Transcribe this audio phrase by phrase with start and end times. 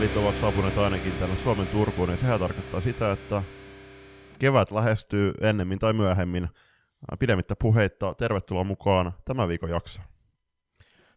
[0.00, 3.42] Loskakelit ovat saapuneet ainakin tänne Suomen Turkuun, ja sehän tarkoittaa sitä, että
[4.38, 6.48] kevät lähestyy ennemmin tai myöhemmin.
[7.18, 10.06] Pidemmittä puheitta, tervetuloa mukaan tämän viikon jaksoon.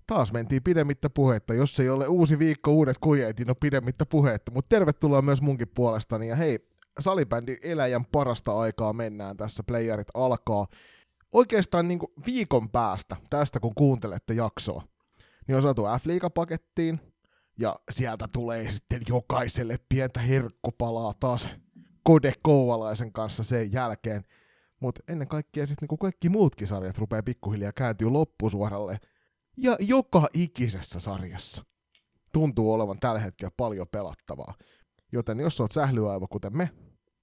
[0.07, 1.53] Taas mentiin pidemmittä puhetta.
[1.53, 4.51] Jos ei ole uusi viikko, uudet kujeet, niin on pidemmittä puhetta.
[4.51, 6.27] Mutta tervetuloa myös munkin puolestani.
[6.27, 6.59] Ja hei,
[6.99, 9.63] salibändin eläjän parasta aikaa mennään tässä.
[9.67, 10.67] Playerit alkaa.
[11.33, 14.83] Oikeastaan niin viikon päästä tästä, kun kuuntelette jaksoa,
[15.47, 17.12] niin on saatu F-liigapakettiin,
[17.59, 21.49] ja sieltä tulee sitten jokaiselle pientä herkkupalaa taas
[22.03, 24.23] Kode Kouvalaisen kanssa sen jälkeen.
[24.79, 28.99] Mutta ennen kaikkea sitten niin kaikki muutkin sarjat rupeaa pikkuhiljaa kääntyy loppusuoralle.
[29.57, 31.63] Ja joka ikisessä sarjassa
[32.33, 34.53] tuntuu olevan tällä hetkellä paljon pelattavaa.
[35.11, 36.69] Joten jos oot sählyaivo kuten me,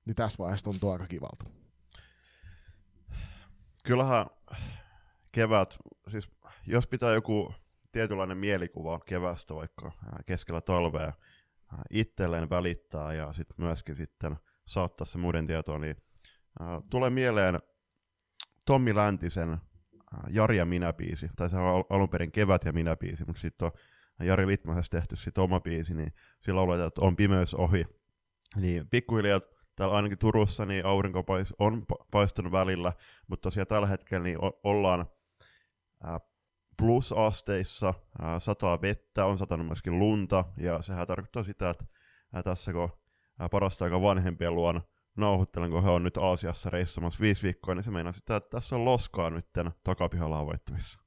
[0.04, 1.44] niin tässä vaiheessa tuntuu aika kivalta.
[3.84, 4.26] Kyllähän
[5.32, 6.28] kevät, siis
[6.66, 7.54] jos pitää joku
[7.92, 9.92] tietynlainen mielikuva kevästä vaikka
[10.26, 11.12] keskellä talvea
[11.90, 15.96] itselleen välittää ja sitten myöskin sitten saattaa se muiden tietoon, niin
[16.90, 17.60] tulee mieleen
[18.66, 19.58] Tommi Läntisen
[20.28, 24.46] Jari ja minä-biisi, tai se on alun perin Kevät ja minä-biisi, mutta sitten on Jari
[24.46, 27.84] Litmasessa tehty sitten oma biisi, niin sillä lauletaan, että on pimeys ohi.
[28.56, 29.40] Niin pikkuhiljaa
[29.76, 31.24] täällä ainakin Turussa niin aurinko
[31.58, 32.92] on paistanut välillä,
[33.26, 35.06] mutta tosiaan tällä hetkellä niin ollaan
[36.78, 37.94] plusasteissa,
[38.38, 41.84] sataa vettä, on satanut myöskin lunta, ja sehän tarkoittaa sitä, että
[42.44, 42.90] tässä kun
[43.50, 44.82] parasta aika vanhempien luon
[45.16, 48.76] nauhoittelen, kun he on nyt Aasiassa reissamassa viisi viikkoa, niin se meinaa sitä, että tässä
[48.76, 49.46] on loskaa nyt
[49.84, 51.00] takapihalla havaittavissa.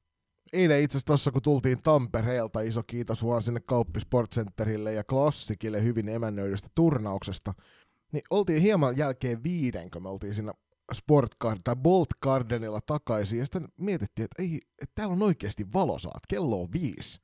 [0.52, 5.82] Eilen itse asiassa tuossa, kun tultiin Tampereelta, iso kiitos vaan sinne Kauppi Sportcenterille ja Klassikille
[5.82, 7.54] hyvin emännöidystä turnauksesta,
[8.12, 10.52] niin oltiin hieman jälkeen viiden, kun me oltiin siinä
[10.92, 16.26] Sportcard tai Bolt Gardenilla takaisin, ja sitten mietittiin, että, ei, että täällä on oikeasti valosaat,
[16.28, 17.22] kello on viisi,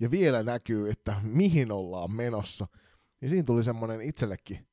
[0.00, 2.66] ja vielä näkyy, että mihin ollaan menossa.
[3.20, 4.66] Ja siinä tuli semmoinen itsellekin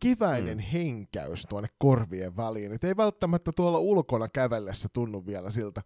[0.00, 0.64] keväinen mm.
[0.64, 2.72] henkäys tuonne korvien väliin.
[2.72, 5.82] Et ei välttämättä tuolla ulkona kävellessä tunnu vielä siltä,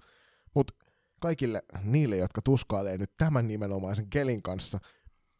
[0.54, 0.74] mutta
[1.20, 4.78] kaikille niille, jotka tuskailee nyt tämän nimenomaisen kelin kanssa,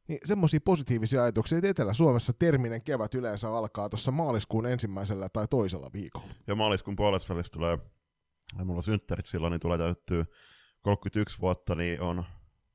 [0.09, 5.91] niin semmoisia positiivisia ajatuksia, että Etelä-Suomessa terminen kevät yleensä alkaa tuossa maaliskuun ensimmäisellä tai toisella
[5.92, 6.34] viikolla.
[6.47, 7.78] Ja maaliskuun puolesta välissä tulee,
[8.59, 10.25] ja mulla on synttärit silloin, niin tulee täyttyä
[10.82, 12.25] 31 vuotta, niin on,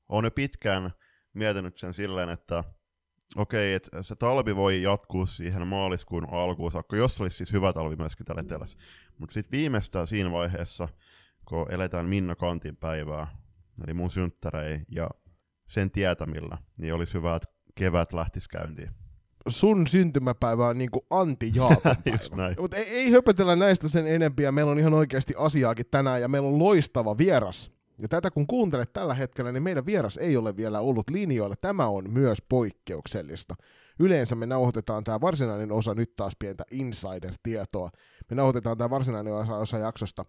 [0.09, 0.91] on jo pitkään
[1.33, 2.63] mietinyt sen silleen, että
[3.35, 7.95] okei, että se talvi voi jatkuu siihen maaliskuun alkuun saakka, jos olisi siis hyvä talvi
[7.95, 8.77] myöskin täällä etelässä.
[9.17, 10.87] Mutta sitten viimeistään siinä vaiheessa,
[11.45, 13.27] kun eletään Minna Kantin päivää,
[13.83, 15.09] eli mun synttärei ja
[15.69, 18.89] sen tietämillä, niin olisi hyvä, että kevät lähtisi käyntiin.
[19.47, 21.53] Sun syntymäpäivä on niinku anti
[22.59, 26.47] Mutta ei, ei höpötellä näistä sen enempiä, meillä on ihan oikeasti asiaakin tänään ja meillä
[26.47, 27.71] on loistava vieras.
[28.01, 31.55] Ja tätä kun kuuntelet tällä hetkellä, niin meidän vieras ei ole vielä ollut linjoilla.
[31.61, 33.55] Tämä on myös poikkeuksellista.
[33.99, 37.89] Yleensä me nauhoitetaan tämä varsinainen osa, nyt taas pientä insider-tietoa.
[38.29, 40.25] Me nauhoitetaan tämä varsinainen osa, osa jaksosta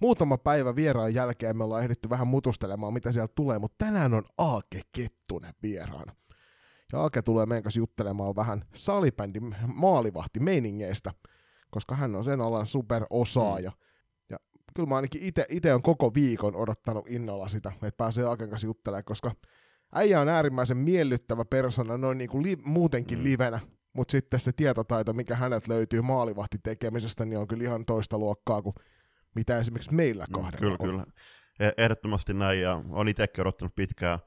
[0.00, 4.24] muutama päivä vieraan jälkeen me ollaan ehditty vähän mutustelemaan, mitä sieltä tulee, mutta tänään on
[4.38, 6.16] Aake Kettunen vieraana.
[6.92, 11.12] Ja Aake tulee meidän kanssa juttelemaan vähän salibändin maalivahti meiningeistä,
[11.70, 13.70] koska hän on sen alan superosaaja.
[13.70, 13.76] Mm.
[14.30, 14.38] Ja
[14.74, 19.04] kyllä mä ainakin itse on koko viikon odottanut innolla sitä, että pääsee Aaken kanssa juttelemaan,
[19.04, 19.32] koska
[19.94, 23.24] äijä on äärimmäisen miellyttävä persona noin niin kuin li- muutenkin mm.
[23.24, 23.60] livenä,
[23.92, 28.62] mutta sitten se tietotaito, mikä hänet löytyy maalivahti tekemisestä, niin on kyllä ihan toista luokkaa
[28.62, 28.74] kuin
[29.34, 30.88] mitä esimerkiksi meillä mm, kahdella Kyllä, on.
[30.88, 31.04] kyllä.
[31.60, 34.18] E- ehdottomasti näin, ja on itsekin odottanut pitkään,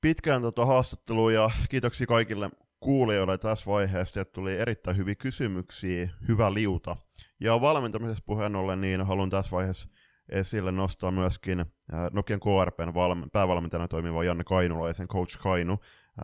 [0.00, 2.50] pitkään tota haastattelua, ja kiitoksia kaikille
[2.80, 6.96] kuulijoille tässä vaiheessa, että tuli erittäin hyviä kysymyksiä, hyvä liuta.
[7.40, 9.88] Ja valmentamisessa puheen ollen, niin haluan tässä vaiheessa
[10.28, 11.64] esille nostaa myöskin
[12.12, 15.78] Nokian KRPn valme- päävalmentajana toimiva Janne Kainulaisen Coach Kainu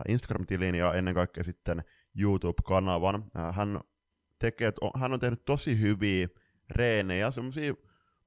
[0.07, 1.83] Instagram-tilin ja ennen kaikkea sitten
[2.21, 3.23] YouTube-kanavan.
[3.53, 3.79] Hän,
[4.39, 6.27] tekee, hän on tehnyt tosi hyviä
[6.69, 7.73] reenejä, semmoisia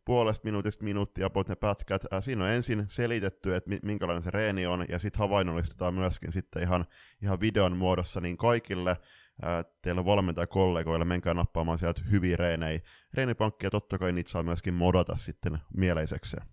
[0.05, 2.03] puolesta minuutista minuuttia about ne pätkät.
[2.11, 6.63] Ää, siinä on ensin selitetty, että minkälainen se reeni on, ja sitten havainnollistetaan myöskin sitten
[6.63, 6.85] ihan,
[7.23, 8.97] ihan videon muodossa, niin kaikille
[9.43, 12.81] ää, teillä valmentajakollegoille menkää nappaamaan sieltä hyviä reenejä.
[13.15, 16.47] Reenipankkia totta kai niitä saa myöskin modata sitten mieleisekseen.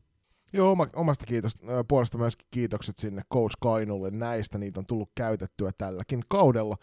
[0.53, 1.57] Joo, oma, omasta kiitos,
[1.87, 6.77] puolesta myöskin kiitokset sinne Coach Kainulle näistä, niitä on tullut käytettyä tälläkin kaudella.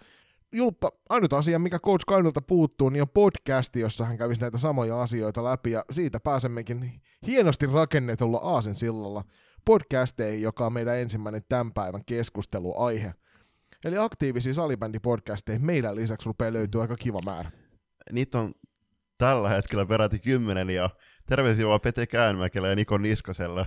[0.53, 5.03] Julppa, ainut asia, mikä Coach Kainulta puuttuu, niin on podcasti, jossa hän kävisi näitä samoja
[5.03, 9.25] asioita läpi, ja siitä pääsemmekin hienosti rakennetulla Aasin sillalla
[9.65, 13.15] podcasteihin, joka on meidän ensimmäinen tämän päivän keskusteluaihe.
[13.85, 17.51] Eli aktiivisia salibändipodcasteja meidän lisäksi rupeaa löytyä aika kiva määrä.
[18.13, 18.55] Niitä on
[19.19, 20.91] tällä hetkellä peräti kymmenen, ja
[21.27, 23.67] terveisiä vaan Pete Käänmäkelä ja Niko Niskoselle.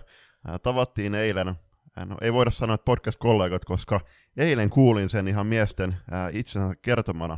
[0.63, 1.55] Tavattiin eilen
[1.95, 3.99] no ei voida sanoa, että podcast-kollegat, koska
[4.37, 7.37] eilen kuulin sen ihan miesten ää, itsensä kertomana,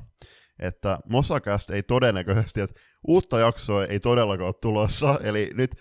[0.59, 5.75] että Mosakast ei todennäköisesti, että uutta jaksoa ei todellakaan ole tulossa, eli nyt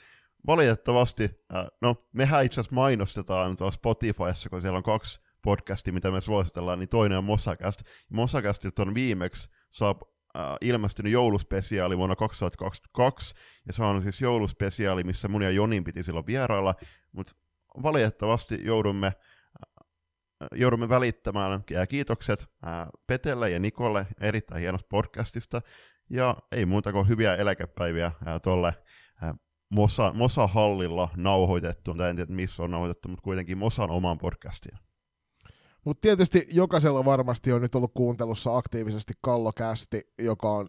[0.47, 6.11] valitettavasti, ää, no mehän itse asiassa mainostetaan tuolla Spotifyssa, kun siellä on kaksi podcastia, mitä
[6.11, 7.83] me suositellaan, niin toinen on Mosakast.
[8.11, 9.95] Mosakastit on viimeksi saa
[10.37, 13.35] äh, ilmestynyt jouluspesiaali vuonna 2022,
[13.67, 16.75] ja se on siis jouluspesiaali, missä mun ja Jonin piti silloin vierailla,
[17.13, 17.33] mutta
[17.83, 19.13] valitettavasti joudumme,
[20.55, 21.65] joudumme välittämään.
[21.89, 25.63] Kiitokset äh, Petelle ja Nikolle erittäin hienosta podcastista,
[26.11, 28.75] ja ei muuta kuin hyviä eläkepäiviä tuolle
[29.23, 29.35] äh,
[29.69, 34.79] Mosa, Mosa-hallilla nauhoitettu, tai en tiedä missä on nauhoitettu, mutta kuitenkin Mosan oman podcastiin.
[35.85, 40.69] Mutta tietysti jokaisella varmasti on nyt ollut kuuntelussa aktiivisesti Kallokästi, joka on,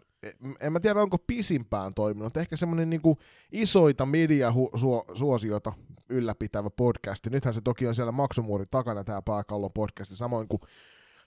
[0.59, 3.17] en mä tiedä onko pisimpään toiminut, ehkä semmoinen niinku
[3.51, 5.73] isoita mediasuosiota
[6.09, 7.29] ylläpitävä podcasti.
[7.29, 10.61] Nythän se toki on siellä maksumuurin takana tämä pääkallon podcasti, samoin kuin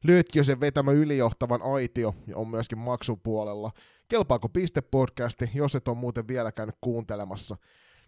[0.05, 3.71] Lyötjösen vetämä ylijohtavan aitio on myöskin maksupuolella.
[4.09, 7.57] Kelpaako piste podcasti, jos et ole muuten vielä käynyt kuuntelemassa,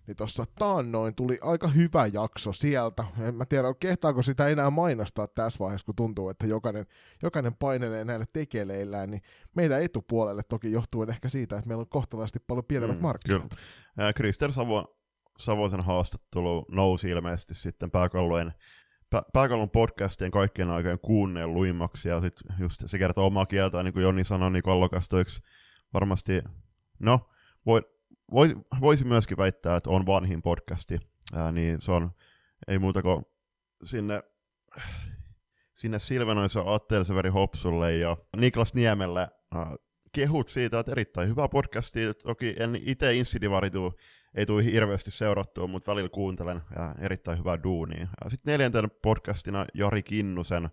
[0.08, 3.04] niin tuossa taannoin tuli aika hyvä jakso sieltä.
[3.20, 6.86] En mä tiedä, kehtaako sitä enää mainostaa tässä vaiheessa, kun tuntuu, että jokainen,
[7.22, 9.22] jokainen painelee näillä tekeleillään, niin
[9.54, 13.54] meidän etupuolelle toki johtuen ehkä siitä, että meillä on kohtalaisesti paljon pienemmät mm, markkinat.
[13.96, 14.12] Kyllä.
[14.12, 14.98] Krister Savo,
[15.38, 18.52] Savoisen haastattelu nousi ilmeisesti sitten pääkallojen
[19.32, 24.02] pääkallon podcastien kaikkien aikojen kuunneen luimmaksi, ja sitten just se kertoo omaa kieltään, niin kuin
[24.02, 25.16] Joni sanoi, niin Kallokasta
[25.94, 26.42] varmasti,
[26.98, 27.28] no,
[27.66, 27.82] voi,
[28.32, 30.98] voi, voisi myöskin väittää, että on vanhin podcasti,
[31.34, 32.10] ää, niin se on
[32.68, 33.24] ei muuta kuin
[33.84, 34.22] sinne,
[35.74, 39.76] sinne Silvenoisen Atteelseveri Hopsulle ja Niklas Niemelle ää,
[40.12, 42.00] kehut siitä, että erittäin hyvä podcasti.
[42.14, 43.94] Toki en itse Insidivaritu
[44.34, 48.08] ei tule hirveästi seurattua, mutta välillä kuuntelen ja erittäin hyvää duunia.
[48.28, 50.68] Sitten neljäntenä podcastina Jari Kinnusen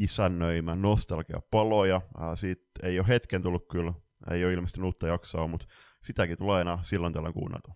[0.00, 2.00] isännöimä Nostalgia paloja.
[2.34, 3.92] Siitä ei ole hetken tullut kyllä,
[4.30, 5.66] ei ole ilmeisesti uutta jaksoa, mutta
[6.06, 7.70] sitäkin tulee aina silloin tällä kuunneltu.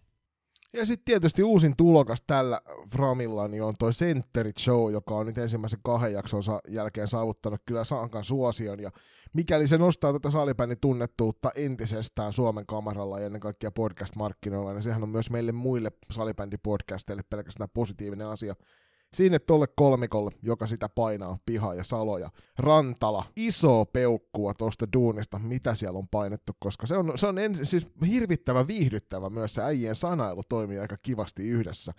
[0.73, 2.61] Ja sitten tietysti uusin tulokas tällä
[2.93, 7.85] Framilla niin on toi Centerit Show, joka on nyt ensimmäisen kahden jakson jälkeen saavuttanut kyllä
[7.85, 8.81] Sankan suosion.
[8.81, 8.91] Ja
[9.33, 15.03] mikäli se nostaa tätä salibändin tunnettuutta entisestään Suomen kamaralla ja ennen kaikkea podcast-markkinoilla, niin sehän
[15.03, 18.55] on myös meille muille salibändipodcasteille pelkästään positiivinen asia.
[19.15, 23.25] Sinne tolle kolmikolle, joka sitä painaa, Piha ja Salo ja Rantala.
[23.37, 27.89] Iso peukkua tuosta duunista, mitä siellä on painettu, koska se on, se on en, siis
[28.07, 31.93] hirvittävä viihdyttävä myös se äijien sanailu toimii aika kivasti yhdessä.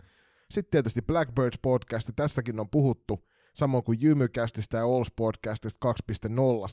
[0.51, 3.19] Sitten tietysti Blackbirds podcast, tästäkin on puhuttu,
[3.53, 5.93] samoin kuin Jymykästistä ja Alls podcastista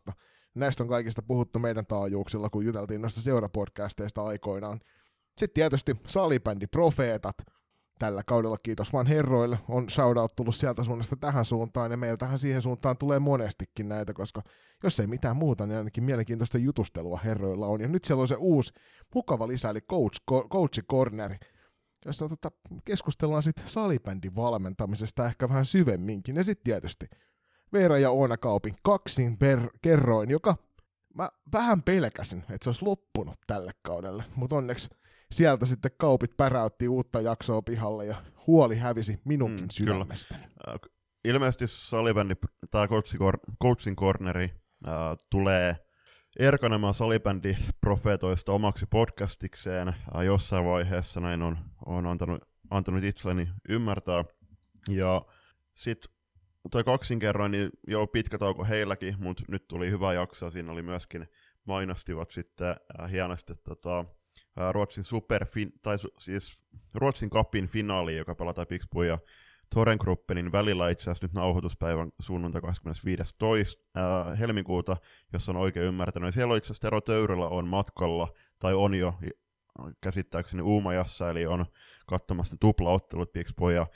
[0.08, 0.12] 2.0.
[0.54, 4.80] Näistä on kaikista puhuttu meidän taajuuksilla, kun juteltiin noista seurapodcasteista aikoinaan.
[5.38, 7.36] Sitten tietysti salibändi Profeetat,
[7.98, 12.62] tällä kaudella, kiitos vaan herroille, on shoutout tullut sieltä suunnasta tähän suuntaan, ja meiltähän siihen
[12.62, 14.42] suuntaan tulee monestikin näitä, koska
[14.82, 17.80] jos ei mitään muuta, niin ainakin mielenkiintoista jutustelua herroilla on.
[17.80, 18.72] Ja nyt siellä on se uusi
[19.14, 20.20] mukava lisä, eli coach,
[20.52, 21.36] coachi corneri,
[22.06, 22.50] jossa tota,
[22.84, 26.36] keskustellaan sitten salibändin valmentamisesta ehkä vähän syvemminkin.
[26.36, 27.06] Ja sitten tietysti
[27.72, 30.56] Veera ja Oona Kaupin kaksin per kerroin, joka
[31.14, 34.88] mä vähän pelkäsin, että se olisi loppunut tälle kaudelle, mutta onneksi
[35.32, 38.16] sieltä sitten kaupit päräytti uutta jaksoa pihalle ja
[38.46, 40.40] huoli hävisi minunkin mm, sydämestäni.
[40.40, 40.74] Kyllä.
[40.74, 40.90] Äh,
[41.24, 42.34] ilmeisesti salibändi,
[42.70, 42.88] tämä
[43.62, 44.54] coaching corneri
[44.88, 44.92] äh,
[45.30, 45.76] tulee
[46.38, 54.24] erkanemaan salibändi profeetoista omaksi podcastikseen äh, jossain vaiheessa, näin on, on antanut, antanut itselleni ymmärtää.
[54.88, 55.22] Ja
[55.74, 56.12] sitten
[56.70, 61.28] toi kaksinkerroin, niin joo, pitkä tauko heilläkin, mutta nyt tuli hyvä jakso, siinä oli myöskin
[61.64, 62.68] mainostivat sitten
[63.00, 64.04] äh, hienosti tota,
[64.72, 66.62] Ruotsin superfin, tai siis
[66.94, 69.18] Ruotsin kapin finaali, joka pelataan Pixbu ja
[69.74, 73.34] Torengruppenin välillä itse asiassa nyt nauhoituspäivän sunnuntai 25.
[73.38, 74.96] Tois, äh, helmikuuta,
[75.32, 76.34] jos on oikein ymmärtänyt.
[76.34, 78.28] Siellä on itse asiassa Tero Töyryllä on matkalla,
[78.58, 79.14] tai on jo
[80.00, 81.66] käsittääkseni Uumajassa, eli on
[82.06, 83.86] katsomassa tuplaottelut Pixbu ja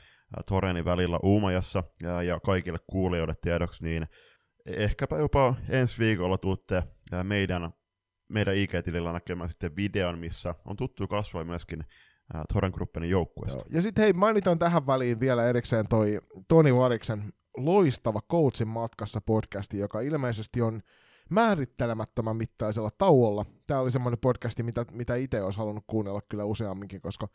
[0.47, 4.07] Torenin välillä Uumajassa, ja, ja kaikille kuulijoille tiedoksi, niin
[4.67, 6.83] ehkäpä jopa ensi viikolla tuutte
[7.23, 7.73] meidän
[8.33, 11.85] meidän IG-tilillä näkemään sitten videon, missä on tuttu kasvoi myöskin
[12.35, 13.65] äh, Toren Gruppenin joukkueesta.
[13.71, 19.79] Ja sitten hei, mainitaan tähän väliin vielä erikseen toi Toni Variksen loistava Coachin matkassa podcasti,
[19.79, 20.83] joka ilmeisesti on
[21.31, 23.45] määrittelemättömän mittaisella tauolla.
[23.67, 27.29] Tämä oli semmoinen podcasti, mitä, mitä itse olisi halunnut kuunnella kyllä useamminkin, koska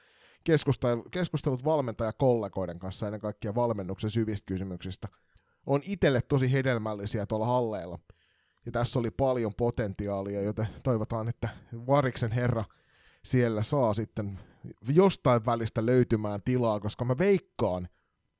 [1.11, 5.07] keskustelut valmentajakollegoiden kanssa ennen kaikkea valmennuksen syvistä kysymyksistä
[5.65, 7.99] on itselle tosi hedelmällisiä tuolla halleilla–
[8.67, 11.49] ja tässä oli paljon potentiaalia, joten toivotaan, että
[11.87, 12.63] Variksen herra
[13.23, 14.39] siellä saa sitten
[14.89, 17.87] jostain välistä löytymään tilaa, koska mä veikkaan,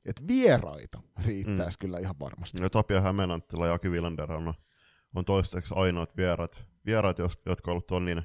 [0.06, 1.80] että vieraita riittäisi mm.
[1.80, 2.64] kyllä ihan varmasti.
[2.64, 4.54] Ja Tapia Hämeenanttila ja Aki Villander on,
[5.16, 8.24] on toistaiseksi ainoat vieraat, vieraat jotka ovat olleet Tonnin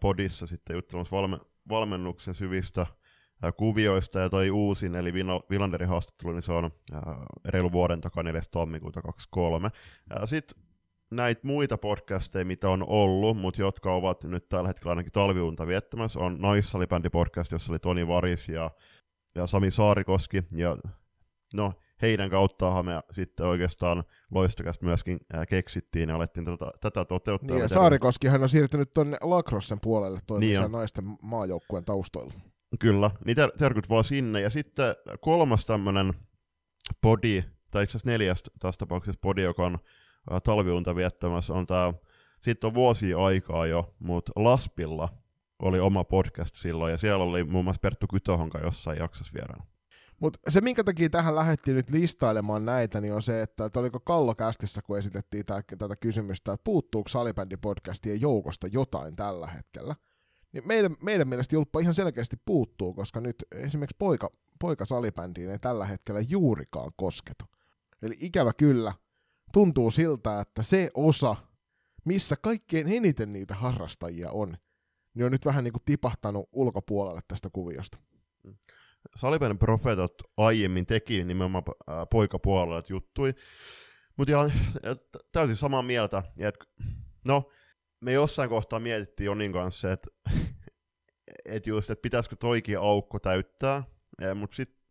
[0.00, 1.38] podissa sitten juttelemassa valme,
[1.68, 2.86] valmennuksen syvistä
[3.56, 5.12] kuvioista, ja toi uusin, eli
[5.50, 6.70] Villanderin haastattelu, niin se on
[7.44, 8.40] reilu vuoden takaa 4.
[8.50, 9.70] tammikuuta 23.
[10.24, 10.63] Sitten
[11.16, 16.20] näitä muita podcasteja, mitä on ollut, mutta jotka ovat nyt tällä hetkellä ainakin talviunta viettämässä,
[16.20, 18.70] on Naissalibändi podcast, jossa oli Toni Varis ja,
[19.34, 20.76] ja Sami Saarikoski, ja
[21.54, 27.54] no, heidän kauttaan me sitten oikeastaan loistokästä myöskin ää, keksittiin ja alettiin tätä, tätä toteuttaa.
[27.54, 32.34] Niin, ja Saarikoski hän on siirtynyt tuonne Lacrossen puolelle toimimaan niin naisten maajoukkueen taustoilla.
[32.80, 34.40] Kyllä, niin ter- terkut vaan sinne.
[34.40, 36.14] Ja sitten kolmas tämmöinen
[37.00, 39.78] podi, tai itse asiassa neljäs tässä tapauksessa podi, joka on
[40.44, 41.92] talviunta viettämässä, on tämä,
[42.40, 45.08] sitten on vuosia aikaa jo, mutta Laspilla
[45.62, 49.66] oli oma podcast silloin, ja siellä oli muun muassa Perttu Kytohonka jossain jaksossa vieraana.
[50.20, 54.00] Mutta se, minkä takia tähän lähdettiin nyt listailemaan näitä, niin on se, että, että oliko
[54.00, 59.94] Kallokästissä, kun esitettiin tää, tätä kysymystä, että puuttuuko salibändipodcastien joukosta jotain tällä hetkellä.
[60.52, 65.58] Niin meidän, meidän mielestä Julppa ihan selkeästi puuttuu, koska nyt esimerkiksi poika, poika salibändiin ei
[65.58, 67.46] tällä hetkellä juurikaan kosketa.
[68.02, 68.92] Eli ikävä kyllä,
[69.54, 71.36] tuntuu siltä, että se osa,
[72.04, 74.56] missä kaikkein eniten niitä harrastajia on,
[75.14, 77.98] niin on nyt vähän niin kuin tipahtanut ulkopuolelle tästä kuviosta.
[79.16, 81.64] Salipäinen profeetat aiemmin teki nimenomaan
[82.10, 83.34] poikapuolella juttui,
[84.16, 84.52] mutta ihan
[85.32, 86.22] täysin samaa mieltä.
[86.38, 86.54] Et,
[87.24, 87.50] no,
[88.00, 90.10] me jossain kohtaa mietittiin Jonin kanssa, että
[91.44, 93.82] et just, että pitäisikö toikin aukko täyttää,
[94.34, 94.83] mutta sitten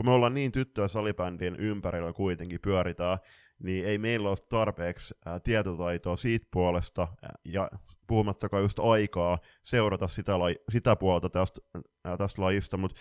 [0.00, 3.18] kun me ollaan niin tyttöä salibändin ympärillä kuitenkin pyöritään,
[3.62, 7.70] niin ei meillä ole tarpeeksi ää, tietotaitoa siitä puolesta, ää, ja
[8.06, 11.60] puhumattakaan just aikaa seurata sitä, lai, sitä puolta tästä,
[12.04, 13.00] ää, tästä lajista, mutta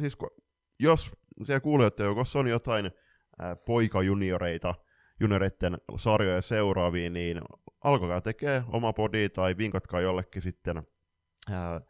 [0.00, 0.30] siis kun,
[0.80, 1.10] jos
[1.44, 2.92] siellä kuulijoiden joukossa on jotain äh,
[3.66, 4.74] poikajunioreita,
[5.20, 7.40] junioreiden sarjoja seuraaviin, niin
[7.84, 10.76] alkakaa tekee oma podi tai vinkatkaa jollekin sitten
[11.50, 11.80] äh,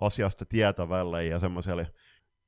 [0.00, 1.90] asiasta tietävälle ja semmoiselle,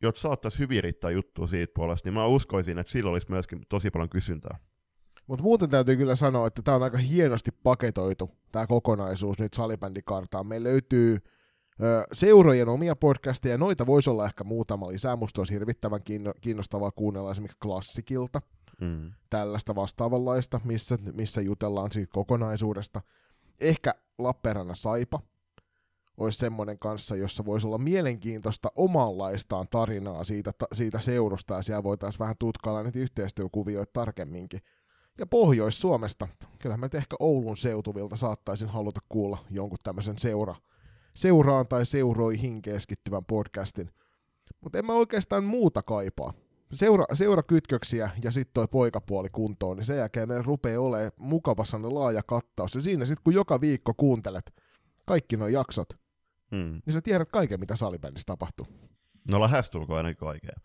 [0.02, 3.90] jotta saattaisi hyvin riittää juttua siitä puolesta, niin mä uskoisin, että sillä olisi myöskin tosi
[3.90, 4.58] paljon kysyntää.
[5.26, 10.46] Mutta muuten täytyy kyllä sanoa, että tämä on aika hienosti paketoitu, tämä kokonaisuus nyt salibändikartaan.
[10.46, 11.18] Meillä löytyy
[12.12, 16.00] seurojen omia podcasteja, noita voisi olla ehkä muutama lisää, musta olisi hirvittävän
[16.40, 18.40] kiinnostavaa kuunnella esimerkiksi klassikilta,
[18.80, 19.12] mm.
[19.30, 23.00] tällaista vastaavanlaista, missä, missä jutellaan siitä kokonaisuudesta.
[23.60, 25.20] Ehkä Lappeenrannan Saipa
[26.20, 32.18] olisi semmoinen kanssa, jossa voisi olla mielenkiintoista omanlaistaan tarinaa siitä, siitä seurusta, ja siellä voitaisiin
[32.18, 34.60] vähän tutkailla niitä yhteistyökuvioita tarkemminkin.
[35.18, 40.54] Ja Pohjois-Suomesta, kyllähän mä ehkä Oulun seutuvilta saattaisin haluta kuulla jonkun tämmöisen seura,
[41.14, 43.90] seuraan tai seuroihin keskittyvän podcastin.
[44.60, 46.32] Mutta en mä oikeastaan muuta kaipaa.
[46.72, 52.22] Seura, seurakytköksiä ja sitten toi poikapuoli kuntoon, niin sen jälkeen me rupeaa olemaan mukavassa laaja
[52.22, 52.74] kattaus.
[52.74, 54.52] Ja siinä sitten kun joka viikko kuuntelet
[55.06, 55.88] kaikki nuo jaksot,
[56.50, 56.82] hmm.
[56.86, 58.66] niin sä tiedät kaiken, mitä salibändissä tapahtuu.
[59.30, 60.56] No lähestulkoon ainakin kaikkea.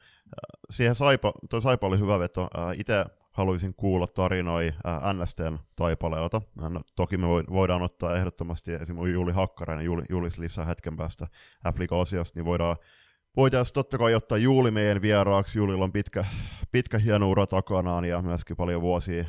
[0.70, 2.50] Siihen Saipa, toi Saipa oli hyvä veto.
[2.78, 6.42] Itse haluaisin kuulla tarinoi äh, NSTn taipaleelta.
[6.56, 11.28] No, toki me voidaan ottaa ehdottomasti esimerkiksi Juli Hakkarainen, Juli, Julis lisää hetken päästä
[11.74, 12.76] f osiosta niin voidaan
[13.38, 15.60] Voitaisiin totta kai ottaa Juuli meidän vieraaksi.
[15.60, 16.26] Juulilla on pitkä,
[16.72, 19.26] pitkä hieno ura takanaan ja myöskin paljon vuosia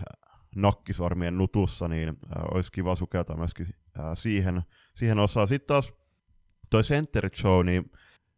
[0.56, 3.66] nakkisormien nutussa, niin äh, olisi kiva sukeltaa myöskin
[3.98, 4.62] äh, siihen,
[4.94, 5.48] siihen osaan.
[5.48, 5.92] Sitten taas
[6.70, 7.92] toi Center Show, niin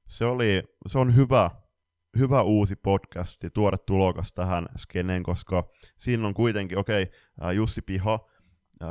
[0.08, 1.50] se, oli, se on hyvä
[2.18, 7.82] hyvä uusi podcast ja tuoda tulokas tähän skeneen, koska siinä on kuitenkin, okei, okay, Jussi
[7.82, 8.18] Piha,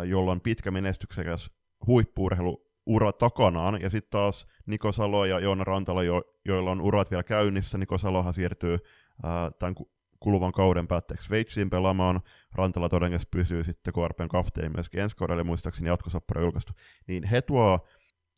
[0.05, 1.51] jolla on pitkä menestyksekäs
[1.87, 7.23] huippuurheiluura takanaan, ja sitten taas Niko Salo ja Joona Rantala, jo, joilla on urat vielä
[7.23, 7.77] käynnissä.
[7.77, 8.77] Niko Salohan siirtyy
[9.23, 9.75] ää, tämän
[10.19, 12.21] kuluvan kauden päätteeksi Sveitsiin pelaamaan.
[12.55, 16.73] Rantala todennäköisesti pysyy sitten KRPn kapteeni myöskin ensi kaudelle, muistaakseni jatkosoppara julkaistu.
[17.07, 17.85] Niin he tuo,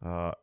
[0.04, 0.34] ää,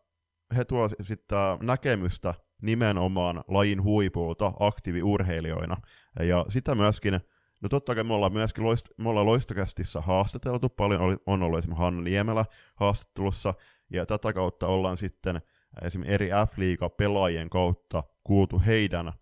[0.57, 5.77] he tuo sitten näkemystä nimenomaan lajin huipulta aktiiviurheilijoina.
[6.21, 7.21] Ja sitä myöskin,
[7.63, 11.59] no totta kai me ollaan myöskin loist, me ollaan loistokästissä haastateltu, paljon oli, on ollut
[11.59, 13.55] esimerkiksi Hanna Niemelä haastattelussa,
[13.91, 15.43] ja tätä kautta ollaan sitten
[15.83, 19.15] esimerkiksi eri F-liiga pelaajien kautta kuultu heidän, äh,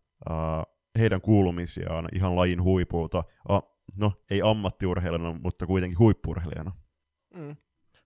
[0.99, 3.61] heidän kuulumisiaan ihan lajin huipulta, A,
[3.97, 6.73] no ei ammattiurheilijana, mutta kuitenkin huippurheilijana.
[7.35, 7.57] Mm.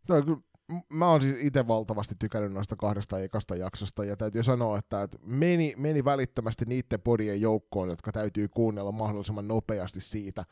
[0.07, 0.39] Se on kyllä
[0.89, 5.75] mä oon siis itse valtavasti tykännyt noista kahdesta ekasta jaksosta, ja täytyy sanoa, että meni,
[5.77, 10.45] meni välittömästi niiden podien joukkoon, jotka täytyy kuunnella mahdollisimman nopeasti siitä,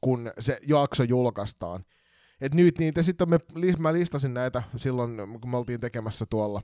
[0.00, 1.84] kun se jakso julkaistaan.
[2.40, 3.38] Et nyt niitä sitten me,
[3.78, 6.62] mä listasin näitä silloin, kun me oltiin tekemässä tuolla,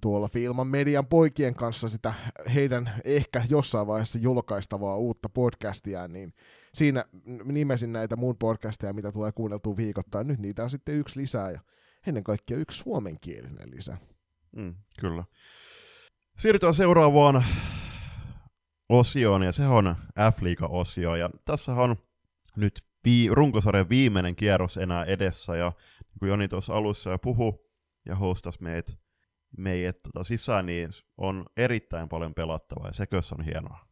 [0.00, 2.14] tuolla Filman median poikien kanssa sitä
[2.54, 6.34] heidän ehkä jossain vaiheessa julkaistavaa uutta podcastia, niin
[6.74, 7.04] siinä
[7.44, 10.26] nimesin näitä mun podcasteja, mitä tulee kuunneltua viikoittain.
[10.26, 11.60] Nyt niitä on sitten yksi lisää ja
[12.06, 13.98] ennen kaikkea yksi suomenkielinen lisää.
[14.56, 15.24] Mm, kyllä.
[16.38, 17.44] Siirrytään seuraavaan
[18.88, 19.96] osioon, ja se on
[20.32, 21.96] F-liiga-osio, ja tässä on
[22.56, 27.70] nyt vii- runkosarjan viimeinen kierros enää edessä, ja niin kuin Joni tuossa alussa jo puhu
[28.06, 28.98] ja hostas meidät,
[29.58, 33.86] meidät tota sisään, niin on erittäin paljon pelattavaa, ja sekö on hienoa.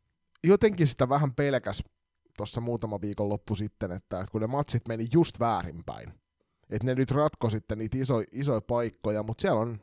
[0.45, 1.85] Jotenkin sitä vähän pelkäs
[2.37, 6.20] tuossa muutama viikon loppu sitten, että kun ne matsit meni just väärinpäin,
[6.71, 9.81] että ne nyt ratko sitten niitä iso, isoja paikkoja, mutta siellä on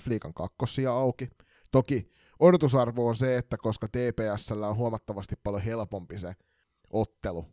[0.00, 1.28] F-liigan kakkosia auki.
[1.70, 6.34] Toki odotusarvo on se, että koska TPSllä on huomattavasti paljon helpompi se
[6.90, 7.46] ottelu,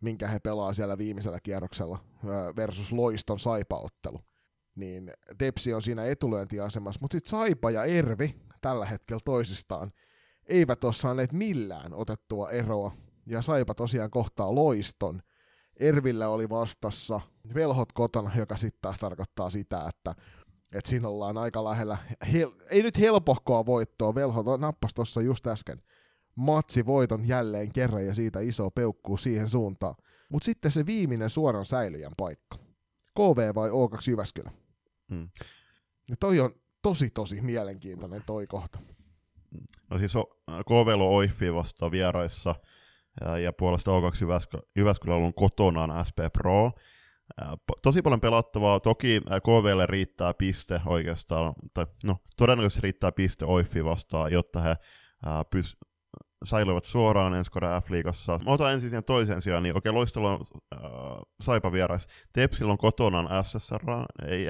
[0.00, 1.98] minkä he pelaa siellä viimeisellä kierroksella
[2.56, 4.20] versus Loiston Saipa-ottelu,
[4.74, 9.92] niin Tepsi on siinä etulyöntiasemassa, mutta sitten Saipa ja Ervi tällä hetkellä toisistaan
[10.46, 12.92] eivät ole saaneet millään otettua eroa,
[13.26, 15.22] ja Saipa tosiaan kohtaa Loiston.
[15.76, 17.20] Ervillä oli vastassa
[17.54, 20.14] velhot kotona, joka sitten taas tarkoittaa sitä, että
[20.72, 25.82] että siinä ollaan aika lähellä, hel- ei nyt helpohkoa voittoa, Velho nappasi tuossa just äsken
[26.36, 29.94] matsi voiton jälleen kerran ja siitä iso peukkuu siihen suuntaan.
[30.28, 32.56] Mutta sitten se viimeinen suoran säilyjän paikka.
[33.14, 34.50] KV vai O2 Jyväskylä?
[35.08, 35.28] Hmm.
[36.10, 38.78] Ja toi on tosi tosi mielenkiintoinen toi kohta.
[39.90, 40.12] No siis
[40.66, 42.54] KV on Oiffi vastaan vieraissa
[43.42, 46.72] ja, puolesta O2 Jyväskylä, Jyväskylä on kotonaan SP Pro.
[47.82, 48.80] Tosi paljon pelattavaa.
[48.80, 54.76] Toki KVlle riittää piste oikeastaan, tai no todennäköisesti riittää piste Oiffi vastaan, jotta he
[55.50, 55.76] pys,
[56.44, 58.44] säilyvät suoraan ensi F-liigassa.
[58.44, 60.40] Mä otan ensin siihen toisen sijaan, niin okei, Loistelu on
[60.74, 60.80] äh,
[61.42, 62.06] Saipa vierais.
[62.32, 63.82] Tepsillä on kotonaan SSR,
[64.28, 64.46] ei,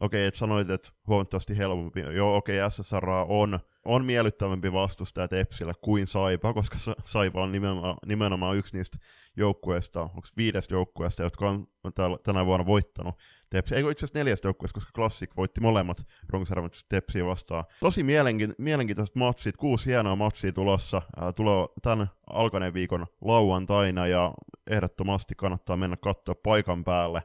[0.00, 2.00] okei, okay, et sanoit, että huomattavasti helpompi.
[2.00, 7.96] Joo, okei, okay, SSR on on miellyttävämpi vastustaja Tepsillä kuin Saipa, koska Saipa on nimenomaan,
[8.06, 8.98] nimenomaan yksi niistä
[9.36, 11.66] joukkueista, onko viidestä joukkueesta, jotka on
[12.22, 13.14] tänä vuonna voittanut
[13.50, 13.74] Tepsi.
[13.74, 17.64] Eikö itse asiassa neljästä joukkueesta, koska Classic voitti molemmat runkosarjan Tepsiä vastaan.
[17.80, 24.34] Tosi mielenki- mielenkiintoiset matsit, kuusi hienoa matsia tulossa, ää, tulee tämän alkaneen viikon lauantaina, ja
[24.70, 27.22] ehdottomasti kannattaa mennä katsoa paikan päälle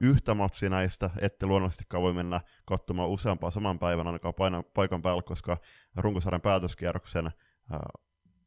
[0.00, 5.22] yhtä matsia näistä, ette luonnollisestikaan voi mennä katsomaan useampaa saman päivän ainakaan paina, paikan päällä,
[5.22, 5.56] koska
[5.96, 8.02] runkosarjan päätöskierroksen uh,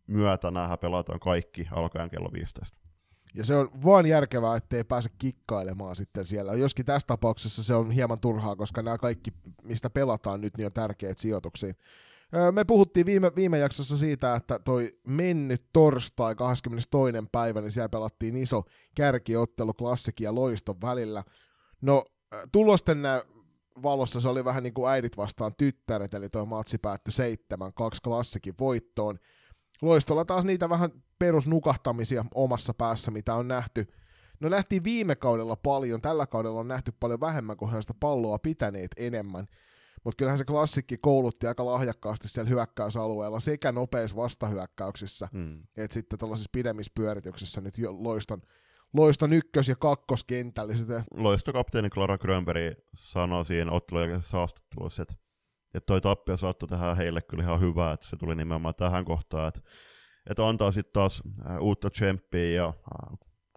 [0.07, 2.81] myötä nämä pelataan kaikki alkaen kello 15.
[3.33, 6.53] Ja se on vaan järkevää, ettei pääse kikkailemaan sitten siellä.
[6.53, 9.31] Joskin tässä tapauksessa se on hieman turhaa, koska nämä kaikki,
[9.63, 11.73] mistä pelataan nyt, niin on tärkeitä sijoituksia.
[12.51, 16.99] Me puhuttiin viime, viime jaksossa siitä, että toi mennyt torstai 22.
[17.31, 18.63] päivä, niin siellä pelattiin iso
[18.95, 21.23] kärkiottelu klassikin ja loiston välillä.
[21.81, 22.03] No,
[22.51, 23.03] tulosten
[23.83, 27.13] valossa se oli vähän niin kuin äidit vastaan tyttäret, eli toi matsi päättyi
[27.53, 27.63] 7-2
[28.03, 29.19] klassikin voittoon.
[29.81, 30.89] Loistolla taas niitä vähän
[31.19, 33.87] perusnukahtamisia omassa päässä, mitä on nähty.
[34.39, 37.93] No nähtiin viime kaudella paljon, tällä kaudella on nähty paljon vähemmän, kun he on sitä
[37.99, 39.47] palloa pitäneet enemmän.
[40.03, 45.63] Mutta kyllähän se klassikki koulutti aika lahjakkaasti siellä hyökkäysalueella sekä nopeissa vastahyökkäyksissä, mm.
[45.77, 48.41] että sitten tällaisissa pidemmissä pyörityksissä nyt jo loiston,
[48.93, 50.73] loiston ykkös- ja kakkoskentällä.
[51.13, 55.13] Loistokapteeni Clara Grönberg sanoi siinä ottelujen haastattelussa, että,
[55.73, 59.47] että toi tappio saattoi tehdä heille kyllä ihan hyvää, että se tuli nimenomaan tähän kohtaan,
[59.47, 59.61] että,
[60.29, 61.23] että antaa sitten taas
[61.59, 62.73] uutta tsemppiä ja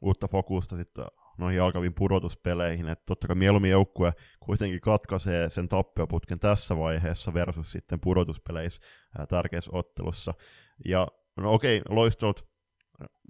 [0.03, 1.05] uutta fokusta sitten
[1.39, 7.73] noihin alkaviin pudotuspeleihin, että totta kai mieluummin joukkue kuitenkin katkaisee sen tappioputken tässä vaiheessa versus
[7.73, 8.83] sitten pudotuspeleissä
[9.19, 10.35] ää, tärkeässä ottelussa.
[10.85, 12.55] Ja no okei, loistelut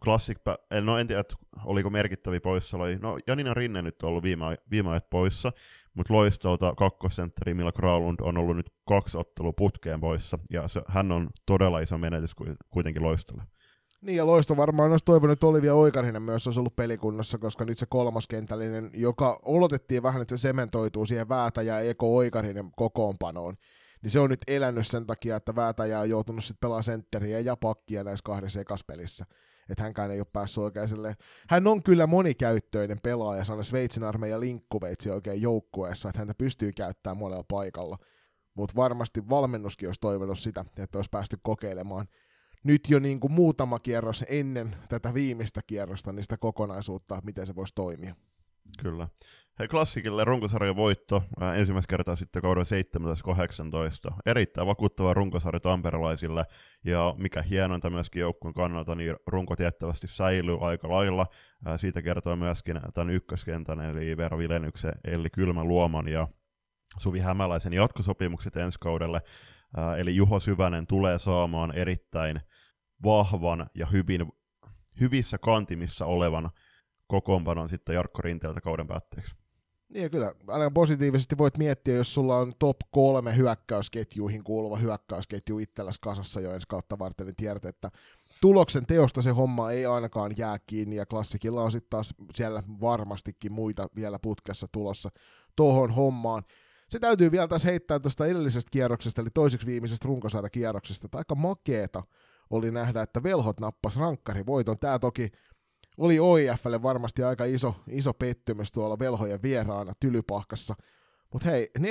[0.04, 0.38] Classic,
[0.80, 1.24] no en tiedä,
[1.64, 2.98] oliko merkittäviä poissaoloja.
[2.98, 5.52] No Janina Rinne nyt on ollut viime, viime ajat poissa,
[5.94, 11.12] mutta loistolta kakkosentteri Mila Kraulund on ollut nyt kaksi ottelua putkeen poissa, ja se, hän
[11.12, 12.30] on todella iso menetys
[12.70, 13.42] kuitenkin loistolle.
[14.04, 17.78] Niin ja Loisto varmaan olisi toivonut, että Olivia Oikarinen myös olisi ollut pelikunnassa, koska nyt
[17.78, 23.56] se kolmaskentällinen, joka olotettiin vähän, että se sementoituu siihen Väätä ja Eko Oikarinen kokoonpanoon,
[24.02, 27.56] niin se on nyt elänyt sen takia, että Väätäjä on joutunut sitten pelaamaan sentteriä ja
[27.56, 29.24] pakkia näissä kahdessa ekaspelissä.
[29.68, 31.14] Että hänkään ei ole päässyt oikein silleen.
[31.48, 36.70] Hän on kyllä monikäyttöinen pelaaja, se on Sveitsin armeijan linkkuveitsi oikein joukkueessa, että häntä pystyy
[36.76, 37.98] käyttämään monella paikalla.
[38.54, 42.08] Mutta varmasti valmennuskin olisi toivonut sitä, että olisi päästy kokeilemaan
[42.64, 47.55] nyt jo niin kuin muutama kierros ennen tätä viimeistä kierrosta, niin sitä kokonaisuutta, miten se
[47.55, 48.14] voisi toimia.
[48.83, 49.09] Kyllä.
[49.59, 52.64] Hei, klassikille runkosarjan voitto ää, ensimmäistä kertaa sitten kauden
[54.11, 54.14] 17-18.
[54.27, 56.44] Erittäin vakuuttava runkosarja tamperelaisille,
[56.85, 61.27] ja mikä hienointa myöskin joukkueen kannalta, niin runko tiettävästi säilyy aika lailla.
[61.64, 66.29] Ää, siitä kertoo myöskin tämän ykköskentän, eli Veera Vilenyksen, Elli Kylmä Luoman ja
[66.96, 69.20] Suvi Hämäläisen jatkosopimukset ensi kaudelle,
[69.98, 72.40] eli Juho Syvänen tulee saamaan erittäin
[73.02, 74.33] vahvan ja hyvin,
[75.00, 76.50] hyvissä kantimissa olevan
[77.07, 79.35] kokoonpanon sitten Jarkko Rinteeltä kauden päätteeksi.
[79.88, 86.00] Niin kyllä, aina positiivisesti voit miettiä, jos sulla on top kolme hyökkäysketjuihin kuuluva hyökkäysketju itselläsi
[86.00, 87.90] kasassa jo ensi kautta varten, niin tiedät, että
[88.40, 93.52] tuloksen teosta se homma ei ainakaan jää kiinni, ja klassikilla on sitten taas siellä varmastikin
[93.52, 95.11] muita vielä putkessa tulossa
[95.57, 96.42] tuohon hommaan.
[96.90, 102.02] Se täytyy vielä tässä heittää tuosta edellisestä kierroksesta, eli toiseksi viimeisestä runkosarjakierroksesta, että aika makeeta
[102.50, 104.78] oli nähdä, että velhot nappas rankkarivoiton.
[104.78, 105.30] Tämä toki
[105.98, 110.74] oli OIFlle varmasti aika iso, iso pettymys tuolla velhojen vieraana Tylypahkassa.
[111.33, 111.83] Mutta hei, 4-3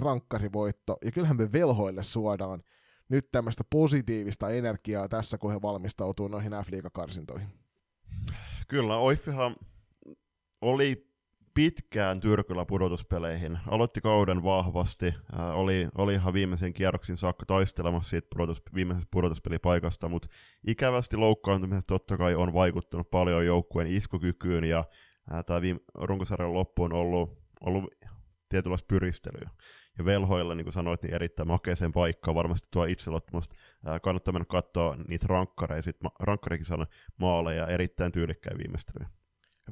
[0.00, 2.62] rankkarivoitto, ja kyllähän me velhoille suodaan
[3.08, 7.48] nyt tämmöistä positiivista energiaa tässä, kun he valmistautuu noihin F-liigakarsintoihin.
[8.68, 9.56] Kyllä, Oiffihan
[10.60, 11.07] oli
[11.54, 13.58] pitkään Tyrkyllä pudotuspeleihin.
[13.66, 20.08] Aloitti kauden vahvasti, äh, oli, oli ihan viimeisen kierroksin saakka taistelemassa siitä pudotus, viimeisestä pudotuspelipaikasta,
[20.08, 20.28] mutta
[20.66, 24.84] ikävästi loukkaantumiset totta kai on vaikuttanut paljon joukkueen iskukykyyn, ja
[25.46, 27.94] tämä viime, runkosarjan loppu on ollut, ollut
[28.48, 29.50] tietynlaista pyristelyä.
[29.98, 33.54] Ja velhoilla, niin kuin sanoit, niin erittäin makeeseen paikkaan, varmasti tuo itseluottamusta.
[34.02, 36.66] Kannattaa mennä katsoa niitä rankkareja, sit ma- rankkarikin
[37.16, 39.08] maaleja, erittäin tyylikkäin viimeistelyjä.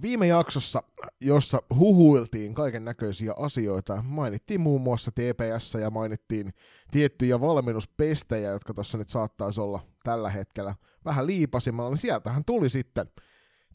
[0.03, 0.83] Viime jaksossa,
[1.21, 6.53] jossa huhuiltiin kaiken näköisiä asioita, mainittiin muun muassa TPS ja mainittiin
[6.91, 13.07] tiettyjä valmennuspestejä, jotka tuossa nyt saattaisi olla tällä hetkellä vähän liipasimalla, niin sieltähän tuli sitten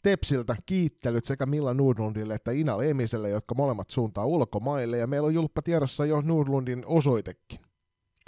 [0.02, 5.34] Tepsiltä kiittelyt sekä Milla Nordlundille että Ina Lemiselle, jotka molemmat suuntaa ulkomaille, ja meillä on
[5.34, 7.58] julppa tiedossa jo Nordlundin osoitekin.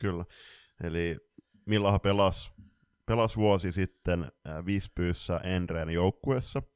[0.00, 0.24] Kyllä,
[0.82, 1.16] eli
[1.66, 2.50] Millahan pelasi,
[3.06, 4.32] pelasi vuosi sitten
[4.66, 6.62] Vispyyssä Enreen joukkuessa–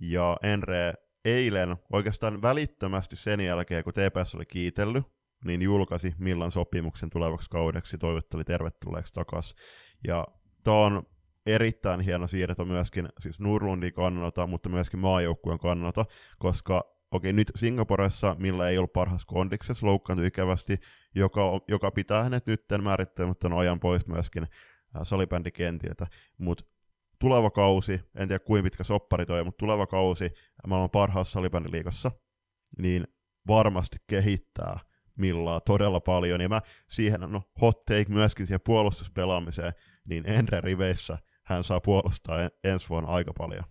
[0.00, 5.04] ja Enre eilen oikeastaan välittömästi sen jälkeen, kun TPS oli kiitellyt,
[5.44, 9.56] niin julkaisi Millan sopimuksen tulevaksi kaudeksi, toivotteli tervetulleeksi takaisin.
[10.06, 10.26] Ja
[10.64, 11.02] tämä on
[11.46, 16.06] erittäin hieno siirto myöskin siis Nurlundin kannalta, mutta myöskin maajoukkueen kannalta,
[16.38, 20.78] koska okei, nyt Singaporessa, millä ei ollut parhaassa kondiksessa, loukkaantui ikävästi,
[21.14, 24.46] joka, joka pitää hänet nyt määrittämättä ajan pois myöskin
[25.02, 26.06] salibändikentiltä,
[26.38, 26.64] mutta
[27.18, 30.30] tuleva kausi, en tiedä kuinka pitkä soppari toi, mutta tuleva kausi
[30.66, 32.10] maailman parhaassa salibändiliigassa,
[32.78, 33.06] niin
[33.48, 34.78] varmasti kehittää
[35.18, 39.72] Millaa todella paljon, ja mä siihen, no hot take myöskin siihen puolustuspelaamiseen,
[40.08, 43.64] niin Enre riveissä hän saa puolustaa ensi vuonna aika paljon.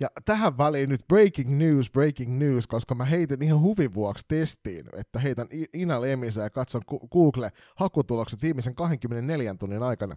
[0.00, 4.86] Ja tähän väliin nyt breaking news, breaking news, koska mä heitin ihan huvin vuoksi testiin,
[4.96, 10.14] että heitän Ina Lemisen ja katson Google-hakutulokset viimeisen 24 tunnin aikana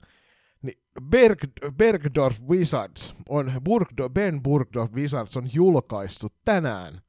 [0.62, 1.39] niin Berg,
[1.78, 7.02] Bergdorf Wizards on, Burgdo, Ben Burgdorf Wizards on julkaissut tänään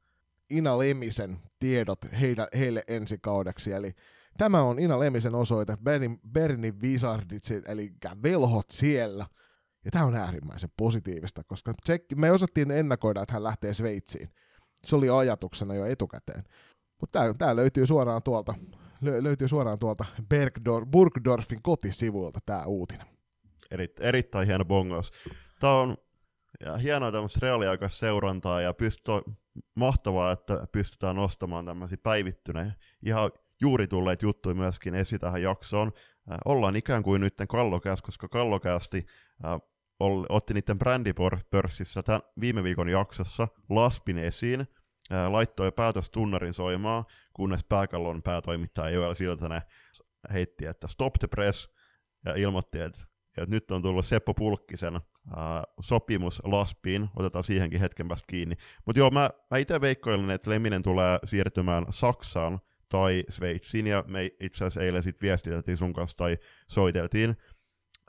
[0.49, 3.95] Ina Lemisen tiedot heille, heille ensi kaudeksi, eli
[4.37, 9.25] tämä on Ina Lemisen osoite, Berni, Berni Wizardit, eli velhot siellä,
[9.85, 14.29] ja tämä on äärimmäisen positiivista, koska check, me osattiin ennakoida, että hän lähtee Sveitsiin.
[14.85, 16.43] Se oli ajatuksena jo etukäteen.
[17.01, 18.53] Mutta tämä, löytyy suoraan tuolta,
[19.01, 23.12] löytyy suoraan tuolta Bergdorf, Burgdorfin kotisivuilta tämä uutinen.
[23.73, 25.11] Eri, erittäin hieno bongaus.
[25.59, 25.97] Tämä on
[26.65, 29.05] ja hienoa tämmöistä reaaliaikaista seurantaa ja pystyt,
[29.75, 32.73] mahtavaa, että pystytään nostamaan tämmöisiä päivittyneen
[33.05, 33.31] ihan
[33.61, 35.91] juuri tulleet juttuja myöskin esi tähän jaksoon.
[36.31, 39.05] Äh, ollaan ikään kuin nyt kallokäs, koska kallokästi
[39.45, 39.59] äh,
[40.29, 44.67] otti niiden brändipörssissä tämän viime viikon jaksossa Laspin esiin,
[45.11, 49.61] äh, laittoi päätös tunnarin soimaan, kunnes pääkallon päätoimittaja Joel Siltanen
[50.33, 51.69] heitti, että stop the press,
[52.25, 55.01] ja ilmoitti, että ja nyt on tullut Seppo Pulkkisen uh,
[55.81, 58.55] sopimus Laspiin, otetaan siihenkin hetken päästä kiinni.
[58.85, 64.25] Mutta joo, mä, mä itse veikkoilen, että Leminen tulee siirtymään Saksaan tai Sveitsiin, ja me
[64.39, 67.37] itse asiassa eilen sitten viestiteltiin sun kanssa tai soiteltiin.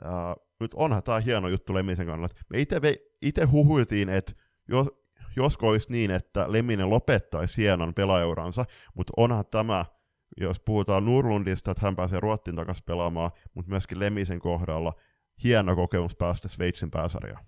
[0.05, 2.35] Uh, nyt onhan tämä hieno juttu Lemisen kannalta.
[2.49, 2.57] Me
[3.21, 4.33] itse huhuiltiin, että
[4.67, 4.87] jos,
[5.35, 9.85] josko olisi niin, että Leminen lopettaisi hienon pelaajuransa, mutta onhan tämä
[10.37, 14.93] jos puhutaan Nurlundista, että hän pääsee Ruottiin takaisin pelaamaan, mutta myöskin Lemisen kohdalla
[15.43, 17.45] hieno kokemus päästä Sveitsin pääsarjaan.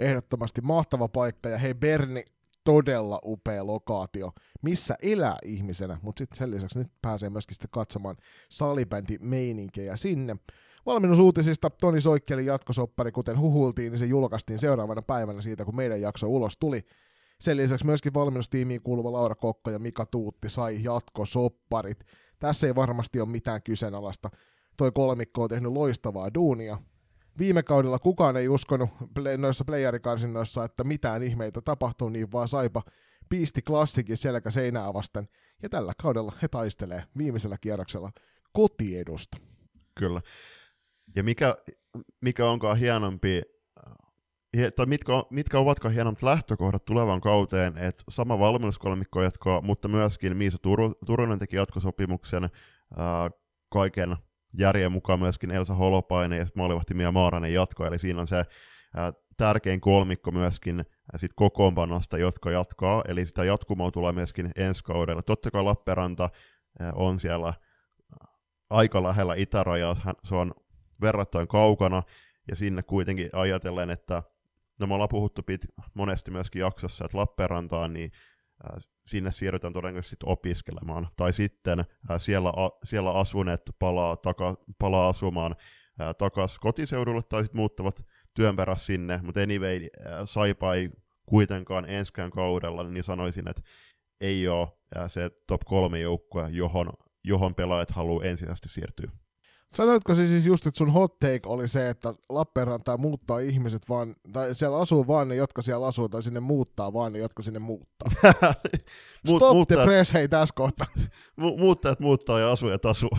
[0.00, 2.24] Ehdottomasti mahtava paikka, ja hei Berni,
[2.64, 8.16] todella upea lokaatio, missä elää ihmisenä, mutta sitten sen lisäksi nyt pääsee myöskin sitten katsomaan
[8.48, 10.36] salibändi meininkejä sinne.
[10.86, 16.26] Valmennusuutisista Toni Soikkeli jatkosoppari, kuten huhultiin, niin se julkaistiin seuraavana päivänä siitä, kun meidän jakso
[16.26, 16.84] ulos tuli.
[17.40, 22.04] Sen lisäksi myöskin valmennustiimiin kuuluva Laura Kokko ja Mika Tuutti sai jatkosopparit.
[22.38, 24.30] Tässä ei varmasti ole mitään kyseenalaista.
[24.76, 26.78] Toi kolmikko on tehnyt loistavaa duunia,
[27.38, 28.90] viime kaudella kukaan ei uskonut
[29.36, 32.82] noissa playerikarsinnoissa, että mitään ihmeitä tapahtuu, niin vaan Saipa
[33.28, 35.28] piisti klassikin selkä seinää vasten,
[35.62, 38.10] ja tällä kaudella he taistelee viimeisellä kierroksella
[38.52, 39.38] kotiedusta.
[39.94, 40.20] Kyllä.
[41.16, 41.56] Ja mikä,
[42.20, 43.42] mikä onkaan hienompi,
[44.76, 50.58] tai mitkä, mitkä ovatko hienommat lähtökohdat tulevan kauteen, että sama valmennuskolmikko jatkaa, mutta myöskin Miisa
[51.06, 52.44] Turunen teki jatkosopimuksen
[52.96, 53.30] ää,
[53.72, 54.16] kaiken
[54.52, 58.44] järjen mukaan myöskin Elsa Holopainen ja maalivahti Mia Maaranen jatko, eli siinä on se
[58.96, 60.84] ää, tärkein kolmikko myöskin
[61.16, 65.22] sit kokoonpanosta, jotka jatkaa, eli sitä jatkumoa tulee myöskin ensi kaudella.
[65.22, 66.30] Totta kai Lappeenranta
[66.94, 67.54] on siellä
[68.70, 70.54] aika lähellä itärajaa, se on
[71.00, 72.02] verrattain kaukana,
[72.48, 74.22] ja sinne kuitenkin ajatellen, että
[74.80, 78.12] no me ollaan puhuttu pit, monesti myöskin jaksossa, että Lappeenrantaan, niin
[79.06, 81.84] sinne siirrytään todennäköisesti opiskelemaan, tai sitten
[82.16, 82.52] siellä,
[82.84, 85.56] siellä asuneet palaa, taka, palaa asumaan
[86.18, 89.80] takaisin kotiseudulle, tai sitten muuttavat työn perässä sinne, mutta anyway,
[90.24, 90.90] Saipa ei
[91.26, 93.62] kuitenkaan enskään kaudella, niin sanoisin, että
[94.20, 94.68] ei ole
[95.08, 96.92] se top kolme joukkue, johon,
[97.24, 99.10] johon pelaajat haluaa ensisijaisesti siirtyä.
[99.74, 104.14] Sanoitko se siis just, että sun hot take oli se, että Lappeenrantaa muuttaa ihmiset vaan,
[104.32, 107.58] tai siellä asuu vaan ne, jotka siellä asuu, tai sinne muuttaa vaan ne, jotka sinne
[107.58, 108.08] muuttaa.
[109.26, 110.86] Muut, Stop muuttaa, the press, hei tässä kohta.
[111.40, 113.10] Mu- muuttajat muuttaa ja asujat asuu.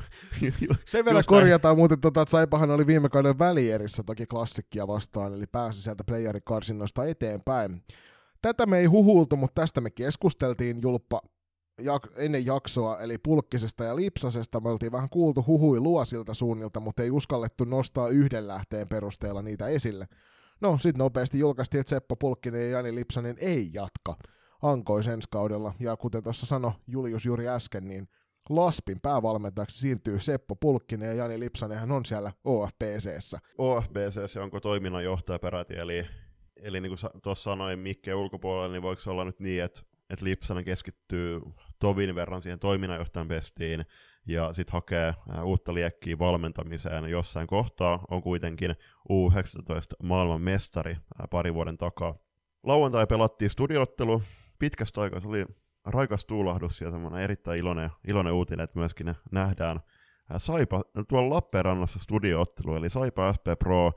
[0.85, 1.79] Sen verran korjataan näin.
[1.79, 7.05] muuten, tota, että Saipahan oli viime kauden välierissä toki klassikkia vastaan, eli pääsi sieltä playerikarsinnoista
[7.05, 7.83] eteenpäin.
[8.41, 11.21] Tätä me ei huhultu, mutta tästä me keskusteltiin Julppa
[11.79, 17.03] jak- ennen jaksoa, eli Pulkkisesta ja Lipsasesta, me oltiin vähän kuultu huhui luosilta suunnilta, mutta
[17.03, 20.07] ei uskallettu nostaa yhden lähteen perusteella niitä esille.
[20.61, 24.15] No, sitten nopeasti julkaistiin, että Seppo Pulkkinen ja Jani Lipsanen ei jatka
[24.61, 28.07] Ankoi ensi kaudella, ja kuten tuossa sanoi Julius juuri äsken, niin
[28.49, 33.39] Laspin päävalmentajaksi siirtyy Seppo Pulkkinen ja Jani Lipsanen hän on siellä OFPCssä.
[33.57, 36.05] OFPCssä onko toiminnanjohtaja peräti, eli,
[36.55, 40.65] eli niin kuin tuossa sanoin Mikke ulkopuolella, niin voiko olla nyt niin, että, että Lipsanen
[40.65, 41.41] keskittyy
[41.79, 43.85] tovin verran siihen toiminnanjohtajan pestiin
[44.27, 45.13] ja sitten hakee
[45.43, 48.75] uutta liekkiä valmentamiseen jossain kohtaa, on kuitenkin
[49.09, 50.97] U19 maailman mestari
[51.29, 52.15] pari vuoden takaa.
[52.63, 54.21] Lauantai pelattiin studioottelu,
[54.59, 55.45] pitkästä aikaa se oli
[55.85, 59.79] raikas tuulahdus ja semmoinen erittäin iloinen, iloinen uutinen, että myöskin nähdään
[60.37, 63.91] Saipa, tuolla Lappeenrannassa studioottelu, eli Saipa SP Pro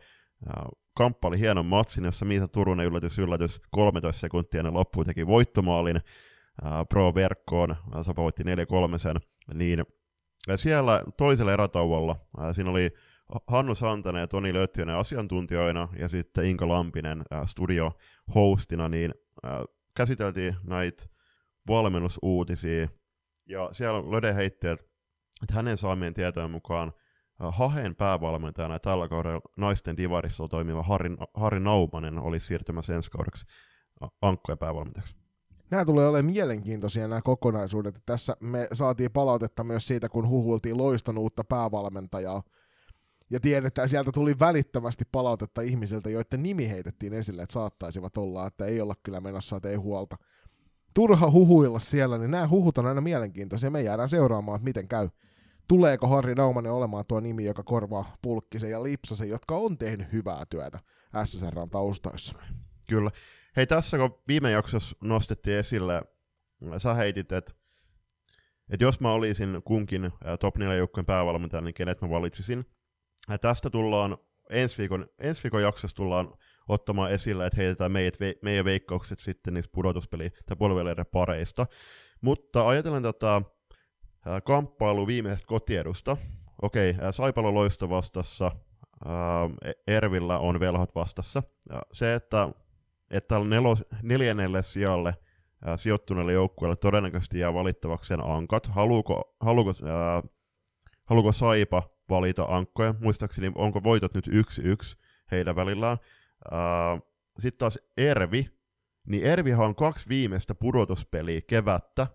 [0.94, 6.00] kamppaili hienon matsin, jossa Miisa Turunen yllätys yllätys 13 sekuntia ennen loppuun teki voittomaalin,
[6.88, 8.46] Pro-verkkoon, Sapa voitti 4-3
[8.96, 9.16] sen,
[9.54, 9.84] niin
[10.56, 12.16] siellä toisella erätauolla,
[12.52, 12.90] siinä oli
[13.46, 19.14] Hannu Santanen ja Toni Löttiönen asiantuntijoina ja sitten Inka Lampinen studio-hostina, niin
[19.96, 21.06] käsiteltiin näitä
[21.68, 22.88] valmennusuutisia,
[23.46, 26.92] ja siellä Löde heitti, että hänen saamien tietojen mukaan
[27.38, 33.46] Hahen päävalmentajana tällä kaudella naisten divarissa toimiva Harri, Harri Naumanen olisi siirtymässä ensi kaudeksi
[34.22, 35.21] Ankkojen päävalmentajaksi
[35.72, 38.02] nämä tulee olemaan mielenkiintoisia nämä kokonaisuudet.
[38.06, 42.42] Tässä me saatiin palautetta myös siitä, kun huhuiltiin loiston uutta päävalmentajaa.
[43.30, 48.64] Ja tiedetään, sieltä tuli välittömästi palautetta ihmisiltä, joiden nimi heitettiin esille, että saattaisivat olla, että
[48.64, 50.16] ei olla kyllä menossa, että ei huolta.
[50.94, 53.70] Turha huhuilla siellä, niin nämä huhut on aina mielenkiintoisia.
[53.70, 55.08] Me jäädään seuraamaan, että miten käy.
[55.68, 60.44] Tuleeko Harri Naumanen olemaan tuo nimi, joka korvaa Pulkkisen ja Lipsasen, jotka on tehnyt hyvää
[60.50, 60.78] työtä
[61.24, 62.38] SSRn taustoissa?
[62.92, 63.10] Kyllä.
[63.56, 66.02] Hei, tässä kun viime jaksossa nostettiin esille,
[66.78, 67.52] sä heitit, että
[68.70, 72.66] et jos mä olisin kunkin top 4 joukkueen päävalmentaja, niin kenet mä valitsisin.
[73.28, 74.18] Ja tästä tullaan,
[74.50, 76.34] ensi viikon, ensi viikon jaksossa tullaan
[76.68, 81.66] ottamaan esille, että heitetään meidät, meidän veikkaukset sitten niistä pudotuspeli- tai puoliväliä pareista.
[82.20, 83.42] Mutta ajatellen tätä
[84.44, 86.16] kamppailu viimeisestä kotiedusta.
[86.62, 88.50] Okei, Saipalo loista vastassa,
[89.86, 91.42] Ervillä on velhot vastassa.
[91.70, 92.48] Ja se, että
[93.12, 95.14] että nelos, neljännelle sijalle
[95.64, 98.66] ää, sijoittuneelle joukkueelle todennäköisesti jää valittavaksi sen ankat.
[98.66, 100.22] Haluuko, haluuko, ää,
[101.04, 102.94] haluuko Saipa valita ankkoja?
[103.00, 104.96] Muistaakseni onko voitot nyt yksi yksi
[105.30, 105.98] heidän välillään.
[107.38, 108.48] Sitten taas Ervi,
[109.06, 112.06] niin Ervihan on kaksi viimeistä pudotuspeliä kevättä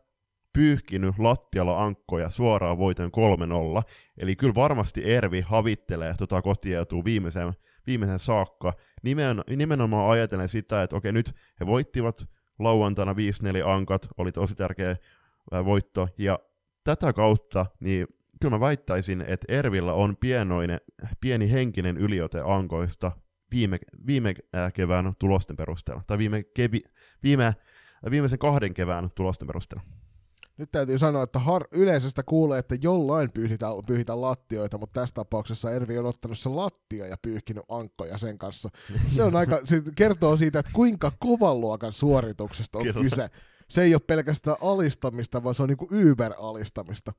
[0.53, 3.11] pyyhkinyt lattialla ankkoja suoraan voiton
[3.79, 3.81] 3-0.
[4.17, 7.53] Eli kyllä varmasti Ervi havittelee tota kotietua viimeisen,
[7.87, 8.73] viimeisen saakka.
[9.03, 12.27] Nimen, nimenomaan ajatellen sitä, että okei nyt he voittivat
[12.59, 13.15] lauantaina 5-4
[13.67, 14.95] ankat, oli tosi tärkeä
[15.65, 16.39] voitto, ja
[16.83, 18.07] tätä kautta niin
[18.41, 20.79] kyllä mä väittäisin, että Ervillä on pienoinen,
[21.21, 23.11] pieni henkinen yliote ankoista
[23.51, 24.35] viime, viime
[24.73, 26.81] kevään tulosten perusteella, tai viime, kevi,
[27.23, 27.55] viime,
[28.11, 29.83] viimeisen kahden kevään tulosten perusteella
[30.57, 35.71] nyt täytyy sanoa, että har- yleensä kuulee, että jollain pyyhitään, pyyhitään lattioita, mutta tässä tapauksessa
[35.71, 38.69] Ervi on ottanut se lattia ja pyyhkinyt ankkoja sen kanssa.
[39.11, 43.01] Se on aika, se kertoo siitä, että kuinka kovan luokan suorituksesta on Kyllä.
[43.01, 43.29] kyse.
[43.69, 47.13] se ei ole pelkästään alistamista, vaan se on niinku Uber-alistamista.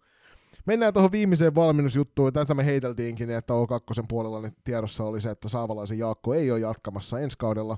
[0.67, 2.33] Mennään tuohon viimeiseen valmennusjuttuun.
[2.33, 6.61] Tätä me heiteltiinkin, että O2 puolella niin tiedossa oli se, että Saavalaisen Jaakko ei ole
[6.61, 7.77] jatkamassa ensi kaudella.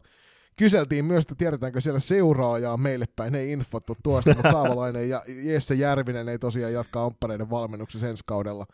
[0.60, 5.74] Kyseltiin myös, että tiedetäänkö siellä seuraajaa meille päin, ei infottu tuosta, mutta Saavalainen ja Jesse
[5.74, 8.66] Järvinen ei tosiaan jatkaa omppaneiden valmennuksessa ensi kaudella.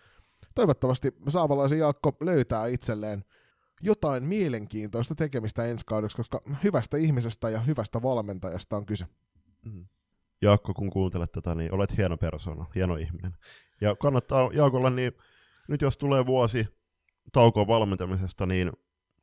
[0.54, 3.24] Toivottavasti Saavalaisen Jaakko löytää itselleen
[3.82, 9.06] jotain mielenkiintoista tekemistä ensi kaudeksi, koska hyvästä ihmisestä ja hyvästä valmentajasta on kyse.
[9.64, 9.86] Mm.
[10.42, 13.36] Jaakko, kun kuuntelet tätä, niin olet hieno persona, hieno ihminen.
[13.80, 15.12] Ja kannattaa Jaakolla, niin
[15.68, 16.68] nyt jos tulee vuosi
[17.32, 18.72] taukoa valmentamisesta, niin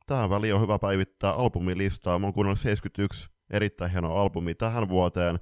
[0.06, 2.18] tähän väliin on hyvä päivittää albumilistaa.
[2.18, 5.38] Mä oon kuunnellut 71 erittäin hieno albumi tähän vuoteen.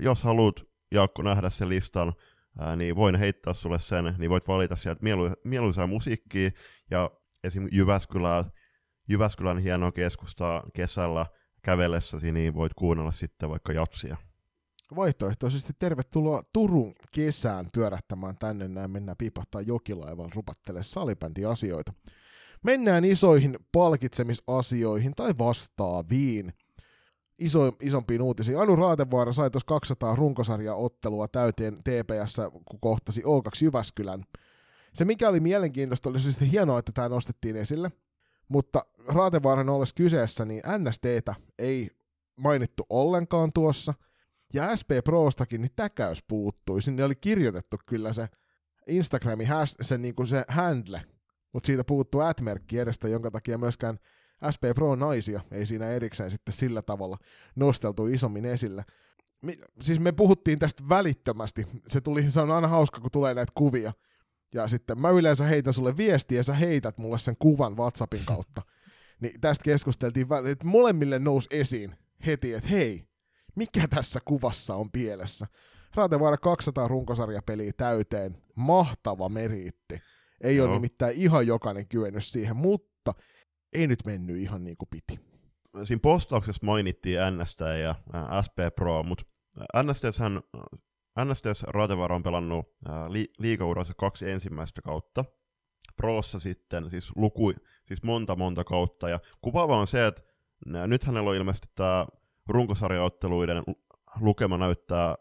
[0.00, 0.54] Jos haluat,
[0.94, 2.12] Jaakko, nähdä sen listan,
[2.76, 6.50] niin voin heittää sulle sen, niin voit valita sieltä mielu- mieluisaa musiikkia,
[6.90, 7.10] ja
[7.44, 7.68] esim.
[7.72, 8.44] Jyväskylää,
[9.08, 11.26] Jyväskylän hienoa keskustaa kesällä
[11.62, 14.16] kävellessäsi, niin voit kuunnella sitten vaikka jatsia
[14.96, 21.92] vaihtoehtoisesti tervetuloa Turun kesään pyörähtämään tänne, näin mennään piipahtaa jokilaivan rupattele salibändiasioita.
[22.62, 26.52] Mennään isoihin palkitsemisasioihin tai vastaaviin.
[27.38, 28.58] Iso, isompiin uutisiin.
[28.58, 34.24] Anu Raatevaara sai tuossa 200 runkosarjaottelua täyteen TPS, kun kohtasi O2 Jyväskylän.
[34.94, 37.92] Se mikä oli mielenkiintoista, oli siis hienoa, että tämä nostettiin esille,
[38.48, 41.90] mutta Raatevaaran ollessa kyseessä, niin NSTtä ei
[42.36, 43.94] mainittu ollenkaan tuossa–
[44.52, 46.82] ja SP Prostakin niin täkäys puuttui.
[46.82, 48.28] Sinne oli kirjoitettu kyllä se
[48.86, 51.02] Instagramin has, se, niin kuin se handle,
[51.52, 53.98] mutta siitä puuttuu at-merkki edestä, jonka takia myöskään
[54.54, 57.18] SP Pro naisia ei siinä erikseen sitten sillä tavalla
[57.56, 58.84] nosteltu isommin esille.
[59.42, 61.66] Mi- siis me puhuttiin tästä välittömästi.
[61.88, 63.92] Se, tuli, se on aina hauska, kun tulee näitä kuvia.
[64.54, 68.62] Ja sitten mä yleensä heitän sulle viestiä ja sä heität mulle sen kuvan WhatsAppin kautta.
[69.20, 73.08] Niin tästä keskusteltiin, että molemmille nousi esiin heti, että hei,
[73.56, 75.46] mikä tässä kuvassa on pielessä.
[75.94, 80.00] Raatevaara 200 runkosarjapeliä täyteen, mahtava meriitti.
[80.42, 80.64] Ei no.
[80.64, 83.14] ole nimittäin ihan jokainen kyennyt siihen, mutta
[83.72, 85.20] ei nyt mennyt ihan niin kuin piti.
[85.84, 87.94] Siinä postauksessa mainittiin NST ja
[88.46, 89.24] SP Pro, mutta
[89.82, 90.40] NSTshän,
[91.24, 92.66] NSTs Raatevaara on pelannut
[93.08, 95.24] li- liikauransa kaksi ensimmäistä kautta.
[95.96, 97.52] Proossa sitten, siis, luku,
[97.84, 100.22] siis monta monta kautta, ja kuvaava on se, että
[100.86, 102.06] nyt hänellä on ilmeisesti tämä
[102.48, 103.64] runkosarjaotteluiden
[104.20, 105.14] lukema näyttää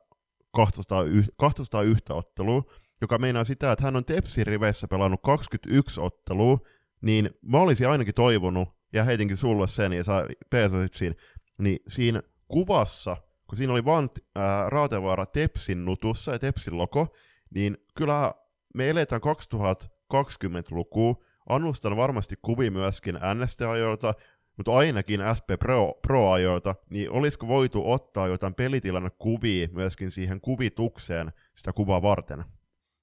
[0.56, 2.64] 201, 201 ottelua,
[3.02, 6.60] joka meinaa sitä, että hän on Tepsin riveissä pelannut 21 ottelua,
[7.02, 10.26] niin mä olisin ainakin toivonut, ja heitinkin sulle sen, ja sä
[10.94, 11.16] siinä,
[11.58, 17.08] niin siinä kuvassa, kun siinä oli vaan ää, Raatevaara Tepsin nutussa ja Tepsin logo,
[17.56, 18.34] niin kyllä
[18.76, 19.22] me eletään
[20.14, 21.16] 2020-lukua,
[21.50, 24.14] annustan varmasti kuvia myöskin NST-ajoilta,
[24.58, 28.56] mutta ainakin SP Pro, Pro-ajoilta, niin olisiko voitu ottaa jotain
[29.20, 32.44] kuvia myöskin siihen kuvitukseen sitä kuvaa varten?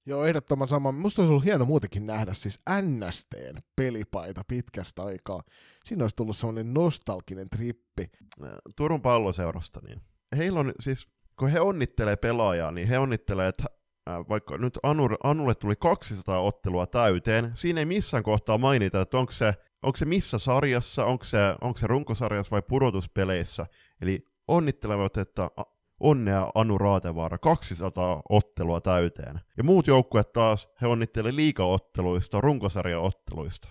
[0.09, 0.93] Joo, ehdottoman sama.
[0.93, 5.43] Musta olisi ollut hieno muutenkin nähdä siis NSTn pelipaita pitkästä aikaa.
[5.85, 8.11] Siinä olisi tullut semmoinen nostalginen trippi.
[8.77, 10.01] Turun palloseurasta, niin
[10.37, 13.65] heillä on siis, kun he onnittelee pelaajaa, niin he onnittelee, että
[14.29, 19.33] vaikka nyt Anu, Anulle tuli 200 ottelua täyteen, siinä ei missään kohtaa mainita, että onko
[19.33, 23.67] se onko se missä sarjassa, onko se, onko se runkosarjassa vai pudotuspeleissä.
[24.01, 25.51] Eli onnittelevat, että
[26.01, 29.41] onnea Anu Raatevaara, 200 ottelua täyteen.
[29.57, 33.69] Ja muut joukkueet taas, he onnittelevat liikaotteluista, runkosarjaotteluista.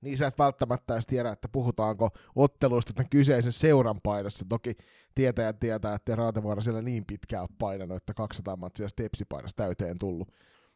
[0.00, 4.44] Niin sä et välttämättä edes tiedä, että puhutaanko otteluista tämän kyseisen seuran painossa.
[4.48, 4.76] Toki
[5.14, 10.28] tietäjät tietää, että Raatevaara siellä niin pitkään painanut, että 200 matsia tepsipainossa täyteen tullut.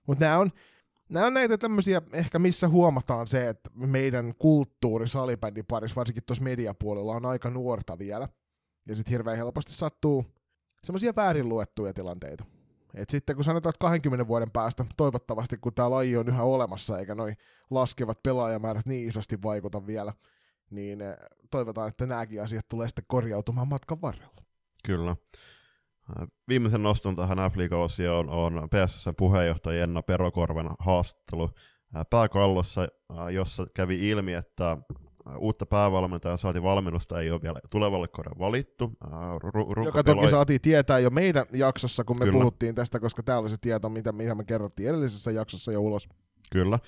[0.06, 0.50] Mutta nämä on,
[1.08, 6.44] nämä on näitä tämmöisiä ehkä missä huomataan se, että meidän kulttuuri salibändin parissa, varsinkin tuossa
[6.44, 8.28] mediapuolella, on aika nuorta vielä.
[8.88, 10.24] Ja sitten hirveän helposti sattuu
[10.84, 12.44] semmoisia väärin luettuja tilanteita.
[12.94, 16.98] Et sitten kun sanotaan, että 20 vuoden päästä, toivottavasti kun tämä laji on yhä olemassa,
[16.98, 17.36] eikä noin
[17.70, 20.12] laskevat pelaajamäärät niin isosti vaikuta vielä,
[20.70, 21.16] niin eh,
[21.50, 24.42] toivotaan, että nämäkin asiat tulee sitten korjautumaan matkan varrella.
[24.86, 25.16] Kyllä.
[26.48, 31.50] Viimeisen noston tähän f osioon on PSS puheenjohtaja Jenna Perokorven haastattelu
[32.10, 32.88] pääkallossa,
[33.32, 34.76] jossa kävi ilmi, että
[35.38, 38.92] uutta päävalmentajaa saati valmennusta ei ole vielä tulevalle kaudelle valittu.
[39.44, 42.38] Ru- Joka toki saatiin tietää jo meidän jaksossa, kun me Kyllä.
[42.38, 46.08] puhuttiin tästä, koska tämä oli se tieto, mitä, mitä me kerrottiin edellisessä jaksossa jo ulos.
[46.52, 46.78] Kyllä.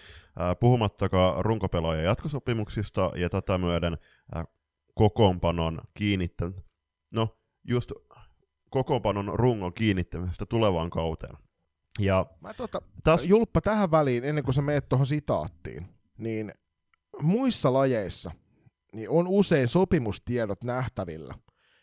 [0.61, 3.99] Puhumattakaan runkopelaajan jatkosopimuksista ja tätä myöden
[4.95, 6.57] kokoonpanon kiinnittänyt.
[7.15, 7.93] No, just
[8.71, 11.37] kokoonpanon rungon kiinnittämisestä tulevaan kauteen.
[11.99, 13.25] Ja Mä tota, täs...
[13.25, 15.87] Julppa tähän väliin, ennen kuin sä meet tuohon sitaattiin,
[16.19, 16.53] niin
[17.23, 18.31] muissa lajeissa
[18.93, 21.35] niin on usein sopimustiedot nähtävillä.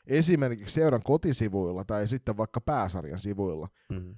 [0.08, 4.16] esimerkiksi seuran kotisivuilla tai sitten vaikka pääsarjan sivuilla, mm.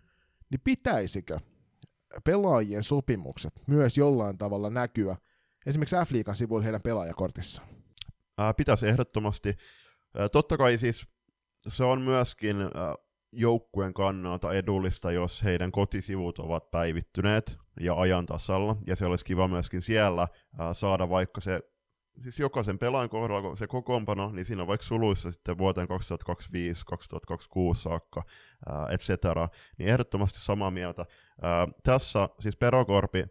[0.49, 1.39] niin pitäisikö
[2.23, 5.15] pelaajien sopimukset myös jollain tavalla näkyä
[5.65, 7.69] esimerkiksi F-liigan sivuilla heidän pelaajakortissaan?
[8.37, 9.57] Ää, pitäisi ehdottomasti.
[10.17, 11.07] Ää, totta kai siis
[11.67, 12.95] se on myöskin ää,
[13.31, 19.47] joukkueen kannalta edullista, jos heidän kotisivut ovat päivittyneet ja ajan tasalla, ja se olisi kiva
[19.47, 21.61] myöskin siellä ää, saada vaikka se
[22.23, 27.81] siis jokaisen pelaajan kohdalla se kokoonpano, niin siinä on vaikka suluissa sitten vuoteen 2025, 2026
[27.81, 28.23] saakka,
[28.89, 31.05] et cetera, niin ehdottomasti samaa mieltä.
[31.41, 33.25] Ää, tässä siis Perokorpi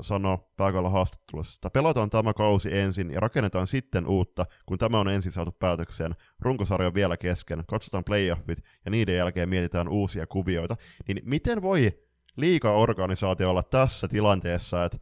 [0.00, 5.08] sanoi pääkalla haastattelussa, että pelataan tämä kausi ensin ja rakennetaan sitten uutta, kun tämä on
[5.08, 6.14] ensin saatu päätökseen.
[6.40, 10.76] Runkosarja on vielä kesken, katsotaan playoffit ja niiden jälkeen mietitään uusia kuvioita.
[11.08, 12.05] Niin miten voi
[12.36, 14.98] liiga-organisaatio olla tässä tilanteessa, että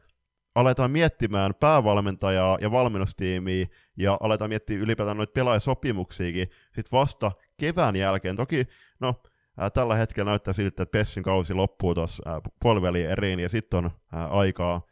[0.55, 3.67] aletaan miettimään päävalmentajaa ja valmennustiimiä
[3.97, 8.37] ja aletaan miettiä ylipäätään noita pelaajasopimuksiakin sit vasta kevään jälkeen.
[8.37, 8.65] Toki,
[9.01, 9.23] no,
[9.59, 13.91] ää, tällä hetkellä näyttää siltä, että Pessin kausi loppuu tuossa puoliväliin eriin ja sitten on
[14.13, 14.83] ää, aikaa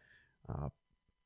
[0.48, 0.68] ää,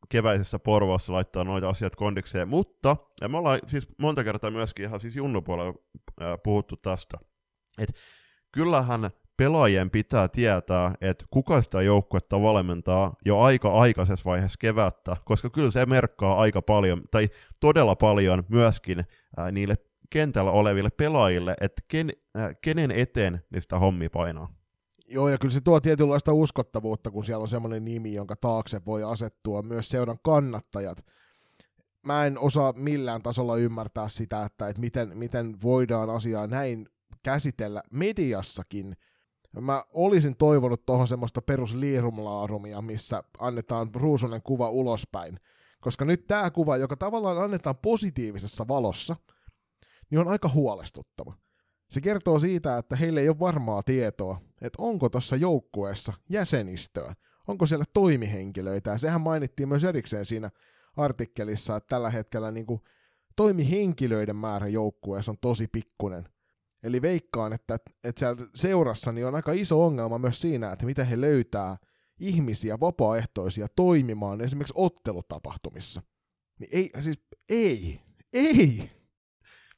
[0.08, 5.00] keväisessä Porvoossa laittaa noita asiat kondikseen, mutta ja me ollaan siis monta kertaa myöskin ihan
[5.00, 5.74] siis junnupuolella
[6.20, 7.18] ää, puhuttu tästä,
[7.78, 8.00] että
[8.52, 15.50] kyllähän pelaajien pitää tietää, että kuka sitä joukkuetta valmentaa jo aika aikaisessa vaiheessa kevättä, koska
[15.50, 17.28] kyllä se merkkaa aika paljon, tai
[17.60, 19.04] todella paljon myöskin
[19.36, 19.74] ää, niille
[20.10, 24.48] kentällä oleville pelaajille, että ken, ää, kenen eteen niistä hommi painaa.
[25.08, 29.04] Joo, ja kyllä se tuo tietynlaista uskottavuutta, kun siellä on semmoinen nimi, jonka taakse voi
[29.04, 31.04] asettua myös seuran kannattajat.
[32.02, 36.88] Mä en osaa millään tasolla ymmärtää sitä, että, että miten, miten voidaan asiaa näin
[37.22, 38.96] käsitellä mediassakin–
[39.60, 45.40] Mä olisin toivonut tuohon semmoista perusliirumlaarumia, missä annetaan ruusunen kuva ulospäin.
[45.80, 49.16] Koska nyt tämä kuva, joka tavallaan annetaan positiivisessa valossa,
[50.10, 51.34] niin on aika huolestuttava.
[51.90, 57.14] Se kertoo siitä, että heille ei ole varmaa tietoa, että onko tuossa joukkueessa jäsenistöä,
[57.48, 60.50] onko siellä toimihenkilöitä, ja sehän mainittiin myös erikseen siinä
[60.96, 62.80] artikkelissa, että tällä hetkellä niin kuin
[63.36, 66.28] toimihenkilöiden määrä joukkueessa on tosi pikkunen.
[66.86, 71.06] Eli veikkaan, että, että siellä seurassa niin on aika iso ongelma myös siinä, että miten
[71.06, 71.76] he löytää
[72.20, 76.02] ihmisiä, vapaaehtoisia toimimaan esimerkiksi ottelutapahtumissa.
[76.60, 78.00] Niin ei, siis ei,
[78.32, 78.90] ei.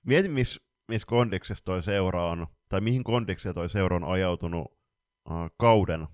[0.06, 4.66] Mieti, missä mis kondiksessa toi seura on, tai mihin kondikseen toi seura on ajautunut
[5.30, 6.08] uh, kauden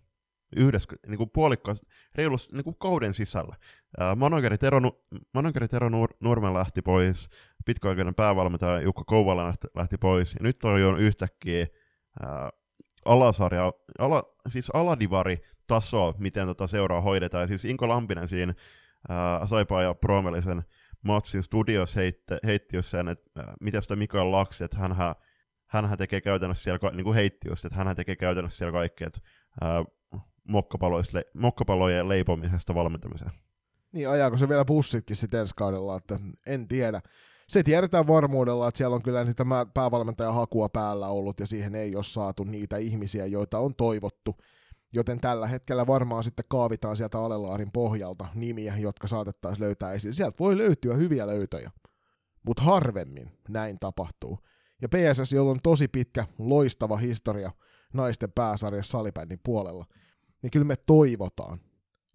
[0.56, 1.76] yhdessä, niin kuin puolikka,
[2.14, 3.56] reilus, niin kuin kauden sisällä.
[4.00, 4.80] Uh, manageri Tero,
[5.34, 7.28] manageri Tero Nur, Nurmen lähti pois,
[7.64, 11.66] pitkäaikainen päävalmentaja Jukka Kouvala lähti, lähti pois, ja nyt toi on yhtäkkiä
[12.22, 12.50] ää,
[13.04, 17.42] alasarja, ala, siis aladivari taso, miten tota seuraa hoidetaan.
[17.42, 18.54] Ja siis Inko Lampinen siinä
[19.08, 20.62] ää, Saipaa ja Promelisen
[21.02, 25.14] matsin studios heitti, heitti just sen, että miten sitä Mikael Laksi, että hänhän,
[25.66, 29.20] hänhän tekee käytännössä siellä, niin kuin heitti just, että hänhän tekee käytännössä siellä kaikkea, että
[29.60, 29.84] ää,
[31.34, 33.30] mokkapalojen leipomisesta valmentamiseen.
[33.92, 37.00] Niin, ajaako se vielä bussitkin sitten ensi kaudella, että en tiedä
[37.48, 41.96] se tiedetään varmuudella, että siellä on kyllä sitä päävalmentajan hakua päällä ollut ja siihen ei
[41.96, 44.36] ole saatu niitä ihmisiä, joita on toivottu.
[44.92, 50.14] Joten tällä hetkellä varmaan sitten kaavitaan sieltä Alelaarin pohjalta nimiä, jotka saatettaisiin löytää esiin.
[50.14, 51.70] Sieltä voi löytyä hyviä löytöjä,
[52.46, 54.38] mutta harvemmin näin tapahtuu.
[54.82, 57.50] Ja PSS, jolla on tosi pitkä, loistava historia
[57.92, 59.84] naisten pääsarjassa salibändin puolella,
[60.42, 61.60] niin kyllä me toivotaan,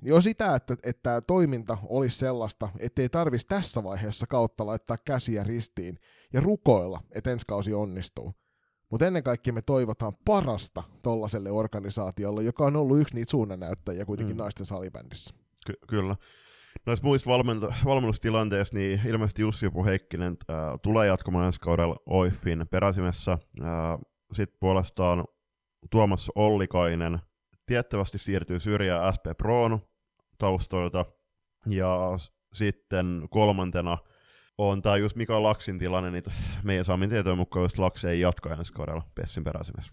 [0.02, 5.43] Jo sitä, että, että tämä toiminta olisi sellaista, ettei tarvitsisi tässä vaiheessa kautta laittaa käsiä
[5.43, 6.00] ristiin
[6.34, 8.34] ja rukoilla, että ensi kausi onnistuu.
[8.91, 14.36] Mutta ennen kaikkea me toivotaan parasta tollaiselle organisaatiolle, joka on ollut yksi niitä suunnannäyttäjiä kuitenkin
[14.36, 14.41] mm.
[14.41, 15.36] naisten salibändissä.
[15.66, 16.16] Ky- kyllä.
[16.86, 22.66] Noissa muissa valment- valmennustilanteissa, niin ilmeisesti Jussi Jopu Heikkinen äh, tulee jatkamaan ensi kaudella OIFin
[22.72, 23.32] peräsimessä.
[23.32, 24.00] Äh,
[24.34, 25.26] Sitten puolestaan
[25.91, 27.20] Tuomas Ollikainen
[27.66, 29.80] tiettävästi siirtyy syrjään SP Proon
[30.40, 31.06] taustoilta.
[31.66, 31.98] Ja
[32.54, 33.98] sitten kolmantena
[34.58, 36.24] on tämä just Mika Laksin tilanne, niin
[36.64, 39.92] meidän saamin tietojen mukaan just Laks ei jatka ensi kaudella Pessin peräisimessä.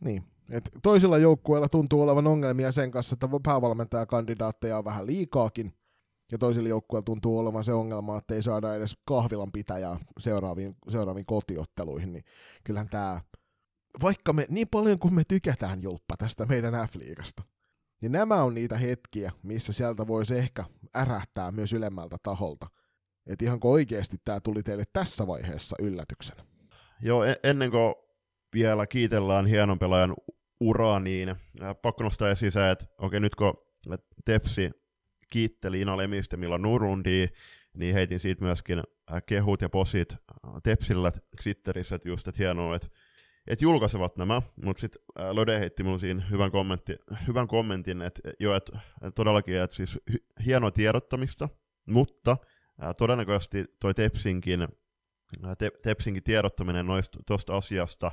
[0.00, 5.72] Niin, et toisilla joukkueilla tuntuu olevan ongelmia sen kanssa, että päävalmentajakandidaatteja on vähän liikaakin,
[6.32, 11.26] ja toisilla joukkueilla tuntuu olevan se ongelma, että ei saada edes kahvilan pitäjää seuraaviin, seuraaviin
[11.26, 12.24] kotiotteluihin, niin
[12.64, 13.20] kyllähän tämä,
[14.02, 17.42] vaikka me niin paljon kuin me tykätään julppa tästä meidän F-liigasta,
[18.00, 20.64] niin nämä on niitä hetkiä, missä sieltä voisi ehkä
[20.96, 22.66] ärähtää myös ylemmältä taholta.
[23.26, 26.44] Että ihanko oikeasti tämä tuli teille tässä vaiheessa yllätyksenä?
[27.02, 27.94] Joo, e- ennen kuin
[28.54, 30.14] vielä kiitellään hienon pelaajan
[30.60, 31.36] uraa, niin
[31.82, 33.54] pakko nostaa esiin se, että okei, nyt kun
[34.24, 34.70] Tepsi
[35.30, 37.28] kiitteli Ina Lemistä, Milla Nurundia,
[37.74, 38.82] niin heitin siitä myöskin
[39.26, 40.16] kehut ja posit
[40.62, 42.88] Tepsillä Twitterissä, että just, että hienoa, että
[43.46, 48.54] et julkaisevat nämä, mutta sitten Lode heitti mulle siinä hyvän, kommentti, hyvän kommentin, että jo,
[48.56, 48.78] että
[49.14, 49.98] todellakin, että siis
[50.46, 51.48] hienoa tiedottamista,
[51.86, 52.36] mutta
[52.80, 54.68] ää, todennäköisesti toi Tepsinkin,
[55.42, 56.86] ää, te, Tepsinkin tiedottaminen
[57.26, 58.12] tuosta asiasta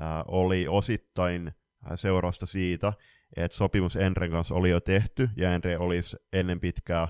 [0.00, 1.52] ää, oli osittain
[1.84, 2.92] ää, seurausta siitä,
[3.36, 7.08] että sopimus Enren kanssa oli jo tehty, ja Enre olisi ennen pitkää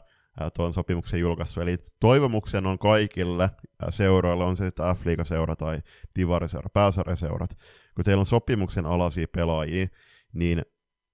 [0.55, 1.63] tuon sopimuksen julkaissut.
[1.63, 3.51] Eli toivomuksen on kaikille
[3.91, 5.81] seuroille, on se sitten F-liigaseura tai
[6.19, 7.51] Divariseura, pääsarjaseurat,
[7.95, 9.87] kun teillä on sopimuksen alaisia pelaajia,
[10.33, 10.63] niin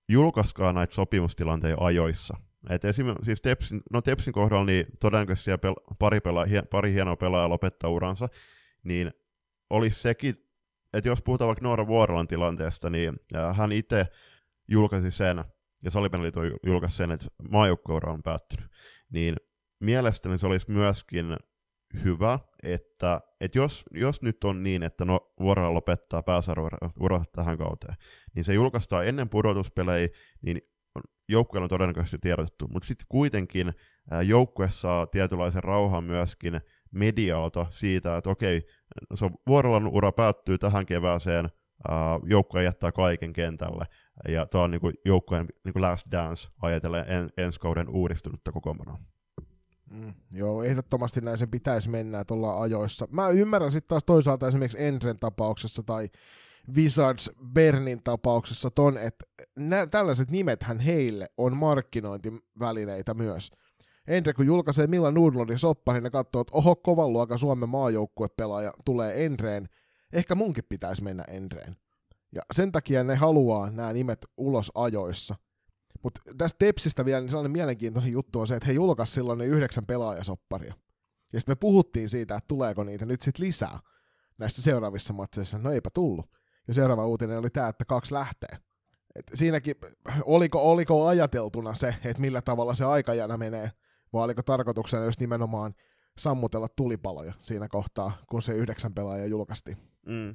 [0.09, 2.37] julkaiskaa näitä sopimustilanteita ajoissa.
[2.71, 7.17] Et esim, siis Tepsin, no Tepsin kohdalla niin todennäköisesti pel- pari, pela- hie, pari hienoa
[7.17, 8.29] pelaajaa lopettaa uransa,
[8.85, 9.13] niin
[9.71, 10.35] olisi sekin,
[10.93, 13.17] että jos puhutaan vaikka Noora Vuorolan tilanteesta, niin
[13.55, 14.07] hän itse
[14.69, 15.45] julkaisi sen,
[15.85, 18.71] ja Salipeliiton julkaisi sen, että maajoukkoura on päättynyt,
[19.13, 19.37] niin
[19.81, 21.37] mielestäni se olisi myöskin
[22.05, 27.95] hyvä, että, että jos, jos nyt on niin, että no, Vuorola lopettaa pääsarvoura tähän kauteen,
[28.35, 30.09] niin se julkaistaan ennen pudotuspelejä,
[30.43, 30.61] niin
[31.29, 33.73] joukkueella on todennäköisesti tiedotettu, mutta sitten kuitenkin
[34.25, 36.61] joukkue saa tietynlaisen rauhan myöskin
[36.91, 38.63] medialta siitä, että okei,
[39.15, 41.49] se on Vuorolan ura päättyy tähän kevääseen,
[42.25, 43.85] joukkue jättää kaiken kentälle,
[44.29, 48.99] ja tämä on niinku joukkueen niinku last dance ajatellen en, ensi kauden uudistunutta kokoonpanoa.
[49.91, 53.09] Mm, joo, ehdottomasti näin sen pitäisi mennä, että ollaan ajoissa.
[53.11, 56.09] Mä ymmärrän sitten taas toisaalta esimerkiksi Enren tapauksessa tai
[56.77, 59.25] Wizards Bernin tapauksessa ton, että
[59.57, 63.51] nä- tällaiset nimethän heille on markkinointivälineitä myös.
[64.07, 69.25] Endre kun julkaisee Milla Nudlundin sopparin ja katsoo, että oho, kovan luokan Suomen maajoukkuepelaaja tulee
[69.25, 69.69] Enreen,
[70.13, 71.77] ehkä munkin pitäisi mennä Enreen.
[72.33, 75.35] Ja sen takia ne haluaa nämä nimet ulos ajoissa.
[76.03, 79.47] Mutta tästä Tepsistä vielä niin sellainen mielenkiintoinen juttu on se, että he julkaisivat silloin ne
[79.47, 80.75] yhdeksän pelaajasopparia.
[81.33, 83.79] Ja sitten me puhuttiin siitä, että tuleeko niitä nyt sitten lisää
[84.39, 85.59] näissä seuraavissa matseissa.
[85.59, 86.31] No eipä tullut.
[86.69, 88.59] Ja seuraava uutinen oli tämä, että kaksi lähtee.
[89.15, 89.75] Et siinäkin,
[90.25, 93.73] oliko, oliko ajateltuna se, että millä tavalla se aikajana menee,
[94.13, 95.75] vai oliko tarkoituksena just nimenomaan
[96.19, 99.90] sammutella tulipaloja siinä kohtaa, kun se yhdeksän pelaajaa julkaistiin.
[100.11, 100.35] Mm,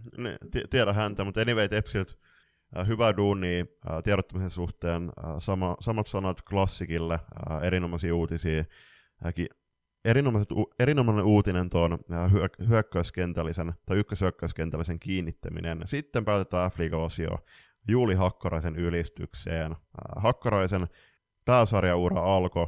[0.52, 2.14] t- tiedä häntä, mutta anyway Tepsiltä
[2.78, 8.64] äh, hyvä duuni äh, tiedottamisen suhteen, äh, sama, samat sanat klassikille, äh, erinomaisia uutisia,
[9.26, 9.34] äh,
[10.58, 15.82] u- erinomainen uutinen tuon äh, hyö- hyökkäyskentällisen tai ykköshyökkäyskentällisen kiinnittäminen.
[15.86, 17.38] Sitten päätetään f osio
[17.88, 19.72] Juuli Hakkaraisen ylistykseen.
[19.72, 19.78] Äh,
[20.16, 20.88] Hakkaraisen
[21.46, 22.68] pääsarjaura alkoi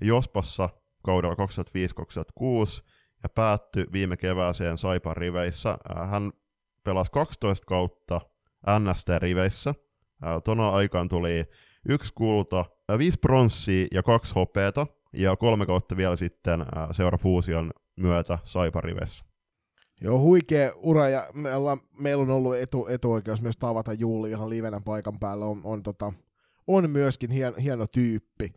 [0.00, 0.68] Jospassa
[1.02, 2.82] kaudella 2005-2006
[3.22, 5.70] ja päättyi viime kevääseen Saipan riveissä.
[5.70, 6.32] Äh, hän
[6.88, 8.20] pelasi 12 kautta
[8.78, 9.74] NST-riveissä.
[10.44, 11.44] Tona aikaan tuli
[11.88, 12.64] yksi kulta,
[12.98, 19.24] viisi pronssia ja kaksi hopeeta, ja kolme kautta vielä sitten seura Fuusion myötä Saipan riveissä.
[20.00, 24.50] Joo, huikea ura, ja me ollaan, meillä on ollut etu, etuoikeus myös tavata Juuli ihan
[24.50, 26.12] livenä paikan päällä, on, on, tota,
[26.66, 28.52] on myöskin hien, hieno tyyppi.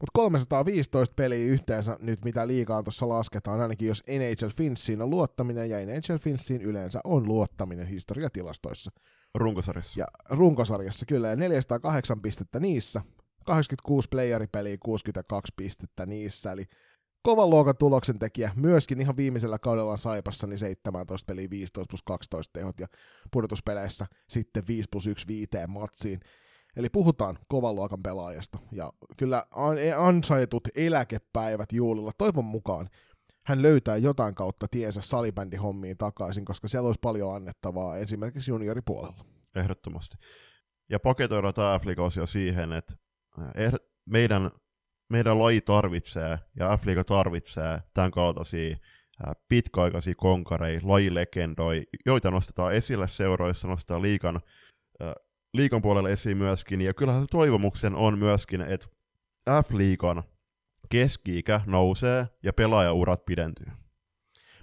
[0.00, 5.70] Mutta 315 peliä yhteensä nyt, mitä liikaa tuossa lasketaan, ainakin jos NHL Finssiin on luottaminen,
[5.70, 8.90] ja NHL Finssiin yleensä on luottaminen historiatilastoissa.
[9.34, 10.00] Runkosarjassa.
[10.00, 13.00] Ja runkosarjassa, kyllä, ja 408 pistettä niissä,
[13.44, 16.64] 86 playeripeliä, 62 pistettä niissä, eli
[17.22, 22.52] kovan luokan tuloksen tekijä, myöskin ihan viimeisellä kaudella Saipassa, niin 17 peliä, 15 plus 12
[22.52, 22.86] tehot, ja
[23.32, 26.20] pudotuspeleissä sitten 5 plus 1 viiteen matsiin.
[26.76, 28.58] Eli puhutaan kovan luokan pelaajasta.
[28.72, 29.46] Ja kyllä
[29.96, 32.88] ansaitut eläkepäivät Juulilla toivon mukaan
[33.46, 39.24] hän löytää jotain kautta tiensä salibändihommiin takaisin, koska siellä olisi paljon annettavaa esimerkiksi junioripuolella.
[39.54, 40.16] Ehdottomasti.
[40.90, 41.82] Ja paketoidaan tämä f
[42.30, 42.94] siihen, että
[43.54, 43.72] eh,
[44.06, 44.50] meidän,
[45.12, 48.76] meidän laji tarvitsee ja f tarvitsee tämän kaltaisia
[49.48, 54.40] pitkäaikaisia konkareja, lajilegendoi, joita nostetaan esille seuroissa, nostetaan liikan
[55.56, 58.86] liikan puolella esiin myöskin, ja kyllähän toivomuksen on myöskin, että
[59.50, 60.22] F-liikan
[60.88, 63.66] keski-ikä nousee ja pelaajaurat pidentyy.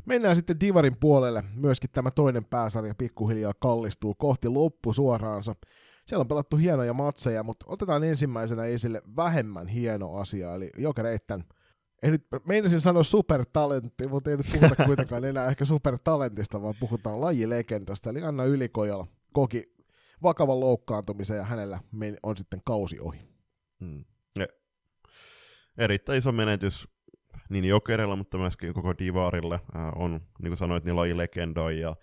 [0.05, 1.43] Mennään sitten Divarin puolelle.
[1.55, 5.55] Myöskin tämä toinen pääsarja pikkuhiljaa kallistuu kohti loppusuoraansa.
[6.05, 11.43] Siellä on pelattu hienoja matseja, mutta otetaan ensimmäisenä esille vähemmän hieno asia, eli Jokereitten
[12.03, 17.21] ei nyt, meinasin sanoa supertalentti, mutta ei nyt puhuta kuitenkaan enää ehkä supertalentista, vaan puhutaan
[17.21, 19.72] lajilegendasta, eli Anna Ylikojala koki
[20.23, 21.79] vakavan loukkaantumisen ja hänellä
[22.23, 23.19] on sitten kausi ohi.
[23.79, 24.05] Hmm.
[24.39, 24.47] Ja
[25.77, 26.87] erittäin iso menetys
[27.49, 31.95] niin Jokerilla, mutta myöskin koko Divarille äh, on, niin kuin sanoit, niin lajilegendoi ja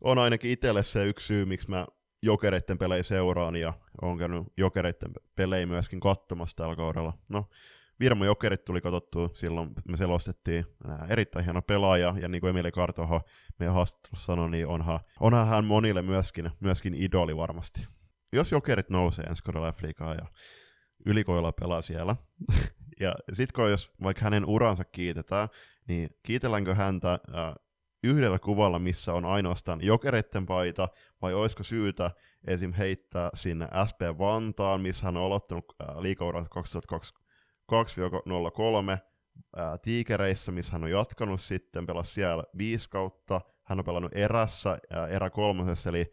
[0.00, 1.86] on ainakin itselle se yksi syy, miksi mä
[2.22, 7.18] Jokereiden pelejä seuraan ja on käynyt Jokereiden pelejä myöskin katsomassa tällä kaudella.
[7.28, 7.48] No,
[8.00, 12.72] Virmo Jokerit tuli katsottua silloin, me selostettiin ää, erittäin hieno pelaaja, ja niin kuin Emeli
[12.72, 13.20] Kartoho
[13.58, 17.86] meidän haastattelussa sanoi, niin onhan, onhan hän monille myöskin, myöskin idoli varmasti.
[18.32, 20.26] Jos Jokerit nousee ensi kaudella ja
[21.06, 22.16] ylikoilla pelaa siellä,
[23.00, 25.48] ja sitten jos vaikka hänen uransa kiitetään,
[25.88, 27.56] niin kiitelläänkö häntä ää,
[28.04, 30.88] yhdellä kuvalla, missä on ainoastaan jokereiden paita,
[31.22, 32.10] vai olisiko syytä
[32.46, 32.72] esim.
[32.72, 35.64] heittää sinne SP Vantaan, missä hän on aloittanut
[36.00, 36.48] liikauransa
[37.70, 38.98] 2002-03,
[39.82, 45.08] Tiikereissä, missä hän on jatkanut sitten, pelasi siellä viisi kautta, hän on pelannut erässä, ää,
[45.08, 46.12] erä kolmosessa, eli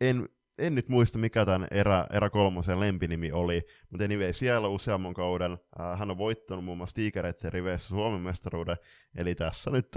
[0.00, 0.28] en,
[0.58, 5.58] en nyt muista mikä tämän erä, erä kolmosen lempinimi oli, mutta anyway, siellä useamman kauden
[5.78, 8.76] ää, hän on voittanut muun muassa Tiikereiden riveissä Suomen mestaruuden,
[9.16, 9.88] eli tässä nyt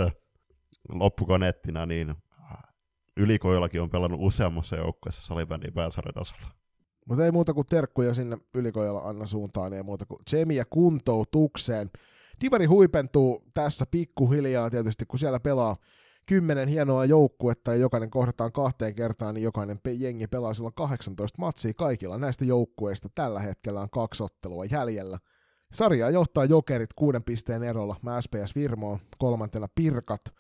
[0.90, 2.16] loppukonettina, niin
[3.18, 6.57] Ylikoillakin on pelannut useammassa joukkueessa salibändin pääsarjatasolla.
[7.08, 11.90] Mutta ei muuta kuin terkkuja sinne Ylikoilla Anna suuntaan, ei muuta kuin tsemiä kuntoutukseen.
[12.42, 15.76] Divari huipentuu tässä pikkuhiljaa tietysti, kun siellä pelaa
[16.26, 21.74] kymmenen hienoa joukkuetta ja jokainen kohdataan kahteen kertaan, niin jokainen jengi pelaa silloin 18 matsia
[21.74, 23.10] kaikilla näistä joukkueista.
[23.16, 25.20] Tällä hetkellä on kaksi ottelua jäljellä.
[25.74, 30.22] Sarjaa johtaa Jokerit kuuden pisteen erolla, mä SPS Virmoon, kolmantena Pirkat–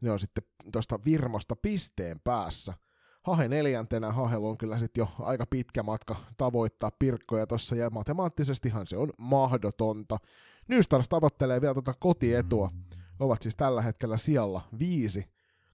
[0.00, 2.74] ne on sitten tuosta Virmosta pisteen päässä.
[3.22, 8.86] Hahe neljäntenä, Hahel on kyllä sitten jo aika pitkä matka tavoittaa pirkkoja tuossa, ja matemaattisestihan
[8.86, 10.18] se on mahdotonta.
[10.68, 12.70] Nystars tavoittelee vielä tuota kotietua,
[13.20, 15.24] ovat siis tällä hetkellä sijalla viisi,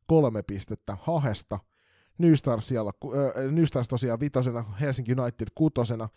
[0.07, 1.59] kolme pistettä Hahesta,
[2.19, 6.09] Nystars, siellä, äh, Nystars tosiaan vitosena, Helsinki United kutosena,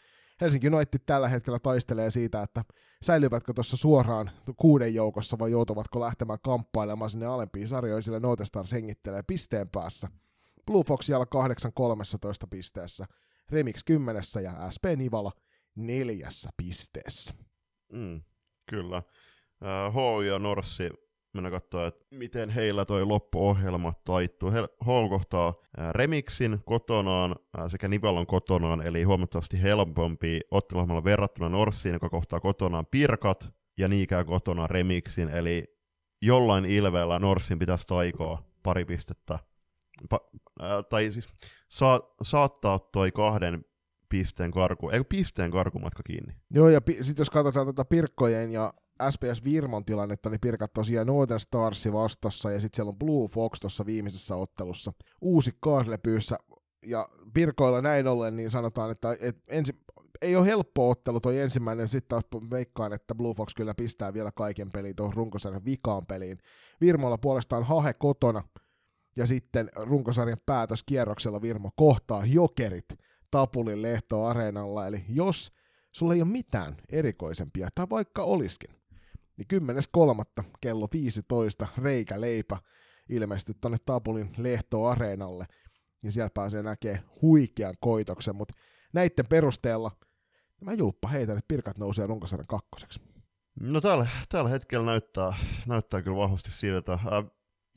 [0.41, 2.63] Helsinki United tällä hetkellä taistelee siitä, että
[3.01, 8.71] säilyvätkö tuossa suoraan kuuden joukossa vai joutuvatko lähtemään kamppailemaan sinne alempiin sarjoihin, sillä Note Stars
[8.71, 10.07] hengittelee pisteen päässä.
[10.69, 13.05] Blue Fox jäällä 8 13 pisteessä,
[13.51, 15.31] Remix 10 ja SP Nivala
[15.75, 17.33] neljässä pisteessä.
[17.93, 18.21] Mm,
[18.69, 18.97] kyllä.
[18.97, 20.89] Uh, H ja Norssi
[21.33, 24.51] mennä katsoa, että miten heillä toi loppuohjelma taittuu.
[24.51, 24.63] He
[25.09, 25.53] kohtaa
[25.91, 27.35] Remixin kotonaan
[27.67, 34.25] sekä Nivalon kotonaan, eli huomattavasti helpompi otteluohjelmalla verrattuna Norssiin, joka kohtaa kotonaan Pirkat, ja niinkään
[34.25, 35.63] kotonaan Remixin, eli
[36.21, 39.39] jollain ilveellä Norssin pitäisi taikoa pari pistettä.
[40.13, 41.27] Pa- äh, tai siis
[41.69, 43.65] saa, saattaa toi kahden
[44.09, 46.33] pisteen karku, eikö pisteen karkumatka kiinni?
[46.53, 48.73] Joo, ja pi- sitten jos katsotaan tuota Pirkkojen ja
[49.09, 53.59] SPS Virmon tilannetta, niin Pirkat tosiaan Northern Starsi vastassa, ja sitten siellä on Blue Fox
[53.59, 54.93] tuossa viimeisessä ottelussa.
[55.21, 56.37] Uusi kaaslepyyssä,
[56.85, 59.73] ja Pirkoilla näin ollen, niin sanotaan, että et ensi,
[60.21, 64.31] ei ole helppo ottelu toi ensimmäinen, sitten taas veikkaan, että Blue Fox kyllä pistää vielä
[64.31, 66.37] kaiken peliin tuohon runkosarjan vikaan peliin.
[66.81, 68.41] Virmolla puolestaan Hahe kotona,
[69.23, 72.85] sitten runkosarjan päätöskierroksella Virmo kohtaa Jokerit
[73.31, 75.51] Tapulin Lehto-areenalla, eli jos
[75.91, 78.69] sulla ei ole mitään erikoisempia, tai vaikka oliskin,
[79.37, 79.61] niin
[80.37, 80.43] 10.3.
[80.61, 82.57] kello 15 reikä leipä
[83.09, 85.45] ilmestyi tuonne Tapulin Lehto-areenalle,
[86.01, 88.53] niin sieltä pääsee näkee huikean koitoksen, mutta
[88.93, 89.91] näiden perusteella
[90.61, 93.01] mä julppa heitä, että Pirkat nousee runkosarjan kakkoseksi.
[93.59, 95.33] No tällä, tällä hetkellä näyttää,
[95.65, 96.93] näyttää kyllä vahvasti siltä.
[96.93, 97.01] Äh,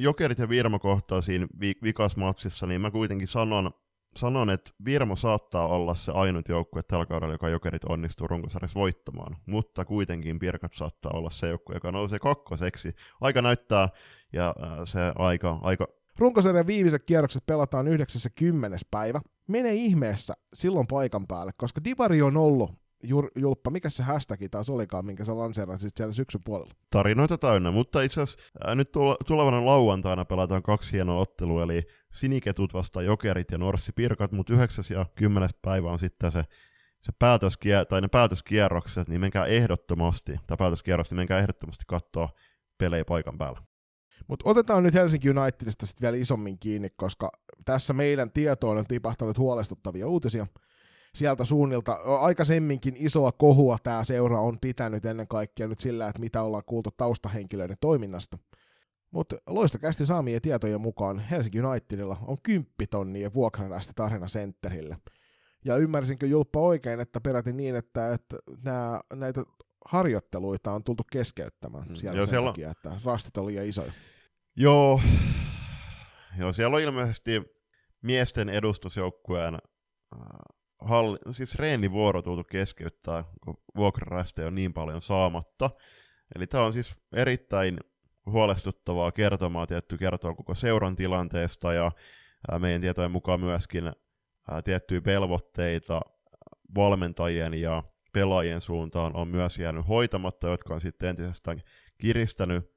[0.03, 3.71] Jokerit ja Virmo kohtaa siinä vi- vikasmatsissa, niin mä kuitenkin sanon,
[4.17, 9.37] sanon, että Virmo saattaa olla se ainut joukkue tällä kaudella, joka jokerit onnistuu runkosarjassa voittamaan,
[9.47, 12.95] mutta kuitenkin Pirkat saattaa olla se joukkue, joka nousee kakkoseksi.
[13.21, 13.89] Aika näyttää,
[14.33, 15.89] ja äh, se aika, aika
[16.19, 17.93] Runkosarjan viimeiset kierrokset pelataan 9.10.
[18.91, 19.21] päivä.
[19.49, 24.71] Mene ihmeessä silloin paikan päälle, koska Divari on ollut Jur, Julppa, mikä se hashtag taas
[24.71, 26.73] olikaan, minkä sä lanseerasit siellä syksyn puolella?
[26.91, 28.93] Tarinoita täynnä, mutta itse asiassa nyt
[29.27, 31.83] tulevana lauantaina pelataan kaksi hienoa ottelua, eli
[32.13, 34.85] Siniketut vastaan Jokerit ja Norssi Pirkat, mutta 9.
[34.91, 35.49] ja 10.
[35.63, 36.45] päivä on sitten se,
[37.01, 42.29] se päätöskie- tai ne päätöskierrokset, niin menkää ehdottomasti, tai päätöskierros, niin menkää ehdottomasti katsoa
[42.79, 43.63] pelejä paikan päällä.
[44.29, 47.31] Mutta otetaan nyt Helsinki Unitedista sitten vielä isommin kiinni, koska
[47.65, 50.47] tässä meidän tietoon on tipahtanut huolestuttavia uutisia–
[51.15, 51.93] sieltä suunnilta.
[52.21, 56.91] Aikaisemminkin isoa kohua tämä seura on pitänyt ennen kaikkea nyt sillä, että mitä ollaan kuultu
[56.97, 58.39] taustahenkilöiden toiminnasta.
[59.11, 64.97] Mutta loistakästi saamien tietojen mukaan Helsinki Unitedilla on 10 tonnia vuokrarästä Arena Centerille.
[65.65, 69.45] Ja ymmärsinkö Julppa oikein, että peräti niin, että, että nää, näitä
[69.85, 71.95] harjoitteluita on tultu keskeyttämään hmm.
[71.95, 73.93] siellä Joo, sen takia, että rastit on liian isoja.
[74.57, 75.01] Joo,
[76.39, 77.43] Joo siellä on ilmeisesti
[78.03, 79.59] miesten edustusjoukkueen
[80.85, 85.71] halli, siis reenivuoro tultu keskeyttää, kun vuokrarästejä on niin paljon saamatta.
[86.37, 87.79] Eli tämä on siis erittäin
[88.27, 91.93] huolestuttavaa kertomaa, tietty kertoo koko seuran tilanteesta ja
[92.59, 93.93] meidän tietojen mukaan myöskin
[94.65, 96.01] tiettyjä velvoitteita
[96.75, 101.63] valmentajien ja pelaajien suuntaan on myös jäänyt hoitamatta, jotka on sitten entisestään
[101.99, 102.73] kiristänyt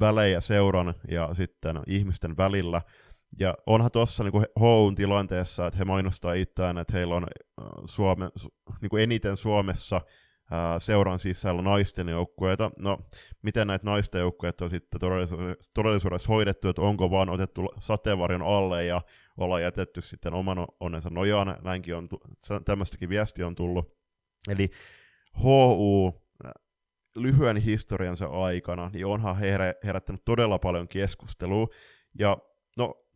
[0.00, 2.82] välejä seuran ja sitten ihmisten välillä.
[3.38, 7.26] Ja onhan tuossa niin Houn tilanteessa, että he mainostaa itseään, että heillä on
[7.86, 8.30] Suome,
[8.80, 10.00] niin kuin eniten Suomessa
[10.78, 12.70] seuran sisällä naisten joukkueita.
[12.78, 12.98] No,
[13.42, 18.84] miten näitä naisten joukkueita on sitten todellisuudessa, todellisuudessa hoidettu, että onko vaan otettu sateenvarjon alle
[18.84, 19.02] ja
[19.36, 22.08] olla jätetty sitten oman onnensa nojaan, näinkin on,
[22.64, 23.96] tämmöistäkin viesti on tullut.
[24.48, 24.70] Eli
[25.42, 26.22] HU
[27.14, 29.36] lyhyen historiansa aikana, niin onhan
[29.84, 31.66] herättänyt todella paljon keskustelua,
[32.18, 32.38] ja
[32.76, 33.06] no,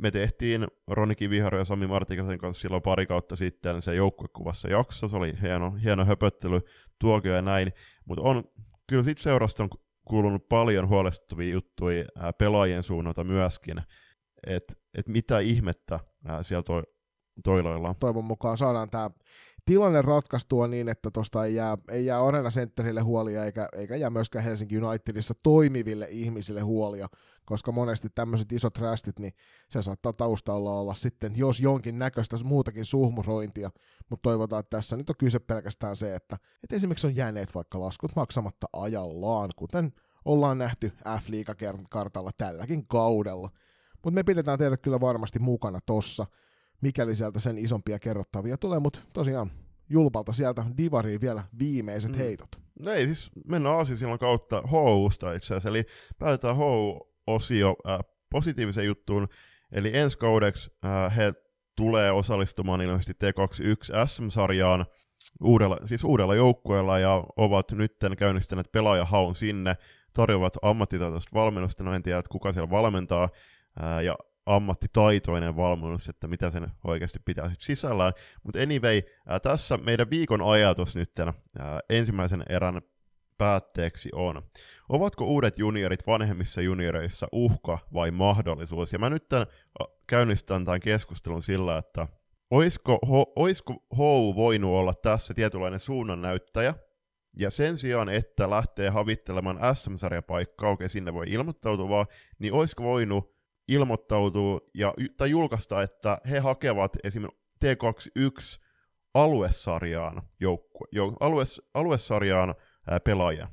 [0.00, 5.08] me tehtiin Roni Kiviharo ja Sami Martikasen kanssa silloin pari kautta sitten se joukkuekuvassa jakso,
[5.08, 6.60] se oli hieno, hieno höpöttely,
[6.98, 7.72] tuokio ja näin,
[8.04, 8.44] mutta on
[8.86, 9.70] kyllä sitten seurasta on
[10.04, 12.04] kuulunut paljon huolestuttavia juttuja
[12.38, 13.82] pelaajien suunnalta myöskin,
[14.46, 16.00] että et mitä ihmettä
[16.42, 16.82] siellä toi,
[17.44, 17.96] toiloillaan.
[17.96, 19.10] Toivon mukaan saadaan tämä
[19.70, 24.10] tilanne ratkaistua niin, että tuosta ei jää, ei jää Arena Centerille huolia eikä, eikä jää
[24.10, 27.08] myöskään Helsinki Unitedissa toimiville ihmisille huolia,
[27.44, 29.32] koska monesti tämmöiset isot rästit, niin
[29.68, 33.70] se saattaa taustalla olla sitten, jos jonkin näköistä muutakin suhmurointia,
[34.10, 37.80] mutta toivotaan, että tässä nyt on kyse pelkästään se, että, että esimerkiksi on jääneet vaikka
[37.80, 39.92] laskut maksamatta ajallaan, kuten
[40.24, 43.50] ollaan nähty F-liigakartalla tälläkin kaudella.
[43.92, 46.26] Mutta me pidetään teitä kyllä varmasti mukana tossa,
[46.80, 49.50] mikäli sieltä sen isompia kerrottavia tulee, mutta tosiaan
[49.88, 52.18] Julpalta sieltä Divariin vielä viimeiset mm.
[52.18, 52.48] heitot.
[52.78, 55.84] No ei siis, mennään asia silloin kautta HUsta itse asiassa, eli
[56.18, 57.98] päätetään HU-osio äh,
[58.30, 59.28] positiiviseen juttuun,
[59.74, 61.34] eli ensi kaudeksi äh, he
[61.76, 64.86] tulee osallistumaan ilmeisesti T21 SM-sarjaan
[65.42, 69.76] uudella, siis uudella joukkueella ja ovat nyt käynnistäneet pelaajahaun sinne,
[70.12, 73.28] tarjoavat ammattitaitoista valmennusta, no en tiedä, että kuka siellä valmentaa,
[73.80, 74.16] ää, ja
[74.56, 78.12] ammattitaitoinen valmennus, että mitä sen oikeasti pitää sisällään.
[78.42, 81.32] Mutta anyway, ää, tässä meidän viikon ajatus nyt ää,
[81.90, 82.82] ensimmäisen erän
[83.38, 84.42] päätteeksi on.
[84.88, 88.92] Ovatko uudet juniorit vanhemmissa junioreissa uhka vai mahdollisuus?
[88.92, 89.46] Ja mä nyt tämän,
[90.06, 92.08] käynnistän tämän keskustelun sillä, että
[92.50, 96.74] oisko, ho, oisko HOU voinut olla tässä tietynlainen suunnannäyttäjä,
[97.36, 102.06] ja sen sijaan, että lähtee havittelemaan SM-sarjapaikkaa, okei, sinne voi ilmoittautua,
[102.38, 103.39] niin olisiko voinut
[103.70, 108.60] ilmoittautua ja, tai julkaista, että he hakevat esimerkiksi T21
[109.14, 112.54] aluesarjaan joukkue, jou, alues, aluesarjaan
[112.90, 113.48] ää, pelaajia.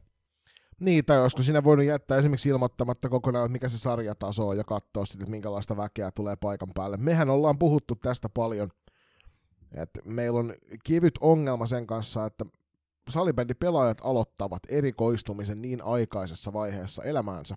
[0.79, 4.63] Niin, tai olisiko siinä voinut jättää esimerkiksi ilmoittamatta kokonaan, että mikä se sarjataso on ja
[4.63, 6.97] katsoa sitten, että minkälaista väkeä tulee paikan päälle.
[6.97, 8.69] Mehän ollaan puhuttu tästä paljon,
[9.73, 10.53] että meillä on
[10.83, 12.45] kivyt ongelma sen kanssa, että
[13.09, 17.55] salibändipelaajat aloittavat erikoistumisen niin aikaisessa vaiheessa elämäänsä,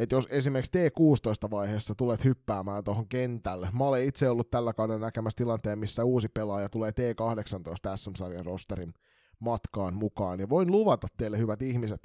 [0.00, 5.36] että jos esimerkiksi T16-vaiheessa tulet hyppäämään tuohon kentälle, mä olen itse ollut tällä kaudella näkemässä
[5.36, 8.94] tilanteen, missä uusi pelaaja tulee T18 SM-sarjan rosterin
[9.40, 12.00] matkaan mukaan, ja voin luvata teille hyvät ihmiset,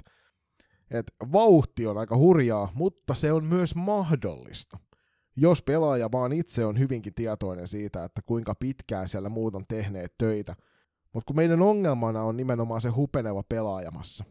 [0.90, 4.78] että vauhti on aika hurjaa, mutta se on myös mahdollista.
[5.36, 10.14] Jos pelaaja vaan itse on hyvinkin tietoinen siitä, että kuinka pitkään siellä muut on tehneet
[10.18, 10.56] töitä,
[11.12, 14.24] mutta kun meidän ongelmana on nimenomaan se hupeneva pelaajamassa,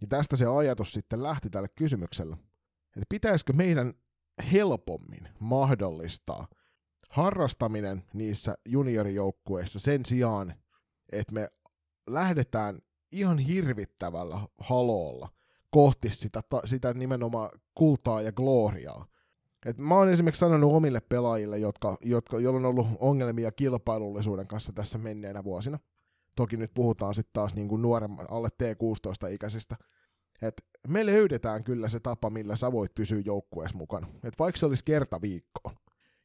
[0.00, 2.36] niin tästä se ajatus sitten lähti tälle kysymykselle–
[2.96, 3.94] että pitäisikö meidän
[4.52, 6.46] helpommin mahdollistaa
[7.10, 10.54] harrastaminen niissä juniorijoukkueissa sen sijaan,
[11.12, 11.48] että me
[12.06, 12.78] lähdetään
[13.12, 15.28] ihan hirvittävällä haloolla
[15.70, 19.06] kohti sitä, sitä nimenomaan kultaa ja gloriaa.
[19.66, 24.72] Et mä oon esimerkiksi sanonut omille pelaajille, jotka, jotka, joilla on ollut ongelmia kilpailullisuuden kanssa
[24.72, 25.78] tässä menneenä vuosina.
[26.36, 29.76] Toki nyt puhutaan sitten taas niin kuin nuoremman, alle T16-ikäisistä
[30.42, 34.06] että me löydetään kyllä se tapa, millä sä voit pysyä joukkueessa mukana.
[34.14, 35.76] Että vaikka se olisi kerta viikkoon,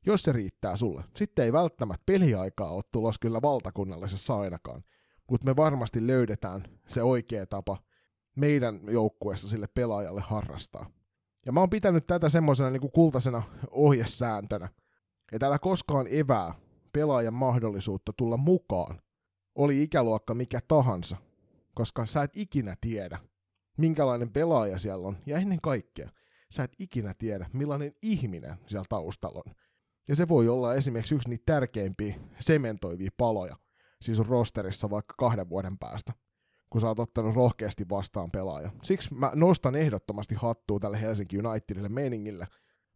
[0.05, 1.03] jos se riittää sulle.
[1.15, 4.83] Sitten ei välttämättä peliaikaa ole tulos kyllä valtakunnallisessa ainakaan,
[5.29, 7.77] mutta me varmasti löydetään se oikea tapa
[8.35, 10.89] meidän joukkueessa sille pelaajalle harrastaa.
[11.45, 13.41] Ja mä oon pitänyt tätä semmoisena niin kultaisena
[13.71, 14.69] ohjesääntönä,
[15.31, 16.53] että älä koskaan evää
[16.93, 19.01] pelaajan mahdollisuutta tulla mukaan,
[19.55, 21.17] oli ikäluokka mikä tahansa,
[21.73, 23.19] koska sä et ikinä tiedä,
[23.79, 26.09] minkälainen pelaaja siellä on, ja ennen kaikkea,
[26.51, 29.53] sä et ikinä tiedä, millainen ihminen siellä taustalla on.
[30.07, 33.55] Ja se voi olla esimerkiksi yksi niitä tärkeimpiä sementoivia paloja,
[34.01, 36.13] siis rosterissa vaikka kahden vuoden päästä,
[36.69, 38.71] kun sä oot ottanut rohkeasti vastaan pelaaja.
[38.83, 42.47] Siksi mä nostan ehdottomasti hattua tälle Helsinki Unitedille meningille,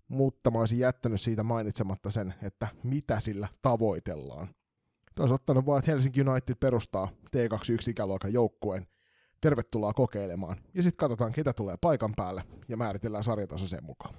[0.07, 4.47] mutta mä olisin jättänyt siitä mainitsematta sen, että mitä sillä tavoitellaan.
[5.19, 8.87] Olisi ottanut vaan, että Helsinki United perustaa T21-ikäluokan joukkueen,
[9.43, 10.57] tervetuloa kokeilemaan.
[10.73, 14.15] Ja sitten katsotaan, ketä tulee paikan päälle, ja määritellään sarjataso sen mukaan.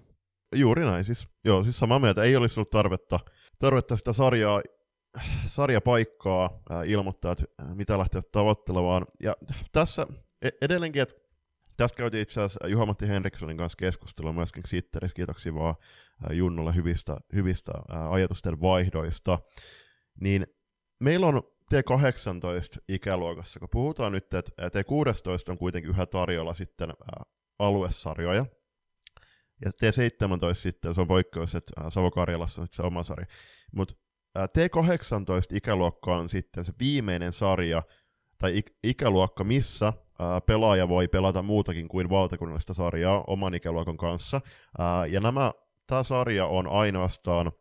[0.55, 3.21] Juuri näin, siis, joo, siis samaa mieltä, ei olisi ollut tarvetta,
[3.59, 4.63] tarvetta sitä sarjaa
[5.47, 9.07] sarjapaikkaa äh, ilmoittaa, että äh, mitä lähtee tavoittelemaan.
[9.23, 9.37] Ja
[9.73, 10.07] tässä
[10.43, 11.15] e-, edelleenkin, että
[11.77, 15.15] tässä käytiin itse asiassa Juha-Matti Henrikssonin kanssa keskustelua myöskin Twitterissä.
[15.15, 15.75] Kiitoksia vaan
[16.31, 17.73] Junnolle hyvistä, hyvistä
[18.11, 19.39] ajatusten vaihdoista.
[20.21, 20.47] Niin
[21.01, 21.43] meillä on
[21.75, 26.93] T18 ikäluokassa, kun puhutaan nyt, että T16 on kuitenkin yhä tarjolla sitten
[27.59, 28.47] aluesarjoja,
[29.65, 33.27] ja T17 sitten, se on poikkeus, että Savo-Karjalassa on se oma sarja.
[33.73, 33.95] Mutta
[34.39, 37.83] T18-ikäluokka on sitten se viimeinen sarja,
[38.39, 39.93] tai ikäluokka, missä
[40.47, 44.41] pelaaja voi pelata muutakin kuin valtakunnallista sarjaa oman ikäluokan kanssa.
[45.11, 45.53] ja nämä,
[45.87, 47.53] tämä sarja on ainoastaan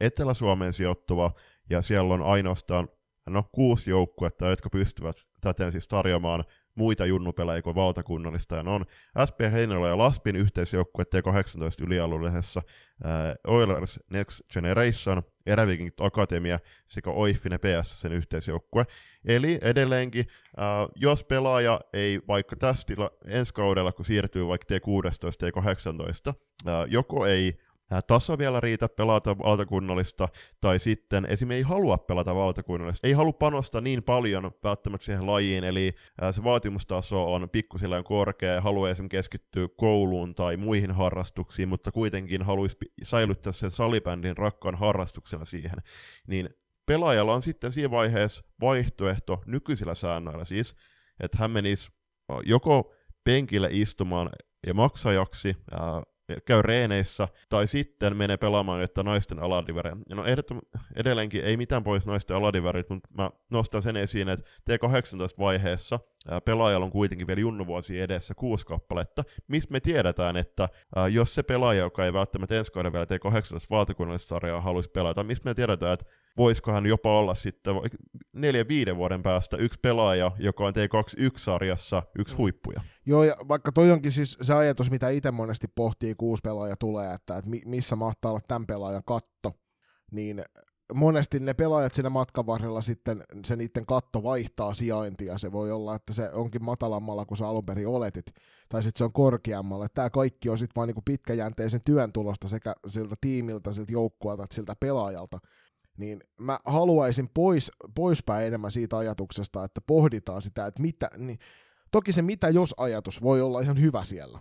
[0.00, 1.32] Etelä-Suomeen sijoittuva,
[1.70, 2.88] ja siellä on ainoastaan
[3.26, 6.44] no, kuusi joukkuetta, jotka pystyvät täten siis tarjoamaan
[6.74, 8.56] muita junnupelejä kuin valtakunnallista.
[8.56, 8.84] Ja ne on
[9.28, 12.62] SP Heinola ja Laspin yhteisjoukkue T18 ylialueellisessa
[13.46, 16.58] Oilers Next Generation, Eräviking Akatemia
[16.88, 18.86] sekä Oiffine PS sen yhteisjoukkue.
[19.24, 20.26] Eli edelleenkin,
[20.58, 20.64] äh,
[20.96, 22.94] jos pelaaja ei vaikka tästä
[23.26, 26.34] ensi kaudella, kun siirtyy vaikka T16 T18,
[26.68, 27.58] äh, joko ei
[28.06, 30.28] taso vielä riitä pelata valtakunnallista,
[30.60, 35.64] tai sitten esimerkiksi ei halua pelata valtakunnallista, ei halua panostaa niin paljon välttämättä siihen lajiin,
[35.64, 35.92] eli
[36.30, 42.76] se vaatimustaso on pikkusilleen korkea, haluaa esimerkiksi keskittyä kouluun tai muihin harrastuksiin, mutta kuitenkin haluaisi
[43.02, 45.76] säilyttää sen salibändin rakkaan harrastuksena siihen,
[46.26, 46.48] niin
[46.86, 50.76] pelaajalla on sitten siinä vaiheessa vaihtoehto nykyisillä säännöillä siis,
[51.20, 51.88] että hän menisi
[52.44, 54.30] joko penkille istumaan
[54.66, 56.02] ja maksajaksi, ää,
[56.44, 59.96] käy reeneissä, tai sitten menee pelaamaan että naisten aladiväriä.
[60.08, 60.24] No
[60.96, 66.00] edelleenkin ei mitään pois naisten aladivärit, mutta mä nostan sen esiin, että T18-vaiheessa
[66.44, 71.42] pelaajalla on kuitenkin vielä junnuvuosi edessä kuusi kappaletta, mistä me tiedetään, että ää, jos se
[71.42, 75.92] pelaaja, joka ei välttämättä ensi kauden vielä T18 valtakunnallista sarjaa haluaisi pelata, mistä me tiedetään,
[75.92, 76.06] että
[76.38, 77.74] voisiko hän jopa olla sitten
[78.32, 82.38] neljä viiden vuoden päästä yksi pelaaja, joka on T21-sarjassa yksi mm.
[82.38, 82.80] huippuja.
[83.06, 86.76] Joo, ja vaikka toi onkin siis se ajatus, mitä itse monesti pohtii, kun uusi pelaaja
[86.76, 89.52] tulee, että, että missä mahtaa olla tämän pelaajan katto,
[90.10, 90.44] niin
[90.92, 95.38] monesti ne pelaajat siinä matkan varrella sitten, se niiden katto vaihtaa sijaintia.
[95.38, 98.26] Se voi olla, että se onkin matalammalla kuin sä alun perin oletit,
[98.68, 99.88] tai sitten se on korkeammalla.
[99.88, 104.54] Tämä kaikki on sitten vain niinku pitkäjänteisen työn tulosta sekä siltä tiimiltä, siltä joukkueelta että
[104.54, 105.38] siltä pelaajalta
[105.98, 111.38] niin mä haluaisin pois, poispäin enemmän siitä ajatuksesta, että pohditaan sitä, että mitä, niin
[111.90, 114.38] toki se mitä jos ajatus voi olla ihan hyvä siellä,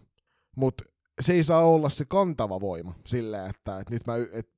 [0.55, 0.83] mutta
[1.21, 4.49] se ei saa olla se kantava voima silleen, että, että nyt mä, et,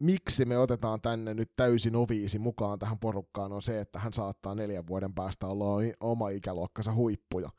[0.00, 4.54] miksi me otetaan tänne nyt täysin oviisi mukaan tähän porukkaan on se, että hän saattaa
[4.54, 5.64] neljän vuoden päästä olla
[6.00, 7.50] oma ikäluokkansa huippuja,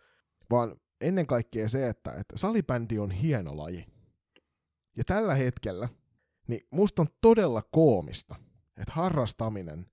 [0.49, 3.85] vaan ennen kaikkea se, että, että salibändi on hieno laji.
[4.97, 5.89] Ja tällä hetkellä,
[6.47, 8.35] niin musta on todella koomista,
[8.77, 9.85] että harrastaminen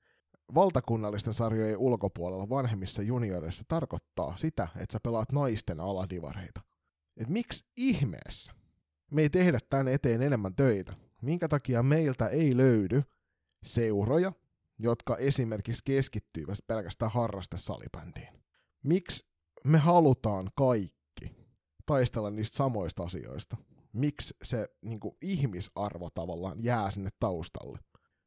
[0.54, 6.60] valtakunnallisten sarjojen ulkopuolella vanhemmissa junioreissa tarkoittaa sitä, että sä pelaat naisten aladivareita.
[7.16, 8.52] Et miksi ihmeessä
[9.10, 10.92] me ei tehdä tämän eteen enemmän töitä?
[11.24, 13.02] Minkä takia meiltä ei löydy
[13.62, 14.32] seuroja,
[14.78, 18.42] jotka esimerkiksi keskittyvät pelkästään harrastesalibändiin?
[18.82, 19.26] Miksi
[19.64, 21.36] me halutaan kaikki
[21.86, 23.56] taistella niistä samoista asioista?
[23.92, 27.78] Miksi se niin kuin, ihmisarvo tavallaan jää sinne taustalle?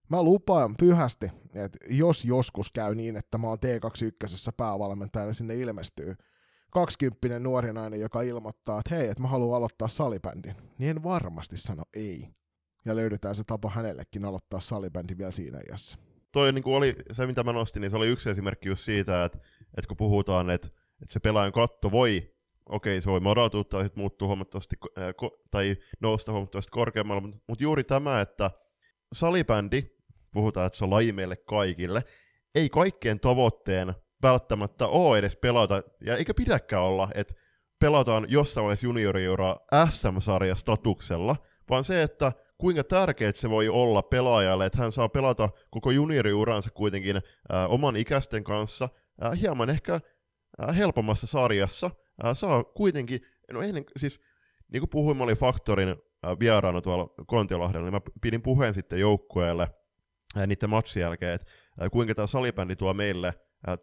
[0.10, 6.16] Mä lupaan pyhästi, että jos joskus käy niin, että mä oon T21 päävalmentajana sinne ilmestyy,
[6.72, 11.58] kaksikymppinen nuori nainen, joka ilmoittaa, että hei, että mä haluan aloittaa salibändin, niin en varmasti
[11.58, 12.37] sano ei.
[12.88, 15.98] Ja löydetään se tapa hänellekin aloittaa salibändi vielä siinä iässä.
[16.32, 19.38] Toi niin oli, se mitä mä nostin, niin se oli yksi esimerkki just siitä, että,
[19.78, 20.68] että kun puhutaan, että,
[21.02, 22.36] että se pelaajan katto voi,
[22.70, 25.06] okei, se voi madaltua tai sitten muuttua huomattavasti, äh,
[25.52, 28.52] tai nousta huomattavasti korkeammalle, mutta, mutta juuri tämä, että
[29.14, 29.84] salibändi
[30.34, 32.02] puhutaan, että se on laji meille kaikille,
[32.56, 37.34] ei kaikkien tavoitteen välttämättä ole edes pelata, ja eikä pidäkään olla, että
[37.80, 39.56] pelataan jossain vaiheessa junioriura
[39.90, 41.36] SM-sarja statuksella,
[41.70, 46.70] vaan se, että kuinka tärkeää se voi olla pelaajalle, että hän saa pelata koko junioriuransa
[46.70, 48.90] kuitenkin äh, oman ikäisten kanssa
[49.26, 50.00] äh, hieman ehkä
[50.64, 51.92] äh, helpommassa sarjassa.
[52.26, 54.20] Äh, saa kuitenkin, no ei, siis
[54.74, 59.00] niin kuin puhuin, mä olin Faktorin äh, vieraana tuolla Kontiolahdella, niin mä pidin puheen sitten
[59.00, 59.68] joukkueelle
[60.48, 61.46] niiden matsin jälkeen, että
[61.92, 63.34] kuinka tämä salibändi tuo meille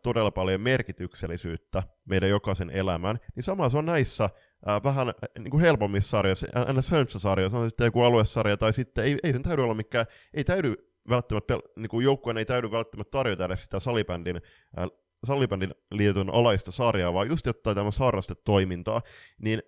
[0.03, 4.31] todella paljon merkityksellisyyttä meidän jokaisen elämään, niin sama se on näissä
[4.69, 6.91] äh, vähän niin kuin helpommissa sarjoissa, ns.
[6.91, 10.75] höntsäsarjoissa, on sitten joku aluesarja, tai sitten ei, ei sen täydy olla mikään, ei täydy
[11.09, 14.41] välttämättä, niin kuin joukkueen ei täydy välttämättä tarjota edes sitä salibändin,
[14.79, 14.89] äh,
[15.27, 19.03] salibändin liiton alaista sarjaa, vaan just jotain tämmöistä harrastetoimintaa,
[19.39, 19.63] niin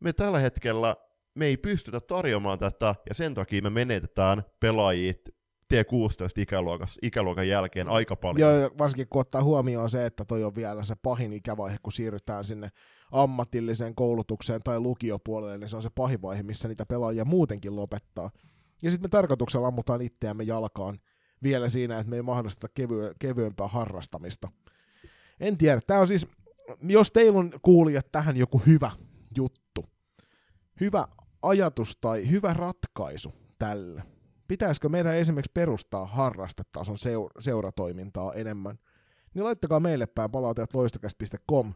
[0.00, 0.96] me tällä hetkellä
[1.34, 5.12] me ei pystytä tarjoamaan tätä, ja sen takia me menetetään pelaajia
[5.74, 5.76] T16
[6.36, 8.60] ikäluokassa, ikäluokan jälkeen aika paljon.
[8.60, 12.44] Joo, varsinkin kun ottaa huomioon se, että toi on vielä se pahin ikävaihe, kun siirrytään
[12.44, 12.70] sinne
[13.10, 18.30] ammatilliseen koulutukseen tai lukiopuolelle, niin se on se pahin vaihe, missä niitä pelaajia muutenkin lopettaa.
[18.82, 21.00] Ja sitten me tarkoituksella ammutaan itseämme jalkaan
[21.42, 24.48] vielä siinä, että me ei mahdollista kevy- kevyempää harrastamista.
[25.40, 25.80] En tiedä.
[25.86, 26.26] Tämä on siis,
[26.82, 28.90] jos teillä on kuulijat tähän joku hyvä
[29.36, 29.84] juttu,
[30.80, 31.08] hyvä
[31.42, 34.02] ajatus tai hyvä ratkaisu tälle,
[34.48, 36.96] pitäisikö meidän esimerkiksi perustaa harrastetason
[37.38, 38.78] seuratoimintaa enemmän,
[39.34, 41.72] niin laittakaa meille päin palautajat loistokäst.com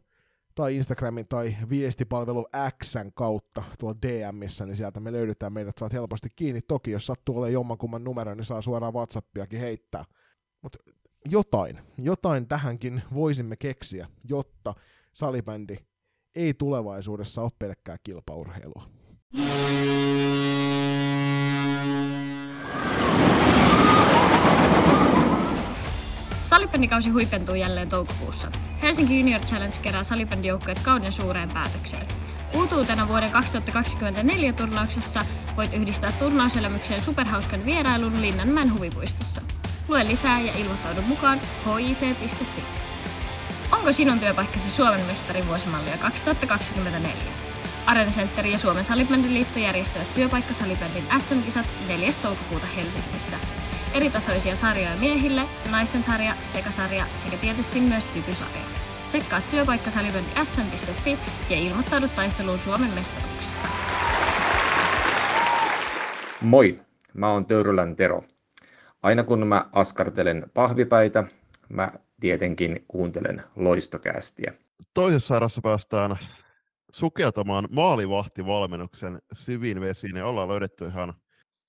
[0.55, 2.47] tai Instagramin tai viestipalvelu
[2.83, 6.63] Xn kautta tuolla DMissä, niin sieltä me löydetään meidät, saat helposti kiinni.
[6.63, 10.05] Toki jos sattuu olemaan jommankumman numero, niin saa suoraan Whatsappiakin heittää.
[10.63, 10.79] Mutta
[11.25, 14.75] jotain, jotain tähänkin voisimme keksiä, jotta
[15.13, 15.77] salibändi
[16.35, 18.83] ei tulevaisuudessa ole pelkkää kilpaurheilua.
[26.55, 28.51] Salibändikausi huipentuu jälleen toukokuussa.
[28.83, 32.07] Helsinki Junior Challenge kerää salibändijoukkueet kauden suureen päätökseen.
[32.57, 35.25] Uutuutena vuoden 2024 turnauksessa
[35.57, 39.41] voit yhdistää turnauselämykseen superhauskan vierailun Linnanmäen huvipuistossa.
[39.89, 41.41] Lue lisää ja ilmoittaudu mukaan
[41.79, 42.63] hic.fi.
[43.73, 47.13] Onko sinun työpaikkasi Suomen mestari vuosimallia 2024?
[47.87, 52.11] Arena Center ja Suomen salibändiliitto järjestävät työpaikkasalibändin SM-kisat 4.
[52.23, 53.37] toukokuuta Helsingissä.
[53.95, 58.63] Eritasoisia sarjoja miehille, naisten sarja, sekasarja sekä tietysti myös typysarja.
[59.09, 61.19] Tsekkaa työpaikkasalibändi sm.fi
[61.51, 63.69] ja ilmoittaudu taisteluun Suomen mestaruuksista.
[66.41, 66.81] Moi,
[67.15, 68.25] mä oon Töyrylän Tero.
[69.03, 71.25] Aina kun mä askartelen pahvipäitä,
[71.69, 74.53] mä tietenkin kuuntelen loistokästiä.
[74.95, 76.19] Toisessa sarjassa päästään
[76.93, 81.15] sukeltamaan maalivahtivalmennuksen syviin vesiin ja ollaan löydetty ihan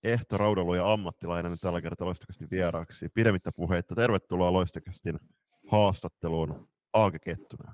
[0.05, 3.09] Ehto Raudalo ja ammattilainen tällä kertaa loistokästin vieraaksi.
[3.09, 5.19] Pidemmittä puheitta, tervetuloa loistokästin
[5.67, 7.73] haastatteluun Aake Kettunen.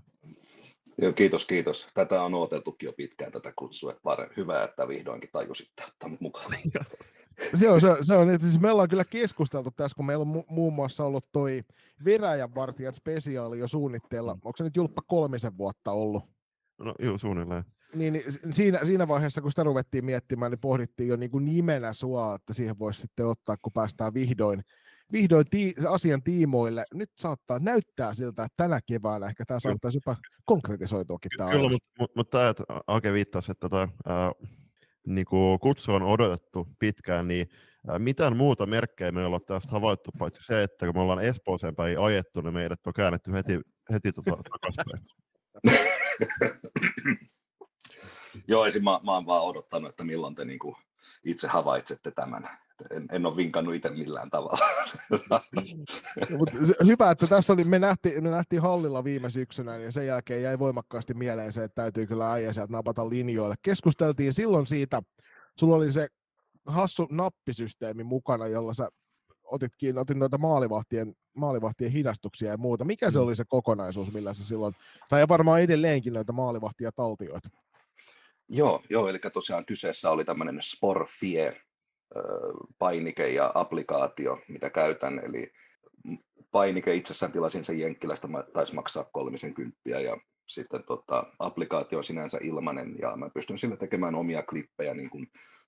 [0.98, 1.88] Joo, kiitos, kiitos.
[1.94, 3.92] Tätä on odoteltukin jo pitkään tätä kutsua.
[3.92, 6.52] Että hyvä, että vihdoinkin tajusitte ottaa mut mukaan.
[7.60, 10.36] se on, se, se on että siis me ollaan kyllä keskusteltu tässä, kun meillä on
[10.36, 11.64] mu- muun muassa ollut toi
[12.06, 14.32] Veräjänvartijat spesiaali jo suunnitteilla.
[14.32, 16.24] Onko se nyt julppa kolmisen vuotta ollut?
[16.78, 17.64] No joo, suunnilleen.
[17.96, 21.94] Niin, niin siinä, siinä vaiheessa, kun sitä ruvettiin miettimään, niin pohdittiin jo niin kuin nimenä
[21.94, 24.64] sua, että siihen voisi sitten ottaa, kun päästään vihdoin,
[25.12, 26.86] vihdoin tii, asian tiimoille.
[26.94, 30.16] Nyt saattaa näyttää siltä, että tänä keväänä ehkä tämä saattaisi jopa
[30.46, 31.32] konkretisoituakin.
[31.38, 34.32] Tämä Kyllä, mutta mut, mut tämä, että Ake viittasi, että tämä ää,
[35.08, 37.50] niin kuin kutsu on odotettu pitkään, niin
[37.88, 41.24] ää, mitään muuta merkkejä me ei olla tästä havaittu, paitsi se, että kun me ollaan
[41.24, 43.60] Espooseen päin ajettu, niin meidät on käännetty heti,
[43.92, 45.06] heti tota, takaspäin.
[48.48, 48.84] Joo, esim.
[48.84, 50.78] Mä, mä oon vaan odottanut, että milloin te niinku
[51.24, 52.50] itse havaitsette tämän.
[52.92, 54.66] En, en ole vinkannut itse millään tavalla.
[55.30, 60.08] no, mutta hyvä, että tässä oli, me nähtiin, me nähtiin hallilla viime syksynä, ja sen
[60.08, 63.56] jälkeen jäi voimakkaasti mieleen se, että täytyy kyllä äijä sieltä napata linjoille.
[63.62, 65.02] Keskusteltiin silloin siitä,
[65.60, 66.08] sulla oli se
[66.66, 68.90] hassu nappisysteemi mukana, jolla sä
[69.44, 72.86] otit kiinni, otin noita maalivahtien, maalivahtien hidastuksia ja muuta.
[72.86, 73.26] Mikä se mm.
[73.26, 74.76] oli se kokonaisuus, millä sä silloin,
[75.10, 77.50] tai varmaan edelleenkin noita maalivahtia taltioita?
[78.54, 81.62] Joo, joo, eli tosiaan kyseessä oli tämmöinen Sporfie
[82.80, 85.52] painike ja applikaatio, mitä käytän, eli
[86.52, 92.38] painike itsessään tilasin sen Jenkkilästä, taisi maksaa kolmisen kymppiä ja sitten tota, applikaatio on sinänsä
[92.42, 95.28] ilmanen ja mä pystyn sillä tekemään omia klippejä niin kuin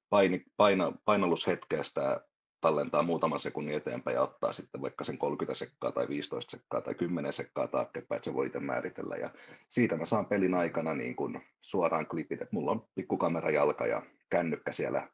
[0.09, 2.21] paini, paina, painallushetkeestä
[2.63, 6.95] tallentaa muutaman sekunnin eteenpäin ja ottaa sitten vaikka sen 30 sekkaa tai 15 sekkaa tai
[6.95, 9.15] 10 sekkaa taaksepäin, että se voi itse määritellä.
[9.15, 9.29] Ja
[9.69, 14.01] siitä mä saan pelin aikana niin kuin suoraan klipit, että mulla on pikkukamera jalka ja
[14.29, 15.09] kännykkä siellä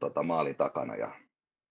[0.00, 1.10] tota, maalin takana ja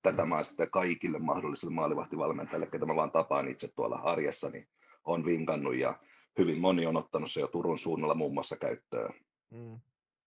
[0.01, 4.67] tätä mä sitten kaikille mahdollisille maalivahtivalmentajille, ketä mä vaan tapaan itse tuolla arjessa, niin
[5.03, 5.99] on vinkannut ja
[6.37, 9.13] hyvin moni on ottanut se jo Turun suunnalla muun muassa käyttöön.
[9.51, 9.79] Mm.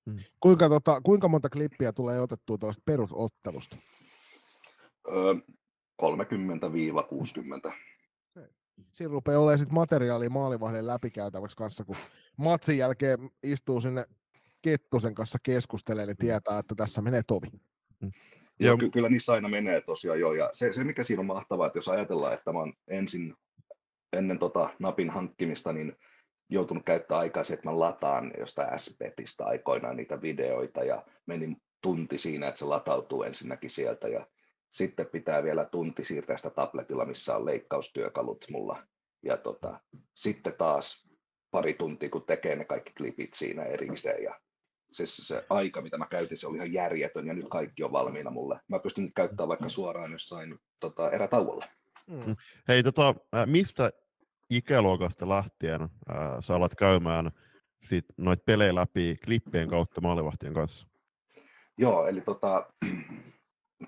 [0.07, 0.17] Mm.
[0.41, 3.77] Kuinka, tota, kuinka monta klippiä tulee otettua tuosta perusottelusta?
[5.09, 5.13] 30-60.
[8.93, 11.97] Siinä rupeaa olemaan sit materiaalia maalivahden läpikäytäväksi kanssa, kun
[12.37, 14.07] matsin jälkeen istuu sinne
[14.63, 17.47] Kettusen kanssa keskustelee, niin tietää, että tässä menee tovi.
[18.01, 18.11] Mm.
[18.61, 20.33] Joo, ky- kyllä niissä aina menee tosiaan jo.
[20.33, 23.35] Ja se, se, mikä siinä on mahtavaa, että jos ajatellaan, että mä oon ensin
[24.13, 25.97] ennen tota napin hankkimista, niin
[26.51, 32.49] joutunut käyttää aikaa että mä lataan jostain SBTistä aikoinaan niitä videoita ja menin tunti siinä,
[32.49, 34.27] että se latautuu ensinnäkin sieltä ja
[34.73, 38.87] sitten pitää vielä tunti siirtää sitä tabletilla, missä on leikkaustyökalut mulla.
[39.23, 39.81] Ja tota,
[40.15, 41.09] sitten taas
[41.51, 44.23] pari tuntia, kun tekee ne kaikki klipit siinä erikseen.
[44.23, 44.41] Ja
[44.93, 48.31] siis se aika, mitä mä käytin, se oli ihan järjetön ja nyt kaikki on valmiina
[48.31, 48.61] mulle.
[48.69, 51.67] Mä pystyn nyt käyttämään vaikka suoraan jossain tota, erätauolla.
[52.11, 52.37] Mm.
[52.69, 53.15] Hei, tota,
[53.47, 53.93] mistä
[54.51, 55.89] ikäluokasta lähtien äh,
[56.41, 57.31] sä alat käymään
[57.89, 60.87] sit noit pelejä läpi klippien kautta maalivahtien kanssa?
[61.79, 62.73] Joo, eli tota,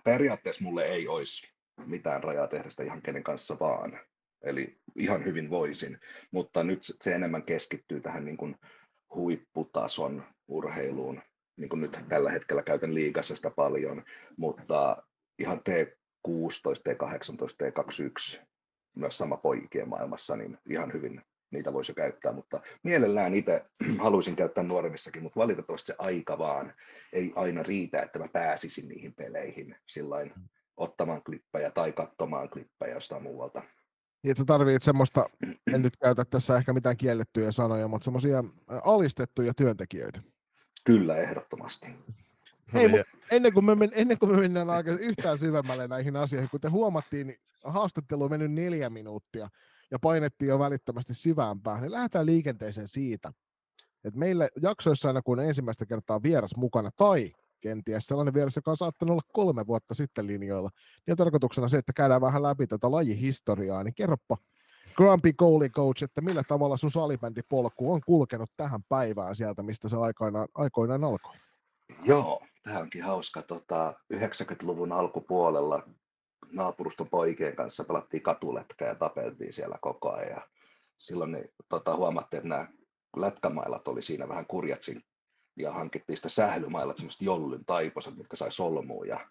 [0.04, 1.48] periaatteessa mulle ei olisi
[1.86, 4.00] mitään rajaa tehdä sitä ihan kenen kanssa vaan.
[4.42, 8.56] Eli ihan hyvin voisin, mutta nyt se enemmän keskittyy tähän niin kuin
[9.14, 11.22] huipputason urheiluun.
[11.56, 14.04] Niin kuin nyt tällä hetkellä käytän liigassa sitä paljon,
[14.36, 14.96] mutta
[15.38, 16.32] ihan T16,
[16.88, 18.40] T18, T21,
[18.96, 21.22] myös sama poikien maailmassa, niin ihan hyvin
[21.54, 23.64] niitä voisi käyttää, mutta mielellään itse
[24.04, 26.74] haluaisin käyttää nuoremmissakin, mutta valitettavasti se aika vaan
[27.12, 30.32] ei aina riitä, että mä pääsisin niihin peleihin sillain
[30.76, 33.62] ottamaan klippejä tai katsomaan klippejä jostain muualta.
[34.22, 35.26] Niin, että sä tarvitset semmoista,
[35.74, 40.20] en nyt käytä tässä ehkä mitään kiellettyjä sanoja, mutta semmoisia alistettuja työntekijöitä.
[40.84, 41.86] Kyllä, ehdottomasti.
[42.72, 46.50] Hei, mutta ennen kuin, me men, ennen kuin me mennään aika yhtään syvemmälle näihin asioihin,
[46.50, 49.48] kun te huomattiin, niin haastattelu on mennyt neljä minuuttia
[49.94, 53.32] ja painettiin jo välittömästi syvään päähän, niin lähdetään liikenteeseen siitä,
[54.04, 58.76] että meillä jaksoissa aina kun ensimmäistä kertaa vieras mukana tai kenties sellainen vieras, joka on
[58.76, 60.70] saattanut olla kolme vuotta sitten linjoilla,
[61.06, 64.36] niin on tarkoituksena se, että käydään vähän läpi tätä lajihistoriaa, niin kerropa
[64.96, 69.96] Grumpy Goalie Coach, että millä tavalla sun salibändipolku on kulkenut tähän päivään sieltä, mistä se
[69.96, 71.34] aikoinaan, aikoinaan alkoi?
[72.04, 73.42] Joo, tämä onkin hauska.
[73.42, 75.82] Tota, 90-luvun alkupuolella
[76.50, 80.30] naapuruston poikien kanssa pelattiin katuletkää ja tapeltiin siellä koko ajan.
[80.30, 80.48] Ja
[80.98, 82.68] silloin niin, tota, huomattiin, että nämä
[83.16, 85.02] lätkämailat oli siinä vähän kurjatsin
[85.56, 89.30] ja hankittiin sitä sählymailat, semmoiset jollyn taiposet, mitkä sai solmuun ja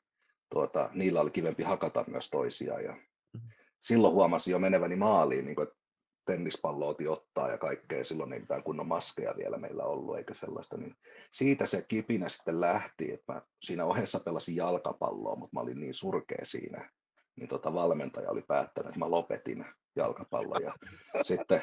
[0.50, 2.84] tuota, niillä oli kivempi hakata myös toisiaan.
[2.84, 3.50] Ja mm-hmm.
[3.82, 5.80] silloin huomasin jo meneväni maaliin, niin kuin, että
[6.26, 10.78] tennispallo oti ottaa ja kaikkea, silloin ei mitään kunnon maskeja vielä meillä ollut eikä sellaista,
[10.78, 10.96] niin
[11.32, 15.94] siitä se kipinä sitten lähti, että mä siinä ohessa pelasin jalkapalloa, mutta mä olin niin
[15.94, 16.90] surkea siinä,
[17.36, 19.66] niin tota valmentaja oli päättänyt, että mä lopetin
[19.96, 20.74] jalkapallon ja
[21.22, 21.62] sitten,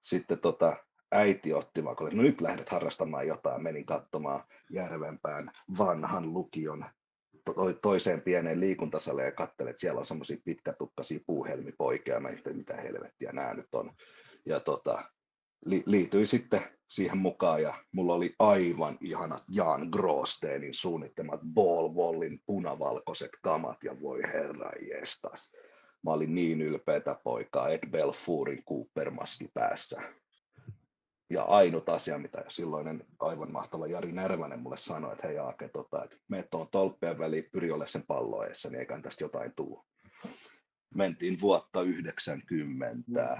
[0.00, 0.76] sitten tota,
[1.12, 4.40] äiti otti vaan, no nyt lähdet harrastamaan jotain, menin katsomaan
[4.70, 6.84] Järvenpään vanhan lukion
[7.44, 12.76] to- toiseen pieneen liikuntasaleen ja katselin, että siellä on semmoisia pitkätukkaisia puuhelmipoikia, mä että mitä
[12.76, 13.92] helvettiä nämä nyt on.
[14.46, 15.04] Ja tota,
[15.66, 16.60] li- liityin sitten
[16.94, 24.00] siihen mukaan ja mulla oli aivan ihanat Jan Grosteenin suunnittamat Ball Wallin punavalkoiset kamat ja
[24.00, 25.52] voi herra jestas.
[26.04, 30.02] Mä olin niin ylpeätä poikaa Ed Belfourin Cooper-maski päässä
[31.30, 36.04] ja ainut asia, mitä silloinen aivan mahtava Jari Närvänen mulle sanoi, että hei Aake, tota,
[36.04, 39.84] että me tuon tolppien väliin, pyri ole sen palloessa, niin eikä tästä jotain tuu.
[40.94, 43.36] Mentiin vuotta 90,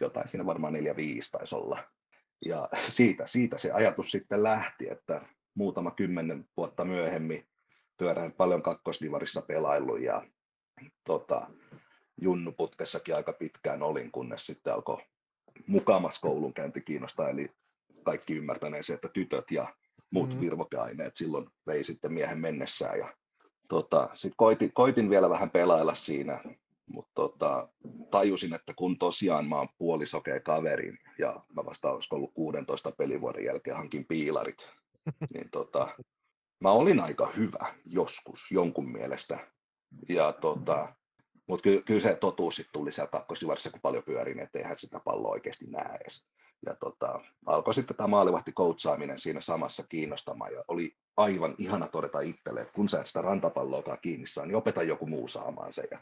[0.00, 0.78] jotain siinä varmaan 4-5
[1.32, 1.84] taisi olla.
[2.46, 5.20] Ja siitä, siitä se ajatus sitten lähti, että
[5.54, 7.48] muutama kymmenen vuotta myöhemmin
[7.96, 10.22] pyöräin paljon kakkosdivarissa pelaillut ja
[11.04, 11.50] tota,
[12.20, 14.98] junnuputkessakin aika pitkään olin, kunnes sitten alkoi
[15.66, 17.50] mukamas koulunkäynti kiinnostaa, eli
[18.02, 19.66] kaikki ymmärtäneen se, että tytöt ja
[20.10, 20.40] muut mm.
[20.40, 22.98] virvokeaineet silloin vei sitten miehen mennessään.
[22.98, 23.14] Ja,
[23.68, 26.40] tota, sitten koitin, koitin, vielä vähän pelailla siinä,
[26.88, 27.68] mutta tota,
[28.10, 33.44] tajusin, että kun tosiaan mä oon puolisokea kaverin ja mä vasta olisiko ollut 16 pelivuoden
[33.44, 34.70] jälkeen hankin piilarit,
[35.34, 35.88] niin tota,
[36.60, 39.38] mä olin aika hyvä joskus jonkun mielestä.
[40.08, 40.94] Ja tota,
[41.46, 45.00] mutta ky- kyllä se totuus sitten tuli siellä kakkosdivarissa, kun paljon pyörin, että eihän sitä
[45.04, 46.26] palloa oikeasti näe edes.
[46.66, 52.20] Ja tota, alkoi sitten tämä maalivahti koutsaaminen siinä samassa kiinnostamaan ja oli aivan ihana todeta
[52.20, 55.84] itselle, että kun sä et sitä rantapalloakaan kiinni saa, niin opeta joku muu saamaan se.
[55.90, 55.98] Ja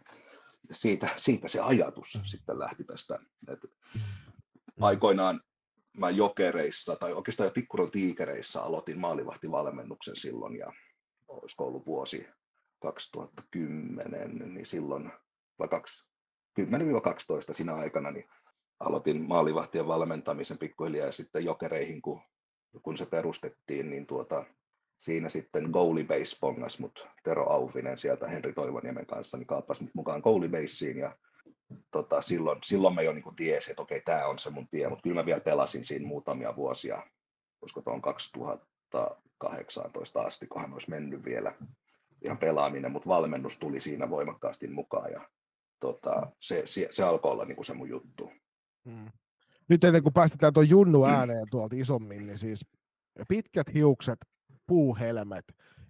[0.70, 2.24] siitä, siitä se ajatus mm.
[2.24, 3.18] sitten lähti tästä.
[3.48, 4.01] että mm.
[4.80, 5.40] aikoinaan
[5.97, 10.72] mä jokereissa, tai oikeastaan jo Tikkuron tiikereissä aloitin maalivahtivalmennuksen silloin, ja
[11.28, 12.28] olisiko ollut vuosi
[12.78, 15.12] 2010, niin silloin
[15.59, 15.68] vai
[16.60, 16.62] 10-12
[17.52, 18.28] siinä aikana, niin
[18.80, 22.22] aloitin maalivahtien valmentamisen pikkuhiljaa ja sitten jokereihin, kun,
[22.82, 24.44] kun se perustettiin, niin tuota,
[24.98, 29.94] siinä sitten goalie base pongas mut Tero Auvinen sieltä Henri Toivoniemen kanssa, niin kaappasi mut
[29.94, 31.16] mukaan goalie baseen ja
[31.90, 35.02] tota, silloin, silloin mä jo niin tiesin, että okei, tämä on se mun tie, mutta
[35.02, 37.02] kyllä mä vielä pelasin siinä muutamia vuosia,
[37.60, 41.52] koska tuon 2018 asti, kohan olisi mennyt vielä
[42.23, 45.28] ihan pelaaminen, mutta valmennus tuli siinä voimakkaasti mukaan ja
[45.81, 48.31] tota, se, se, se alkoi olla niin kuin se mun juttu.
[48.90, 49.10] Hmm.
[49.68, 51.10] Nyt ennen kuin päästetään tuon Junnu mm.
[51.10, 52.66] ääneen tuolta isommin, niin siis
[53.28, 54.18] pitkät hiukset,
[54.66, 55.44] puuhelmet,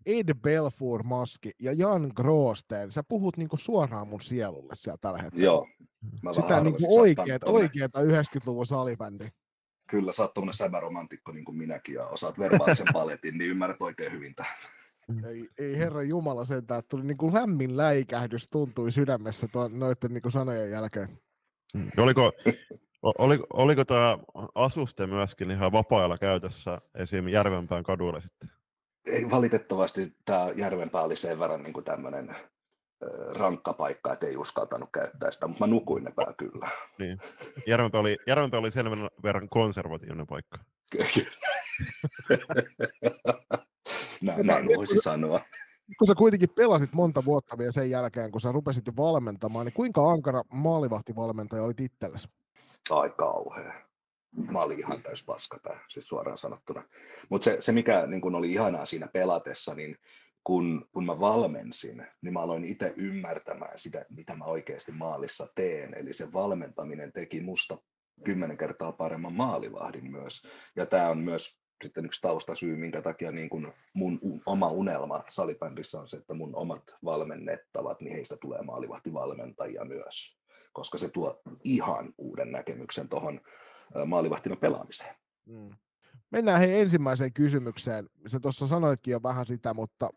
[0.07, 5.45] Ed Belfour maski ja Jan Groosten, sä puhut niinku suoraan mun sielulle siellä tällä hetkellä.
[5.45, 5.69] Joo.
[6.23, 9.29] Mä Sitä niinku oikeet, oikeeta 90-luvun salibändi.
[9.91, 14.13] Kyllä, sä oot tuommoinen säbäromantikko niin kuin minäkin ja osaat verbaalisen paletin, niin ymmärrät oikein
[14.13, 14.53] hyvin tämän.
[15.29, 20.15] Ei, ei herra Jumala sentään, että tuli niin kuin lämmin läikähdys tuntui sydämessä tuon, noiden
[20.15, 21.19] niin kuin sanojen jälkeen.
[21.75, 21.91] Mm.
[21.97, 22.33] Oliko,
[23.03, 24.19] oliko, oliko tämä
[24.55, 27.29] asuste myöskin ihan vapaa käytössä esim.
[27.29, 28.56] Järvenpään kadulla sitten?
[29.07, 32.37] Ei, valitettavasti tämä Järvenpää oli sen verran niin kuin tämmöinen
[33.35, 36.69] rankka paikka, että ei uskaltanut käyttää sitä, mutta mä nukuin ne pää kyllä.
[36.99, 37.19] Niin.
[37.67, 38.87] Järvenpää oli, Järvenpää oli sen
[39.23, 40.59] verran konservatiivinen paikka.
[40.91, 41.09] Kyllä.
[44.23, 45.41] näin, näin voisi sanoa.
[45.99, 49.75] Kun sä kuitenkin pelasit monta vuotta vielä sen jälkeen, kun sä rupesit jo valmentamaan, niin
[49.75, 52.29] kuinka ankara maalivahtivalmentaja olit itsellesi?
[52.91, 53.86] Ai kauhea.
[54.37, 56.83] Mä olin ihan täys paskapää, siis suoraan sanottuna.
[57.29, 59.99] Mutta se, se, mikä niin kun oli ihanaa siinä pelatessa, niin
[60.45, 65.95] kun, kun mä valmensin, niin mä aloin itse ymmärtämään sitä, mitä mä oikeasti maalissa teen.
[65.95, 67.79] Eli se valmentaminen teki musta
[68.25, 70.43] kymmenen kertaa paremman maalivahdin myös.
[70.77, 76.01] Ja tämä on myös sitten yksi taustasyy, minkä takia niin kun mun oma unelma salibändissä
[76.01, 80.39] on se, että mun omat valmennettavat, niin heistä tulee maalivahtivalmentajia myös,
[80.73, 83.41] koska se tuo ihan uuden näkemyksen tuohon
[84.07, 85.15] maalivahtina pelaamiseen.
[85.47, 85.71] Mm.
[86.31, 88.09] Mennään hei ensimmäiseen kysymykseen.
[88.27, 90.11] Sä tuossa sanoitkin jo vähän sitä, mutta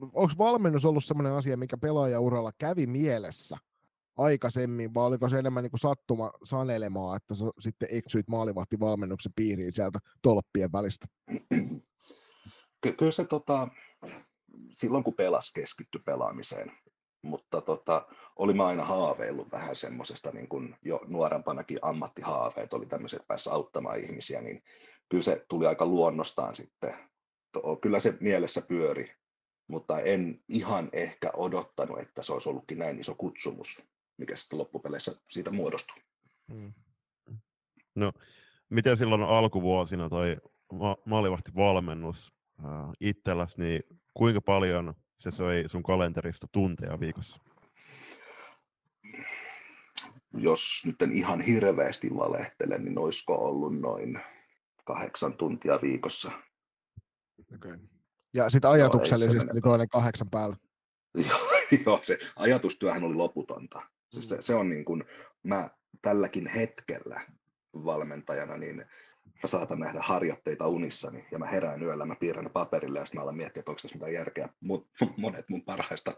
[0.00, 3.56] onko valmennus ollut sellainen asia, mikä pelaajauralla kävi mielessä
[4.16, 9.74] aikaisemmin, vai oliko se enemmän niin kuin sattuma sanelemaa, että sä sitten eksyit maalivahtivalmennuksen piiriin
[9.74, 11.06] sieltä tolppien välistä?
[12.80, 13.68] Ky- kyllä se tota,
[14.70, 16.72] silloin kun pelas keskitty pelaamiseen,
[17.22, 18.08] mutta tota,
[18.40, 23.52] oli mä aina haaveillut vähän semmoisesta niin kuin jo nuorempanakin ammattihaaveet, oli tämmöiset, että päässä
[23.52, 24.62] auttamaan ihmisiä, niin
[25.08, 26.94] kyllä se tuli aika luonnostaan sitten.
[27.80, 29.14] Kyllä se mielessä pyöri,
[29.68, 33.82] mutta en ihan ehkä odottanut, että se olisi ollutkin näin iso kutsumus,
[34.16, 36.02] mikä sitten loppupeleissä siitä muodostui.
[36.52, 36.72] Hmm.
[37.94, 38.12] No,
[38.68, 40.36] miten silloin alkuvuosina toi
[40.72, 42.32] ma- maalivahtivalmennus
[42.64, 43.82] äh, itselläsi, niin
[44.14, 47.49] kuinka paljon se söi sun kalenterista tunteja viikossa?
[50.34, 54.20] Jos nyt en ihan hirveästi valehtele, niin olisiko ollut noin
[54.84, 56.30] kahdeksan tuntia viikossa.
[57.54, 57.78] Okay.
[58.34, 60.56] Ja sitten ajatuksellisesti no, toinen kahdeksan päällä.
[61.86, 63.82] Joo, se ajatustyöhän oli loputonta.
[64.12, 65.04] Siis se, se on niin kuin,
[65.42, 65.70] mä
[66.02, 67.20] tälläkin hetkellä
[67.74, 68.76] valmentajana, niin
[69.42, 73.18] mä saatan nähdä harjoitteita unissani ja mä herään yöllä, mä piirrän ne paperille ja sitten
[73.18, 74.48] mä alan miettiä, että onko tässä mitään järkeä.
[74.60, 76.14] Mut monet mun parhaista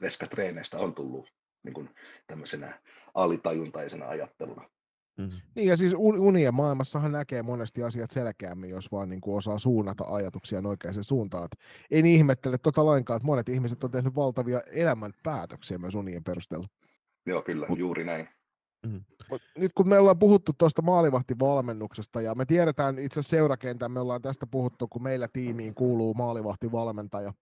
[0.00, 1.28] veskatreeneistä on tullut
[1.66, 1.90] niin kuin
[2.26, 2.80] tämmöisenä
[3.14, 4.68] alitajuntaisena ajatteluna.
[5.16, 5.40] Mm-hmm.
[5.54, 10.04] Niin ja siis unien maailmassahan näkee monesti asiat selkeämmin, jos vaan niin kuin osaa suunnata
[10.04, 11.44] ajatuksia oikeaan suuntaan.
[11.44, 11.58] Et
[11.90, 16.66] en ihmettele tota lainkaan, että monet ihmiset on tehnyt valtavia elämän päätöksiä myös unien perusteella.
[17.26, 18.28] Joo, kyllä, juuri näin.
[18.86, 19.04] Mm-hmm.
[19.58, 24.22] Nyt kun me ollaan puhuttu tuosta maalivahtivalmennuksesta ja me tiedetään itse asiassa seurakentän, me ollaan
[24.22, 27.32] tästä puhuttu, kun meillä tiimiin kuuluu maalivahtivalmentaja,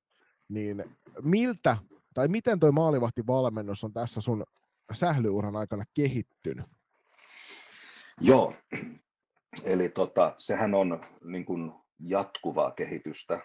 [0.48, 0.84] niin
[1.22, 1.76] miltä
[2.14, 4.44] tai miten toi maalivahtivalmennus on tässä sun
[4.92, 6.66] sählyuran aikana kehittynyt?
[8.20, 8.54] Joo,
[9.64, 13.40] eli tota, sehän on niin kuin jatkuvaa kehitystä.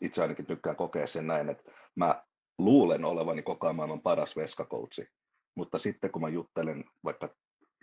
[0.00, 2.22] Itse, ainakin tykkään kokea sen näin, että mä
[2.58, 5.08] luulen olevani koko ajan maailman paras veskakoutsi,
[5.54, 7.34] mutta sitten kun mä juttelen vaikka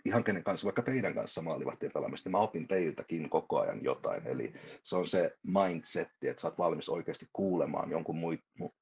[0.06, 4.26] ihan kenen kanssa, vaikka teidän kanssa maalivahtien pelaamista, mä opin teiltäkin koko ajan jotain.
[4.26, 4.52] Eli
[4.82, 8.16] se on se mindsetti, että sä oot valmis oikeasti kuulemaan jonkun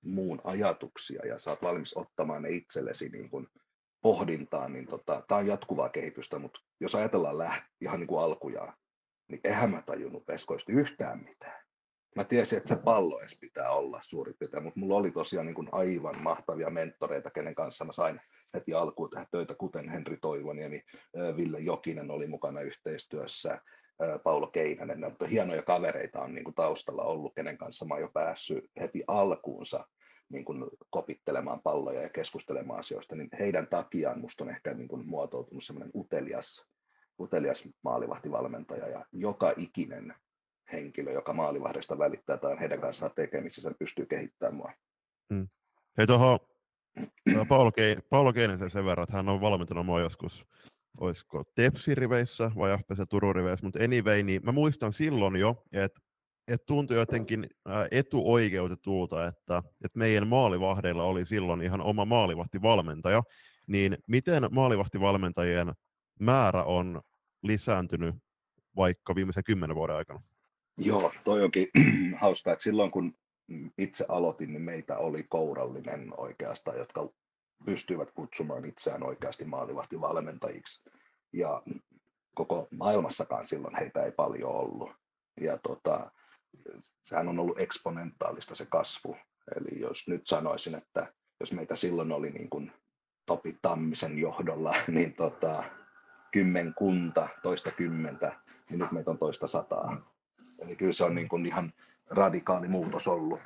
[0.05, 3.47] muun ajatuksia ja sä oot valmis ottamaan ne itsellesi niin kuin
[4.03, 8.73] pohdintaan, niin tota, tämä on jatkuvaa kehitystä, mutta jos ajatellaan läht, ihan niin kuin alkujaan,
[9.29, 11.65] niin eihän mä tajunnut peskoista yhtään mitään.
[12.17, 15.55] Mä tiesin, että se pallo edes pitää olla suurin piirtein, mutta mulla oli tosiaan niin
[15.55, 18.21] kuin aivan mahtavia mentoreita, kenen kanssa mä sain
[18.55, 20.83] heti alkuun tehdä töitä, kuten Henri Toivoniemi,
[21.37, 23.61] Ville Jokinen oli mukana yhteistyössä,
[24.25, 28.01] Paulo Keinänen, ne on hienoja kavereita on niin kuin taustalla ollut, kenen kanssa mä oon
[28.01, 29.87] jo päässyt heti alkuunsa
[30.29, 35.09] niin kuin kopittelemaan palloja ja keskustelemaan asioista, niin heidän takiaan musta on ehkä niin kuin
[35.09, 36.71] muotoutunut semmoinen utelias,
[37.21, 40.15] utelias maalivahtivalmentaja ja joka ikinen
[40.73, 44.73] henkilö, joka maalivahdesta välittää tai heidän kanssaan tekemisissä, pystyy kehittämään mua.
[45.35, 45.49] Hmm.
[45.99, 46.39] Hei tuohon
[47.49, 50.47] Paolo, Kein, Paolo Keinisen sen verran, että hän on valmentanut mua joskus,
[51.01, 56.01] olisiko Tepsi-riveissä vai FPC Turun-riveissä, mutta anyway, niin mä muistan silloin jo, että
[56.49, 57.47] että tuntui jotenkin
[57.91, 63.23] etuoikeutetulta, että, että meidän maalivahdeilla oli silloin ihan oma maalivahtivalmentaja,
[63.67, 65.73] niin miten maalivahtivalmentajien
[66.21, 67.03] määrä on
[67.43, 68.15] lisääntynyt
[68.77, 70.23] vaikka viimeisen kymmenen vuoden aikana?
[70.77, 71.69] Joo, toi onkin
[72.21, 73.15] hauska, että silloin kun
[73.79, 77.09] itse aloitin, niin meitä oli kourallinen oikeastaan, jotka
[77.65, 80.91] pystyivät kutsumaan itseään oikeasti maalivahtivalmentajiksi.
[81.33, 81.63] Ja
[82.35, 84.91] koko maailmassakaan silloin heitä ei paljon ollut.
[85.41, 86.11] Ja tota,
[87.03, 89.17] sehän on ollut eksponentaalista se kasvu.
[89.57, 92.73] Eli jos nyt sanoisin, että jos meitä silloin oli niin kuin
[93.27, 95.65] Topi Tammisen johdolla, niin tota,
[96.33, 98.41] kymmenkunta, toista kymmentä,
[98.71, 100.15] niin nyt meitä on toista sataa.
[100.59, 101.73] Eli kyllä se on niin kuin ihan
[102.11, 103.41] radikaali muutos ollut.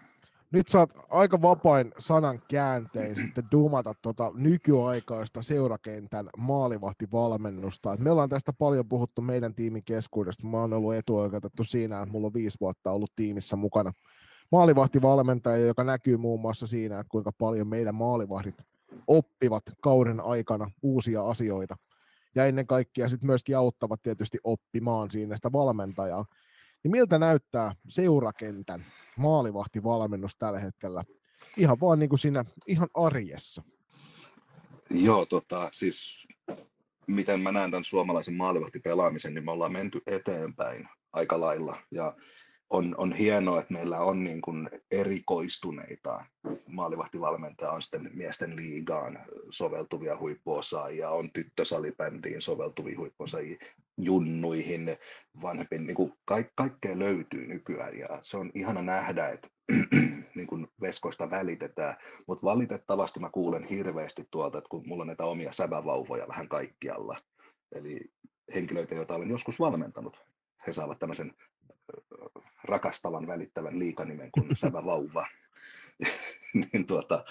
[0.52, 7.92] Nyt saat aika vapain sanan kääntein sitten dumata tota nykyaikaista seurakentän maalivahtivalmennusta.
[7.92, 10.46] Et me ollaan tästä paljon puhuttu meidän tiimin keskuudesta.
[10.46, 13.92] Mä oon ollut etuoikeutettu siinä, että mulla on viisi vuotta ollut tiimissä mukana
[14.52, 18.54] maalivahtivalmentaja, joka näkyy muun muassa siinä, että kuinka paljon meidän maalivahdit
[19.06, 21.76] oppivat kauden aikana uusia asioita.
[22.34, 26.24] Ja ennen kaikkea sitten myöskin auttavat tietysti oppimaan siinä sitä valmentajaa.
[26.82, 28.84] Niin miltä näyttää seurakentän
[29.18, 31.04] maalivahtivalmennus tällä hetkellä?
[31.56, 33.62] Ihan vaan niin kuin siinä ihan arjessa.
[34.90, 36.28] Joo, tota, siis
[37.06, 41.76] miten mä näen tämän suomalaisen maalivahtipelaamisen, niin me ollaan menty eteenpäin aika lailla.
[41.90, 42.16] Ja
[42.70, 46.24] on, on hienoa, että meillä on niin kuin erikoistuneita
[46.66, 49.18] maalivahtivalmentajia, on sitten miesten liigaan
[49.50, 53.58] soveltuvia huippuosaajia, on tyttösalibändiin soveltuvia huippuosaajia,
[53.98, 54.96] junnuihin,
[55.42, 59.48] vanhempiin, niin kuin ka- kaikkea löytyy nykyään ja se on ihana nähdä, että
[60.36, 61.96] niin kuin veskoista välitetään,
[62.28, 67.16] mutta valitettavasti mä kuulen hirveästi tuolta, että kun mulla on näitä omia sävävauvoja vähän kaikkialla,
[67.72, 68.00] eli
[68.54, 70.20] henkilöitä, joita olen joskus valmentanut,
[70.66, 71.34] he saavat tämmöisen
[72.64, 75.26] rakastavan, välittävän liikanimen kuin Sävä Vauva.
[76.54, 77.24] niin tuota,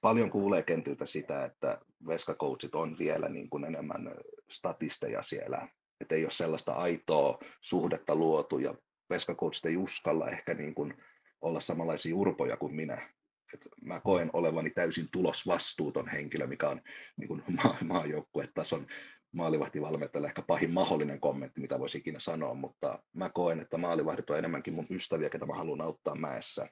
[0.00, 4.10] paljon kuulee kentiltä sitä, että veskakoutsit on vielä niin kuin enemmän
[4.50, 5.68] statisteja siellä,
[6.00, 8.74] että ei ole sellaista aitoa suhdetta luotu ja
[9.10, 10.94] veskakoutsit ei uskalla ehkä niin kuin
[11.40, 13.12] olla samanlaisia urpoja kuin minä.
[13.54, 16.80] Et mä koen olevani täysin tulosvastuuton henkilö, mikä on
[17.16, 18.86] niin kuin maa, maajoukkuetason
[19.32, 24.38] maalivahtivalmentajalle ehkä pahin mahdollinen kommentti, mitä voisi ikinä sanoa, mutta mä koen, että maalivahdit on
[24.38, 26.68] enemmänkin mun ystäviä, ketä mä haluan auttaa mäessä.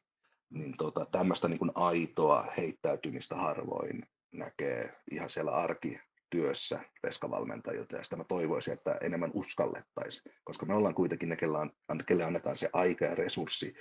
[0.50, 8.16] Niin tota, tämmöistä niin kuin aitoa heittäytymistä harvoin näkee ihan siellä arkityössä veskavalmentajilta, ja sitä
[8.16, 11.36] mä toivoisin, että enemmän uskallettaisiin, koska me ollaan kuitenkin ne,
[12.06, 13.74] kelle annetaan se aika ja resurssi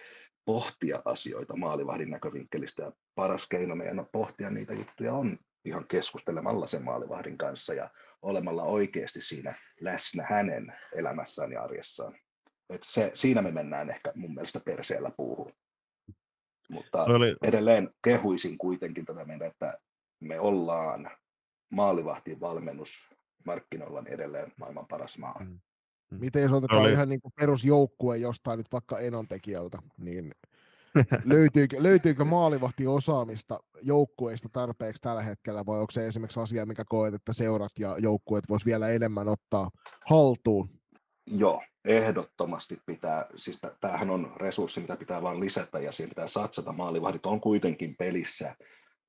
[0.45, 6.83] pohtia asioita maalivahdin näkövinkkelistä, ja paras keino meidän pohtia niitä juttuja on ihan keskustelemalla sen
[6.83, 7.89] maalivahdin kanssa ja
[8.21, 12.15] olemalla oikeasti siinä läsnä hänen elämässään ja arjessaan.
[12.69, 15.53] Et se, siinä me mennään ehkä mun mielestä perseellä puuhun.
[16.69, 17.35] Mutta oli...
[17.43, 19.77] edelleen kehuisin kuitenkin tätä meidän, että
[20.19, 21.11] me ollaan
[21.71, 23.09] maalivahtin valmennus
[23.45, 25.39] markkinoilla edelleen maailman paras maa.
[25.43, 25.59] Mm.
[26.11, 26.19] Mm.
[26.19, 26.91] Miten jos otetaan oli...
[26.91, 30.31] ihan niin kuin perusjoukkue jostain nyt vaikka Enon tekijältä, niin
[31.25, 32.25] löytyykö, löytyykö
[32.87, 37.97] osaamista joukkueista tarpeeksi tällä hetkellä, vai onko se esimerkiksi asia, mikä koet, että seurat ja
[37.97, 39.69] joukkueet vois vielä enemmän ottaa
[40.05, 40.69] haltuun?
[41.27, 46.71] Joo, ehdottomasti pitää, siis tämähän on resurssi, mitä pitää vain lisätä ja siihen pitää satsata.
[46.71, 48.55] Maalivahdit on kuitenkin pelissä.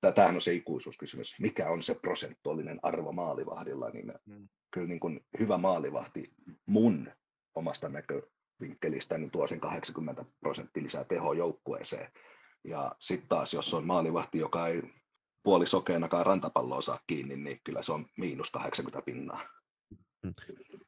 [0.00, 4.48] Tämähän on se ikuisuuskysymys, mikä on se prosentuaalinen arvo maalivahdilla, niin mm.
[4.70, 6.32] kyllä niin kuin hyvä maalivahti
[6.66, 7.12] mun
[7.54, 8.22] omasta näkö,
[8.60, 12.06] vinkkelistä, niin tuo sen 80 prosenttia lisää tehoa joukkueeseen.
[12.64, 14.82] Ja sitten taas, jos on maalivahti, joka ei
[15.42, 19.40] puolisokeenakaan rantapalloa saa kiinni, niin kyllä se on miinus 80 pinnaa.
[20.22, 20.34] Hmm.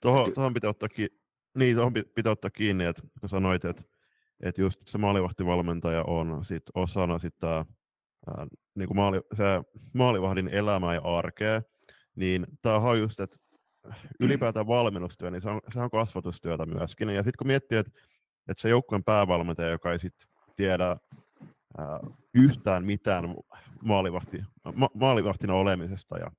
[0.00, 1.20] Tuohon, tuohon pitää ottaa, ki-
[1.58, 3.82] niin, tuohon pitää ottaa kiinni, että kun sanoit, että,
[4.40, 7.64] että just se maalivahtivalmentaja on sit osana sitä
[8.26, 9.44] ää, niin kuin maali, se
[9.94, 11.62] maalivahdin elämää ja arkea,
[12.16, 13.36] niin tämä on just, että
[14.20, 17.08] ylipäätään valmennustyö, niin se on, se on kasvatustyötä myöskin.
[17.08, 17.92] Ja sitten kun miettii, että,
[18.48, 20.96] että se joukkueen päävalmentaja, joka ei sitten tiedä
[21.78, 22.00] ää,
[22.34, 23.34] yhtään mitään
[23.82, 24.42] maalivahti,
[24.74, 26.30] ma, maalivahtina olemisesta, ja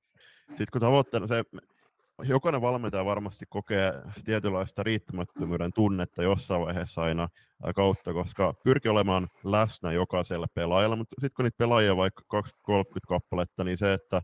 [0.48, 1.44] sitten kun tavoitteena se,
[2.22, 3.92] jokainen valmentaja varmasti kokee
[4.24, 7.28] tietynlaista riittämättömyyden tunnetta jossain vaiheessa aina
[7.74, 13.64] kautta, koska pyrkii olemaan läsnä jokaiselle pelaajalle, mutta sitten kun niitä pelaajia vaikka 20-30 kappaletta,
[13.64, 14.22] niin se, että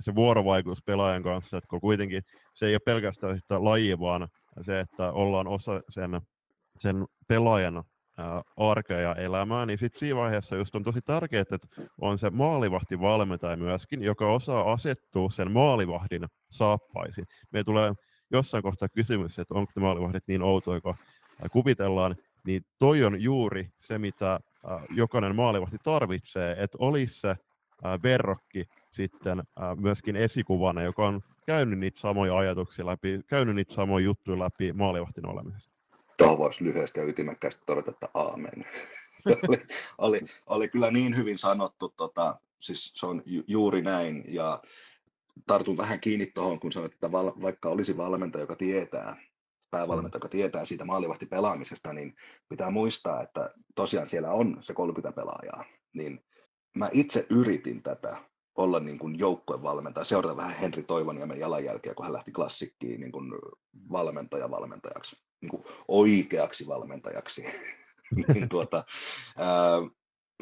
[0.00, 2.22] se vuorovaikutus pelaajan kanssa, että kun kuitenkin
[2.54, 4.28] se ei ole pelkästään sitä lajia, vaan
[4.62, 6.20] se, että ollaan osa sen,
[6.78, 7.84] sen pelaajan
[8.56, 11.58] arkea ja elämää, niin sitten siinä vaiheessa just on tosi tärkeää, että
[12.00, 17.26] on se maalivahti valmentaja myöskin, joka osaa asettua sen maalivahdin saappaisiin.
[17.50, 17.92] Meillä tulee
[18.32, 20.94] jossain kohtaa kysymys, että onko ne maalivahdit niin outoja, kun
[21.52, 22.16] kuvitellaan,
[22.46, 24.40] niin toi on juuri se, mitä
[24.96, 27.36] jokainen maalivahti tarvitsee, että olisi se
[28.02, 29.42] verrokki sitten
[29.76, 35.26] myöskin esikuvana, joka on käynyt niitä samoja ajatuksia läpi, käynyt niitä samoja juttuja läpi maalivahtin
[35.26, 35.72] olemisesta.
[36.16, 38.66] Tuohon voisi lyhyesti ja ytimekkäästi todeta, että aamen.
[39.48, 39.60] oli,
[39.98, 44.62] oli, oli, kyllä niin hyvin sanottu, tota, siis se on ju, juuri näin, ja
[45.46, 49.16] tartun vähän kiinni tuohon, kun sanoit, että val, vaikka olisi valmentaja, joka tietää,
[49.70, 52.14] päävalmentaja, joka tietää siitä maalivahtipelaamisesta, niin
[52.48, 55.64] pitää muistaa, että tosiaan siellä on se 30 pelaajaa.
[55.92, 56.24] Niin
[56.74, 58.16] mä itse yritin tätä
[58.54, 63.32] olla niin kuin joukkuevalmentaja, seurata vähän Henri Toivoniemen jalanjälkeä, kun hän lähti klassikkiin niin kuin
[63.92, 67.44] valmentaja valmentajaksi, niin kuin oikeaksi valmentajaksi.
[68.34, 68.84] niin tuota,
[69.36, 69.80] ää,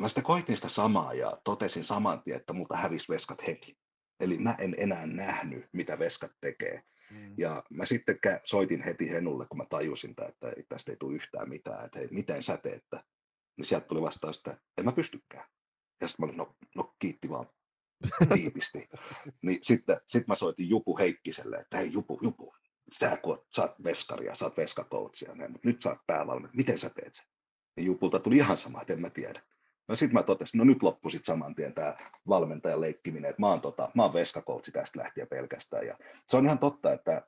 [0.01, 3.79] mä sitten koitin sitä samaa ja totesin saman tien, että multa hävisi veskat heti.
[4.21, 6.83] Eli mä en enää nähnyt, mitä veskat tekee.
[7.11, 7.35] Mm.
[7.39, 11.85] Ja mä sitten soitin heti Henulle, kun mä tajusin, että tästä ei tule yhtään mitään,
[11.85, 12.85] että hei, miten sä teet,
[13.57, 15.45] niin sieltä tuli vastaus, että en mä pystykään.
[16.01, 17.47] Ja sitten mä olin, no, no kiitti vaan,
[18.35, 18.89] tiipisti.
[19.43, 22.55] niin sitten sit mä soitin Jupu Heikkiselle, että hei Jupu, Jupu,
[23.01, 26.91] sä, kun sä oot veskaria, sä oot veskakoutsia, mutta nyt sä oot päävalmentaja, miten sä
[26.91, 27.25] teet sen?
[27.77, 29.43] Niin Jupulta tuli ihan sama, että en mä tiedä.
[29.89, 31.97] No sitten mä totesin, no nyt loppui sitten saman tien tämä
[32.29, 35.87] valmentajan leikkiminen, että mä oon, tota, mä oon veskakoutsi tästä lähtien pelkästään.
[35.87, 37.23] Ja se on ihan totta, että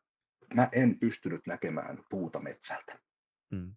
[0.54, 2.98] mä en pystynyt näkemään puuta metsältä.
[3.54, 3.74] Hmm.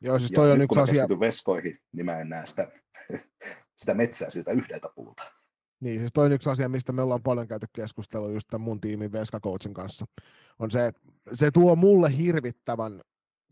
[0.00, 1.06] Joo, siis toi ja on nyt, kun mä asia...
[1.20, 2.72] veskoihin, niin mä en näe sitä,
[3.80, 5.41] sitä metsää siltä yhdeltä puulta.
[5.82, 8.80] Niin, siis toi on yksi asia, mistä me ollaan paljon käyty keskustelua just tämän mun
[8.80, 10.06] tiimin Veska-coachin kanssa,
[10.58, 11.02] on se, että
[11.32, 13.00] se tuo mulle hirvittävän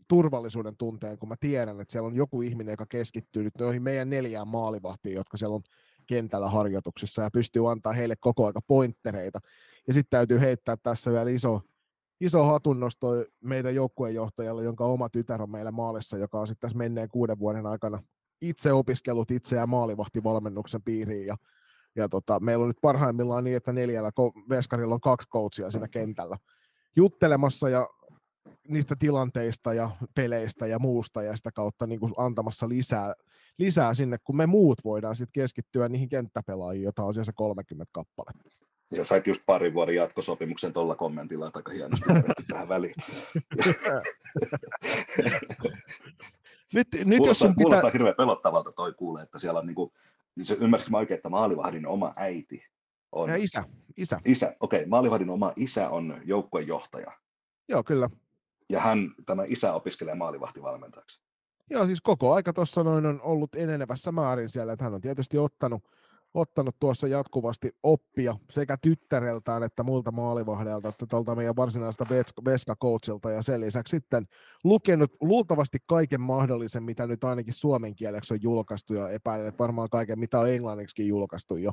[0.07, 4.09] turvallisuuden tunteen, kun mä tiedän, että siellä on joku ihminen, joka keskittyy nyt noihin meidän
[4.09, 5.61] neljään maalivahtiin, jotka siellä on
[6.07, 9.39] kentällä harjoituksissa ja pystyy antaa heille koko aika pointtereita.
[9.87, 11.61] Ja sitten täytyy heittää tässä vielä iso,
[12.21, 13.07] iso hatunnosto
[13.43, 17.65] meidän joukkueenjohtajalle, jonka oma tytär on meillä maalissa, joka on sitten tässä menneen kuuden vuoden
[17.65, 18.03] aikana
[18.41, 21.37] itse opiskellut itseään maalivahtivalmennuksen piiriin ja
[21.95, 24.11] ja tota, meillä on nyt parhaimmillaan niin, että neljällä
[24.49, 26.37] veskarilla on kaksi coachia siinä kentällä
[26.95, 27.87] juttelemassa ja
[28.67, 33.13] niistä tilanteista ja peleistä ja muusta ja sitä kautta niin kuin antamassa lisää,
[33.57, 37.91] lisää sinne, kun me muut voidaan sitten keskittyä niihin kenttäpelaajiin, joita on siellä se 30
[37.91, 38.43] kappaletta.
[38.91, 42.05] Ja sait just parin vuoden jatkosopimuksen tuolla kommentilla, että aika hienosti
[42.47, 42.95] tähän väliin.
[46.73, 47.63] nyt, nyt kuulostaa, jos sun pitää...
[47.63, 49.93] kuulostaa hirveän pelottavalta toi kuulee, että siellä on niinku
[50.35, 52.63] niin se ymmärsikö mä oikein, että maalivahdin oma äiti
[53.11, 53.29] on...
[53.29, 53.63] Ja isä,
[53.97, 54.19] isä.
[54.25, 54.79] Isä, okei.
[54.79, 54.89] Okay.
[54.89, 57.11] Maalivahdin oma isä on joukkuejohtaja.
[57.69, 58.09] Joo, kyllä.
[58.69, 61.21] Ja hän, tämä isä opiskelee maalivahtivalmentajaksi.
[61.69, 65.37] Joo, siis koko aika tuossa noin on ollut enenevässä määrin siellä, että hän on tietysti
[65.37, 65.83] ottanut
[66.33, 72.05] ottanut tuossa jatkuvasti oppia sekä tyttäreltään että muilta maalivahdelta, että tuolta meidän varsinaista
[72.45, 74.27] Veska-coachilta ja sen lisäksi sitten
[74.63, 79.89] lukenut luultavasti kaiken mahdollisen, mitä nyt ainakin suomen kieleksi on julkaistu ja epäilen, että varmaan
[79.89, 81.71] kaiken, mitä on englanniksi julkaistu jo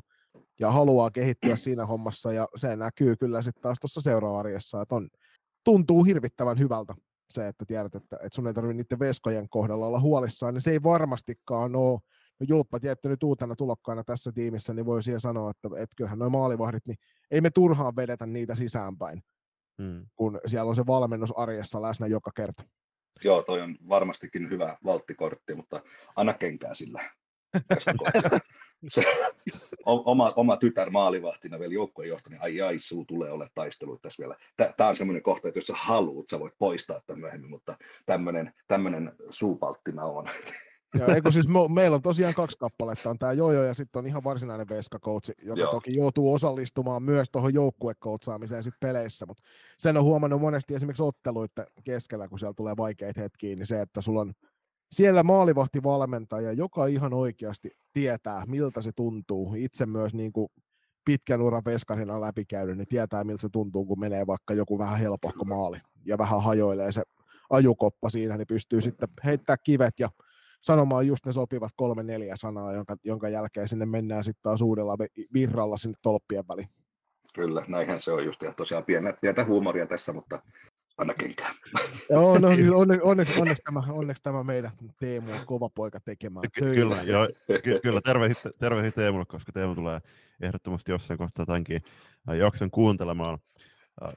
[0.60, 5.08] ja haluaa kehittyä siinä hommassa ja se näkyy kyllä sitten taas tuossa seuraarjessa, että on,
[5.64, 6.94] tuntuu hirvittävän hyvältä
[7.30, 10.70] se, että tiedät, että, että sun ei tarvitse niiden veskojen kohdalla olla huolissaan, niin se
[10.70, 12.00] ei varmastikaan ole
[12.48, 16.30] Julppa tietty nyt uutena tulokkaana tässä tiimissä, niin voi siihen sanoa, että, että kyllähän nuo
[16.30, 16.98] maalivahdit, niin
[17.30, 19.22] ei me turhaan vedetä niitä sisäänpäin,
[19.82, 20.06] hmm.
[20.16, 22.62] kun siellä on se valmennus arjessa läsnä joka kerta.
[23.24, 25.80] Joo, toi on varmastikin hyvä valttikortti, mutta
[26.16, 27.10] anna kenkää sillä.
[28.88, 29.04] se,
[29.84, 34.36] oma, oma tytär maalivahtina vielä joukkueenjohtaja, niin ai ai, sinulla tulee olla taistelu tässä vielä.
[34.76, 38.54] Tämä on semmoinen kohta, että jos sä haluat, sä voit poistaa tämän myöhemmin, mutta tämmöinen,
[38.68, 40.28] tämmöinen suupaltti mä oon.
[40.98, 44.06] Ja, eikö siis me, meillä on tosiaan kaksi kappaletta, on tämä Jojo ja sitten on
[44.06, 45.70] ihan varsinainen veskakoutsi, joka Joo.
[45.70, 49.42] toki joutuu osallistumaan myös tuohon joukkuekoutsaamiseen sit peleissä, mutta
[49.78, 54.00] sen on huomannut monesti esimerkiksi otteluiden keskellä, kun siellä tulee vaikeita hetkiä, niin se, että
[54.00, 54.32] sulla on
[54.92, 59.54] siellä maalivahtivalmentaja, joka ihan oikeasti tietää, miltä se tuntuu.
[59.56, 60.48] Itse myös niin kuin
[61.04, 65.44] pitkän uran veskarina läpikäynyt, niin tietää, miltä se tuntuu, kun menee vaikka joku vähän helpohko
[65.44, 67.02] maali ja vähän hajoilee se
[67.50, 70.08] ajukoppa siinä, niin pystyy sitten heittämään kivet ja
[70.60, 74.96] sanomaan just ne sopivat kolme neljä sanaa, jonka, jonka jälkeen sinne mennään sitten taas uudella
[75.34, 76.68] virralla sinne tolppien väliin.
[77.34, 80.42] Kyllä, näinhän se on just, ja tosiaan pientä, pientä huumoria tässä, mutta
[80.98, 81.54] anna kenkään.
[82.10, 86.50] Joo, no siis onne, onneksi, onneksi, tämä, onneksi tämä meidän Teemu on kova poika tekemään
[86.52, 87.28] Ky- Kyllä, joo,
[87.64, 90.00] ky- kyllä tervehdit, tervehdit Teemulle, koska Teemu tulee
[90.40, 91.82] ehdottomasti jossain kohtaa tämänkin
[92.38, 93.38] jakson kuuntelemaan.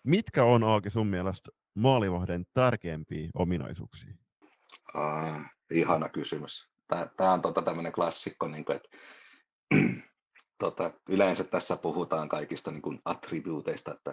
[0.04, 4.14] Mitkä on Aaki sun mielestä maalivahden tärkeimpiä ominaisuuksia?
[4.96, 5.42] Uh,
[5.72, 6.70] ihana kysymys.
[7.18, 8.90] Tämä on tota tämmöinen klassikko, niin kuin, että
[10.60, 14.12] tota, yleensä tässä puhutaan kaikista niin kuin attribuuteista, että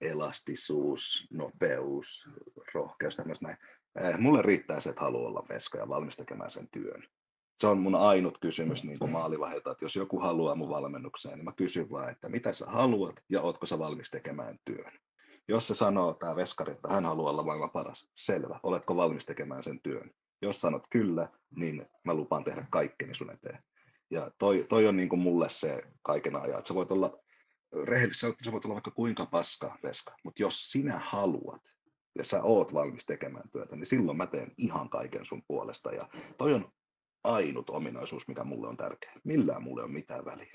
[0.00, 2.30] elastisuus, nopeus,
[2.74, 3.58] rohkeus, tämmöistä näin.
[4.22, 7.04] Mulle riittää se, että haluaa olla veska ja valmis tekemään sen työn.
[7.58, 11.44] Se on mun ainut kysymys niin kuin maalivahdelta, että jos joku haluaa mun valmennukseen, niin
[11.44, 14.92] mä kysyn vaan, että mitä sä haluat ja ootko sä valmis tekemään työn.
[15.48, 19.62] Jos se sanoo tämä veskari, että hän haluaa olla maailman paras, selvä, oletko valmis tekemään
[19.62, 20.10] sen työn?
[20.44, 23.58] Jos sanot kyllä, niin mä lupaan tehdä kaikkeni sun eteen.
[24.10, 27.18] Ja toi, toi on niin kuin mulle se kaiken ajan, että sä voit olla
[27.84, 31.62] rehellisesti se voi olla vaikka kuinka paska veska, mutta jos sinä haluat
[32.18, 35.92] ja sä oot valmis tekemään työtä, niin silloin mä teen ihan kaiken sun puolesta.
[35.92, 36.08] Ja
[36.38, 36.72] toi on
[37.24, 39.12] ainut ominaisuus, mikä mulle on tärkeä.
[39.24, 40.52] Millään mulle on mitään väliä.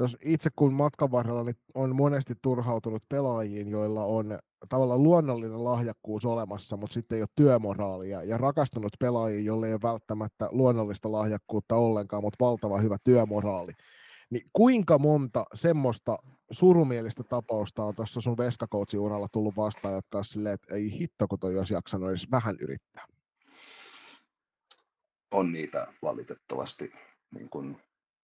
[0.00, 6.26] Tos itse kun matkan varrella niin on monesti turhautunut pelaajiin, joilla on tavallaan luonnollinen lahjakkuus
[6.26, 11.76] olemassa, mutta sitten ei ole työmoraalia, ja rakastunut pelaajiin, jolle ei ole välttämättä luonnollista lahjakkuutta
[11.76, 13.72] ollenkaan, mutta valtava hyvä työmoraali.
[14.30, 16.18] Niin kuinka monta semmoista
[16.50, 21.38] surumielistä tapausta on tuossa sun veskakoutsi-uralla tullut vastaan, jotka on silleen, että ei hitto, kun
[21.38, 23.04] toi olisi jaksanut edes vähän yrittää?
[25.30, 26.92] On niitä valitettavasti.
[27.34, 27.76] Niin kun,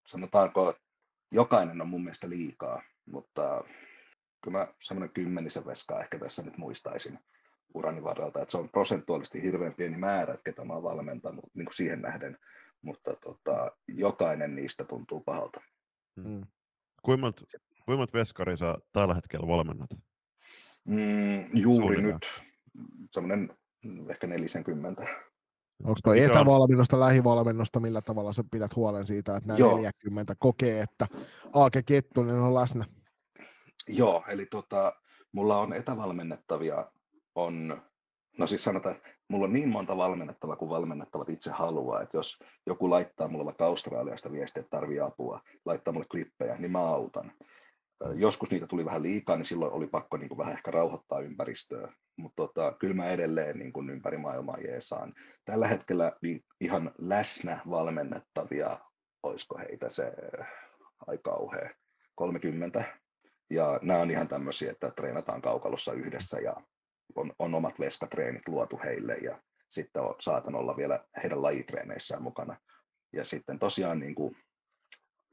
[0.06, 0.74] sanotaanko,
[1.32, 3.64] jokainen on mun mielestä liikaa, mutta
[4.44, 7.18] kyllä mä semmoinen kymmenisen veskaa ehkä tässä nyt muistaisin
[7.74, 11.66] urani varrelta, että se on prosentuaalisesti hirveän pieni määrä, että ketä mä oon valmentanut niin
[11.66, 12.38] kuin siihen nähden,
[12.82, 15.60] mutta tota, jokainen niistä tuntuu pahalta.
[16.16, 16.46] Mm.
[17.02, 17.44] Kuinka monta,
[17.84, 19.90] kuinka monta veskaria sä tällä hetkellä valmennat?
[20.84, 22.14] Mm, juuri Suunnilleen.
[22.14, 22.26] nyt
[23.10, 23.56] semmoinen
[24.10, 25.06] ehkä 40.
[25.84, 29.76] Onko tuo etävalmennosta, lähivalmennosta, millä tavalla sä pidät huolen siitä, että nämä Joo.
[29.76, 31.06] 40 kokee, että
[31.52, 32.84] Aake Kettunen on läsnä?
[33.88, 34.92] Joo, eli tota,
[35.32, 36.86] mulla on etävalmennettavia,
[37.34, 37.82] on,
[38.38, 42.38] no siis sanotaan, että mulla on niin monta valmennettavaa kuin valmennettavat itse haluaa, että jos
[42.66, 47.32] joku laittaa mulle vaikka Australiasta viestiä, että tarvii apua, laittaa mulle klippejä, niin mä autan.
[48.14, 51.92] Joskus niitä tuli vähän liikaa, niin silloin oli pakko niin kuin vähän ehkä rauhoittaa ympäristöä,
[52.16, 55.14] mutta tota, kyllä mä edelleen niin kuin ympäri maailmaa jeesaan.
[55.44, 58.78] Tällä hetkellä niin ihan läsnä valmennettavia,
[59.22, 60.12] olisiko heitä se
[61.06, 61.70] aika kauhea,
[62.14, 62.84] 30.
[63.50, 66.54] Ja nämä on ihan tämmöisiä, että treenataan kaukalossa yhdessä ja
[67.14, 72.56] on, on omat veskatreenit luotu heille ja sitten on, saatan olla vielä heidän lajitreeneissään mukana.
[73.12, 74.36] Ja sitten tosiaan niin kuin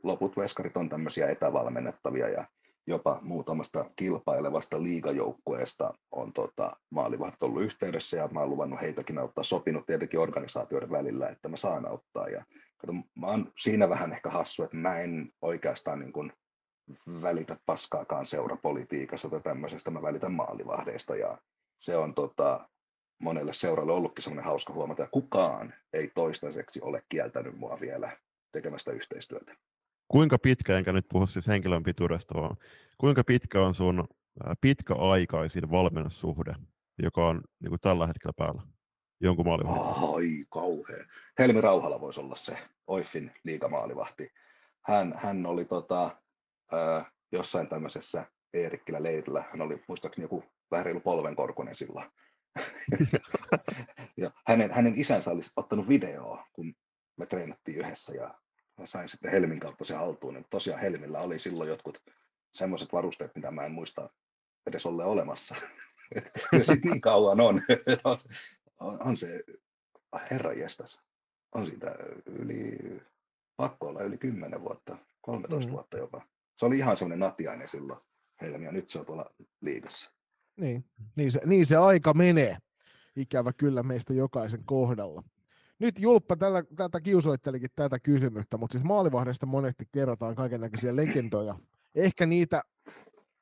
[0.03, 2.45] loput veskarit on tämmöisiä etävalmennettavia ja
[2.87, 9.43] jopa muutamasta kilpailevasta liigajoukkueesta on tota, maalivahti ollut yhteydessä ja mä oon luvannut heitäkin auttaa,
[9.43, 12.27] sopinut tietenkin organisaatioiden välillä, että mä saan auttaa.
[12.27, 12.43] Ja
[12.77, 16.33] kato, mä oon siinä vähän ehkä hassu, että mä en oikeastaan niin kuin
[17.21, 21.37] välitä paskaakaan seurapolitiikassa tai tämmöisestä, mä välitän maalivahdeista ja
[21.77, 22.69] se on tota,
[23.19, 28.17] monelle seuralle ollutkin semmoinen hauska huomata, että kukaan ei toistaiseksi ole kieltänyt mua vielä
[28.51, 29.55] tekemästä yhteistyötä.
[30.13, 32.57] Kuinka pitkä, enkä nyt puhu siis henkilön pituudesta, vaan
[32.97, 34.07] kuinka pitkä on sun
[34.61, 36.55] pitkäaikaisin valmennussuhde,
[37.03, 38.61] joka on niin kuin tällä hetkellä päällä?
[39.21, 39.99] Jonkun maalivahti.
[40.15, 41.05] Ai kauhea.
[41.39, 42.57] Helmi Rauhala voisi olla se
[42.87, 44.29] Oifin liigamaalivahti.
[44.81, 46.03] Hän, hän oli tota,
[46.73, 49.43] äh, jossain tämmöisessä Eerikkilä leirillä.
[49.51, 52.05] Hän oli muistaakseni joku vähän reilu polvenkorkunen silloin.
[54.17, 56.73] ja hänen, hänen isänsä olisi ottanut videoa, kun
[57.17, 58.42] me treenattiin yhdessä ja
[58.85, 60.33] sain sitten Helmin kautta se haltuun.
[60.33, 62.03] Niin tosiaan Helmillä oli silloin jotkut
[62.53, 64.09] semmoiset varusteet, mitä mä en muista
[64.65, 65.55] edes ole olemassa.
[66.51, 67.61] ja sitten niin kauan on,
[68.03, 68.17] on,
[68.79, 69.43] on, on se,
[70.31, 71.05] herra jestas,
[71.51, 71.95] on siitä
[72.25, 72.77] yli,
[73.55, 75.73] pakko olla yli 10 vuotta, 13 mm.
[75.73, 76.21] vuotta jopa.
[76.55, 77.99] Se oli ihan semmoinen natiainen silloin
[78.41, 80.11] Helmi, ja nyt se on tuolla liigassa.
[80.55, 80.85] Niin,
[81.15, 82.57] niin se, niin se aika menee.
[83.15, 85.23] Ikävä kyllä meistä jokaisen kohdalla.
[85.83, 91.55] Nyt Julppa tällä, tätä kiusoittelikin tätä kysymystä, mutta siis maalivahdesta monesti kerrotaan kaikenlaisia legendoja.
[91.95, 92.61] Ehkä niitä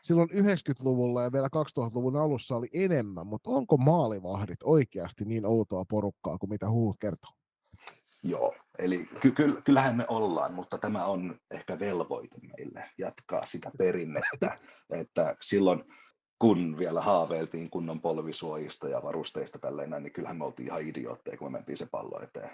[0.03, 6.37] silloin 90-luvulla ja vielä 2000-luvun alussa oli enemmän, mutta onko maalivahdit oikeasti niin outoa porukkaa
[6.37, 7.31] kuin mitä huut kertoo?
[8.23, 13.71] Joo, eli ky- ky- kyllähän me ollaan, mutta tämä on ehkä velvoite meille jatkaa sitä
[13.77, 14.57] perinnettä,
[14.89, 15.83] että silloin
[16.41, 21.37] kun vielä haaveiltiin kunnon polvisuojista ja varusteista tälleen näin, niin kyllähän me oltiin ihan idiootteja,
[21.37, 22.49] kun me mentiin se pallo eteen.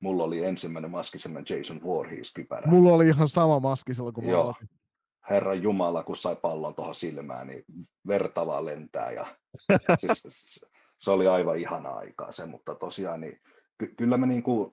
[0.00, 2.70] Mulla oli ensimmäinen maski semmoinen Jason Voorhees-kypärä.
[2.70, 4.54] Mulla oli ihan sama maski silloin, kun Joo.
[5.30, 7.64] Herra Jumala, kun sai pallon tuohon silmään, niin
[8.08, 9.10] vertavaa lentää.
[9.10, 9.26] Ja,
[10.00, 13.40] siis, se oli aivan ihana aikaa se, mutta tosiaan niin,
[13.78, 14.72] ky- kyllä me niinku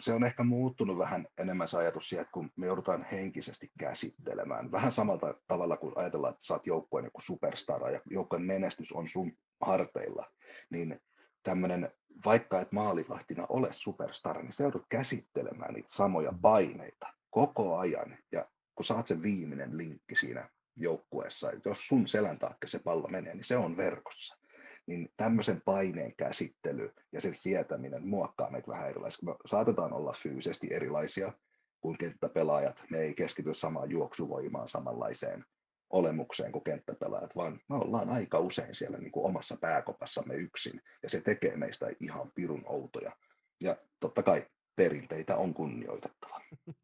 [0.00, 4.72] se on ehkä muuttunut vähän enemmän se ajatus siihen, että kun me joudutaan henkisesti käsittelemään,
[4.72, 9.08] vähän samalla tavalla kuin ajatellaan, että sä oot joukkueen joku superstara ja joukkueen menestys on
[9.08, 10.26] sun harteilla,
[10.70, 11.00] niin
[11.42, 11.92] tämmöinen,
[12.24, 18.48] vaikka et maalivahtina ole superstara, niin sä joudut käsittelemään niitä samoja paineita koko ajan, ja
[18.74, 23.44] kun saat sen viimeinen linkki siinä joukkueessa, jos sun selän taakse se pallo menee, niin
[23.44, 24.45] se on verkossa
[24.86, 29.24] niin tämmöisen paineen käsittely ja sen sietäminen muokkaa meitä vähän erilaisiksi.
[29.24, 31.32] Me saatetaan olla fyysisesti erilaisia
[31.80, 32.84] kuin kenttäpelaajat.
[32.90, 35.44] Me ei keskity samaan juoksuvoimaan samanlaiseen
[35.90, 41.10] olemukseen kuin kenttäpelaajat, vaan me ollaan aika usein siellä niin kuin omassa pääkopassamme yksin, ja
[41.10, 43.12] se tekee meistä ihan pirun outoja.
[43.60, 44.46] Ja totta kai
[44.76, 46.40] perinteitä on kunnioitettava.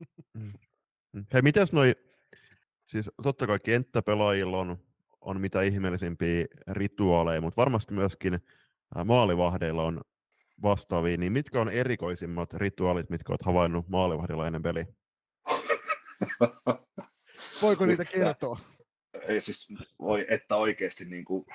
[1.14, 1.26] Mm.
[1.32, 1.94] Hei, mitäs noi,
[2.92, 4.78] Siis totta kai kenttäpelaajilla on,
[5.22, 8.40] on mitä ihmeellisimpiä rituaaleja, mutta varmasti myöskin
[9.04, 10.00] maalivahdeilla on
[10.62, 14.86] vastaavia, niin mitkä on erikoisimmat rituaalit, mitkä olet havainnut maalivahdilla ennen peliä?
[17.62, 18.58] Voiko niitä kertoa?
[19.28, 19.68] Ei siis
[20.00, 21.46] voi, että oikeasti niin kuin,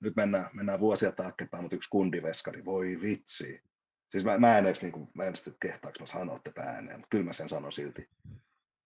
[0.00, 3.62] nyt mennään, mennään vuosia taaksepäin, mutta yksi kundiveskari, voi vitsi.
[4.10, 7.00] Siis mä, mä en edes, niin kuin, mä en edes kehtaako mä sanoa tätä ääneen,
[7.00, 8.08] mutta kyllä mä sen sanon silti.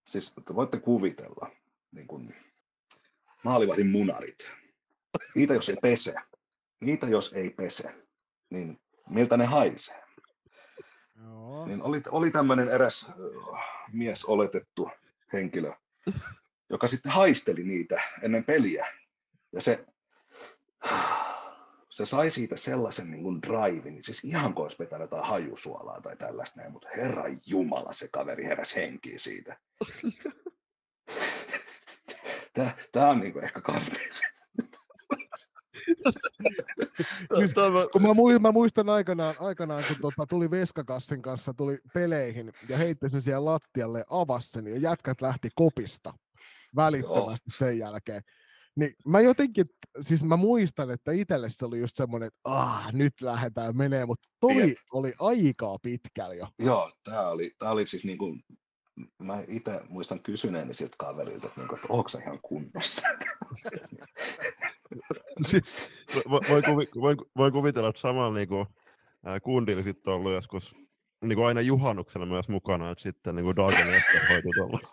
[0.06, 1.50] Siis voitte kuvitella,
[1.92, 2.34] niin kuin,
[3.44, 4.52] maalivahdin munarit.
[5.34, 6.14] Niitä jos ei pese,
[6.80, 7.94] niitä jos ei pese,
[8.50, 10.02] niin miltä ne haisee.
[11.22, 11.66] Joo.
[11.66, 13.06] Niin oli, oli tämmöinen eräs
[13.92, 14.90] mies oletettu
[15.32, 15.72] henkilö,
[16.70, 18.86] joka sitten haisteli niitä ennen peliä.
[19.52, 19.86] Ja se,
[21.90, 26.16] se sai siitä sellaisen niin kuin drivin, siis ihan kuin olisi vetänyt jotain hajusuolaa tai
[26.16, 29.56] tällaista näin, mutta herra jumala se kaveri heräsi henkiä siitä.
[32.52, 34.20] Tämä, tämä on niin kuin ehkä karmein siis,
[37.92, 42.76] kun mä, muistan, mä muistan aikanaan, aikanaan kun tota, tuli Veskakassin kanssa tuli peleihin ja
[42.76, 46.14] heitti sen siellä lattialle, avasi sen ja jätkät lähti kopista
[46.76, 47.68] välittömästi Joo.
[47.68, 48.22] sen jälkeen.
[48.76, 49.66] Niin mä jotenkin,
[50.00, 54.28] siis mä muistan, että itselle se oli just semmoinen, että ah, nyt lähdetään menee, mutta
[54.40, 54.76] toi Tiet.
[54.92, 56.48] oli aikaa pitkällä jo.
[56.58, 58.36] Joo, tää oli, tää oli siis niinku
[59.18, 63.08] mä itse muistan kysyneeni siltä kaverilta, että, niin, että onko ihan kunnossa?
[65.50, 65.74] siis,
[66.30, 68.66] voin, kuvi, voin, voin, kuvitella, että samalla niin kuin,
[69.24, 70.74] ää, kundilla sitten on ollut joskus
[71.24, 74.78] niin kuin aina juhannuksella myös mukana, että sitten niin kuin Dagen hoitu tuolla.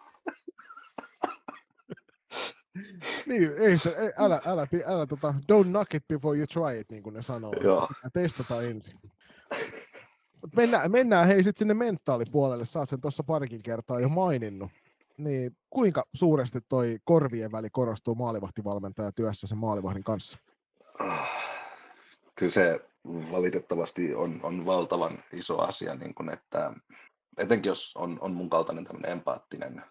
[3.27, 6.79] niin, ei sitä, ei, älä, älä, älä, älä tota, don't knock it before you try
[6.79, 7.53] it, niin kuin ne sanoo.
[7.63, 7.88] Joo.
[8.13, 8.99] Testata ensin.
[10.41, 14.72] Mut mennään, mennään hei sitten sinne mentaalipuolelle, sä oot sen tuossa parikin kertaa jo maininnut.
[15.18, 20.39] Niin kuinka suuresti toi korvien väli korostuu maalivahtivalmentaja työssä sen maalivahdin kanssa?
[22.35, 22.85] Kyllä se
[23.31, 26.73] valitettavasti on, on valtavan iso asia, niin kun että
[27.38, 29.84] etenkin jos on, on mun kaltainen tämmöinen empaattinen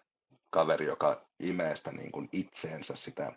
[0.49, 3.33] kaveri, joka imee sitä niin kuin itseensä sitä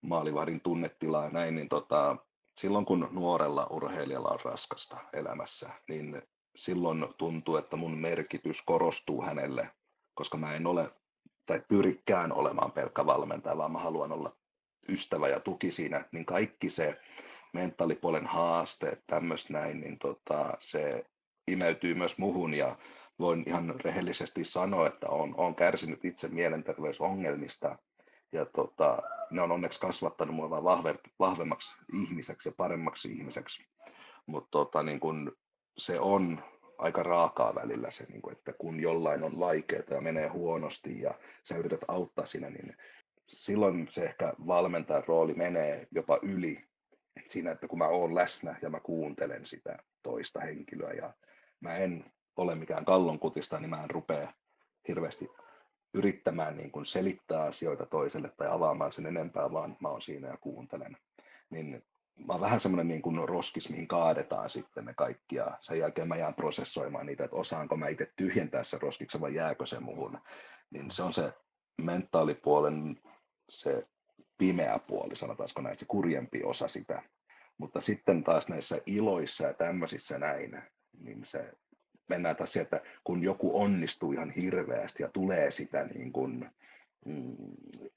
[0.00, 2.16] maalivahdin tunnetilaa ja näin, niin tota,
[2.60, 6.22] silloin kun nuorella urheilijalla on raskasta elämässä, niin
[6.56, 9.70] silloin tuntuu, että mun merkitys korostuu hänelle,
[10.14, 10.90] koska mä en ole
[11.46, 14.36] tai pyrikään olemaan pelkkä valmentaja, vaan mä haluan olla
[14.88, 17.00] ystävä ja tuki siinä, niin kaikki se
[17.52, 21.04] mentaalipuolen haasteet, tämmöistä näin, niin tota, se
[21.48, 22.76] imeytyy myös muhun ja
[23.18, 27.78] voin ihan rehellisesti sanoa, että olen, olen kärsinyt itse mielenterveysongelmista
[28.32, 31.70] ja tota, ne on onneksi kasvattanut mua vahve, vahvemmaksi
[32.02, 33.66] ihmiseksi ja paremmaksi ihmiseksi.
[34.26, 35.36] Mutta tota, niin kun
[35.80, 36.44] se on
[36.78, 41.14] aika raakaa välillä se, niin kuin, että kun jollain on vaikeaa ja menee huonosti ja
[41.44, 42.76] sä yrität auttaa siinä, niin
[43.28, 46.64] silloin se ehkä valmentajan rooli menee jopa yli
[47.28, 51.14] siinä, että kun mä oon läsnä ja mä kuuntelen sitä toista henkilöä ja
[51.60, 54.32] mä en ole mikään kallonkutista, niin mä en rupea
[54.88, 55.28] hirveästi
[55.94, 60.36] yrittämään niin kuin selittää asioita toiselle tai avaamaan sen enempää, vaan mä oon siinä ja
[60.40, 60.96] kuuntelen.
[61.50, 61.82] Niin
[62.26, 66.08] mä oon vähän semmoinen niin kuin roskis, mihin kaadetaan sitten ne kaikki, ja sen jälkeen
[66.08, 70.18] mä jään prosessoimaan niitä, että osaanko mä itse tyhjentää se roskiksi vai jääkö se muhun.
[70.70, 71.32] Niin se on se
[71.82, 73.00] mentaalipuolen
[73.50, 73.86] se
[74.38, 77.02] pimeä puoli, sanotaanko näin, se kurjempi osa sitä.
[77.58, 80.62] Mutta sitten taas näissä iloissa ja tämmöisissä näin,
[80.98, 81.52] niin se
[82.08, 86.50] mennään taas sieltä, kun joku onnistuu ihan hirveästi ja tulee sitä niin kuin,
[87.06, 87.36] mm,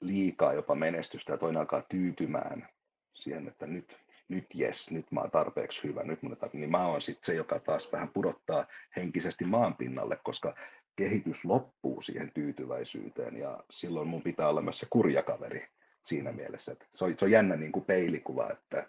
[0.00, 2.68] liikaa jopa menestystä ja toinen alkaa tyytymään
[3.14, 6.86] siihen, että nyt nyt jes, nyt mä oon tarpeeksi hyvä, nyt mun tarpeeksi, niin mä
[6.86, 10.54] oon sitten se, joka taas vähän pudottaa henkisesti maan pinnalle, koska
[10.96, 15.66] kehitys loppuu siihen tyytyväisyyteen ja silloin mun pitää olla myös se kurjakaveri
[16.02, 16.72] siinä mielessä.
[16.72, 18.86] Että se, on, se on jännä niin kuin peilikuva, että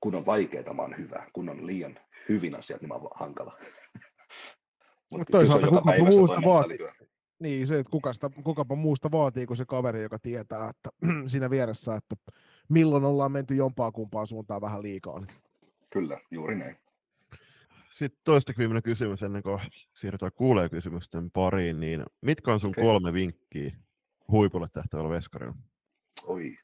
[0.00, 1.26] kun on vaikeaa, mä oon hyvä.
[1.32, 1.98] Kun on liian
[2.28, 3.58] hyvin asiat, niin mä oon hankala.
[5.12, 6.78] Mutta toisaalta kukapa muusta vaatii.
[7.38, 10.90] Niin, se, että kukasta, kukapa muusta vaatii kuin se kaveri, joka tietää että
[11.30, 12.16] siinä vieressä, että
[12.70, 15.18] milloin ollaan menty jompaa kumpaan suuntaan vähän liikaa.
[15.18, 15.28] Niin.
[15.90, 16.76] Kyllä, juuri näin.
[17.90, 19.60] Sitten toista viimeinen kysymys ennen kuin
[19.92, 22.84] siirrytään kuulee kysymysten pariin, niin mitkä on sun okay.
[22.84, 23.72] kolme vinkkiä
[24.30, 25.54] huipulle tähtävällä veskarilla?
[26.26, 26.58] Oi,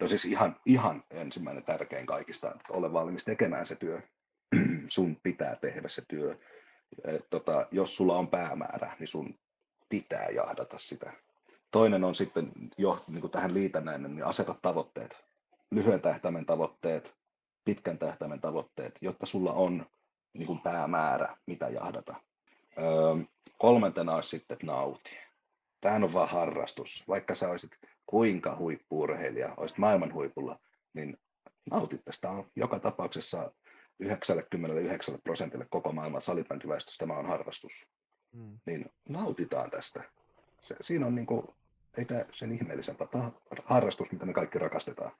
[0.00, 4.00] no siis ihan, ihan ensimmäinen tärkein kaikista, että ole valmis tekemään se työ.
[4.86, 6.38] sun pitää tehdä se työ.
[7.04, 9.34] Et tota, jos sulla on päämäärä, niin sun
[9.88, 11.12] pitää jahdata sitä.
[11.70, 15.25] Toinen on sitten jo niin kuin tähän liitännäinen, niin aseta tavoitteet
[15.70, 17.16] lyhyen tähtäimen tavoitteet,
[17.64, 19.86] pitkän tähtäimen tavoitteet, jotta sulla on
[20.32, 22.14] niin kuin päämäärä, mitä jahdata.
[22.78, 23.24] Öö,
[23.58, 25.10] kolmantena olisi sitten, että nauti.
[25.80, 27.04] Tämähän on vaan harrastus.
[27.08, 30.58] Vaikka sä olisit kuinka huippuurheilija, olisit maailman huipulla,
[30.94, 31.16] niin
[31.70, 33.52] nautit tästä on joka tapauksessa
[34.00, 37.86] 99 prosentille koko maailman salibändiväestöstä tämä on harrastus.
[38.32, 38.58] Mm.
[38.66, 40.02] Niin nautitaan tästä.
[40.60, 41.46] Se, siinä on niin kuin,
[41.98, 43.06] ei tämä sen ihmeellisempää.
[43.06, 43.32] Tämä on
[43.64, 45.12] harrastus, mitä me kaikki rakastetaan.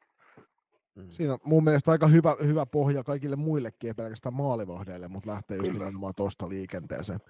[0.97, 1.06] Mm.
[1.10, 5.56] Siinä on mun mielestä aika hyvä, hyvä pohja kaikille muillekin, ei pelkästään maalivahdeille, mutta lähtee
[5.56, 5.78] just Kyllä.
[5.78, 7.20] nimenomaan tuosta liikenteeseen.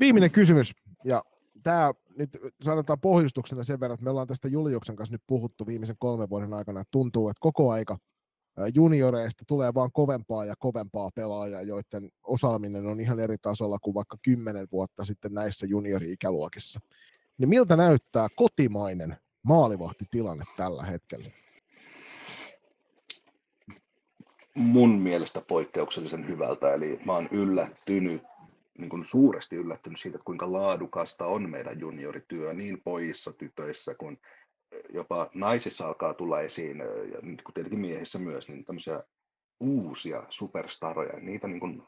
[0.00, 0.72] Viimeinen kysymys,
[1.04, 1.22] ja
[1.62, 5.96] tämä nyt sanotaan pohjustuksena sen verran, että me ollaan tästä Juliuksen kanssa nyt puhuttu viimeisen
[5.98, 7.98] kolmen vuoden aikana, että tuntuu, että koko aika
[8.74, 14.16] junioreista tulee vaan kovempaa ja kovempaa pelaajaa, joiden osaaminen on ihan eri tasolla kuin vaikka
[14.22, 16.80] kymmenen vuotta sitten näissä juniori-ikäluokissa.
[17.38, 21.30] Niin miltä näyttää kotimainen maalivahtitilanne tällä hetkellä?
[24.54, 28.22] Mun mielestä poikkeuksellisen hyvältä, eli mä oon yllättynyt
[28.78, 34.20] niin kuin suuresti yllättynyt siitä, että kuinka laadukasta on meidän juniorityö niin pojissa, tytöissä kuin
[34.88, 36.78] jopa naisissa alkaa tulla esiin,
[37.12, 39.02] ja nyt kun tietenkin miehissä myös, niin tämmöisiä
[39.60, 41.20] uusia superstaroja.
[41.20, 41.82] Niitä niin kuin,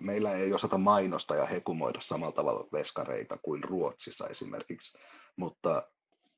[0.00, 4.98] meillä ei osata mainosta ja hekumoida samalla tavalla veskareita kuin Ruotsissa esimerkiksi,
[5.36, 5.90] mutta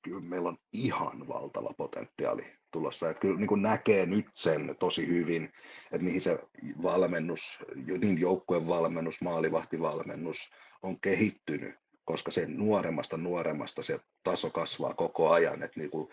[0.02, 3.10] kyllä meillä on ihan valtava potentiaali tulossa.
[3.10, 5.52] Että kyllä niin kuin näkee nyt sen tosi hyvin,
[5.84, 6.38] että mihin se
[6.82, 7.58] valmennus,
[8.00, 10.50] niin joukkueen valmennus, maalivahtivalmennus
[10.82, 11.74] on kehittynyt
[12.08, 16.08] koska se nuoremmasta nuoremmasta se taso kasvaa koko ajan, että niin kuin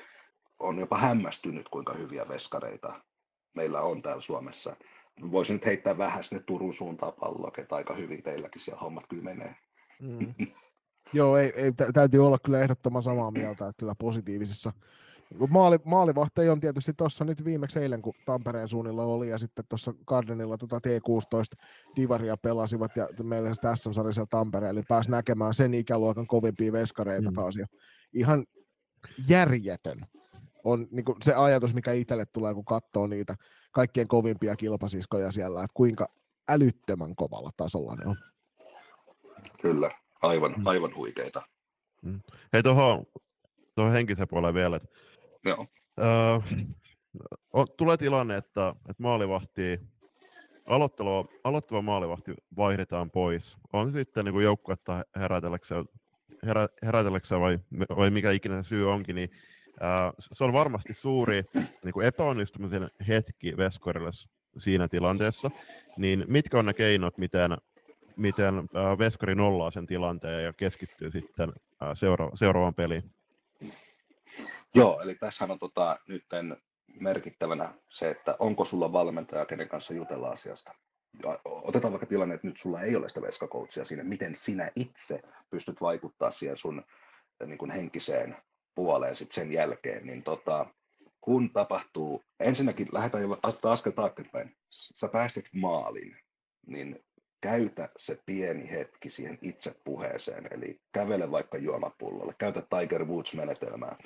[0.60, 3.02] on jopa hämmästynyt, kuinka hyviä veskareita
[3.53, 4.76] meillä on täällä Suomessa.
[5.32, 9.23] Voisin nyt heittää vähän sinne Turun suuntaan palloa, että aika hyvin teilläkin siellä hommat kyllä
[9.23, 9.56] menee.
[10.02, 10.48] Mm.
[11.14, 14.73] Joo, ei, ei, täytyy olla kyllä ehdottoman samaa mieltä, että kyllä positiivisessa
[15.49, 19.93] Maali, maalivahti on tietysti tuossa nyt viimeksi eilen, kun Tampereen suunnilla oli, ja sitten tuossa
[20.07, 21.60] Gardenilla tota T16
[21.95, 27.35] Divaria pelasivat, ja meillä SM-sarja siellä Tampereella, eli pääsi näkemään sen ikäluokan kovimpia veskareita mm.
[27.35, 27.65] taas, ja
[28.14, 28.45] ihan
[29.27, 30.06] järjetön
[30.64, 33.35] on niin kuin se ajatus, mikä itselle tulee, kun katsoo niitä
[33.72, 36.07] kaikkien kovimpia kilpasiskoja siellä, että kuinka
[36.49, 38.18] älyttömän kovalla tasolla ne on.
[39.61, 39.91] Kyllä,
[40.22, 40.68] aivan, mm.
[40.68, 41.41] aivan huikeita.
[42.02, 42.22] Mm.
[42.53, 43.06] Hei tuohon,
[43.76, 44.89] tuohon henkisen puoleen vielä, että
[45.45, 45.67] Joo.
[45.99, 46.39] Öö,
[47.77, 49.80] tulee tilanne, että, että maalivahti,
[50.65, 53.57] aloittava, aloittava maalivahti vaihdetaan pois.
[53.73, 55.85] On se sitten niin joukkuetta herätelläkseen,
[56.45, 56.67] herä,
[57.39, 57.59] vai,
[57.97, 59.30] vai mikä ikinä se syy onkin, niin
[59.80, 61.43] ää, se on varmasti suuri
[61.84, 64.11] niin kuin epäonnistumisen hetki Veskorille
[64.57, 65.51] siinä tilanteessa.
[65.97, 67.57] Niin mitkä on ne keinot, miten,
[68.15, 73.15] miten ää, Veskari nollaa sen tilanteen ja keskittyy sitten ää, seura- seuraavaan peliin?
[74.75, 76.25] Joo, eli tässä on tota, nyt
[76.99, 80.71] merkittävänä se, että onko sulla valmentaja, kenen kanssa jutella asiasta.
[81.23, 85.21] Ja otetaan vaikka tilanne, että nyt sulla ei ole sitä veskakoutsia siinä, miten sinä itse
[85.49, 86.83] pystyt vaikuttaa siihen sun
[87.45, 88.37] niin kuin henkiseen
[88.75, 90.65] puoleen sit sen jälkeen, niin tota,
[91.21, 96.17] kun tapahtuu, ensinnäkin lähdetään jo ottaa askel taaksepäin, sä päästit maalin,
[96.67, 97.05] niin
[97.41, 103.97] käytä se pieni hetki siihen itse puheeseen, eli kävele vaikka juomapullolle, käytä Tiger Woods-menetelmää,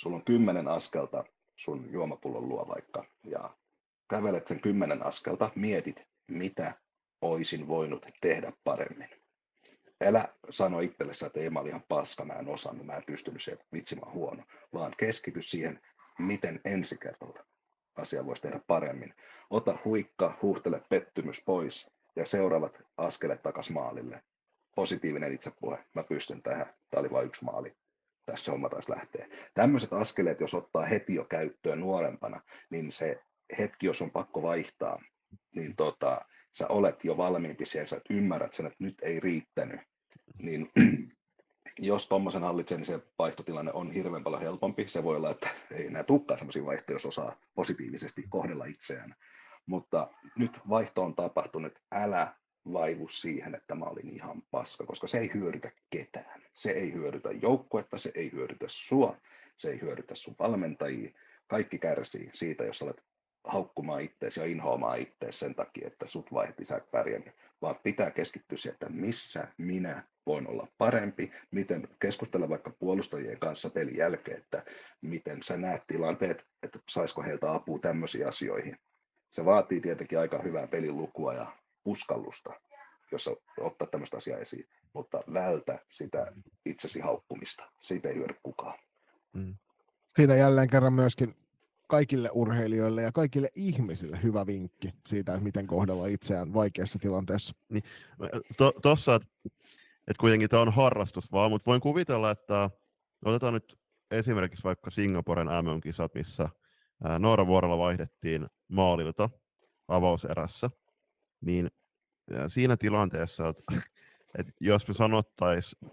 [0.00, 1.24] sulla on kymmenen askelta
[1.56, 3.56] sun juomapullon luo vaikka, ja
[4.10, 6.74] kävelet sen kymmenen askelta, mietit, mitä
[7.20, 9.08] oisin voinut tehdä paremmin.
[10.04, 13.42] Älä sano itsellesi, että ei mä olin ihan paska, mä en osannut, mä en pystynyt
[13.42, 14.44] siihen, vitsi mä huono,
[14.74, 15.80] vaan keskity siihen,
[16.18, 17.44] miten ensi kerralla
[17.96, 19.14] asia voisi tehdä paremmin.
[19.50, 24.22] Ota huikka, huuhtele pettymys pois ja seuraavat askelet takas maalille.
[24.76, 27.76] Positiivinen itsepuhe, mä pystyn tähän, tämä oli vain yksi maali,
[28.30, 29.28] tässä homma taas lähtee.
[29.54, 32.40] Tämmöiset askeleet, jos ottaa heti jo käyttöön nuorempana,
[32.70, 33.22] niin se
[33.58, 35.02] hetki, jos on pakko vaihtaa,
[35.54, 36.20] niin tota,
[36.52, 39.80] sä olet jo valmiimpi siihen, sä ymmärrät sen, että nyt ei riittänyt,
[40.38, 40.70] niin
[41.78, 44.88] jos tuommoisen hallitsee, niin se vaihtotilanne on hirveän paljon helpompi.
[44.88, 49.14] Se voi olla, että ei enää tukkaa sellaisia vaihtoja, jos osaa positiivisesti kohdella itseään.
[49.66, 52.34] Mutta nyt vaihto on tapahtunut, älä
[52.72, 56.42] vaivu siihen, että mä olin ihan paska, koska se ei hyödytä ketään.
[56.54, 59.16] Se ei hyödytä joukkuetta, se ei hyödytä sua,
[59.56, 61.10] se ei hyödytä sun valmentajia.
[61.46, 63.02] Kaikki kärsii siitä, jos olet
[63.44, 68.10] haukkumaan itseäsi ja inhoamaan itseäsi sen takia, että sut vaihdettiin, sä et pärjännyt, vaan pitää
[68.10, 74.38] keskittyä siihen, että missä minä voin olla parempi, miten keskustella vaikka puolustajien kanssa pelin jälkeen,
[74.38, 74.64] että
[75.00, 78.76] miten sä näet tilanteet, että saisiko heiltä apua tämmöisiin asioihin.
[79.30, 82.50] Se vaatii tietenkin aika hyvää pelin lukua ja uskallusta,
[83.12, 83.30] jossa
[83.60, 86.32] ottaa tämmöistä asiaa esiin, mutta vältä sitä
[86.66, 87.72] itsesi haukkumista.
[87.78, 88.78] Siitä ei hyödy kukaan.
[89.32, 89.56] Mm.
[90.14, 91.34] Siinä jälleen kerran myöskin
[91.88, 97.54] kaikille urheilijoille ja kaikille ihmisille hyvä vinkki siitä, että miten kohdella itseään vaikeassa tilanteessa.
[97.68, 97.82] Niin,
[98.82, 99.28] Tuossa, to, että
[100.08, 102.70] et kuitenkin tämä on harrastus vaan, mutta voin kuvitella, että
[103.24, 103.78] otetaan nyt
[104.10, 106.48] esimerkiksi vaikka Singaporen MM-kisat, missä
[107.18, 109.30] Noora Vuorella vaihdettiin maalilta
[109.88, 110.70] avauserässä,
[111.40, 111.70] niin
[112.48, 113.62] siinä tilanteessa, että,
[114.38, 115.90] että jos me sanottaisiin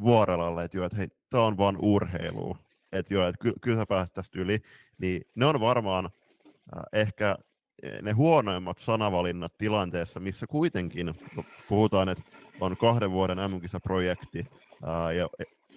[0.00, 2.56] Vuorelalle, että, jo, että hei, tämä on vain urheilu,
[2.92, 4.60] että joo, että ky- kyllä sä päästä yli,
[4.98, 7.36] niin ne on varmaan äh, ehkä
[8.02, 11.14] ne huonoimmat sanavalinnat tilanteessa, missä kuitenkin
[11.68, 12.24] puhutaan, että
[12.60, 14.46] on kahden vuoden MM-kisaprojekti
[14.84, 15.28] ää, ja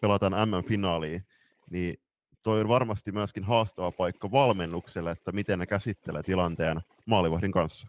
[0.01, 1.25] pelataan MM-finaaliin,
[1.69, 1.95] niin
[2.43, 7.87] toi on varmasti myöskin haastava paikka valmennukselle, että miten ne käsittelee tilanteen maalivahdin kanssa.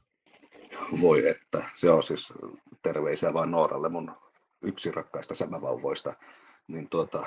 [1.00, 2.32] Voi että, se on siis
[2.82, 4.16] terveisiä vain Nooralle, mun
[4.62, 6.14] yksi rakkaista sämävauvoista.
[6.66, 7.26] Niin tuota,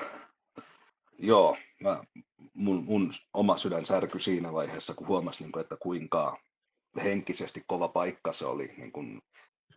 [1.18, 2.04] joo, mä,
[2.54, 6.38] mun, mun oma sydän särky siinä vaiheessa, kun huomasin, niin että kuinka
[7.04, 9.22] henkisesti kova paikka se oli, niin kuin,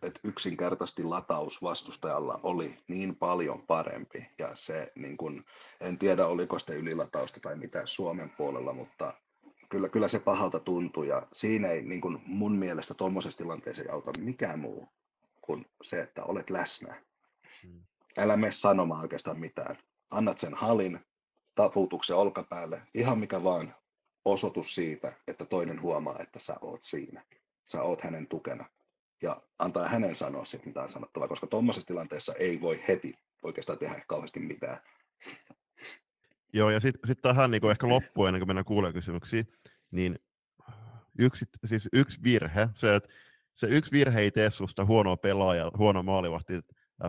[0.01, 4.27] että yksinkertaisesti lataus vastustajalla oli niin paljon parempi.
[4.39, 5.45] Ja se, niin kuin,
[5.81, 9.13] en tiedä oliko sitä ylilatausta tai mitä Suomen puolella, mutta
[9.75, 11.07] kyllä, kyllä se pahalta tuntui.
[11.07, 14.87] Ja siinä ei niin kuin mun mielestä tuommoisessa tilanteessa ei auta mikään muu
[15.41, 17.01] kuin se, että olet läsnä.
[17.63, 17.83] Hmm.
[18.17, 19.75] Älä mene sanomaan oikeastaan mitään.
[20.09, 20.99] Annat sen halin,
[21.55, 23.75] taputuksen olkapäälle, ihan mikä vaan
[24.25, 27.23] osoitus siitä, että toinen huomaa, että sä oot siinä.
[27.65, 28.65] Sä oot hänen tukena.
[29.21, 34.01] Ja antaa hänen sanoa sitten mitään sanottavaa, koska tuommoisessa tilanteessa ei voi heti oikeastaan tehdä
[34.07, 34.77] kauheasti mitään.
[36.55, 39.47] Joo, ja sitten sit tähän niin ehkä loppuun, ennen kuin mennään kuulijakysymyksiin,
[39.91, 40.19] niin
[41.19, 43.09] yksi, siis yksi virhe, se, että
[43.55, 46.53] se yksi virhe ei tee susta huonoa pelaajaa, huono maalivahti,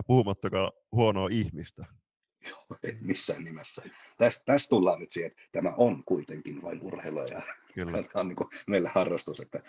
[0.07, 1.85] puhumattakaan huonoa ihmistä.
[2.49, 3.81] Joo, ei missään nimessä.
[4.17, 7.41] Tästä, tästä tullaan nyt siihen, että tämä on kuitenkin vain urheilua ja
[7.73, 7.91] Kyllä.
[8.03, 9.63] tämä on niin kuin meille harrastus, että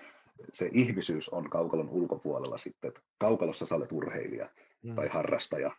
[0.53, 4.49] se ihmisyys on kaukalon ulkopuolella sitten, että kaukalossa sä olet urheilija
[4.83, 4.95] mm.
[4.95, 5.71] tai harrastaja.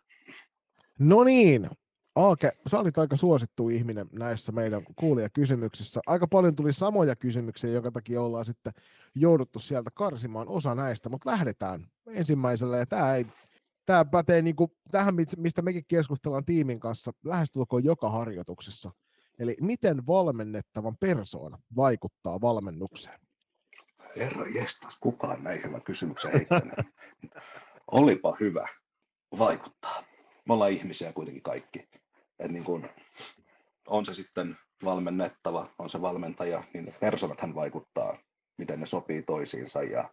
[0.98, 1.70] No niin,
[2.14, 6.00] Aake, sä olit aika suosittu ihminen näissä meidän kuulijakysymyksissä.
[6.06, 8.72] Aika paljon tuli samoja kysymyksiä, jonka takia ollaan sitten
[9.14, 13.26] jouduttu sieltä karsimaan osa näistä, mutta lähdetään ensimmäisellä, ja tämä ei
[13.86, 18.90] tämä pätee niin kuin tähän, mistä mekin keskustellaan tiimin kanssa lähestulkoon joka harjoituksessa.
[19.38, 23.20] Eli miten valmennettavan persoona vaikuttaa valmennukseen?
[24.16, 26.74] Herra jestas, kukaan näin hyvän kysymyksen heittänyt.
[27.92, 28.68] Olipa hyvä.
[29.38, 30.04] Vaikuttaa.
[30.44, 31.88] Me ollaan ihmisiä kuitenkin kaikki.
[32.40, 32.88] Et niin kun,
[33.86, 38.18] on se sitten valmennettava, on se valmentaja, niin persoonathan vaikuttaa,
[38.56, 39.82] miten ne sopii toisiinsa.
[39.82, 40.04] Ja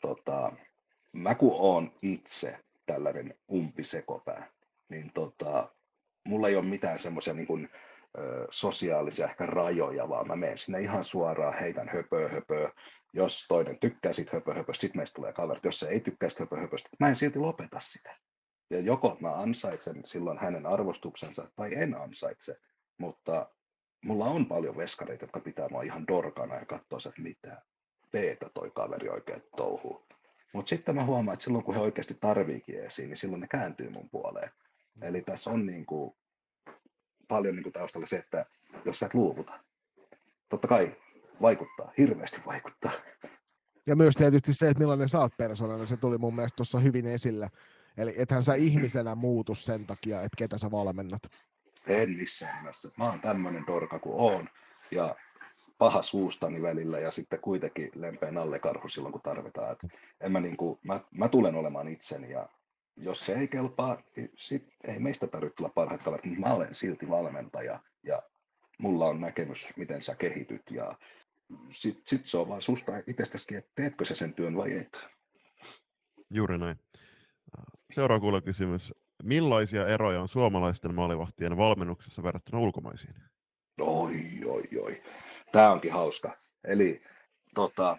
[0.00, 0.52] tota,
[1.12, 4.46] mä kun oon itse tällainen umpisekopää,
[4.88, 5.68] niin tota,
[6.24, 7.68] mulla ei ole mitään semmoisia niin kuin,
[8.50, 12.72] sosiaalisia ehkä rajoja, vaan mä menen sinne ihan suoraan, heitän höpöä höpöä.
[13.12, 15.64] Jos toinen tykkää sit höpö höpöstä, sitten meistä tulee kaverit.
[15.64, 18.16] Jos se ei tykkää sit höpö höpöstä, mä en silti lopeta sitä.
[18.70, 22.56] Ja joko mä ansaitsen silloin hänen arvostuksensa tai en ansaitse,
[22.98, 23.50] mutta
[24.04, 27.62] mulla on paljon veskareita, jotka pitää mua ihan dorkana ja katsoa, että mitä
[28.12, 30.06] peetä toi kaveri oikein touhuu.
[30.52, 33.90] Mutta sitten mä huomaan, että silloin kun he oikeasti tarviikin esiin, niin silloin ne kääntyy
[33.90, 34.50] mun puoleen.
[35.02, 36.16] Eli tässä on niin kuin
[37.28, 38.46] paljon niin kuin taustalla se, että
[38.84, 39.60] jos sä et luovuta,
[40.48, 40.96] totta kai
[41.42, 42.92] vaikuttaa, hirveästi vaikuttaa.
[43.86, 47.06] Ja myös tietysti se, että millainen sä oot persoonana, se tuli mun mielestä tuossa hyvin
[47.06, 47.50] esille.
[47.98, 51.22] Eli ethän sä ihmisenä muutu sen takia, että ketä sä valmennat.
[51.86, 52.88] En missään nimessä.
[52.98, 54.48] Mä oon tämmöinen dorka kuin oon.
[54.90, 55.16] Ja
[55.78, 59.72] paha suustani välillä ja sitten kuitenkin lempeä nallekarhu silloin, kun tarvitaan.
[59.72, 59.78] Et
[60.20, 62.48] en mä, niin kuin, mä, mä, tulen olemaan itseni ja
[62.96, 66.74] jos se ei kelpaa, niin sit ei meistä tarvitse tulla parhaat kaverit, mutta mä olen
[66.74, 68.22] silti valmentaja ja
[68.78, 70.98] mulla on näkemys, miten sä kehityt ja
[71.72, 75.06] sitten sit se on vaan susta itsestäskin, että teetkö sä sen työn vai et.
[76.30, 76.76] Juuri näin.
[77.92, 78.94] Seuraava kuulla kysymys.
[79.22, 83.14] Millaisia eroja on suomalaisten maalivahtien valmennuksessa verrattuna ulkomaisiin?
[83.80, 85.02] Oi, oi, oi.
[85.52, 86.32] Tämä onkin hauska.
[86.64, 87.02] Eli
[87.54, 87.98] tota,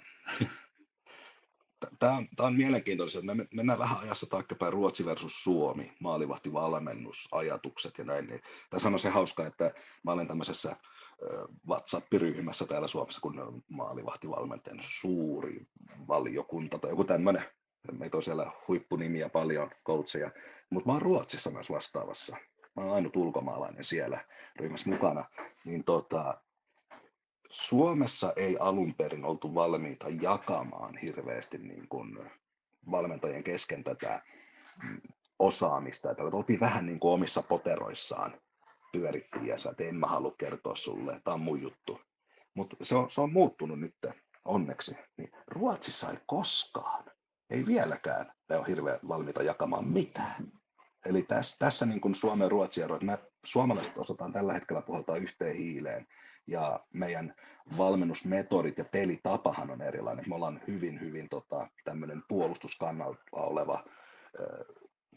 [1.99, 3.21] tämä on, tämä on mielenkiintoista.
[3.21, 8.27] Me mennään vähän ajassa taaksepäin Ruotsi versus Suomi, maalivahtivalmennusajatukset ja näin.
[8.27, 9.71] Niin tässä on se hauska, että
[10.03, 10.75] mä olen tämmöisessä
[11.67, 15.67] WhatsApp-ryhmässä täällä Suomessa, kun maalivahtivalmentajan suuri
[16.07, 17.43] valiokunta tai joku tämmöinen.
[17.91, 20.31] Meitä on siellä huippunimiä paljon, coacheja,
[20.69, 22.37] mutta mä oon Ruotsissa myös vastaavassa.
[22.75, 24.19] Mä oon ainut ulkomaalainen siellä
[24.55, 25.25] ryhmässä mukana.
[25.65, 26.41] Niin tota,
[27.49, 32.29] Suomessa ei alun perin oltu valmiita jakamaan hirveästi niin kuin
[32.91, 34.21] valmentajien kesken tätä
[35.39, 36.11] osaamista.
[36.11, 38.41] Että oltiin vähän niin kuin omissa poteroissaan
[38.91, 42.01] pyörittiin ja sä, että en mä halua kertoa sulle, tämä on mun juttu.
[42.53, 43.95] Mutta se on, se on muuttunut nyt
[44.45, 44.97] onneksi.
[45.17, 47.11] Niin Ruotsissa ei koskaan,
[47.49, 50.51] ei vieläkään, ne on hirveän valmiita jakamaan mitään.
[51.05, 54.81] Eli tässä, tässä niin kuin Suomen ja Ruotsin ero, että mä suomalaiset osataan tällä hetkellä
[54.81, 56.07] puhaltaa yhteen hiileen
[56.47, 57.35] ja meidän
[57.77, 60.25] valmennusmetodit ja pelitapahan on erilainen.
[60.27, 63.83] Me ollaan hyvin, hyvin tota, tämmöinen puolustuskannalta oleva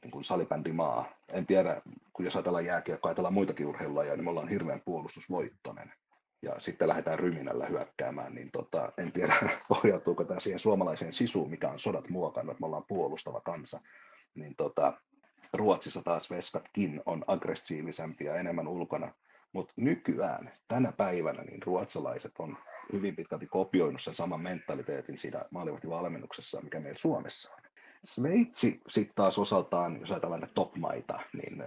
[0.02, 1.04] niin kuin salibändimaa.
[1.28, 1.82] En tiedä,
[2.12, 5.92] kun jos ajatellaan jääkiekkoa, ajatellaan muitakin urheilulajeja, niin me ollaan hirveän puolustusvoittoinen.
[6.42, 9.34] Ja sitten lähdetään ryminällä hyökkäämään, niin tota, en tiedä,
[9.68, 13.80] pohjautuuko tämä siihen suomalaiseen sisuun, mikä on sodat muokannut, että me ollaan puolustava kansa.
[14.34, 14.92] Niin tota,
[15.52, 19.12] Ruotsissa taas veskatkin on aggressiivisempia, enemmän ulkona.
[19.52, 22.56] Mutta nykyään, tänä päivänä, niin ruotsalaiset on
[22.92, 27.62] hyvin pitkälti kopioinut sen saman mentaliteetin siitä maalivahtivalmennuksessa, mikä meillä Suomessa on.
[28.04, 31.64] Sveitsi sitten taas osaltaan, jos ajatellaan top-maita, niin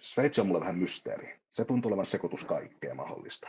[0.00, 1.40] Sveitsi on mulle vähän mysteeri.
[1.52, 3.48] Se tuntuu olevan sekoitus kaikkea mahdollista.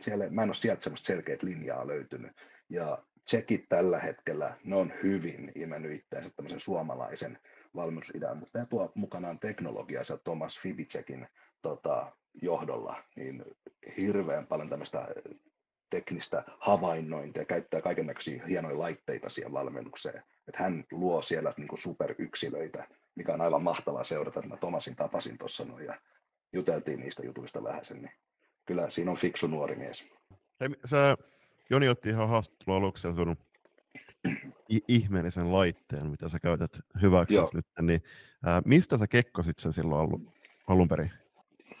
[0.00, 2.32] Siellä, mä en ole sieltä semmoista selkeät linjaa löytynyt.
[2.68, 7.38] Ja tsekit tällä hetkellä, ne on hyvin imennyt itseänsä tämmöisen suomalaisen
[7.74, 11.28] valmennusidean, mutta tämä tuo mukanaan teknologiaa sieltä Thomas Fibicekin
[11.62, 12.12] tota,
[12.42, 13.44] johdolla, niin
[13.96, 15.06] hirveän paljon tämmöistä
[15.90, 18.14] teknistä havainnointia, käyttää kaiken
[18.48, 20.22] hienoja laitteita siihen valmennukseen.
[20.48, 24.42] Että hän luo siellä niin kuin superyksilöitä, mikä on aivan mahtavaa seurata.
[24.42, 25.94] Mä Tomasin tapasin tuossa noin ja
[26.52, 28.12] juteltiin niistä jutuista vähän sen, niin
[28.66, 30.06] kyllä siinä on fiksu nuori mies.
[30.60, 31.16] Hei, sä,
[31.70, 33.36] Joni otti ihan haastattelun aluksi sun
[34.88, 36.70] ihmeellisen laitteen, mitä sä käytät
[37.02, 38.02] hyväksi nyt, niin
[38.44, 40.32] ää, mistä sä kekkosit sen silloin alun,
[40.66, 41.12] alun perin?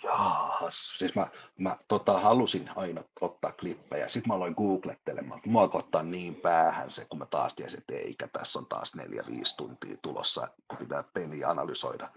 [0.02, 1.26] Jaas, siis mä,
[1.58, 7.04] mä tota, halusin aina ottaa klippejä, sitten mä aloin googlettelemaan, mua ottaa niin päähän se,
[7.04, 11.04] kun mä taas tiesin, että eikä, tässä on taas neljä, viisi tuntia tulossa, kun pitää
[11.14, 12.08] peliä analysoida.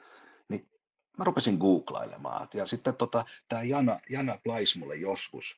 [1.17, 5.57] Mä rupesin googlailemaan, ja sitten tota, tämä Jana, Jana Plais mulle joskus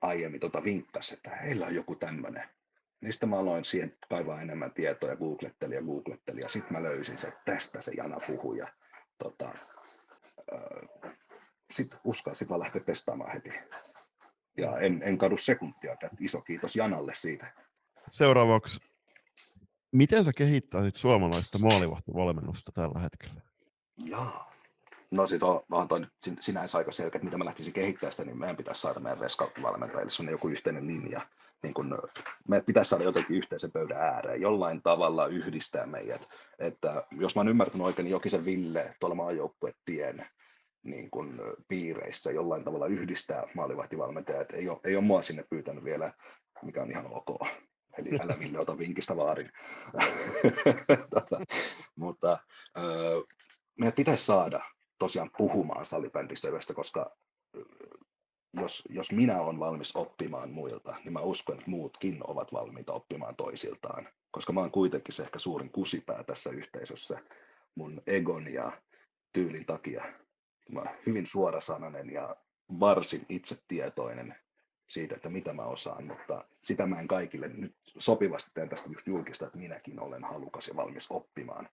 [0.00, 2.48] aiemmin tota vinkkasi, että heillä on joku tämmöinen.
[3.10, 7.18] Sitten mä aloin siihen kaivaa enemmän tietoa ja googlettelin ja googlettelin, ja sitten mä löysin
[7.18, 8.66] se, että tästä se Jana puhui, ja
[9.18, 9.54] tota,
[11.70, 13.52] sitten uskalsin vaan lähteä testaamaan heti.
[14.56, 17.46] Ja en, en kadu sekuntia, että iso kiitos Janalle siitä.
[18.10, 18.80] Seuraavaksi,
[19.92, 23.40] miten sä kehittäisit suomalaista maalivahtovalmennusta tällä hetkellä?
[23.96, 24.49] Jaa.
[25.10, 28.24] No sit on, on toi nyt sinänsä aika selkeä, että mitä mä lähtisin kehittämään sitä,
[28.24, 31.20] niin meidän pitäisi saada meidän reskauttivalmentajille sellainen joku yhteinen linja.
[31.62, 31.98] Niin kun,
[32.48, 36.28] me pitäisi saada jotenkin yhteisen pöydän ääreen, jollain tavalla yhdistää meidät.
[36.58, 40.26] Että jos mä oon ymmärtänyt oikein, niin Jokisen Ville tuolla maajoukkuetien
[40.82, 44.52] niin kuin piireissä jollain tavalla yhdistää maalivahtivalmentajat.
[44.52, 46.12] Ei ole, ei ole mua sinne pyytänyt vielä,
[46.62, 47.48] mikä on ihan ok.
[47.98, 49.50] Eli älä Ville ota vinkistä vaarin.
[51.14, 51.40] tota,
[51.96, 52.38] mutta
[52.78, 53.20] öö,
[53.78, 54.64] meidän pitäisi saada
[55.00, 57.16] tosiaan puhumaan salibändissä yhdessä, koska
[58.60, 63.36] jos, jos minä olen valmis oppimaan muilta, niin mä uskon, että muutkin ovat valmiita oppimaan
[63.36, 64.08] toisiltaan.
[64.30, 67.18] Koska mä oon kuitenkin se ehkä suurin kusipää tässä yhteisössä
[67.74, 68.72] mun egon ja
[69.32, 70.04] tyylin takia
[70.72, 72.36] mä hyvin suorasanainen ja
[72.80, 74.34] varsin itsetietoinen
[74.86, 79.06] siitä, että mitä mä osaan, mutta sitä mä en kaikille nyt sopivasti teen tästä just
[79.06, 81.68] julkista, että minäkin olen halukas ja valmis oppimaan.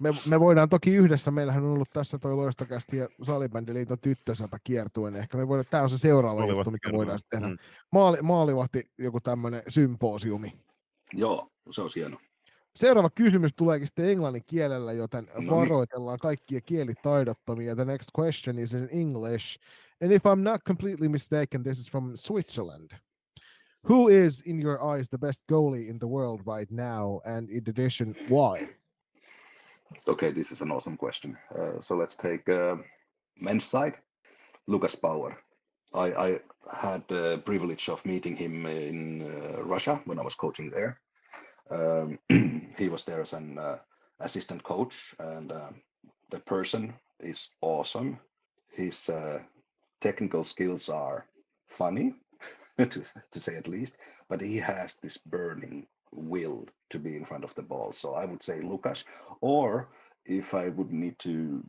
[0.00, 5.16] Me, me voidaan toki yhdessä, meillähän on ollut tässä toi Loistakästi ja Salibändiliiton tyttösäpä kiertuen,
[5.16, 7.48] ehkä me voidaan, tämä on se seuraava Maalivahti juttu, mikä voidaan tehdä.
[7.48, 7.56] Mm.
[7.92, 10.52] Maali, maalivahti, joku tämmöinen symposiumi.
[11.12, 12.18] Joo, se on hieno.
[12.76, 15.50] Seuraava kysymys tuleekin sitten englannin kielellä, joten no niin.
[15.50, 17.76] varoitellaan kaikkia kielitaidottomia.
[17.76, 19.58] The next question is in English.
[20.02, 22.90] And if I'm not completely mistaken, this is from Switzerland.
[23.88, 27.20] Who is, in your eyes, the best goalie in the world right now?
[27.24, 28.68] And in addition, why?
[30.08, 31.36] Okay, this is an awesome question.
[31.54, 32.76] Uh, so let's take uh,
[33.38, 33.94] men's side.
[34.66, 35.38] Lucas Power.
[35.94, 36.40] I, I,
[36.74, 41.00] had the privilege of meeting him in uh, Russia when I was coaching there.
[41.70, 42.18] Um,
[42.76, 43.78] he was there as an uh,
[44.18, 45.70] assistant coach, and uh,
[46.30, 48.18] the person is awesome.
[48.72, 49.42] His uh,
[50.00, 51.26] technical skills are
[51.68, 52.14] funny,
[52.78, 53.98] to, to say at least,
[54.28, 55.86] but he has this burning
[56.16, 57.92] will to be in front of the ball.
[57.92, 59.04] So I would say Lukas,
[59.40, 59.90] or
[60.24, 61.62] if I would need to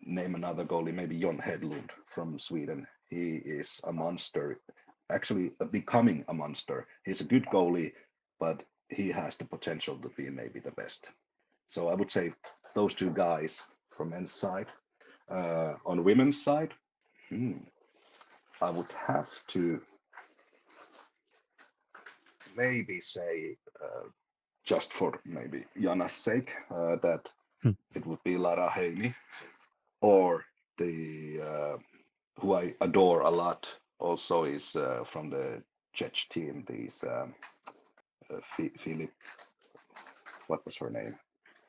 [0.00, 2.86] name another goalie, maybe Jon Hedlund from Sweden.
[3.08, 4.60] He is a monster,
[5.10, 6.86] actually becoming a monster.
[7.04, 7.92] He's a good goalie,
[8.38, 11.10] but he has the potential to be maybe the best.
[11.66, 12.32] So I would say
[12.74, 14.66] those two guys from men's side.
[15.28, 16.74] Uh, on women's side,
[17.28, 17.58] hmm,
[18.60, 19.80] I would have to
[22.60, 24.06] maybe say, uh,
[24.64, 27.30] just for maybe Jana's sake, uh, that
[27.62, 27.76] hmm.
[27.94, 29.14] it would be Lara Heini
[30.00, 30.44] or
[30.78, 31.76] the uh,
[32.40, 33.62] who I adore a lot
[33.98, 35.62] also is uh, from the
[35.92, 37.34] Czech team, these um,
[38.76, 39.10] Philip,
[40.46, 41.14] what was her name?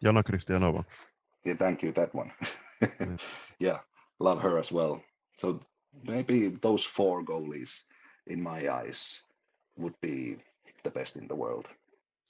[0.04, 0.86] Jana Kristianova.
[1.44, 2.32] Yeah, thank you, that one.
[3.60, 3.80] yeah,
[4.20, 5.02] love her as well.
[5.38, 5.60] So
[6.04, 7.84] maybe those four goalies,
[8.28, 9.24] in my eyes,
[9.78, 10.38] would be
[10.84, 11.70] the best in the world.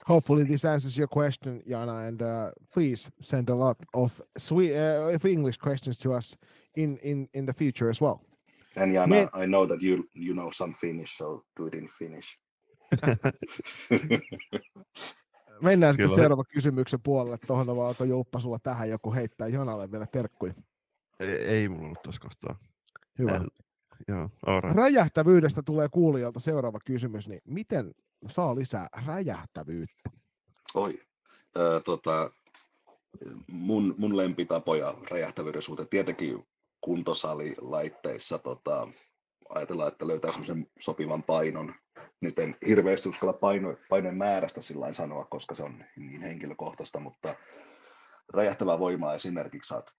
[0.06, 5.18] Hopefully, this answers your question, Jana, and uh, please send a lot of sweet, uh,
[5.24, 6.36] English questions to us
[6.76, 8.20] in in in the future as well.
[8.76, 11.88] And Jana, Me- I know that you you know some Finnish, so do it in
[11.98, 12.38] Finnish.
[15.62, 17.38] Mennään sitten seuraavan kysymyksen puolelle.
[17.46, 20.54] Tuohon vaan, onko Julppa sulla tähän joku heittää Janalle vielä terkkuja?
[21.20, 22.58] Ei, ei mulla ollut tässä kohtaa.
[23.18, 23.36] Hyvä.
[23.36, 23.42] Eh,
[24.08, 24.30] joo,
[24.74, 27.94] Räjähtävyydestä tulee kuulijalta seuraava kysymys, niin miten
[28.28, 30.10] saa lisää räjähtävyyttä?
[30.74, 31.00] Oi,
[31.56, 32.30] äh, tota,
[33.46, 36.46] mun, mun lempitapoja räjähtävyyden suhteen tietenkin
[36.80, 38.88] kuntosalilaitteissa tota,
[39.48, 41.74] ajatellaan, että löytää semmoisen sopivan painon.
[42.20, 47.34] Nyt en hirveästi uskalla paino, painojen määrästä sillä sanoa, koska se on niin henkilökohtaista, mutta
[48.34, 49.90] räjähtävää voimaa esimerkiksi saat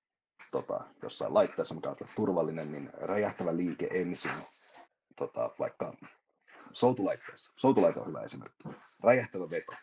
[0.51, 4.31] tota, jossain laitteessa, mikä on turvallinen, niin räjähtävä liike ensin,
[5.15, 5.93] tota, vaikka
[6.73, 7.53] soutulaitteessa.
[7.55, 8.63] Soutulaite on hyvä esimerkki.
[9.03, 9.73] Räjähtävä veto,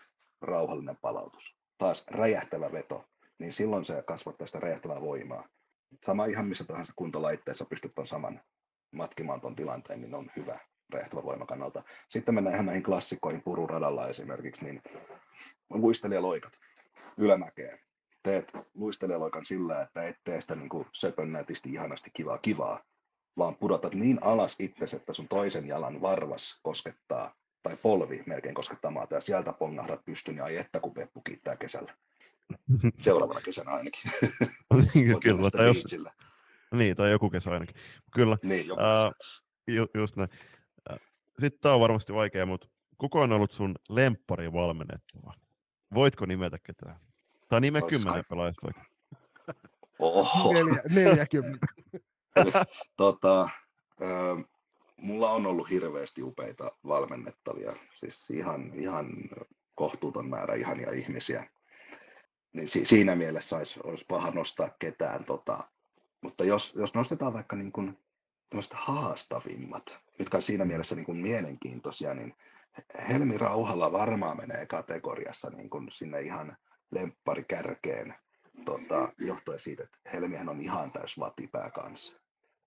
[0.41, 1.57] rauhallinen palautus.
[1.79, 3.05] Taas räjähtävä veto,
[3.39, 5.49] niin silloin se kasvattaa sitä räjähtävää voimaa.
[6.01, 8.41] Sama ihan missä tahansa kuntolaitteessa pystyt on saman
[8.93, 10.59] matkimaan tuon tilanteen, niin on hyvä
[10.93, 11.83] räjähtävä voima kannalta.
[12.09, 14.83] Sitten mennään ihan näihin klassikoihin pururadalla esimerkiksi, niin
[15.71, 16.53] luistelijaloikat
[17.19, 17.79] ylämäkeen.
[18.23, 22.85] Teet luistelijaloikan sillä, että et tee sitä niin kuin söpönnätisti ihanasti kivaa kivaa,
[23.41, 28.91] vaan pudotat niin alas itsesi, että sun toisen jalan varvas koskettaa, tai polvi melkein koskettaa
[28.91, 31.95] maata, ja sieltä pongahdat pystyn, ja ai että kun Peppu kiittää kesällä.
[33.03, 34.11] Seuraavana kesänä ainakin.
[35.23, 35.85] Kyllä, tai jos,
[36.75, 37.77] niin, tai joku kesä ainakin.
[38.13, 38.37] Kyllä.
[38.43, 39.15] Niin, joku uh,
[39.75, 40.29] ju, just näin.
[41.41, 42.69] Sitten tämä on varmasti vaikea, mutta
[42.99, 45.35] kuka on ollut sun lemppari valmennettava?
[45.95, 46.97] Voitko nimetä ketään?
[47.49, 48.87] Tai nime kymmenen pelaajasta oikein.
[49.99, 50.53] Oho.
[50.53, 51.67] Neljä, 40.
[52.97, 53.49] tota,
[54.97, 59.07] mulla on ollut hirveästi upeita valmennettavia, siis ihan, ihan
[59.75, 61.47] kohtuuton määrä ihania ihmisiä.
[62.53, 65.25] Niin si- siinä mielessä olisi, olisi paha nostaa ketään.
[65.25, 65.59] Tota,
[66.21, 67.99] mutta jos, jos nostetaan vaikka niin kuin
[68.73, 72.35] haastavimmat, mitkä on siinä mielessä niin kuin mielenkiintoisia, niin
[73.09, 76.57] Helmi Rauhalla varmaan menee kategoriassa niin kuin sinne ihan
[76.91, 78.15] lempparikärkeen
[78.71, 82.21] tota, johtuen siitä, että Helmihän on ihan täys vatipää kanssa.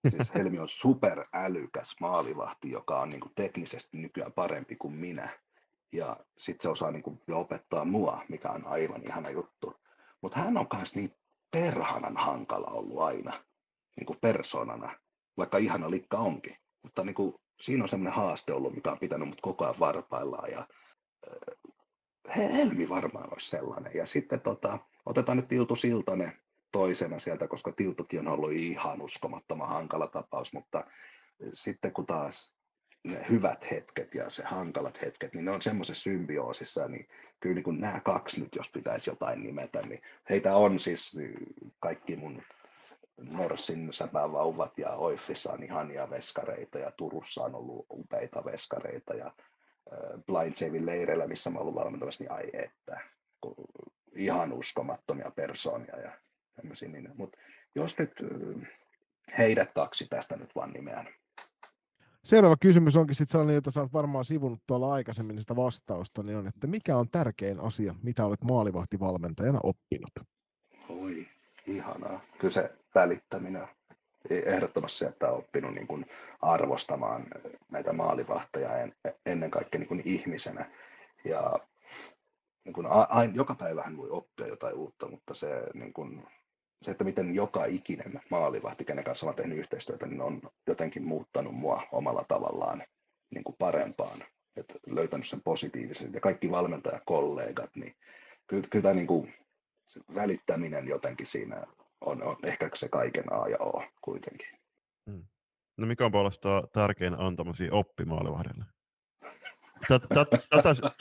[0.08, 5.28] Siis Helmi on superälykäs maalivahti, joka on niin kuin teknisesti nykyään parempi kuin minä.
[5.92, 9.74] Ja sitten se osaa niin kuin opettaa mua, mikä on aivan ihana juttu.
[10.20, 11.14] Mutta hän on myös niin
[11.50, 13.44] perhanan hankala ollut aina
[13.96, 14.90] niin kuin persoonana,
[15.36, 16.56] vaikka ihana likka onkin.
[16.82, 20.50] Mutta niin kuin, siinä on semmoinen haaste ollut, mikä on pitänyt mut koko ajan varpaillaan.
[20.50, 20.66] Ja,
[21.28, 23.92] äh, Helmi varmaan olisi sellainen.
[23.94, 26.32] Ja sitten tota, otetaan nyt Tiltu Siltanen
[26.72, 30.84] toisena sieltä, koska Tiltukin on ollut ihan uskomattoman hankala tapaus, mutta
[31.52, 32.54] sitten kun taas
[33.04, 37.08] ne hyvät hetket ja se hankalat hetket, niin ne on semmoisessa symbioosissa, niin
[37.40, 41.16] kyllä niin kuin nämä kaksi nyt, jos pitäisi jotain nimetä, niin heitä on siis
[41.80, 42.42] kaikki mun
[43.16, 49.30] Norsin säpävauvat ja Oiffissa on ihania veskareita ja Turussa on ollut upeita veskareita ja
[50.26, 53.00] Blind Savin leireillä, missä mä ollut valmentamassa, niin ai että,
[54.16, 56.10] ihan uskomattomia persoonia ja
[56.56, 56.88] tämmöisiä.
[56.88, 57.38] Niin, mutta
[57.74, 58.12] jos nyt
[59.38, 61.08] heidät kaksi tästä nyt vaan nimeän.
[62.24, 66.46] Seuraava kysymys onkin sitten sellainen, jota oot varmaan sivunut tuolla aikaisemmin sitä vastausta, niin on,
[66.46, 70.10] että mikä on tärkein asia, mitä olet maalivahtivalmentajana oppinut?
[70.88, 71.26] Oi,
[71.66, 72.20] ihanaa.
[72.38, 73.68] Kyllä se välittäminen
[74.30, 76.06] ehdottomasti se, että on oppinut niin kuin
[76.42, 77.26] arvostamaan
[77.70, 78.70] näitä maalivahtoja
[79.26, 80.70] ennen kaikkea niin kuin ihmisenä.
[81.24, 81.60] Ja
[82.64, 86.26] niin kuin aina, joka päivähän voi oppia jotain uutta, mutta se, niin kuin,
[86.82, 91.54] se, että miten joka ikinen maalivahti, kenen kanssa olen tehnyt yhteistyötä, niin on jotenkin muuttanut
[91.54, 92.82] mua omalla tavallaan
[93.30, 94.24] niin kuin parempaan.
[94.56, 96.12] Et löytänyt sen positiivisen.
[96.12, 97.94] Ja kaikki valmentajakollegat, niin
[98.46, 99.34] kyllä, kyllä tämä niin kuin,
[100.14, 101.66] välittäminen jotenkin siinä
[102.00, 104.48] on, on ehkä se kaiken A ja O kuitenkin.
[105.10, 105.24] Hmm.
[105.76, 108.64] No mikä on puolestaan tärkein antamasi oppimaalivahdelle?
[109.88, 110.26] Tätä,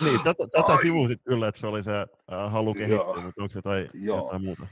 [0.02, 3.62] niin, tätä, tätä sivusit kyllä, että se oli se äh, halu kehittyä, mutta onko se
[3.62, 4.68] tai jotain muuta?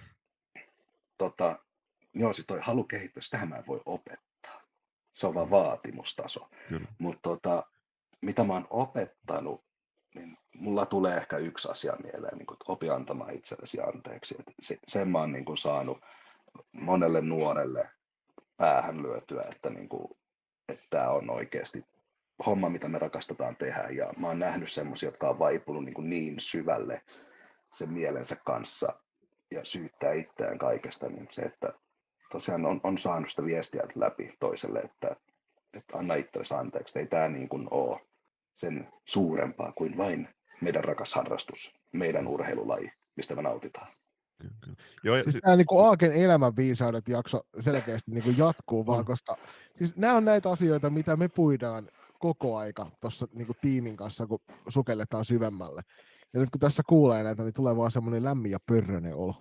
[1.18, 1.60] Tota,
[2.14, 4.62] joo, siis toi halu kehittyä, sitä mä en voi opettaa.
[5.14, 6.50] Se on vaan vaatimustaso.
[6.98, 7.64] Mutta tota,
[8.22, 9.66] mitä mä oon opettanut,
[10.16, 14.36] niin mulla tulee ehkä yksi asia mieleen, niin kuin, että opi antamaan itsellesi anteeksi.
[14.40, 15.98] Et se, sen mä oon niin kuin, saanut
[16.72, 17.90] monelle nuorelle
[18.58, 20.18] päähän lyötyä, että, niin kuin,
[20.70, 21.86] että tämä on oikeasti
[22.46, 23.88] homma, mitä me rakastetaan tehdä.
[23.90, 27.02] Ja mä oon nähnyt semmoisia, jotka on vaipunut niin, niin syvälle
[27.72, 28.94] sen mielensä kanssa
[29.52, 31.74] ja syyttää itseään kaikesta, niin se, että
[32.32, 35.16] tosiaan on, on saanut sitä viestiä läpi toiselle, että,
[35.78, 38.00] että anna itsellesi anteeksi, ei tämä niin kuin ole
[38.54, 40.30] sen suurempaa kuin vain
[40.62, 43.88] meidän rakas harrastus, meidän urheilulaji, mistä me nautitaan.
[44.38, 44.76] Kyllä, kyllä.
[45.04, 49.38] Joo, siis tämä niin Aaken elämän viisaudet jakso selkeästi niin jatkuu vaan, koska
[49.78, 51.90] siis nämä on näitä asioita, mitä me puidaan
[52.22, 55.82] koko aika tuossa niin tiimin kanssa, kun sukelletaan syvemmälle.
[56.34, 59.36] Ja nyt kun tässä kuulee näitä, niin tulee vaan semmoinen lämmin ja pörröinen olo.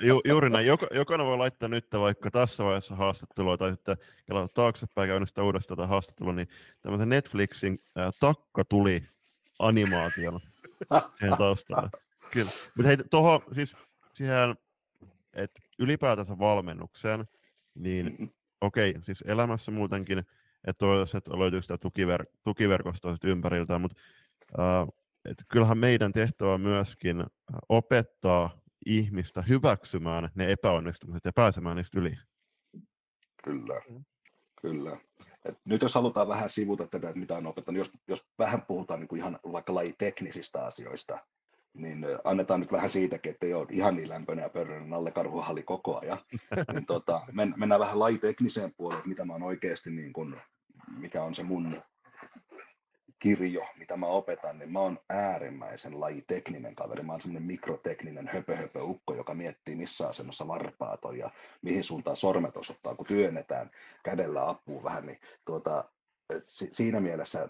[0.00, 0.66] Ju, juuri näin.
[0.66, 5.78] Jok, jokainen voi laittaa nyt vaikka tässä vaiheessa haastattelua tai sitten kelata taaksepäin käynnistää uudestaan
[5.78, 6.48] tätä haastattelua, niin
[6.82, 9.02] tämmöisen Netflixin ää, takka tuli
[9.58, 10.38] animaationa
[11.18, 11.90] siihen taustalle.
[12.30, 12.50] Kyllä.
[12.76, 13.76] Mutta hei, tuohon siis
[14.14, 14.56] siihen,
[15.32, 17.24] että ylipäätänsä valmennukseen,
[17.74, 20.24] niin okei, okay, siis elämässä muutenkin,
[20.66, 23.96] että toivottavasti, että löytyy sitä tukiver- tukiverkostoa ympäriltä, mutta
[24.58, 24.88] äh,
[25.24, 27.24] että kyllähän meidän tehtävä on myöskin
[27.68, 32.18] opettaa ihmistä hyväksymään ne epäonnistumiset ja pääsemään niistä yli.
[33.44, 33.82] Kyllä,
[34.60, 34.96] kyllä.
[35.44, 39.00] Et nyt jos halutaan vähän sivuta tätä, että mitä on opettanut, jos, jos vähän puhutaan
[39.00, 41.18] niin kuin ihan vaikka lajiteknisistä asioista,
[41.74, 45.62] niin annetaan nyt vähän siitäkin, että ei ole ihan niin lämpöinen ja pörröinen alle karhuhalli
[45.62, 46.18] koko ajan.
[46.72, 50.36] niin tota, men, mennään vähän lajitekniseen puoleen, mitä mä oon oikeasti, niin kuin,
[50.98, 51.82] mikä on se mun
[53.18, 57.02] kirjo, mitä mä opetan, niin mä oon äärimmäisen lajitekninen kaveri.
[57.02, 61.30] Mä oon semmoinen mikrotekninen höpö, höpö ukko, joka miettii missä asennossa varpaat on ja
[61.62, 63.70] mihin suuntaan sormet osoittaa, kun työnnetään
[64.02, 65.06] kädellä apuun vähän.
[65.06, 65.84] Niin tuota,
[66.44, 67.48] siinä mielessä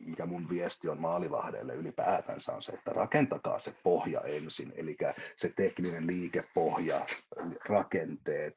[0.00, 4.96] mikä mun viesti on maalivahdelle ylipäätänsä on se, että rakentakaa se pohja ensin, eli
[5.36, 7.00] se tekninen liikepohja,
[7.68, 8.54] rakenteet,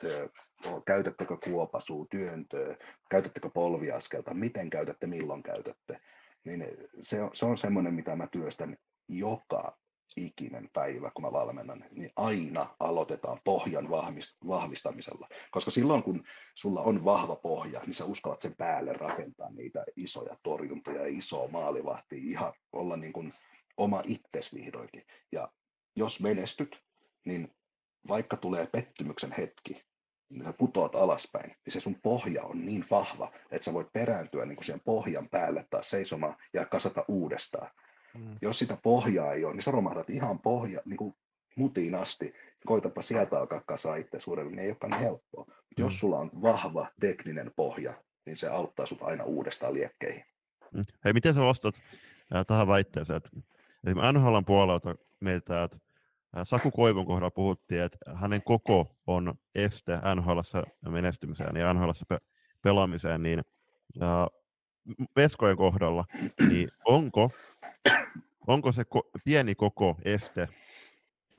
[0.86, 2.76] käytättekö kuopasuu, työntöä,
[3.10, 6.00] käytättekö polviaskelta, miten käytätte, milloin käytätte,
[6.44, 6.68] niin
[7.00, 9.78] se on, se on semmoinen, mitä mä työstän joka
[10.18, 13.90] ikinen päivä, kun mä valmennan, niin aina aloitetaan pohjan
[14.48, 15.28] vahvistamisella.
[15.52, 16.24] Koska silloin, kun
[16.56, 21.48] sulla on vahva pohja, niin sä uskallat sen päälle rakentaa niitä isoja torjuntoja ja isoa
[21.48, 23.34] maalivahtia, ihan olla niin kuin
[23.78, 25.04] oma itses vihdoinkin.
[25.32, 25.52] Ja
[25.96, 26.84] jos menestyt,
[27.26, 27.56] niin
[28.08, 29.84] vaikka tulee pettymyksen hetki,
[30.30, 34.46] niin sä putoat alaspäin, niin se sun pohja on niin vahva, että sä voit perääntyä
[34.46, 37.70] niin kuin sen pohjan päälle taas seisomaan ja kasata uudestaan.
[38.18, 38.36] Mm.
[38.42, 41.16] Jos sitä pohjaa ei ole, niin sä romahdat ihan pohja, niin kuin
[41.56, 42.34] mutiin asti.
[42.66, 45.44] Koitapa sieltä alkaa kasaa itse suuremmin, niin ei olekaan niin helppoa.
[45.44, 45.54] Mm.
[45.78, 47.94] Jos sulla on vahva tekninen pohja,
[48.26, 50.24] niin se auttaa sut aina uudestaan liekkeihin.
[50.74, 50.84] Mm.
[51.06, 51.76] Hei, miten sä vastat
[52.36, 53.30] äh, tähän väitteeseen, että
[53.88, 55.78] esimerkiksi NHLn puolelta meiltä, että
[56.44, 60.40] Saku Koivun kohdalla puhuttiin, että hänen koko on este nhl
[60.90, 62.22] menestymiseen ja nhl pe-
[62.62, 63.42] pelaamiseen, niin
[64.02, 64.10] äh,
[65.16, 66.06] Veskojen kohdalla,
[66.50, 67.32] niin onko
[68.48, 70.48] Onko se ko- pieni koko este,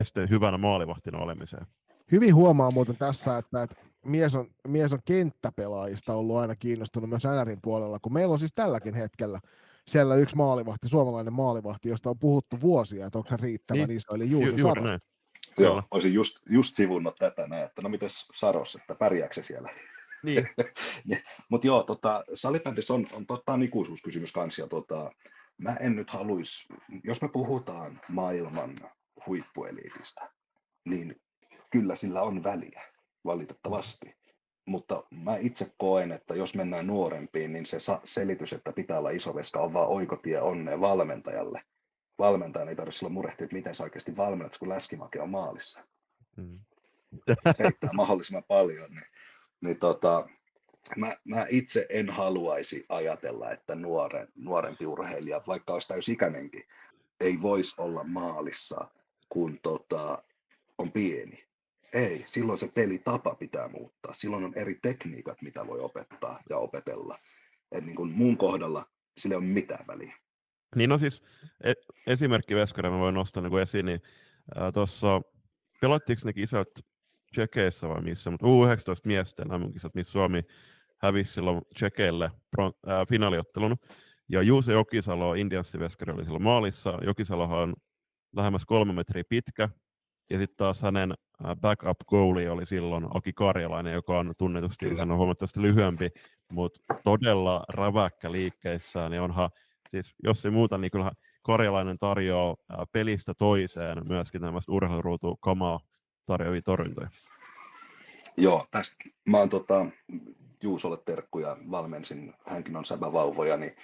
[0.01, 1.67] este hyvänä maalivahtina olemiseen?
[2.13, 7.23] Hyvin huomaa muuten tässä, että, että mies, on, mies on kenttäpelaajista ollut aina kiinnostunut myös
[7.25, 9.41] NRin puolella, kun meillä on siis tälläkin hetkellä
[9.89, 14.15] siellä yksi maalivahti, suomalainen maalivahti, josta on puhuttu vuosia, että onko se riittävän niin, iso,
[14.15, 15.01] eli Juuso ju- Juuri näin.
[15.59, 19.71] Joo, olisin just, just sivunnut tätä näin, että no mites Saros, että pärjääkö se siellä?
[20.23, 20.49] Niin.
[21.51, 25.11] Mutta joo, tota, salibändissä on, on totta ikuisuuskysymys kanssa, ja tota,
[25.59, 26.69] mä en nyt haluaisi,
[27.05, 28.75] jos me puhutaan maailman
[29.27, 30.31] huippueliitistä,
[30.85, 31.23] niin
[31.71, 32.83] kyllä sillä on väliä,
[33.25, 34.17] valitettavasti.
[34.67, 39.35] Mutta mä itse koen, että jos mennään nuorempiin, niin se selitys, että pitää olla iso
[39.35, 41.63] veska, on vaan oikotie onneen valmentajalle.
[42.19, 45.87] Valmentajan ei tarvitse silloin murehtia, että miten sä oikeasti valmennat, kun läskimake on maalissa.
[46.37, 46.59] Mm.
[47.59, 48.91] Heittää mahdollisimman paljon.
[48.91, 49.07] Niin,
[49.61, 50.29] niin tota,
[50.97, 56.63] mä, mä itse en haluaisi ajatella, että nuoren, nuorempi urheilija, vaikka olisi täysikäinenkin,
[57.21, 58.89] ei voisi olla maalissa,
[59.29, 60.23] kun tota,
[60.79, 61.45] on pieni.
[61.93, 64.15] Ei, silloin se pelitapa pitää muuttaa.
[64.15, 67.19] Silloin on eri tekniikat, mitä voi opettaa ja opetella.
[67.73, 68.87] Et niin kuin mun kohdalla
[69.19, 70.15] sillä ei ole mitään väliä.
[70.77, 71.23] Niin no siis
[71.65, 71.73] e-
[72.07, 74.03] esimerkki Veskari mä voin nostaa niin esiin, niin
[74.75, 75.23] tuossa
[75.81, 76.69] pelattiinko ne kisat
[77.33, 80.43] Tsekeissä vai missä, mutta U19 miesten kisat, missä Suomi
[81.05, 82.73] hävisi silloin Tsekeille äh,
[83.09, 83.77] finaaliottelun.
[84.29, 86.99] Ja Juuse Jokisalo, Indianssi-veskari, oli silloin maalissa.
[87.07, 87.75] Jokisalohan on
[88.37, 89.69] lähemmäs kolme metriä pitkä.
[90.31, 91.15] Ja sitten taas hänen
[91.61, 96.09] backup goali oli silloin Aki Karjalainen, joka on tunnetusti hän on huomattavasti lyhyempi,
[96.53, 99.13] mutta todella räväkkä liikkeissään.
[99.13, 99.51] Ja onhan,
[99.91, 102.57] siis jos ei muuta, niin kyllähän Karjalainen tarjoaa
[102.93, 105.81] pelistä toiseen myöskin tämmöistä urheiluruutu kamaa
[106.27, 107.09] tarjoavia torjuntoja.
[108.37, 109.87] Joo, tästä mä oon tota,
[110.65, 113.77] Juusolle terkkuja, valmensin, hänkin on säbävauvoja, niin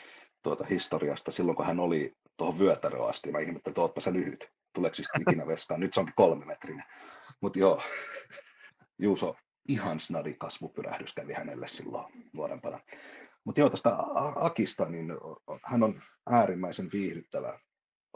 [0.42, 4.50] tuota historiasta silloin, kun hän oli tuohon vyötäröön asti, mä ihmettelin, että ootpa sä lyhyt,
[4.72, 6.84] tuleeko siis ikinä veskaan, nyt se onkin kolme metrinen.
[7.40, 7.82] Mutta joo,
[8.98, 9.36] Juuso,
[9.68, 12.80] ihan snadi kasvupyrähdys kävi hänelle silloin nuorempana.
[13.44, 13.96] Mutta joo, tästä
[14.36, 15.12] Akista, niin
[15.64, 17.58] hän on äärimmäisen viihdyttävä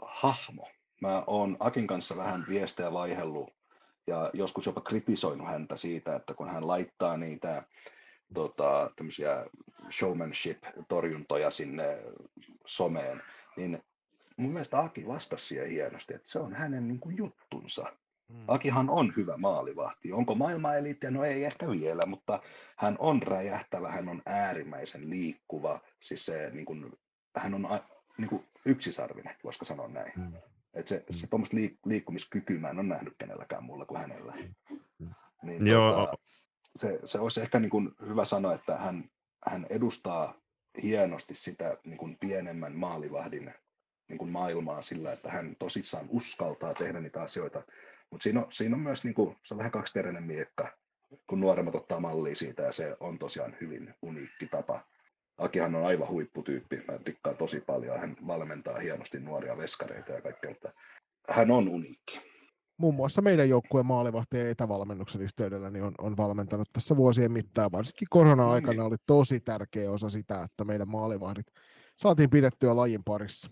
[0.01, 0.69] hahmo.
[1.01, 3.49] Mä oon Akin kanssa vähän viestejä vaihellut
[4.07, 7.63] ja joskus jopa kritisoinut häntä siitä, että kun hän laittaa niitä
[8.33, 8.91] tota,
[9.91, 12.03] showmanship-torjuntoja sinne
[12.65, 13.21] someen,
[13.57, 13.83] niin
[14.37, 17.93] mun mielestä Aki vastasi siihen hienosti, että se on hänen niin kuin, juttunsa.
[18.33, 18.43] Hmm.
[18.47, 20.11] Akihan on hyvä maalivahti.
[20.11, 21.11] Onko maailmaneliittiä?
[21.11, 22.41] No ei ehkä vielä, mutta
[22.77, 25.79] hän on räjähtävä, hän on äärimmäisen liikkuva.
[25.99, 26.91] Siis se, niin kuin,
[27.35, 27.67] hän on
[28.17, 30.11] niin kuin, yksisarvinen, voisiko sanoa näin.
[30.15, 30.33] Hmm.
[30.73, 34.33] Et se, se tuommoista liik- liikkumiskykyä mä en ole nähnyt kenelläkään muulla kuin hänellä.
[34.69, 35.13] Hmm.
[35.43, 35.91] Niin, Joo.
[35.91, 36.17] Tota,
[36.75, 39.09] se, se olisi ehkä niin kuin hyvä sanoa, että hän,
[39.45, 40.41] hän edustaa
[40.83, 43.53] hienosti sitä niin kuin pienemmän maalivahdin
[44.09, 47.63] niin kuin maailmaa sillä, että hän tosissaan uskaltaa tehdä niitä asioita.
[48.11, 50.77] Mutta siinä on, siinä on myös, niin kuin, se on vähän kaksiteräinen miekka,
[51.27, 54.79] kun nuoremmat ottaa mallia siitä, ja se on tosiaan hyvin uniikki tapa.
[55.37, 60.49] Akihan on aivan huipputyyppi, mä tykkään tosi paljon, hän valmentaa hienosti nuoria veskareita ja kaikkea,
[60.49, 60.71] mutta
[61.29, 62.19] hän on uniikki
[62.77, 67.71] muun muassa meidän joukkueen maalivahti etävalmennuksen yhteydellä niin on, on valmentanut tässä vuosien mittaan.
[67.71, 71.45] Varsinkin korona-aikana oli tosi tärkeä osa sitä, että meidän maalivahdit
[71.95, 73.51] saatiin pidettyä lajin parissa.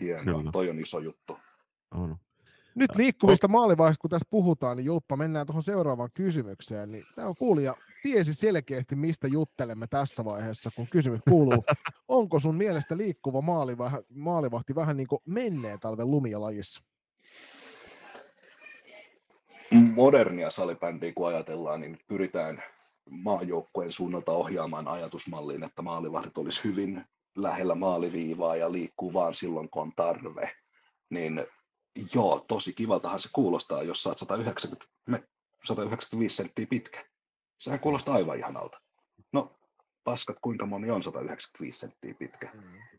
[0.00, 1.38] Hienoa, toi on iso juttu.
[1.94, 2.16] On.
[2.74, 6.92] Nyt liikkuvista maalivahdista, kun tässä puhutaan, niin Julppa, mennään tuohon seuraavaan kysymykseen.
[6.92, 11.64] Niin tämä on kuulija tiesi selkeästi, mistä juttelemme tässä vaiheessa, kun kysymys kuuluu,
[12.08, 16.82] onko sun mielestä liikkuva maalivahti, maalivahti vähän niin kuin menneen talven lumia lajissa?
[19.74, 22.62] Modernia salibändiä kun ajatellaan, niin pyritään
[23.10, 27.04] maajoukkueen suunnalta ohjaamaan ajatusmalliin, että maalivahdit olisi hyvin
[27.36, 30.52] lähellä maaliviivaa ja liikkuu vaan silloin, kun on tarve.
[31.10, 31.46] Niin
[32.14, 34.86] joo, tosi kivaltahan se kuulostaa, jos saat 190,
[35.64, 37.04] 195 senttiä pitkä.
[37.58, 38.80] Sehän kuulostaa aivan ihanalta.
[39.32, 39.52] No,
[40.04, 42.50] paskat, kuinka moni on 195 senttiä pitkä?
[42.54, 42.91] Mm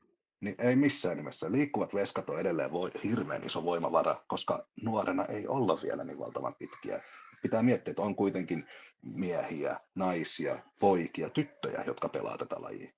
[0.43, 1.51] niin ei missään nimessä.
[1.51, 6.55] Liikkuvat veskat on edelleen voi, hirveän iso voimavara, koska nuorena ei olla vielä niin valtavan
[6.55, 7.01] pitkiä.
[7.41, 8.67] Pitää miettiä, että on kuitenkin
[9.01, 12.91] miehiä, naisia, poikia, tyttöjä, jotka pelaa tätä lajia.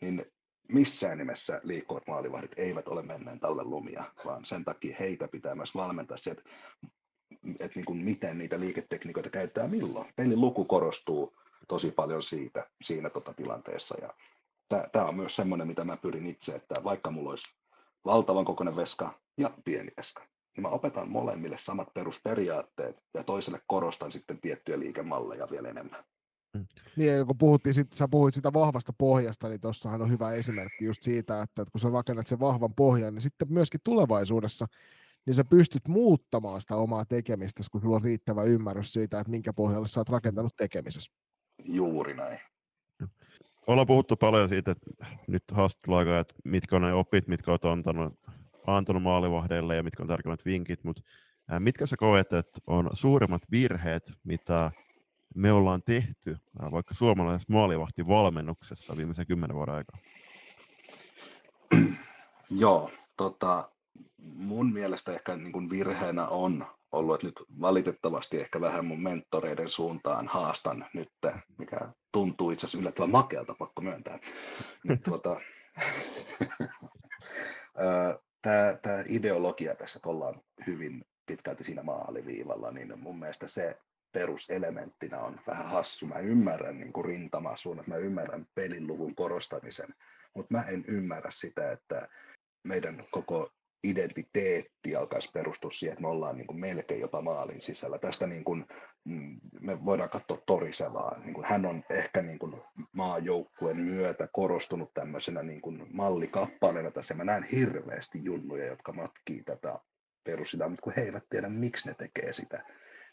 [0.00, 0.24] Niin
[0.68, 5.74] missään nimessä liikkuvat maalivahdit eivät ole menneen talven lumia, vaan sen takia heitä pitää myös
[5.74, 6.42] valmentaa se, että,
[7.60, 10.12] että niin kuin miten niitä liiketekniikoita käyttää milloin.
[10.16, 11.36] Pelin luku korostuu
[11.68, 14.14] tosi paljon siitä, siinä tota tilanteessa ja
[14.92, 17.54] tämä on myös semmoinen, mitä mä pyrin itse, että vaikka mulla olisi
[18.04, 20.22] valtavan kokoinen veska ja pieni veska,
[20.56, 26.04] niin mä opetan molemmille samat perusperiaatteet ja toiselle korostan sitten tiettyjä liikemalleja vielä enemmän.
[26.54, 26.66] Mm.
[26.96, 31.02] Niin, kun puhuttiin, sit, sä puhuit sitä vahvasta pohjasta, niin tuossahan on hyvä esimerkki just
[31.02, 34.66] siitä, että, että kun sä rakennat sen vahvan pohjan, niin sitten myöskin tulevaisuudessa
[35.26, 39.52] niin sä pystyt muuttamaan sitä omaa tekemistä, kun sulla on riittävä ymmärrys siitä, että minkä
[39.52, 41.12] pohjalle sä oot rakentanut tekemisessä.
[41.64, 42.40] Juuri näin.
[43.66, 48.18] Ollaan puhuttu paljon siitä, että nyt haastatteluaikaa, että mitkä on ne opit, mitkä olet antanut,
[48.66, 51.02] antanut maalivahdeille ja mitkä on tärkeimmät vinkit, mutta
[51.58, 54.70] mitkä sä koet, että on suurimmat virheet, mitä
[55.34, 56.36] me ollaan tehty
[56.72, 59.98] vaikka suomalaisessa maalivahtivalmennuksessa viimeisen kymmenen vuoden aikana?
[62.50, 63.70] Joo, tota,
[64.34, 69.68] mun mielestä ehkä niin kuin virheenä on ollut, että nyt valitettavasti ehkä vähän mun mentoreiden
[69.68, 71.12] suuntaan haastan nyt,
[71.58, 74.18] mikä tuntuu itse asiassa yllättävän makealta, pakko myöntää.
[74.84, 75.40] Niin, tuota,
[78.42, 83.78] tämä, tämä ideologia tässä, että ollaan hyvin pitkälti siinä maaliviivalla, niin mun mielestä se
[84.12, 86.06] peruselementtinä on vähän hassu.
[86.06, 89.94] Mä ymmärrän niin kuin rintamasuunnat, mä ymmärrän pelin luvun korostamisen,
[90.34, 92.08] mutta mä en ymmärrä sitä, että
[92.64, 93.50] meidän koko
[93.84, 97.98] identiteetti alkaisi perustua siihen, että me ollaan niin kuin melkein jopa maalin sisällä.
[97.98, 98.66] Tästä niin kuin,
[99.60, 101.18] me voidaan katsoa Torisevaa.
[101.24, 102.62] Niin kuin hän on ehkä niin kuin
[102.92, 107.14] maajoukkueen myötä korostunut tämmöisenä niin kuin mallikappaleena tässä.
[107.14, 109.78] Mä näen hirveästi junnuja, jotka matkii tätä
[110.24, 112.64] perusilaa, mutta kun he eivät tiedä, miksi ne tekee sitä.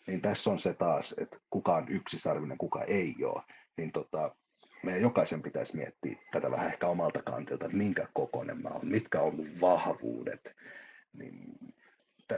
[0.07, 3.43] Niin tässä on se taas, että kuka on yksisarvinen, kuka ei ole.
[3.77, 4.35] Niin tota,
[4.84, 9.22] meidän jokaisen pitäisi miettiä tätä vähän ehkä omalta kantilta, että minkä kokoinen mä oon, mitkä
[9.22, 10.55] on mun vahvuudet.
[11.14, 11.57] Niin,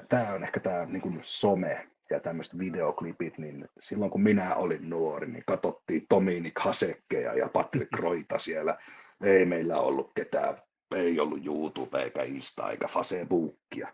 [0.10, 5.28] tämä on ehkä tämä niin some ja tämmöiset videoklipit, niin silloin kun minä olin nuori,
[5.32, 8.78] niin katsottiin Tominik Hasekkeja ja Patrick Roita siellä.
[9.24, 10.58] Ei meillä ollut ketään,
[10.96, 13.88] ei ollut YouTube eikä Insta eikä Facebookia.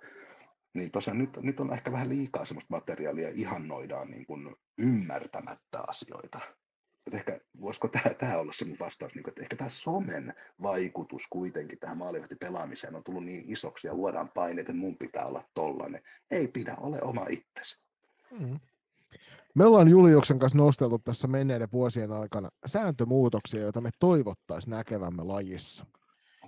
[0.74, 6.40] Niin tosiaan nyt, nyt on ehkä vähän liikaa semmoista materiaalia, ihannoidaan niin kuin ymmärtämättä asioita
[7.08, 11.28] että ehkä voisiko tämä, tämä olla se mun vastaus, niin että ehkä tämä somen vaikutus
[11.30, 16.02] kuitenkin tähän maalivahtipelaamiseen on tullut niin isoksi ja luodaan paineet, että mun pitää olla tollainen.
[16.32, 17.85] Ei pidä, ole oma itsesi.
[18.40, 18.60] Mm.
[19.56, 25.86] Me ollaan Juliuksen kanssa nosteltu tässä menneiden vuosien aikana sääntömuutoksia, joita me toivottaisiin näkevämme lajissa.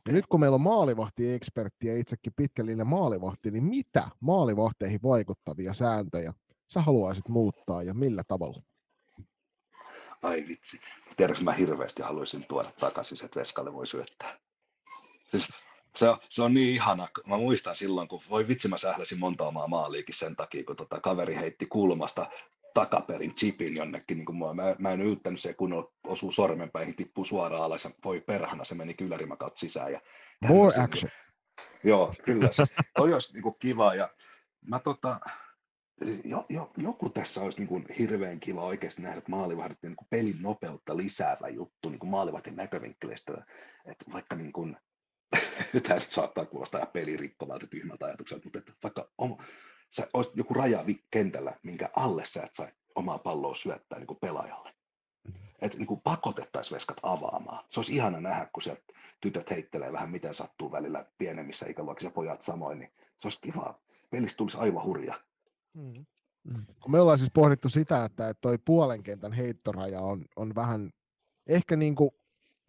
[0.08, 6.34] Ja nyt kun meillä on maalivahti-ekspertti ja itsekin pitkällinen maalivahti, niin mitä maalivahteihin vaikuttavia sääntöjä
[6.68, 8.62] sä haluaisit muuttaa ja millä tavalla?
[10.24, 10.80] Ai vitsi.
[11.18, 14.40] Tiedätkö, mä hirveästi haluaisin tuoda takaisin, että Veskalle voi syöttää.
[15.32, 15.48] Siis
[15.98, 17.08] se, on, se on niin ihana.
[17.28, 21.02] Mä muistan silloin, kun voi vitsi mä sähläsin monta omaa maaliikin sen takia, kun tota
[21.02, 22.30] kaveri heitti kulmasta
[22.74, 27.26] takaperin chipin jonnekin, niin kuin mä, mä, mä en yyttänyt se, kun osuu sormenpäihin, tippuu
[27.26, 29.92] suoraan alas ja voi perhana, se meni kylärimäkautta sisään.
[29.92, 30.02] Ja
[30.48, 31.12] More niin action.
[31.12, 32.66] Niin, joo, kyllä se.
[32.98, 34.10] Toi olisi niin kuin kiva ja
[34.68, 35.20] mä tota,
[36.24, 40.08] jo, jo, joku tässä olisi niin kuin hirveän kiva oikeasti nähdä, että maalivahdit niin kuin
[40.10, 43.46] pelin nopeutta lisäävä juttu niin kuin maalivahdin näkövinkkelistä,
[43.86, 44.78] että vaikka niin kuin,
[45.84, 49.38] tämä nyt saattaa kuulostaa ihan pelirikkovalta tyhmältä ajatukselta, mutta että vaikka on,
[49.92, 54.20] sä olisit joku raja kentällä, minkä alle sä et saa omaa palloa syöttää niin kuin
[54.20, 54.74] pelaajalle.
[55.62, 57.66] Että niin kuin pakotettaisiin veskat avaamaan.
[57.70, 58.84] Se olisi ihana nähdä, kun sieltä
[59.22, 63.80] tytöt heittelee vähän miten sattuu välillä pienemmissä ikäluokissa ja pojat samoin, niin se olisi kiva.
[64.10, 65.22] Pelistä tulisi aivan hurja.
[65.74, 66.06] Mm.
[66.44, 66.66] Mm.
[66.88, 70.90] Me ollaan siis pohdittu sitä, että toi puolen kentän heittoraja on, on vähän
[71.48, 72.12] ehkä niin kuin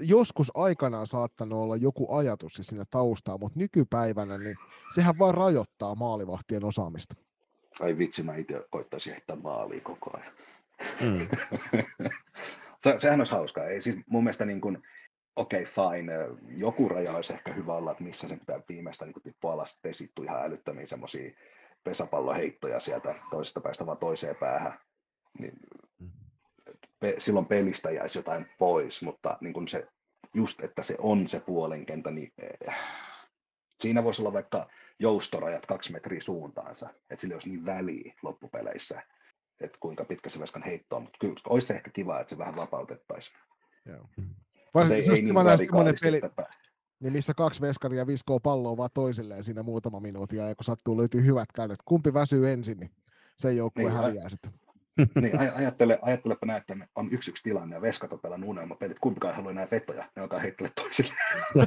[0.00, 4.56] joskus aikanaan saattanut olla joku ajatus siinä taustaa, mutta nykypäivänä niin
[4.94, 7.14] sehän vaan rajoittaa maalivahtien osaamista.
[7.80, 10.32] Ai vitsi, mä itse koittaisin heittää maaliin koko ajan.
[11.00, 11.28] Mm.
[12.78, 13.64] Se, sehän olisi hauskaa.
[13.64, 14.82] Ei siis mun mielestä niin kuin,
[15.36, 16.12] okei, okay, fine,
[16.56, 20.24] joku raja olisi ehkä hyvä olla, että missä se pitää viimeistä niin tippua alas, sitten
[20.24, 21.30] ihan älyttömiä semmoisia
[21.84, 24.72] pesapalloheittoja sieltä toisesta päästä vaan toiseen päähän.
[25.38, 25.52] Niin
[27.00, 29.86] pe, silloin pelistä jäisi jotain pois, mutta niin kuin se,
[30.34, 32.74] just että se on se puolen kentä, niin eh,
[33.80, 34.68] siinä voisi olla vaikka
[34.98, 39.02] joustorajat kaksi metriä suuntaansa, että sillä olisi niin väliä loppupeleissä,
[39.60, 42.38] että kuinka pitkä se veskan heitto on, mutta kyllä olisi se ehkä kiva, että se
[42.38, 43.36] vähän vapautettaisiin.
[43.86, 44.08] Joo.
[44.74, 46.46] Varsinkin se, ei, niin semmoinen peli, että...
[47.00, 51.24] niin missä kaksi veskaria viskoo palloa vaan toisilleen siinä muutama minuutin ja kun sattuu löytyy
[51.24, 52.90] hyvät kädet, kumpi väsyy ensin, niin
[53.36, 54.52] se joukkue niin, häviää sitten
[55.20, 58.98] niin, aj- ajattele, ajattelepa näin, että on yksi yksi tilanne ja veskat on pelannut unelmapelit,
[58.98, 61.14] kumpikaan haluaa näin vetoja, ne alkaa heittele toisille.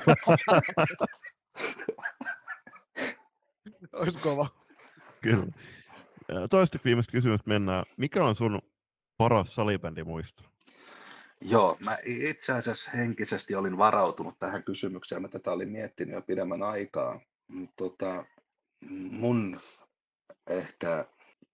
[3.93, 4.47] Olisi kova.
[5.21, 5.47] Kyllä.
[6.49, 7.85] Toiseksi viimeistä kysymystä mennään.
[7.97, 8.61] Mikä on sun
[9.17, 10.43] paras salibändimuisto?
[11.41, 15.21] Joo, mä itse asiassa henkisesti olin varautunut tähän kysymykseen.
[15.21, 17.19] Mä tätä olin miettinyt jo pidemmän aikaa.
[17.75, 18.25] Tota,
[18.89, 19.59] mun
[20.47, 21.05] ehkä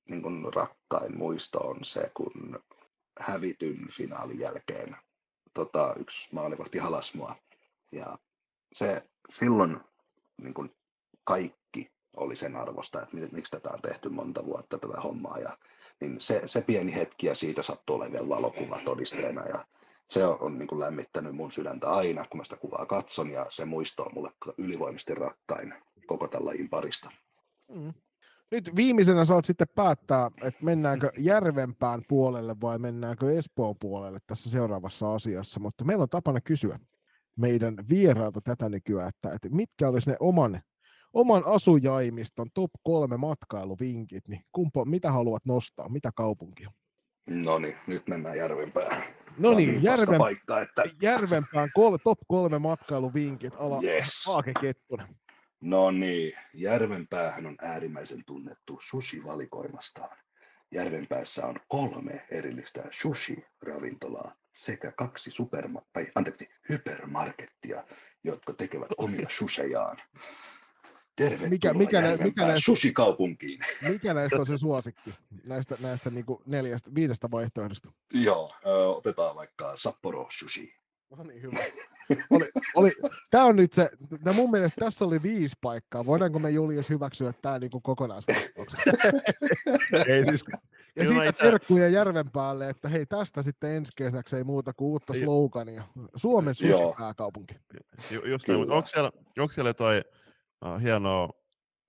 [0.10, 2.60] niin kuin rakkain muisto on se, kun
[3.20, 4.96] hävityn finaalin jälkeen
[5.54, 7.36] tota, yksi maalivahti halas mua.
[7.92, 8.18] Ja
[8.74, 9.78] se silloin
[10.42, 10.76] niin kuin
[11.24, 15.38] kaikki oli sen arvosta, että miksi tätä on tehty monta vuotta tätä hommaa.
[15.38, 15.58] Ja,
[16.02, 19.46] niin se, se pieni hetki ja siitä sattuu olemaan vielä valokuva todisteena.
[19.46, 19.66] Ja
[20.10, 23.46] se on, on niin kuin lämmittänyt mun sydäntä aina, kun mä sitä kuvaa katson, ja
[23.50, 25.74] se muisto on mulle ylivoimasti rakkain
[26.08, 27.12] koko tällä lajin parista.
[27.68, 27.94] Mm.
[28.52, 35.14] Nyt viimeisenä saat sitten päättää, että mennäänkö Järvenpään puolelle vai mennäänkö Espoon puolelle tässä seuraavassa
[35.14, 36.80] asiassa, mutta meillä on tapana kysyä
[37.38, 40.62] meidän vierailta tätä nykyään, että, että mitkä olisi ne oman,
[41.14, 46.72] oman asujaimiston top kolme matkailuvinkit, niin kumpa, mitä haluat nostaa, mitä kaupunkia?
[47.30, 49.04] No niin, nyt mennään Järvenpään.
[49.40, 50.84] No niin, Järven, paikka, että...
[51.02, 54.28] Järvenpään kol, top kolme matkailuvinkit, ala yes.
[54.28, 55.08] Aake Kettunen.
[55.62, 60.18] No niin, Järvenpäähän on äärimmäisen tunnettu sushi-valikoimastaan.
[60.72, 67.84] Järvenpäässä on kolme erillistä sushi-ravintolaa sekä kaksi superma- tai, anteeksi, hypermarkettia,
[68.24, 69.98] jotka tekevät omia sushejaan.
[71.16, 72.72] Tervetuloa mikä, mikä, nä, mikä näistä.
[73.90, 75.14] Mikä näistä on se suosikki,
[75.44, 77.92] näistä, näistä niin neljästä, viidestä vaihtoehdosta?
[78.14, 78.56] Joo,
[78.96, 80.77] otetaan vaikka Sapporo Sushi.
[81.10, 81.60] No niin, hyvä.
[82.30, 82.92] Oli, oli,
[83.30, 83.90] tämä on nyt se,
[84.26, 86.06] no mun mielestä tässä oli viisi paikkaa.
[86.06, 88.80] Voidaanko me Julius hyväksyä tämä niin kokonaisvastauksen?
[90.08, 90.44] ei siis,
[90.96, 91.44] ja siitä näitä...
[91.44, 95.84] terkkuja järven päälle, että hei tästä sitten ensi kesäksi ei muuta kuin uutta slogania.
[96.16, 97.56] Suomen susi-pääkaupunki.
[98.12, 100.04] Ju, just näin, mutta onko siellä, onko siellä jotain
[100.66, 101.30] uh, hienoa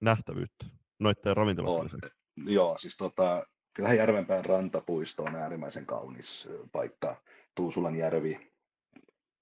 [0.01, 0.67] nähtävyyttä
[0.99, 2.01] noiden ravintoloiden
[2.47, 7.23] Joo, siis tota, kyllähän Järvenpään rantapuisto on äärimmäisen kaunis paikka.
[7.55, 8.49] Tuusulan järvi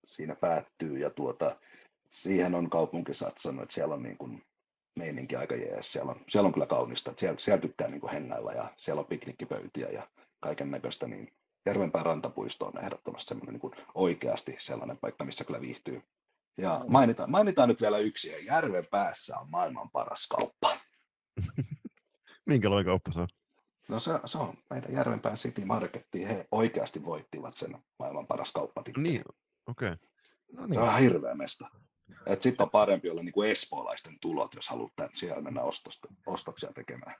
[0.07, 1.57] siinä päättyy ja tuota,
[2.09, 4.43] siihen on kaupunki satsannut, että siellä on niin kuin
[4.97, 5.93] meininki aika jees.
[5.93, 9.01] Siellä on, siellä on kyllä kaunista, että siellä, siellä tykkää niin kuin hengailla ja siellä
[9.01, 10.09] on piknikkipöytiä ja
[10.41, 11.33] kaiken näköistä, niin
[11.67, 16.03] Järvenpään rantapuisto on ehdottomasti semmoinen niin kuin oikeasti sellainen paikka, missä kyllä viihtyy.
[16.59, 20.77] Ja mainitaan, mainitaan nyt vielä yksi, ja Järven päässä on maailman paras kauppa.
[22.47, 23.29] Minkälainen kauppa se on?
[23.89, 26.29] No se, se on meidän Järvenpään City Marketti.
[26.29, 29.09] He oikeasti voittivat sen maailman paras kauppatitteli.
[29.09, 29.23] Niin,
[29.67, 29.93] okei.
[29.93, 29.97] Okay.
[30.53, 30.81] No niin.
[30.81, 31.71] Se on hirveä mesta.
[32.41, 36.73] Sitten on parempi olla niin kuin espoolaisten tulot, jos haluat tämän, siellä mennä ostosta, ostoksia
[36.73, 37.15] tekemään.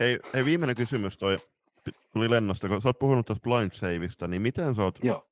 [0.00, 1.36] Hei, hei, viimeinen kysymys toi
[2.12, 5.28] tuli lennosta, kun sä oot puhunut tuosta Blind Saveista, niin miten sä oot Joo.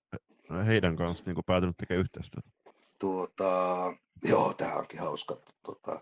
[0.66, 2.50] heidän kanssa niin päätynyt tekemään yhteistyötä?
[2.98, 3.92] Tuota,
[4.24, 5.36] joo, tämä onkin hauska.
[5.64, 6.00] Tuota,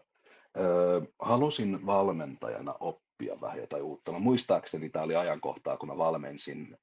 [0.56, 4.12] ö, halusin valmentajana oppia vähän jotain uutta.
[4.12, 6.78] Mä muistaakseni tämä oli ajankohtaa, kun mä valmensin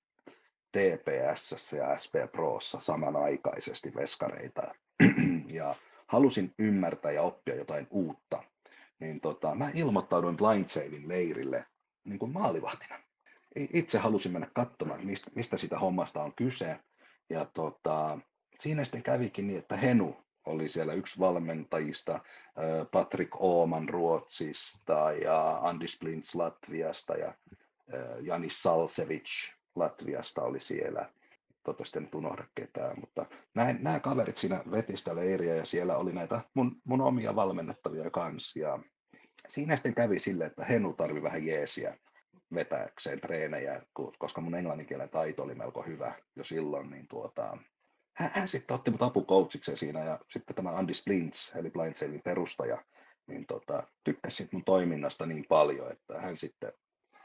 [0.71, 4.61] TPS ja SP Prossa samanaikaisesti veskareita.
[5.51, 5.75] ja
[6.07, 8.43] halusin ymmärtää ja oppia jotain uutta.
[8.99, 11.65] Niin tota, mä ilmoittauduin Blind Savin leirille
[12.03, 12.99] niin kuin maalivahtina.
[13.55, 16.79] Itse halusin mennä katsomaan, mistä, sitä hommasta on kyse.
[17.29, 18.19] Ja tota,
[18.59, 22.19] siinä sitten kävikin niin, että Henu oli siellä yksi valmentajista,
[22.91, 27.33] Patrick Ooman Ruotsista ja Andis Blintz Latviasta ja
[28.21, 31.09] Janis Salsevic Latviasta oli siellä.
[31.63, 33.25] Toivottavasti en unohda ketään, mutta
[33.55, 38.09] näin, nämä kaverit siinä veti sitä leiriä ja siellä oli näitä mun, mun omia valmennettavia
[38.11, 38.59] kanssa.
[38.59, 38.79] Ja
[39.47, 41.97] siinä sitten kävi sille, että Henu tarvi vähän jeesiä
[42.53, 43.81] vetääkseen treenejä,
[44.19, 47.57] koska mun englanninkielen taito oli melko hyvä jo silloin, niin tuota,
[48.13, 52.23] hän, hän sitten otti mut apukoutsikseen siinä ja sitten tämä Andy Splints, eli Blind Saving
[52.23, 52.83] perustaja,
[53.27, 56.73] niin tota, tykkäsi mun toiminnasta niin paljon, että hän sitten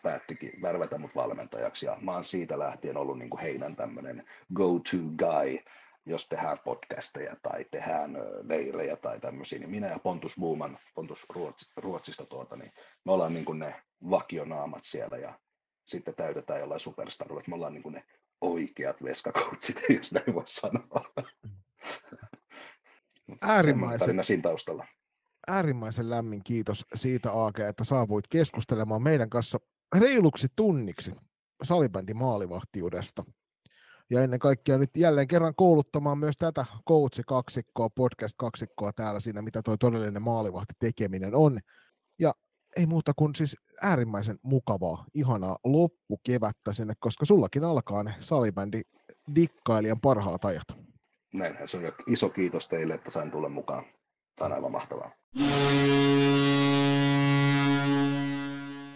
[0.03, 4.25] päättikin värvätä mut valmentajaksi ja mä oon siitä lähtien ollut niin kuin heidän tämmöinen
[4.55, 5.59] go-to guy,
[6.07, 11.27] jos tehdään podcasteja tai tehdään leirejä tai tämmöisiä, niin minä ja Pontus Buuman, Pontus
[11.77, 12.73] Ruotsista tuota, niin
[13.05, 15.39] me ollaan niin kuin ne vakionaamat siellä ja
[15.87, 18.05] sitten täytetään jollain superstarulla, että me ollaan niin kuin ne
[18.41, 21.05] oikeat veskakoutsit, jos näin voi sanoa.
[23.43, 24.87] Äärimmäisen, siinä taustalla.
[25.49, 29.59] äärimmäisen lämmin kiitos siitä Aake, että saavuit keskustelemaan meidän kanssa
[29.99, 31.13] reiluksi tunniksi
[31.63, 33.25] salibändin maalivahtiudesta.
[34.11, 39.77] Ja ennen kaikkea nyt jälleen kerran kouluttamaan myös tätä coach-kaksikkoa, podcast-kaksikkoa täällä siinä, mitä tuo
[39.77, 41.61] todellinen maalivahti tekeminen on.
[42.19, 42.33] Ja
[42.77, 48.83] ei muuta kuin siis äärimmäisen mukavaa, ihanaa loppukevättä sinne, koska sullakin alkaa ne salibändi
[49.35, 50.67] dikkailijan parhaat ajat.
[51.35, 51.83] Näinhän se on.
[52.07, 53.85] Iso kiitos teille, että sain tulla mukaan.
[54.37, 55.11] Tämä on aivan mahtavaa.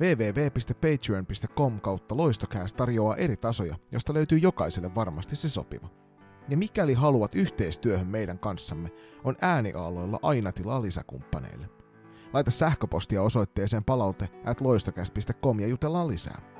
[0.00, 5.88] www.patreon.com kautta loistokäästä tarjoaa eri tasoja, josta löytyy jokaiselle varmasti se sopiva.
[6.48, 8.90] Ja mikäli haluat yhteistyöhön meidän kanssamme,
[9.24, 11.68] on ääniaaloilla aina tilaa lisäkumppaneille.
[12.32, 14.60] Laita sähköpostia osoitteeseen palaute at
[15.60, 16.52] ja jutellaan lisää.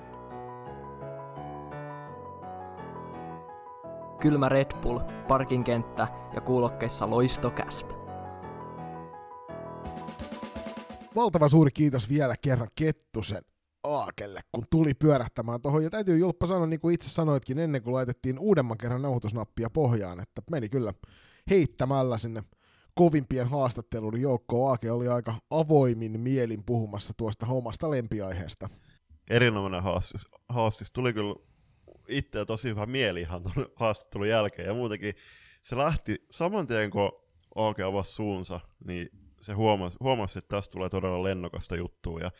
[4.22, 4.98] kylmä Red Bull,
[5.28, 8.01] parkinkenttä ja kuulokkeissa loistokästä.
[11.14, 13.42] Valtava suuri kiitos vielä kerran Kettusen
[13.84, 15.84] Aakelle, kun tuli pyörähtämään tuohon.
[15.84, 20.20] Ja täytyy Julppa sanoa, niin kuin itse sanoitkin ennen kuin laitettiin uudemman kerran nauhoitusnappia pohjaan,
[20.20, 20.94] että meni kyllä
[21.50, 22.42] heittämällä sinne
[22.94, 24.70] kovimpien haastatteluiden joukkoon.
[24.70, 28.68] Aake oli aika avoimin mielin puhumassa tuosta omasta lempiaiheesta.
[29.30, 30.26] Erinomainen haastis.
[30.48, 30.90] haastis.
[30.92, 31.34] Tuli kyllä
[32.08, 34.68] itseä tosi hyvä mieli ihan tuon haastattelun jälkeen.
[34.68, 35.14] Ja muutenkin
[35.62, 37.12] se lähti saman tien, kun
[37.54, 42.20] Aake avasi suunsa, niin se huomasi, huomasi, että tästä tulee todella lennokasta juttua.
[42.20, 42.30] Ja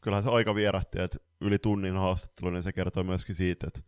[0.00, 3.80] kyllähän se aika vierähti, että yli tunnin haastattelu, niin se kertoo myöskin siitä, että,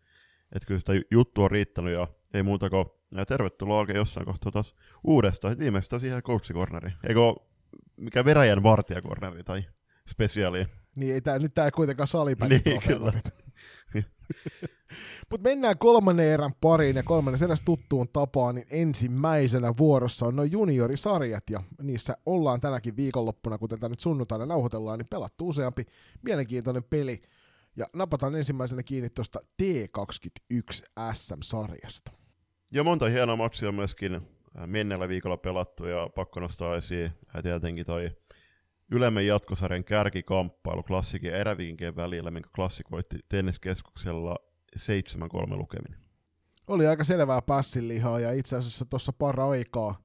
[0.53, 4.53] että kyllä sitä juttua on riittänyt ja ei muuta kuin ja tervetuloa Aake jossain kohtaa
[4.53, 4.74] taas
[5.05, 6.95] uudestaan, viimeistään siihen coachikorneriin.
[7.09, 7.20] Eikö
[7.97, 9.65] mikä veräjän vartijakorneri tai
[10.09, 10.66] spesiaali?
[10.95, 12.49] Niin, ei tää, nyt tämä ei kuitenkaan salipäin.
[12.49, 13.12] Niin, kyllä.
[15.31, 20.53] Mutta mennään kolmannen erän pariin ja kolmannen eräs tuttuun tapaan, niin ensimmäisenä vuorossa on noin
[20.53, 25.85] juniorisarjat ja niissä ollaan tänäkin viikonloppuna, kuten tämä nyt sunnuntaina nauhoitellaan, niin pelattu useampi
[26.23, 27.23] mielenkiintoinen peli.
[27.77, 30.83] Ja napataan ensimmäisenä kiinni tuosta T21
[31.13, 32.13] SM-sarjasta.
[32.73, 34.21] Ja monta hienoa matsia myöskin
[34.67, 37.11] menneellä viikolla pelattu ja pakko nostaa esiin
[37.43, 38.11] tietenkin toi
[38.93, 44.36] ylemmän jatkosarjan kärkikamppailu klassikin eräviinkien välillä, minkä klassik voitti tenniskeskuksella
[44.78, 45.97] 7-3 lukemin.
[46.69, 50.02] Oli aika selvää passinlihaa ja itse asiassa tuossa para aikaa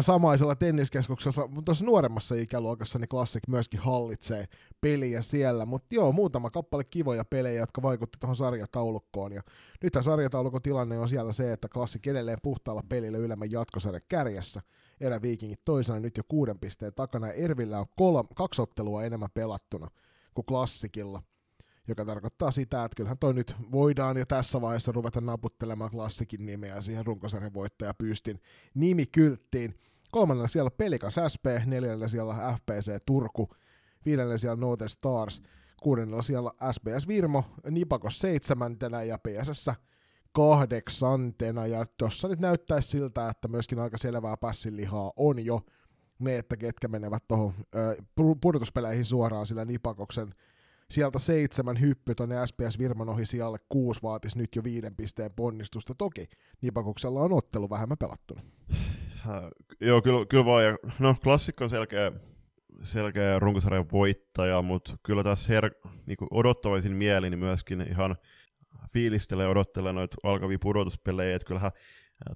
[0.00, 4.46] samaisella tenniskeskuksella, tuossa nuoremmassa ikäluokassa, niin Classic myöskin hallitsee
[4.80, 9.42] peliä siellä, mutta joo, muutama kappale kivoja pelejä, jotka vaikutti tuohon sarjataulukkoon, ja
[9.82, 14.60] nythän sarjataulukon tilanne on siellä se, että Classic edelleen puhtaalla pelillä ylemmän jatkosarjan kärjessä,
[15.00, 19.90] eräviikingit toisena nyt jo kuuden pisteen takana, Ervillä on kolm, kaksi ottelua enemmän pelattuna
[20.34, 21.22] kuin Klassikilla,
[21.88, 26.80] joka tarkoittaa sitä, että kyllähän toi nyt voidaan jo tässä vaiheessa ruveta naputtelemaan klassikin nimeä
[26.80, 28.40] siihen runkosarjan voittaja pystin
[28.74, 29.74] nimikylttiin.
[30.10, 33.50] Kolmannella siellä Pelikas SP, neljännellä siellä FPC Turku,
[34.04, 35.42] viidennellä siellä Northern Stars,
[35.82, 39.70] kuudennella siellä SBS Virmo, Nipakos seitsemäntenä ja PSS
[40.32, 45.60] kahdeksantena, ja tuossa nyt näyttäisi siltä, että myöskin aika selvää passilihaa on jo
[46.18, 47.54] ne, että ketkä menevät tuohon
[48.40, 50.34] pudotuspeleihin suoraan, sillä Nipakoksen
[50.90, 55.94] sieltä seitsemän hyppy tuonne SPS Virman ohi sijalle kuusi vaatisi nyt jo viiden pisteen ponnistusta.
[55.94, 56.28] Toki
[56.60, 58.42] Nipakuksella on ottelu vähemmän pelattuna.
[59.80, 60.64] Joo, kyllä, kyllä vaan.
[60.64, 62.12] Ja, no, klassikko on selkeä,
[62.82, 68.16] selkeä runkosarjan voittaja, mutta kyllä tässä her- niinku odottavaisin mielin myöskin ihan
[68.92, 71.72] fiilistelee ja odottelee noita alkavia pudotuspelejä, että kyllähän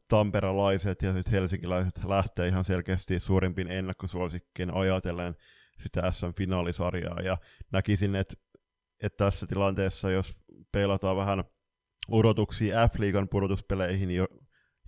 [0.09, 5.35] tamperalaiset ja sitten helsinkiläiset lähtee ihan selkeästi suurimpiin ennakkosuosikkiin ajatellen
[5.79, 7.37] sitä SM-finaalisarjaa, ja
[7.73, 8.35] näkisin, että,
[9.03, 10.37] että tässä tilanteessa, jos
[10.73, 11.45] peilataan vähän
[12.09, 14.27] odotuksia F-liigan pudotuspeleihin jo,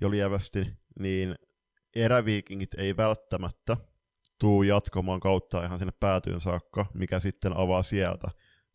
[0.01, 0.67] jo lievästi,
[0.99, 1.35] niin
[1.97, 3.77] eräviikingit ei välttämättä
[4.39, 8.29] tuu jatkamaan kautta ihan sinne päätyyn saakka, mikä sitten avaa sieltä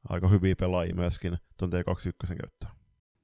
[0.10, 2.72] aika hyviä pelaajia myöskin tuon T21 käyttöön.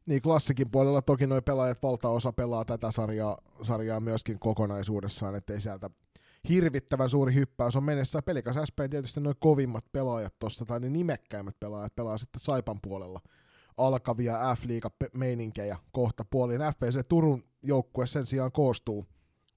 [0.07, 5.89] Niin klassikin puolella toki noin pelaajat valtaosa pelaa tätä sarjaa, sarjaa myöskin kokonaisuudessaan, ettei sieltä
[6.49, 8.21] hirvittävän suuri hyppäys on mennessä.
[8.21, 13.21] Pelikas SP tietysti noin kovimmat pelaajat tuossa, tai ne nimekkäimmät pelaajat pelaa sitten Saipan puolella
[13.77, 16.61] alkavia F-liiga-meininkejä kohta puoliin.
[16.61, 19.05] FPC Turun joukkue sen sijaan koostuu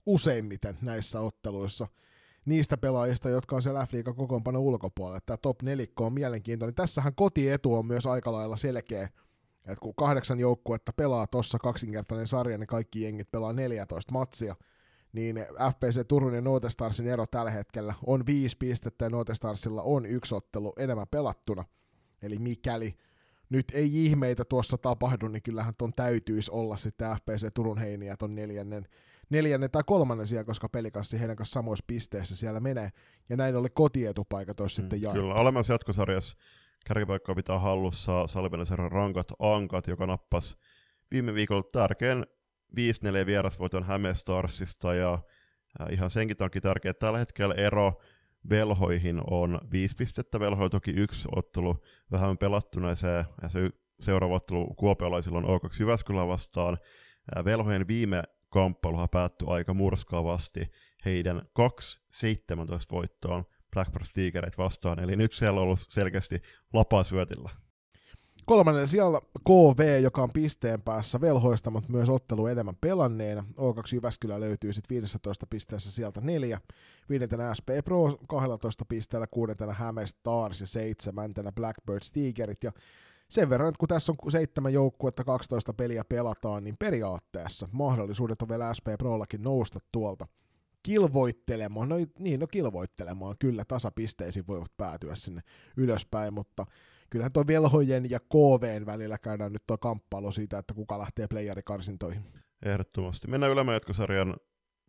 [0.06, 1.86] useimmiten näissä otteluissa
[2.44, 5.20] niistä pelaajista, jotka on siellä F-liiga kokoonpano ulkopuolella.
[5.26, 6.74] Tämä top nelikko on mielenkiintoinen.
[6.74, 9.02] Tässähän kotietu on myös aika lailla selkeä,
[9.66, 14.56] että kun kahdeksan joukkuetta pelaa tuossa kaksinkertainen sarja, niin kaikki jengit pelaa 14 matsia–
[15.12, 15.36] niin
[15.72, 20.72] FPC Turun ja Notestarsin ero tällä hetkellä on viisi pistettä ja Notestarsilla on yksi ottelu
[20.78, 21.64] enemmän pelattuna.
[22.22, 22.94] Eli mikäli
[23.48, 28.34] nyt ei ihmeitä tuossa tapahdu, niin kyllähän ton täytyisi olla sitten FPC Turun heiniä ton
[28.34, 28.86] neljännen,
[29.30, 32.90] neljännen tai kolmannen siellä, koska pelikanssi heidän kanssa samoissa pisteissä siellä menee.
[33.28, 35.20] Ja näin oli kotietupaikat olisi mm, sitten jaettu.
[35.20, 36.36] Kyllä, olemassa jatkosarjassa
[36.86, 40.56] kärkipaikkaa pitää hallussa Salminen rankat Ankat, joka nappasi
[41.10, 42.26] viime viikolla tärkeän
[42.76, 45.18] 5-4 vierasvoiton Hämestarsista ja
[45.90, 48.00] ihan senkin takia tärkeää, että tällä hetkellä ero
[48.50, 51.76] velhoihin on 5 pistettä, velhoi toki yksi ottelu
[52.10, 56.78] vähän pelattuna ja se, ja se seuraava ottelu kuopiolaisilla on O2 Jyväskylä vastaan.
[57.44, 60.70] Velhojen viime kamppailuhan päättyi aika murskaavasti
[61.04, 61.42] heidän 2-17
[62.90, 67.50] voittoon Blackbird Tigerit vastaan, eli nyt siellä on ollut selkeästi lapasyötillä.
[68.46, 73.44] Kolmannella siellä KV, joka on pisteen päässä velhoista, mutta myös ottelu enemmän pelanneena.
[73.50, 76.60] O2 Jyväskylä löytyy sitten 15 pisteessä sieltä neljä.
[77.08, 82.62] Viidentenä SP Pro 12 pisteellä, kuudentena Häme Stars ja seitsemäntenä Blackbird Stigerit.
[82.64, 82.72] Ja
[83.30, 88.48] sen verran, että kun tässä on seitsemän joukkuetta, 12 peliä pelataan, niin periaatteessa mahdollisuudet on
[88.48, 90.26] vielä SP Prollakin nousta tuolta
[90.82, 95.40] kilvoittelemaan, no niin, no kilvoittelemaan, kyllä tasapisteisiin voivat päätyä sinne
[95.76, 96.66] ylöspäin, mutta
[97.10, 102.22] kyllähän tuo velhojen ja KVn välillä käydään nyt tuo kamppailu siitä, että kuka lähtee playerikarsintoihin.
[102.62, 103.28] Ehdottomasti.
[103.28, 104.36] Mennään ylemmän jatkosarjan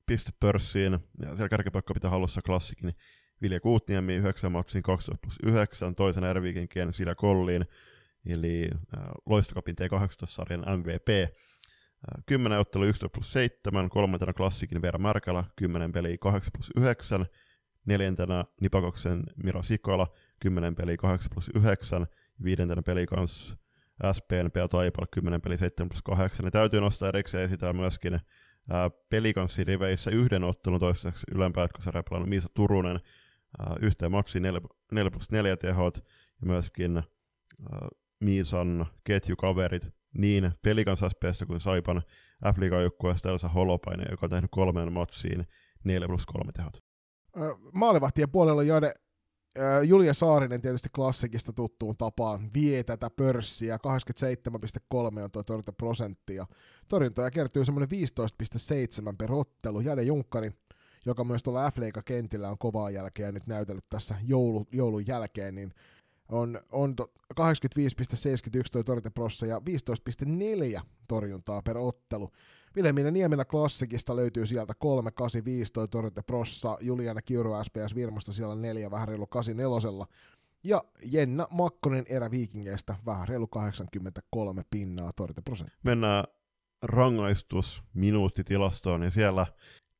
[0.06, 2.94] pistepörssiin, ja siellä kärkipaikka pitää hallussa klassikin.
[3.42, 7.66] Vilja Kuutniemi 9 maksiin 12 plus 9, toisen Ervikinkien Sillä Kolliin,
[8.26, 11.10] eli äh, Loistokapin T18-sarjan MVP.
[11.10, 17.26] Äh, 10 ottelu 11 plus 7, kolmantena klassikin Veera Märkälä, 10 peliä 8 plus 9,
[17.86, 20.08] neljäntenä Nipakoksen Mira Sikola,
[20.40, 22.08] 10 peliä 8 plus 9,
[22.44, 23.56] viidentenä peli kanssa
[24.14, 26.46] SPNP Taipale 10 peli 7 plus 8.
[26.46, 28.20] Ja täytyy nostaa erikseen sitä myöskin
[28.70, 33.00] ää, pelikanssiriveissä yhden ottelun toiseksi ylempää, kun sarja pelannut Miisa Turunen
[33.60, 35.98] ää, yhteen maksi 4, 4 plus 4 tehot
[36.42, 37.88] ja myöskin ää,
[38.22, 39.84] Miisan ketjukaverit
[40.18, 42.02] niin pelikanssa SPstä kuin Saipan
[42.54, 45.48] F-liigan joukkueesta Elsa Holopainen, joka on tehnyt kolmeen matsiin
[45.84, 46.78] 4 plus 3 tehot.
[47.74, 48.94] Maalivahtien puolella Jade
[49.84, 56.34] Julia Saarinen tietysti klassikista tuttuun tapaan vie tätä pörssiä, 87,3 on tuo torjuntaprosentti,
[56.88, 57.90] torjuntoja kertyy semmoinen
[59.10, 59.82] 15,7 per ottelu.
[59.82, 60.52] Jade Junkkari,
[61.06, 61.76] joka myös tuolla f
[62.06, 65.74] kentillä on kovaa jälkeä nyt näytellyt tässä joulu, joulun jälkeen, niin
[66.32, 67.06] on, on 85,71
[68.72, 69.62] tuo torjuntaprossa ja
[70.76, 72.32] 15,4 torjuntaa per ottelu.
[72.76, 78.92] Vilhelmiina Niemelä klassikista löytyy sieltä 385 toi Torrente Prossa, Juliana Kiuru SPS Virmasta siellä neljä
[78.92, 80.06] vähän reilu 84
[80.64, 85.80] ja Jenna Makkonen erä Viikingeistä vähän reilu 83 pinnaa Torrente prosenttia.
[85.84, 86.24] Mennään
[86.82, 89.48] rangaistus minuuttitilastoon, ja siellä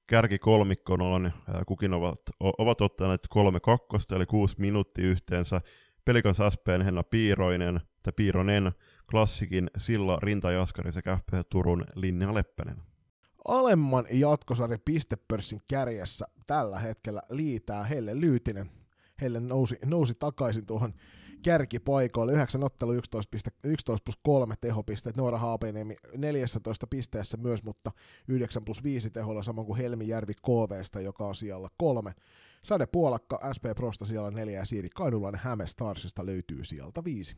[0.08, 1.32] kärkikolmikkona on,
[1.68, 5.62] kukin ovat, ovat ottaneet kolme kakkosta, eli kuusi minuuttia yhteensä.
[6.06, 8.72] Pelikans SPn Henna Piiroinen, tai Piironen,
[9.12, 12.78] Klassikin Silla Rintajaskari sekä FPC Turun Linnea Leppänen.
[13.48, 18.72] Alemman jatkosarjan pistepörssin kärjessä tällä hetkellä liitää Helle Lyytinen.
[19.22, 20.94] Helle nousi, nousi takaisin tuohon
[21.44, 22.34] kärkipaikoille.
[22.34, 25.18] 9 ottelu 11, 11 plus 3 tehopisteet.
[25.18, 27.92] Noora Haapeniemi 14 pisteessä myös, mutta
[28.28, 32.14] 9 plus 5 teholla samoin kuin Helmi Järvi KVstä, joka on siellä kolme.
[32.64, 37.36] Sade Puolakka SP Prosta siellä neljä ja Siiri Kainulainen Häme Starsista löytyy sieltä viisi.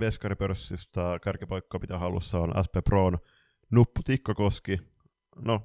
[0.00, 3.18] Veskaripörssistä kärkipaikka pitää halussa on SP Proon
[3.70, 4.78] Nuppu Tikkakoski.
[5.36, 5.60] No,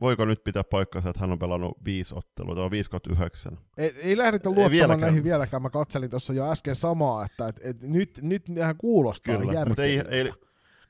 [0.00, 3.58] voiko nyt pitää paikkansa, että hän on pelannut viisi ottelua, tai 5 9.
[3.76, 5.00] Ei, ei lähdetä luottamaan vieläkään.
[5.00, 5.62] näihin vieläkään.
[5.62, 9.82] Mä katselin tuossa jo äsken samaa, että et, et, nyt, nyt hän kuulostaa Kyllä, mutta
[9.82, 10.32] ei, ei,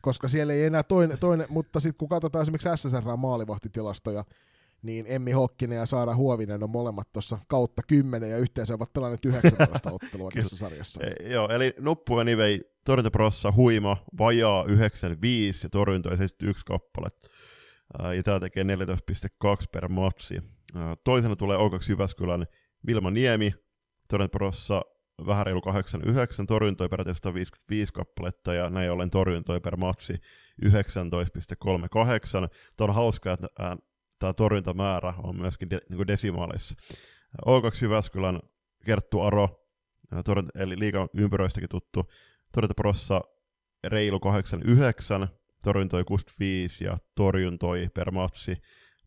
[0.02, 4.24] koska siellä ei enää toinen, toinen mutta sitten kun katsotaan esimerkiksi SSR maalivahtitilastoja,
[4.82, 9.24] niin Emmi Hokkinen ja Saara Huovinen on molemmat tuossa kautta 10 ja yhteensä ovat pelanneet
[9.24, 11.00] 19 ottelua tässä sarjassa.
[11.04, 17.08] E, joo, eli Nuppu ja Nivei torjuntaprossa huima, vajaa 95 ja torjunta 71 kappale.
[18.16, 18.68] Ja tämä tekee 14,2
[19.72, 20.34] per matsi.
[21.04, 22.46] Toisena tulee O2 Jyväskylän
[22.86, 23.54] Vilma Niemi,
[24.08, 24.82] torjuntaprossa
[25.26, 30.18] vähän reilu 89, torjuntoi peräti 155 kappaletta ja näin ollen torjuntoi per matsi 19,38.
[32.76, 33.48] Tämä on hauskaa, että
[34.18, 36.74] tämä torjuntamäärä on myöskin de, niin desimaaleissa.
[37.46, 38.40] O2 Jyväskylän
[38.84, 39.68] Kerttu Aro,
[40.24, 42.10] torjunta, eli liikan ympyröistäkin tuttu,
[42.52, 43.20] torjuntaprossa
[43.84, 45.28] reilu 89,
[45.62, 48.56] torjuntoi 65 ja torjuntoi per matsi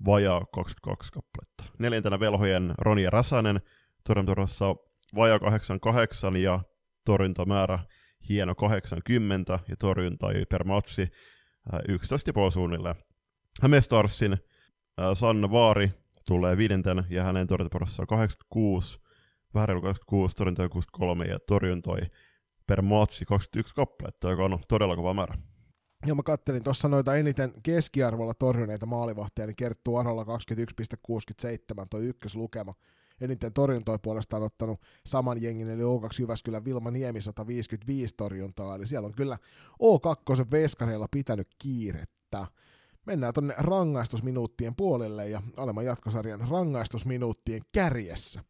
[0.05, 1.63] vajaa 22 kappaletta.
[1.79, 3.61] Neljäntenä velhojen Ronja Räsänen,
[4.03, 4.75] torjuntaprossa
[5.15, 6.59] vajaa 88 ja
[7.05, 7.79] torjuntamäärä
[8.29, 11.07] hieno 80 ja torjuntoi per matsi
[11.71, 12.95] 11,5 suunnilleen.
[13.61, 14.37] Hämestarsin
[15.13, 15.91] Sanna Vaari
[16.27, 18.99] tulee viidenten ja hänen torjuntaprossa on 86,
[19.53, 21.99] vähän reilu 86, torjuntoi 63 ja torjuntoi
[22.67, 25.37] per matchi 21 kappaletta, joka on todella kova määrä.
[26.05, 32.73] Joo, mä kattelin tuossa noita eniten keskiarvolla torjuneita maalivahtia, niin Kerttu Arolla 21,67 toi ykköslukema.
[33.21, 39.05] Eniten torjuntoja puolestaan ottanut saman jengin, eli O2 Jyväskylän Vilma Niemi 155 torjuntaa, eli siellä
[39.05, 39.37] on kyllä
[39.73, 42.47] O2 veskareilla pitänyt kiirettä.
[43.05, 48.43] Mennään tonne rangaistusminuuttien puolelle ja alemman jatkosarjan rangaistusminuuttien kärjessä.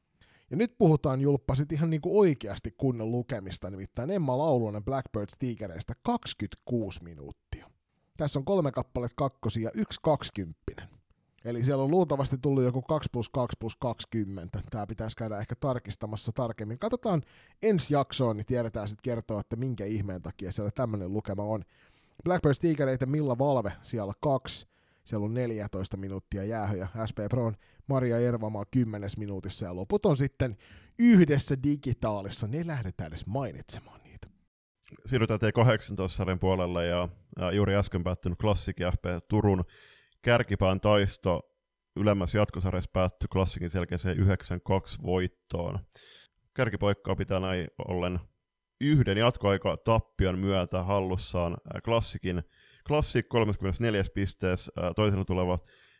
[0.49, 7.03] Ja nyt puhutaan julppasit ihan niinku oikeasti kunnon lukemista, nimittäin Emma Laulunen Blackbirds Tigereistä 26
[7.03, 7.71] minuuttia.
[8.17, 10.89] Tässä on kolme kappaletta kakkosia ja yksi kaksikymppinen.
[11.45, 14.59] Eli siellä on luultavasti tullut joku 2 plus 2 plus 20.
[14.69, 16.79] Tämä pitäisi käydä ehkä tarkistamassa tarkemmin.
[16.79, 17.21] Katsotaan
[17.61, 21.63] ensi jaksoon, niin tiedetään sitten kertoa, että minkä ihmeen takia siellä tämmöinen lukema on.
[22.23, 24.67] Blackbirds Tigereitä Milla Valve siellä kaksi.
[25.03, 26.87] Siellä on 14 minuuttia jäähyjä.
[27.09, 27.55] SP Proon
[27.87, 30.57] Maria Ervamaa 10 minuutissa ja loput on sitten
[30.99, 32.47] yhdessä digitaalissa.
[32.47, 34.27] Ne lähdetään edes mainitsemaan niitä.
[35.05, 37.09] Siirrytään T18-sarjan puolelle ja,
[37.39, 39.63] ja juuri äsken päättynyt klassiki FP Turun
[40.21, 41.51] kärkipään taisto
[41.95, 44.21] ylemmässä jatkosarjassa päättyi klassikin selkeäseen 9-2
[45.05, 45.79] voittoon.
[46.53, 48.19] Kärkipoikkaa pitää näin ollen
[48.81, 52.43] yhden jatkoaika tappion myötä hallussaan klassikin
[52.87, 55.59] Klassik 34 pisteessä, toisena tuleva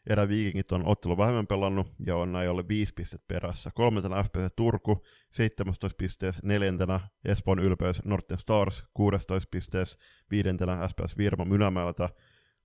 [0.10, 3.72] erä Vikingit on ottelu vähemmän pelannut ja on näin ollen 5 pistet perässä.
[3.74, 9.98] Kolmantena FPC Turku 17 pisteessä, neljäntenä Espoon ylpeys Norten Stars 16 pisteessä,
[10.32, 12.10] viidentenä SPS Virma Mynämäeltä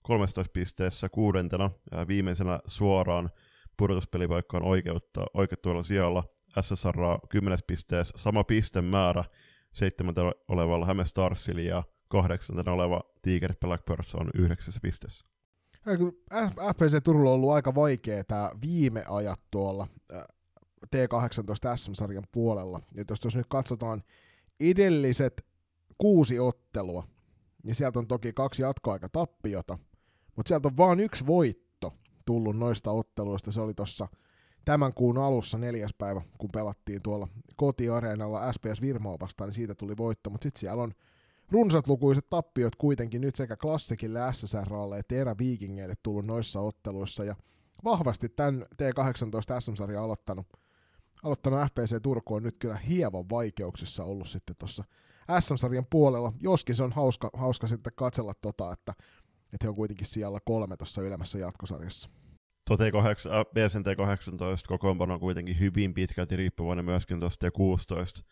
[0.02, 3.30] 13 pisteessä, kuudentena ja viimeisenä suoraan
[3.76, 6.24] pudotuspelipaikkaan oikeutta, oikeuttuvalla sijalla
[6.60, 6.96] SSR
[7.28, 9.24] 10 pisteessä, sama pistemäärä
[9.76, 15.26] seitsemäntenä olevalla Häme Starsilla ja kahdeksantena oleva Tiger Blackbirds on yhdeksässä pisteessä.
[16.72, 19.86] FPC Turulla on ollut aika vaikea tämä viime ajat tuolla
[20.86, 22.80] T18 SM-sarjan puolella.
[22.94, 24.02] Ja jos nyt katsotaan
[24.60, 25.46] edelliset
[25.98, 27.08] kuusi ottelua,
[27.62, 29.78] niin sieltä on toki kaksi jatkoaika tappiota,
[30.36, 31.94] mutta sieltä on vain yksi voitto
[32.26, 33.52] tullut noista otteluista.
[33.52, 34.08] Se oli tuossa
[34.66, 39.96] tämän kuun alussa neljäs päivä, kun pelattiin tuolla kotiareenalla SPS Virmoa vastaan, niin siitä tuli
[39.96, 40.92] voitto, mutta sitten siellä on
[41.50, 47.24] runsatlukuiset tappiot kuitenkin nyt sekä klassikille SSRlle että eräviikingeille tullut noissa otteluissa.
[47.24, 47.36] Ja
[47.84, 50.46] vahvasti tämän T18 SM-sarja aloittanut,
[51.22, 54.84] aloittanut FPC Turku on nyt kyllä hieman vaikeuksissa ollut sitten tuossa
[55.40, 58.94] SM-sarjan puolella, joskin se on hauska, hauska sitten katsella tota, että
[59.52, 62.10] että he on kuitenkin siellä kolme tuossa ylemmässä jatkosarjassa.
[62.74, 68.22] T8, BSNT 18 kokoonpano on kuitenkin hyvin pitkälti riippuvainen myöskin tuosta T16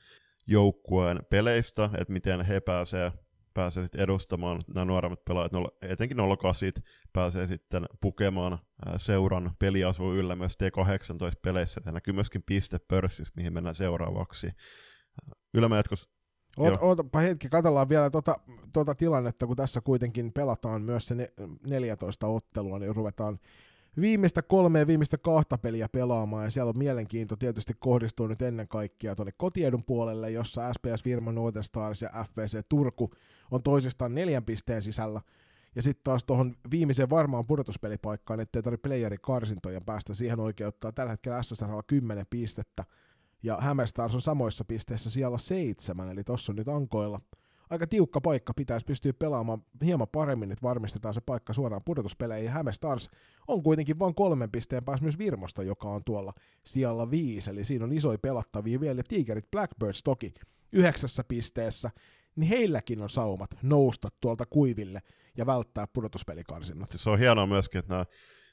[0.46, 3.12] joukkueen peleistä, että miten he pääsee,
[3.54, 6.72] pääsee edustamaan nämä nuoremmat pelaajat, etenkin 08
[7.12, 8.58] pääsee sitten pukemaan
[8.96, 11.80] seuran peliasu yllä myös T18-peleissä.
[11.80, 14.50] Tämä näkyy myöskin pistepörssissä, mihin mennään seuraavaksi.
[15.54, 16.14] Ylämä jatkos
[16.56, 18.36] Oot, ootapa hetki, katsellaan vielä tuota,
[18.72, 21.32] tuota tilannetta, kun tässä kuitenkin pelataan myös se
[21.66, 23.38] 14 ottelua, niin ruvetaan
[24.00, 28.68] viimeistä kolme ja viimeistä kahta peliä pelaamaan, ja siellä on mielenkiinto tietysti kohdistuu nyt ennen
[28.68, 33.10] kaikkea tuonne kotiedun puolelle, jossa SPS Virma Northern Stars ja FVC Turku
[33.50, 35.20] on toisistaan neljän pisteen sisällä,
[35.76, 40.92] ja sitten taas tuohon viimeiseen varmaan pudotuspelipaikkaan, ettei tarvitse playeri karsintojen päästä, siihen oikeuttaa.
[40.92, 42.84] Tällä hetkellä SSR 10 pistettä,
[43.42, 47.20] ja Hämestars on samoissa pisteissä siellä seitsemän, eli tuossa on nyt ankoilla
[47.70, 52.50] aika tiukka paikka, pitäisi pystyä pelaamaan hieman paremmin, että varmistetaan se paikka suoraan pudotuspeleihin.
[52.50, 53.10] Häme Stars
[53.48, 56.32] on kuitenkin vain kolmen pisteen päässä myös Virmosta, joka on tuolla
[56.64, 60.34] siellä viisi, eli siinä on isoja pelattavia vielä, ja Tigerit Blackbirds toki
[60.72, 61.90] yhdeksässä pisteessä,
[62.36, 65.02] niin heilläkin on saumat nousta tuolta kuiville
[65.36, 66.94] ja välttää pudotuspelikarsinnat.
[66.96, 68.04] Se on hienoa myöskin, että nämä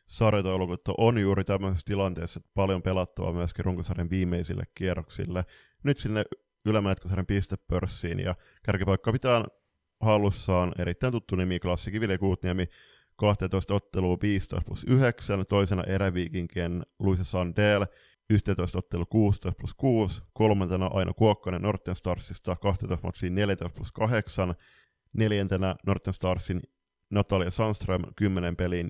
[0.05, 5.45] sarjataulukot on juuri tämmöisessä tilanteessa että paljon pelattavaa myöskin runkosarjan viimeisille kierroksille.
[5.83, 6.23] Nyt sinne
[6.65, 9.45] ylämätkosarjan pistepörssiin, ja kärkipaikka pitää
[9.99, 10.73] hallussaan.
[10.79, 12.67] Erittäin tuttu nimi, klassikin Ville Kuutniemi,
[13.15, 17.85] 12 ottelua 15 plus 9, toisena eräviikinkien Luisa Sandel,
[18.29, 24.55] 11 ottelu 16 plus 6, kolmantena Aino Kuokkanen Norten Starsista, 12 matsia 14 plus 8,
[25.13, 26.61] neljäntenä Norten Starsin
[27.11, 28.89] Natalia Sandström 10 peliin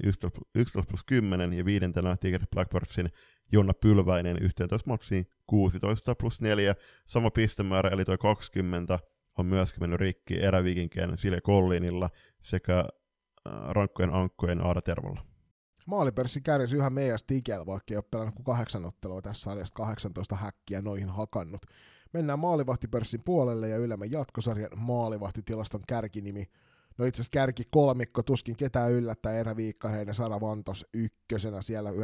[0.56, 3.10] 11 plus 10 ja viidentenä Tiger Blackbirdsin
[3.52, 6.76] Jonna Pylväinen 11 matsiin 16 plus 4.
[7.06, 9.00] Sama pistemäärä eli tuo 20
[9.38, 12.10] on myöskin mennyt rikki erävikinkien Silja Kollinilla
[12.42, 15.26] sekä äh, rankkojen ankkojen Aada Tervolla.
[15.88, 20.36] Maalipörssi kärjesi yhä meidän Stigel, vaikka ei ole pelannut kuin kahdeksan ottelua tässä sarjasta, 18
[20.36, 21.66] häkkiä noihin hakannut.
[22.14, 26.46] Mennään maalivahtipörssin puolelle ja ylemmän jatkosarjan maalivahtitilaston kärkinimi
[26.98, 31.98] No itse asiassa kärki kolmikko, tuskin ketään yllättää Erä Viikkareinen, Sara Vantos ykkösenä siellä 92,86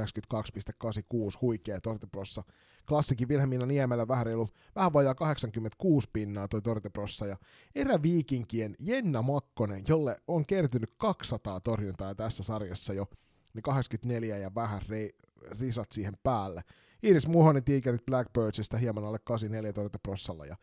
[1.41, 2.43] huikea Torteprossa.
[2.87, 7.37] Klassikin Vilhelmiina Niemelä vähän reilu, vähän vajaa 86 pinnaa toi Torteprossa ja
[7.75, 13.05] Erä Viikinkien Jenna Makkonen, jolle on kertynyt 200 torjuntaa tässä sarjassa jo,
[13.53, 15.15] niin 84 ja vähän rei,
[15.59, 16.63] risat siihen päälle.
[17.03, 20.55] Iris Muhonen Tigerit Blackbirdsista hieman alle 84 Torteprossalla ja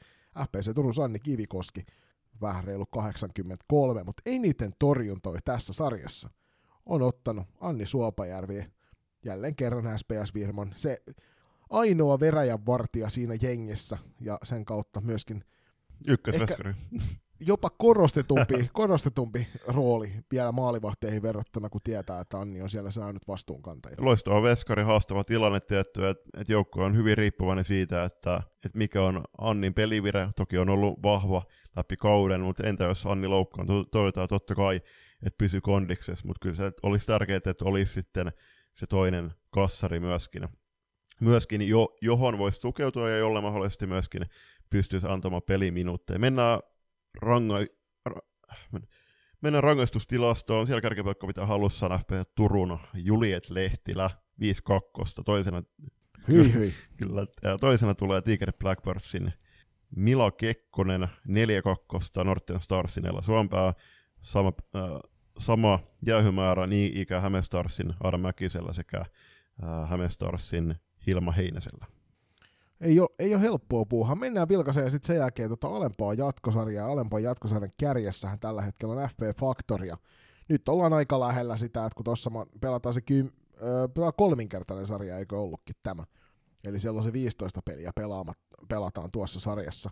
[0.45, 1.87] FPC Turun Sanni Kivikoski
[2.41, 6.31] vähän reilu 83, mutta eniten torjuntoja tässä sarjassa
[6.87, 8.67] on ottanut Anni Suopajärvi
[9.25, 10.73] jälleen kerran SPS Virmon.
[10.75, 10.99] Se
[11.71, 15.45] ainoa veräjän vartija siinä jengissä ja sen kautta myöskin
[16.09, 16.75] Ykkösveskari
[17.41, 23.97] jopa korostetumpi, korostetumpi rooli vielä maalivahteihin verrattuna, kun tietää, että Anni on siellä saanut vastuunkantajia.
[24.01, 29.03] Loistava veskari, haastava tilanne tietty, että, että joukko on hyvin riippuvainen siitä, että, että mikä
[29.03, 30.29] on Annin pelivire.
[30.37, 31.43] Toki on ollut vahva
[31.77, 34.77] läpi kauden, mutta entä jos Anni loukkaan, toivotaan totta kai,
[35.27, 38.33] että pysyy kondiksessa, mutta kyllä se olisi tärkeää, että olisi sitten
[38.75, 40.49] se toinen kassari myöskin,
[41.21, 44.27] myöskin jo, johon voisi tukeutua ja jolle mahdollisesti myöskin
[44.71, 46.19] pystyisi antamaan peliminuutteja.
[46.19, 46.61] Mennään
[47.23, 47.55] ranga,
[48.07, 48.21] ra,
[49.41, 50.67] mennään rangaistustilastoon.
[50.67, 54.11] Siellä kärkipaikka pitää halussaan FP Turun Juliet Lehtilä
[54.41, 55.23] 5-2.
[55.25, 55.63] Toisena,
[56.29, 56.75] hyi, hyi.
[56.97, 57.27] Kyllä,
[57.61, 59.33] toisena tulee Tiger Blackbirdsin
[59.97, 61.03] Mila Kekkonen
[62.23, 63.75] 4-2 Norten Starsinella Suompää.
[64.21, 64.83] Sama, äh,
[65.39, 70.75] sama jäähymäärä niin ikä Hämestarsin Adam Mäkisellä sekä äh, Hämestarsin
[71.07, 71.87] Hilma Heinäsellä
[72.85, 74.15] ei ole, ei ole helppoa puuhaa.
[74.15, 76.89] Mennään vilkaiseen sitten sen jälkeen tota alempaa jatkosarjaa.
[76.89, 79.97] Alempaa jatkosarjan kärjessähän tällä hetkellä on FP Factoria.
[80.49, 82.31] Nyt ollaan aika lähellä sitä, että kun tuossa
[82.61, 86.05] pelataan se kym, äh, kolminkertainen sarja, eikö ollutkin tämä.
[86.65, 88.39] Eli siellä on se 15 peliä pelaamat,
[88.69, 89.91] pelataan tuossa sarjassa.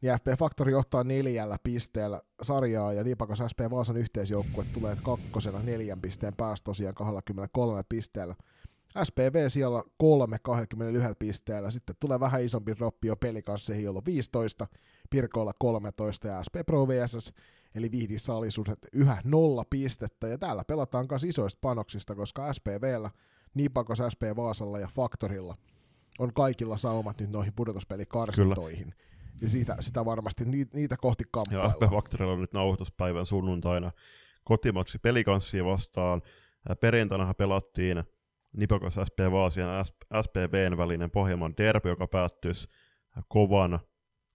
[0.00, 6.00] Niin FP Factory ottaa neljällä pisteellä sarjaa, ja Niipakas SP Vaasan yhteisjoukkue tulee kakkosena neljän
[6.00, 8.34] pisteen päästä tosiaan 23 pisteellä.
[9.04, 14.66] SPV siellä kolme 21 pisteellä, sitten tulee vähän isompi droppi jo pelikansseihin, jolloin 15,
[15.10, 17.32] Pirkoilla 13 ja SP Pro VSS,
[17.74, 17.90] eli
[18.34, 23.10] alisuudet yhä nolla pistettä, ja täällä pelataan myös isoista panoksista, koska SPVllä,
[23.54, 25.56] Nipakos SP Vaasalla ja Faktorilla
[26.18, 28.94] on kaikilla saumat nyt noihin pudotuspelikarsintoihin.
[29.40, 31.68] Ja siitä, sitä varmasti niitä, kohti kamppaillaan.
[31.68, 33.92] Ja SP Faktorilla on nyt nauhoituspäivän sunnuntaina
[34.44, 36.22] kotimaksi pelikanssia vastaan.
[36.80, 38.04] Perjantainahan pelattiin
[38.56, 39.84] Nipokos SP Vaasian
[40.22, 42.68] SPVn välinen Pohjelman derby, joka päättyisi
[43.28, 43.78] kovan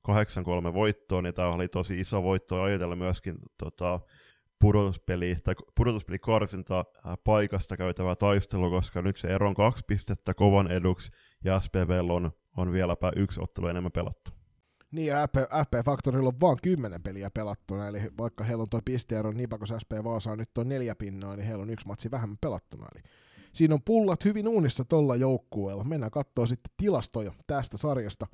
[0.07, 3.99] 8-3 voittoon, ja tämä oli tosi iso voitto ajatella myöskin tota,
[4.59, 6.85] pudotuspeli, tai pudotuspelikarsinta
[7.23, 11.11] paikasta käytävää taistelua, koska nyt se ero on kaksi pistettä kovan eduksi,
[11.43, 14.31] ja SPV on, on vieläpä yksi ottelu enemmän pelattu.
[14.91, 18.79] Niin, ja FP, FP Factorilla on vaan kymmenen peliä pelattuna, eli vaikka heillä on tuo
[18.85, 22.37] pisteero Nipakos SP Vaasa on nyt on neljä pinnaa, niin heillä on yksi matsi vähemmän
[22.41, 22.87] pelattuna.
[22.95, 23.03] Eli
[23.53, 25.83] siinä on pullat hyvin uunissa tuolla joukkueella.
[25.83, 28.27] Mennään katsoa sitten tilastoja tästä sarjasta.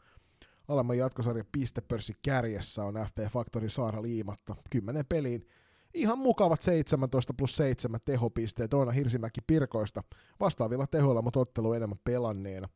[0.68, 4.56] Alemman jatkosarjan pistepörssi kärjessä on FP Factory Saara Liimatta.
[4.70, 5.48] Kymmenen peliin
[5.94, 10.04] ihan mukavat 17 plus 7 tehopisteet Oona Hirsimäki Pirkoista
[10.40, 12.70] vastaavilla tehoilla, mutta ottelu enemmän pelanneena.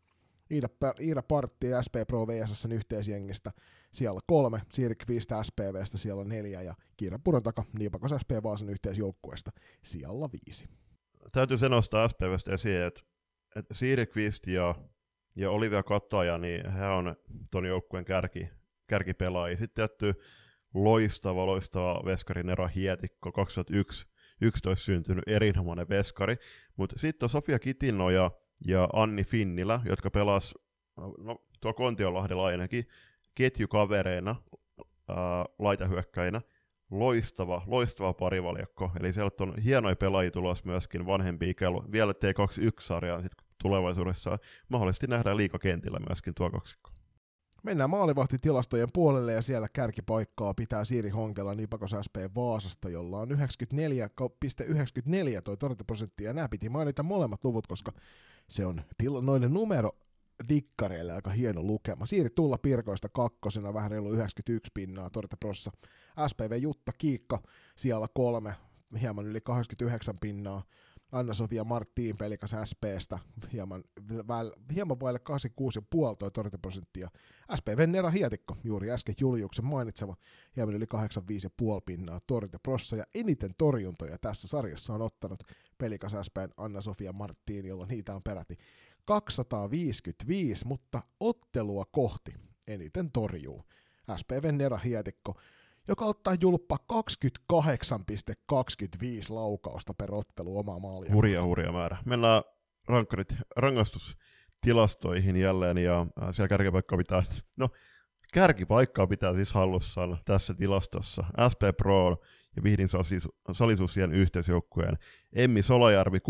[0.51, 0.67] Iida,
[0.99, 3.51] Iida Partti ja SP Pro VSSn yhteisjengistä
[3.91, 9.51] siellä kolme, Siiri Kvistä SPVstä siellä neljä ja Kiira Purontaka Niipakos SP Vaasan yhteisjoukkueesta
[9.83, 10.65] siellä viisi.
[11.31, 13.01] Täytyy se nostaa SPVstä esiin, että,
[13.55, 14.75] että Siiri Kvist ja,
[15.35, 17.15] ja Olivia Kataja, niin he on
[17.51, 18.49] ton joukkueen kärki,
[18.87, 19.57] kärkipelaajia.
[19.57, 20.21] Sitten tietty
[20.73, 24.05] loistava, loistava veskari Nero Hietikko, 2001
[24.41, 26.37] 11 syntynyt erinomainen veskari.
[26.75, 28.31] Mutta sitten on Sofia Kitinoja
[28.67, 30.53] ja Anni Finnilä, jotka pelas
[31.17, 32.87] no, tuo Kontiolahdella ainakin
[33.35, 34.35] ketjukavereina
[35.59, 36.41] laitahyökkäinä.
[36.93, 38.91] Loistava, loistava parivaljakko.
[38.99, 41.83] Eli sieltä on hienoja pelaajia tulos myöskin vanhempi ikälu.
[41.91, 43.31] Vielä T21-sarjaan sit
[43.61, 44.37] tulevaisuudessa
[44.69, 46.89] mahdollisesti nähdään liikakentillä myöskin tuo kaksikko.
[47.63, 53.37] Mennään maalivahtitilastojen puolelle ja siellä kärkipaikkaa pitää Siiri Honkela Nipakos SP Vaasasta, jolla on 94,94
[55.43, 57.91] toi torjuntaprosentti ja nämä piti mainita molemmat luvut, koska
[58.49, 59.91] se on til- noiden numero
[60.49, 62.05] dikkareille aika hieno lukema.
[62.05, 65.71] Siiri Tulla Pirkoista kakkosena, vähän reilu 91 pinnaa torjuntaprossa.
[66.27, 67.39] SPV Jutta Kiikka
[67.75, 68.55] siellä kolme,
[69.01, 70.63] hieman yli 89 pinnaa.
[71.13, 73.19] Anna-Sofia Marttiin pelikas SPstä,
[73.53, 73.83] hieman,
[74.27, 77.09] väl, hieman vaille 86,5 toi torjuntaprosenttia.
[77.55, 80.15] SPV Nera Hietikko, juuri äsken Juliuksen mainitsema,
[80.55, 85.43] hieman yli 85,5 pinnaa torjuntaprossa, ja eniten torjuntoja tässä sarjassa on ottanut
[85.77, 88.57] pelikas SPn Anna-Sofia Marttiin, jolla niitä on peräti
[89.05, 92.33] 255, mutta ottelua kohti
[92.67, 93.63] eniten torjuu.
[94.17, 95.35] SPV Nera Hietikko
[95.87, 96.99] joka ottaa julppa 28,25
[99.29, 101.13] laukausta per ottelu omaa maalia.
[101.13, 101.97] Hurja, hurja määrä.
[102.05, 102.41] Mennään
[102.87, 107.23] rankkarit, rangaistustilastoihin jälleen, ja äh, siellä kärkipaikkaa pitää,
[107.57, 107.69] no
[108.33, 111.23] kärkipaikkaa pitää siis hallussaan tässä tilastossa.
[111.51, 112.17] SP Pro
[112.55, 112.89] ja Vihdin
[113.51, 114.97] Salisusien yhteisjoukkueen
[115.33, 116.21] Emmi Solajärvi 6-2,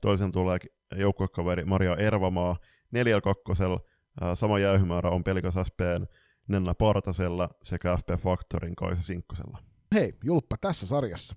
[0.00, 0.58] toisen tulee
[0.96, 2.56] joukkuekaveri Maria Ervamaa
[2.96, 2.98] 4-2,
[4.22, 6.06] äh, sama jäyhymäärä on pelikas SPn
[6.48, 9.58] Nenna Partasella sekä FP Factorin Kaisa Sinkkosella.
[9.94, 11.36] Hei, julppa tässä sarjassa.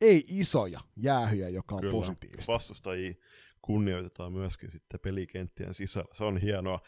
[0.00, 2.52] Ei isoja jäähyjä, joka on Kyllä, positiivista.
[2.52, 3.14] vastustajia
[3.62, 6.14] kunnioitetaan myöskin sitten pelikenttien sisällä.
[6.14, 6.80] Se on hienoa.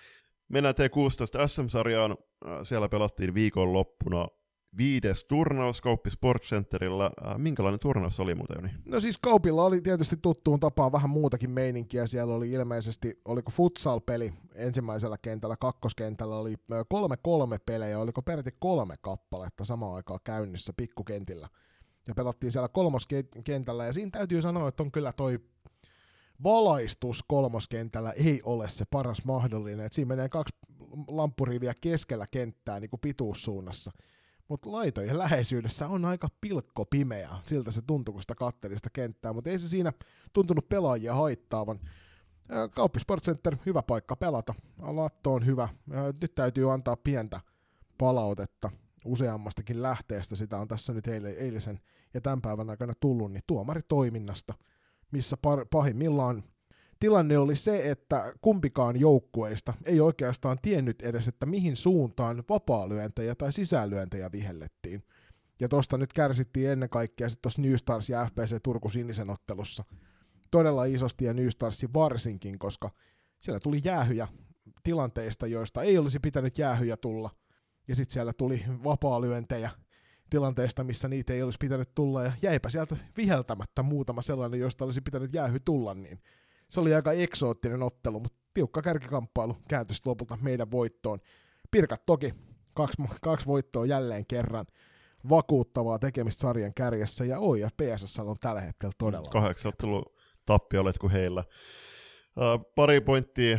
[0.49, 2.11] Mennään T16 SM-sarjaan.
[2.11, 4.29] Äh, siellä pelattiin viikonloppuna
[4.77, 7.05] viides turnaus Kauppi Sports Centerillä.
[7.27, 8.75] Äh, minkälainen turnaus oli muuten, Joni?
[8.85, 12.07] No siis Kaupilla oli tietysti tuttuun tapaan vähän muutakin meininkiä.
[12.07, 16.55] Siellä oli ilmeisesti, oliko futsal-peli ensimmäisellä kentällä, kakkoskentällä oli
[16.89, 21.49] kolme kolme pelejä, oliko peräti kolme kappaletta samaan aikaan käynnissä pikkukentillä.
[22.09, 25.39] Ja pelattiin siellä kolmoskentällä, ja siinä täytyy sanoa, että on kyllä toi
[26.43, 29.87] valaistus kolmoskentällä ei ole se paras mahdollinen.
[29.87, 30.57] Et siinä menee kaksi
[31.09, 33.91] lamppuriviä keskellä kenttää niin kuin pituussuunnassa
[34.49, 37.31] mutta laitojen läheisyydessä on aika pilkko pimeä.
[37.43, 39.93] Siltä se tuntui, kun sitä katteli sitä kenttää, mutta ei se siinä
[40.33, 41.81] tuntunut pelaajia haittaavan.
[42.71, 44.55] Kauppi Sport Center, hyvä paikka pelata.
[44.79, 45.69] Latto on hyvä.
[46.21, 47.41] Nyt täytyy antaa pientä
[47.99, 48.71] palautetta
[49.05, 50.37] useammastakin lähteestä.
[50.37, 51.81] Sitä on tässä nyt eilisen
[52.15, 54.55] ja tämän päivän aikana tullut, niin tuomaritoiminnasta,
[55.11, 55.37] missä
[55.71, 56.45] pahimmillaan
[57.01, 63.53] tilanne oli se, että kumpikaan joukkueista ei oikeastaan tiennyt edes, että mihin suuntaan vapaalyöntejä tai
[63.53, 65.03] sisälyöntejä vihellettiin.
[65.61, 69.85] Ja tosta nyt kärsittiin ennen kaikkea sitten tuossa New Stars ja FPC Turku sinisen ottelussa
[70.51, 72.91] todella isosti ja New Starsin varsinkin, koska
[73.41, 74.29] siellä tuli jäähyjä
[74.83, 77.31] tilanteista, joista ei olisi pitänyt jäähyjä tulla.
[77.89, 79.71] Ja sitten siellä tuli vapaalyöntejä
[80.31, 85.01] tilanteesta, missä niitä ei olisi pitänyt tulla, ja jäipä sieltä viheltämättä muutama sellainen, josta olisi
[85.01, 86.19] pitänyt jäähy tulla, niin
[86.69, 91.19] se oli aika eksoottinen ottelu, mutta tiukka kärkikamppailu kääntyi lopulta meidän voittoon.
[91.71, 92.35] Pirkat toki,
[92.75, 94.67] kaksi, kaksi voittoa jälleen kerran
[95.29, 99.31] vakuuttavaa tekemistä sarjan kärjessä, ja OI ja PSS on tällä hetkellä todella.
[99.31, 100.05] Kahdeksan ottelu
[100.47, 101.45] tappiolet kuin heillä.
[102.37, 103.59] Uh, pari pointtia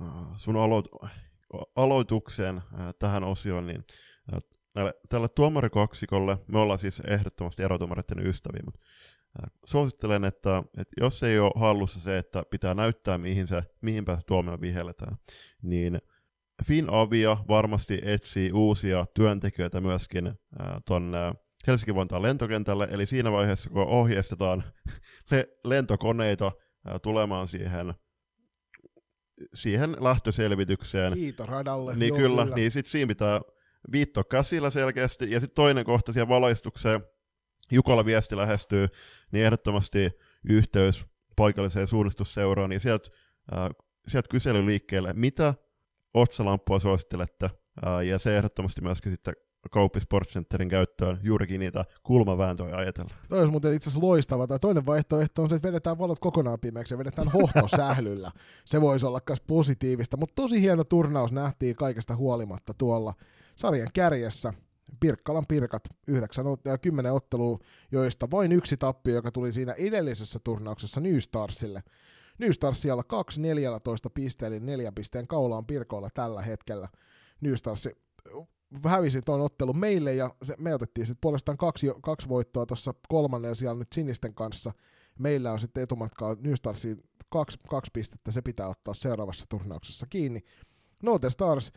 [0.00, 0.06] uh,
[0.36, 1.10] sun aloit-
[1.76, 2.62] aloitukseen uh,
[2.98, 3.84] tähän osioon, niin
[4.32, 4.42] uh,
[5.08, 8.80] tälle tuomarikaksikolle, me ollaan siis ehdottomasti erotuomareiden ystäviä, mutta
[9.64, 14.24] suosittelen, että, että jos ei ole hallussa se, että pitää näyttää, mihin, se, mihin päästä
[14.26, 15.16] tuomio vihelletään,
[15.62, 15.98] niin
[16.66, 20.32] FinAvia varmasti etsii uusia työntekijöitä myöskin
[20.86, 21.18] tuonne
[21.66, 24.64] Helsinki-Vantaan lentokentälle, eli siinä vaiheessa, kun ohjeistetaan
[25.30, 26.52] le- lentokoneita
[27.02, 27.94] tulemaan siihen
[29.54, 31.12] siihen lähtöselvitykseen.
[31.12, 31.96] Kiitoradalle.
[31.96, 32.56] Niin Joo, kyllä, kyllä.
[32.56, 33.40] niin sitten siinä pitää
[33.92, 37.00] viitto käsillä selkeästi, ja sitten toinen kohta siihen valaistukseen,
[37.70, 38.88] Jukalla viesti lähestyy,
[39.32, 40.10] niin ehdottomasti
[40.48, 41.04] yhteys
[41.36, 43.10] paikalliseen suunnistusseuraan, ja sieltä
[43.56, 43.68] äh,
[44.08, 45.54] sielt kysely liikkeelle, mitä
[46.14, 47.50] otsalampua suosittelette,
[47.86, 49.34] äh, ja se ehdottomasti myöskin sitten
[49.70, 53.14] Kauppi Sports Centerin käyttöön juurikin niitä kulmavääntöjä ajatella.
[53.28, 54.46] Toi olisi muuten itse asiassa loistava.
[54.46, 58.30] Tai toinen vaihtoehto on se, että vedetään valot kokonaan pimeäksi ja vedetään hohtosählyllä.
[58.64, 63.14] se voisi olla myös positiivista, mutta tosi hieno turnaus nähtiin kaikesta huolimatta tuolla
[63.56, 64.52] sarjan kärjessä.
[65.00, 67.58] Pirkkalan Pirkat, 9 ja 10 ottelua,
[67.92, 71.82] joista vain yksi tappio, joka tuli siinä edellisessä turnauksessa New Starsille.
[72.38, 76.88] New Stars siellä 2 14 pisteen, eli neljän pisteen kaula on Pirkoilla tällä hetkellä.
[77.40, 77.88] New Stars
[78.84, 83.56] hävisi tuon ottelun meille ja se, me otettiin sitten puolestaan kaksi, kaksi voittoa tuossa kolmannen
[83.56, 84.72] siellä nyt sinisten kanssa.
[85.18, 90.44] Meillä on sitten etumatkaa New Starsiin kaksi, kaksi pistettä, se pitää ottaa seuraavassa turnauksessa kiinni.
[91.02, 91.72] Northern Stars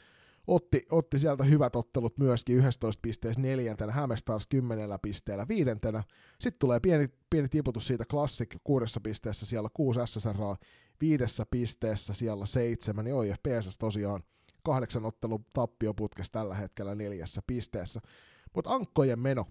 [0.47, 6.03] otti, otti sieltä hyvät ottelut myöskin 11 pisteessä neljäntenä, Häme Stars 10 pisteellä viidentenä.
[6.39, 10.37] Sitten tulee pieni, pieni tiputus siitä Classic kuudessa pisteessä, siellä 6 SSR
[11.01, 14.23] viidessä pisteessä, siellä seitsemän, niin ja PSS tosiaan
[14.63, 17.99] kahdeksan ottelun tappioputkessa tällä hetkellä neljässä pisteessä.
[18.55, 19.45] Mutta ankkojen meno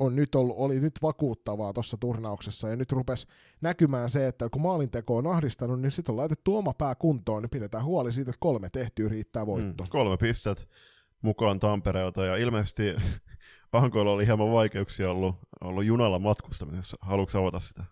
[0.00, 3.26] on nyt ollut, oli nyt vakuuttavaa tuossa turnauksessa, ja nyt rupesi
[3.60, 7.50] näkymään se, että kun maalinteko on ahdistanut, niin sitten on laitettu oma pää kuntoon, niin
[7.50, 9.88] pidetään huoli siitä, että kolme tehtyä riittää voittoon.
[9.88, 10.68] Mm, kolme pistet
[11.22, 12.82] mukaan Tampereelta, ja ilmeisesti
[13.72, 16.96] Ankoilla oli hieman vaikeuksia ollut, ollut junalla matkustamisessa.
[17.00, 17.84] Haluatko avata sitä?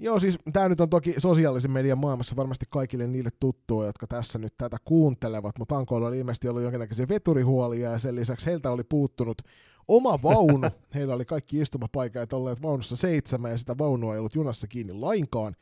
[0.00, 4.38] Joo, siis tämä nyt on toki sosiaalisen median maailmassa varmasti kaikille niille tuttua, jotka tässä
[4.38, 8.84] nyt tätä kuuntelevat, mutta Ankoilla oli ilmeisesti ollut jonkinnäköisiä veturihuolia ja sen lisäksi heiltä oli
[8.84, 9.42] puuttunut
[9.88, 10.68] oma vaunu.
[10.94, 15.56] Heillä oli kaikki istumapaikat olleet vaunussa seitsemän ja sitä vaunua ei ollut junassa kiinni lainkaan.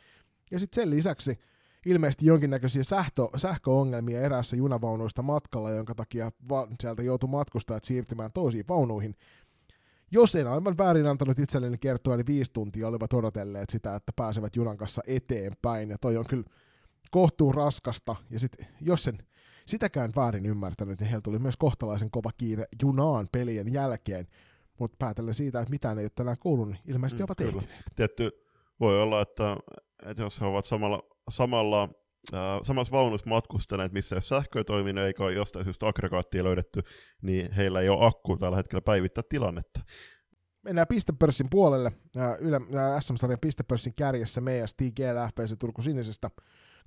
[0.50, 1.38] Ja sitten sen lisäksi
[1.86, 8.64] ilmeisesti jonkinnäköisiä sähkö, sähköongelmia eräässä junavaunuista matkalla, jonka takia va- sieltä joutui matkustajat siirtymään toisiin
[8.68, 9.14] vaunuihin.
[10.10, 14.56] Jos en aivan väärin antanut itselleni kertoa, niin viisi tuntia olivat odotelleet sitä, että pääsevät
[14.56, 15.90] junan kanssa eteenpäin.
[15.90, 16.44] Ja toi on kyllä
[17.10, 18.16] kohtuun raskasta.
[18.30, 19.18] Ja sit, jos sen
[19.66, 24.26] sitäkään väärin ymmärtänyt, niin heillä tuli myös kohtalaisen kova kiire junaan pelien jälkeen.
[24.78, 27.84] Mutta päätellen siitä, että mitään ei ole tänään kuullut, niin ilmeisesti mm, ovat ehtineet.
[27.96, 28.30] Tietty
[28.80, 29.56] voi olla, että,
[30.06, 31.82] että jos he ovat samalla, samalla
[32.34, 36.82] äh, samassa vaunussa matkustaneet, missä ei ole sähköä toiminut eikä ole jostain syystä aggregaattia löydetty,
[37.22, 39.80] niin heillä ei ole akku tällä hetkellä päivittää tilannetta.
[40.62, 41.92] Mennään pistepörssin puolelle.
[42.40, 42.60] Yle,
[43.00, 46.30] SM-sarjan pistepörssin kärjessä meidän TGL FPC Turku Sinisestä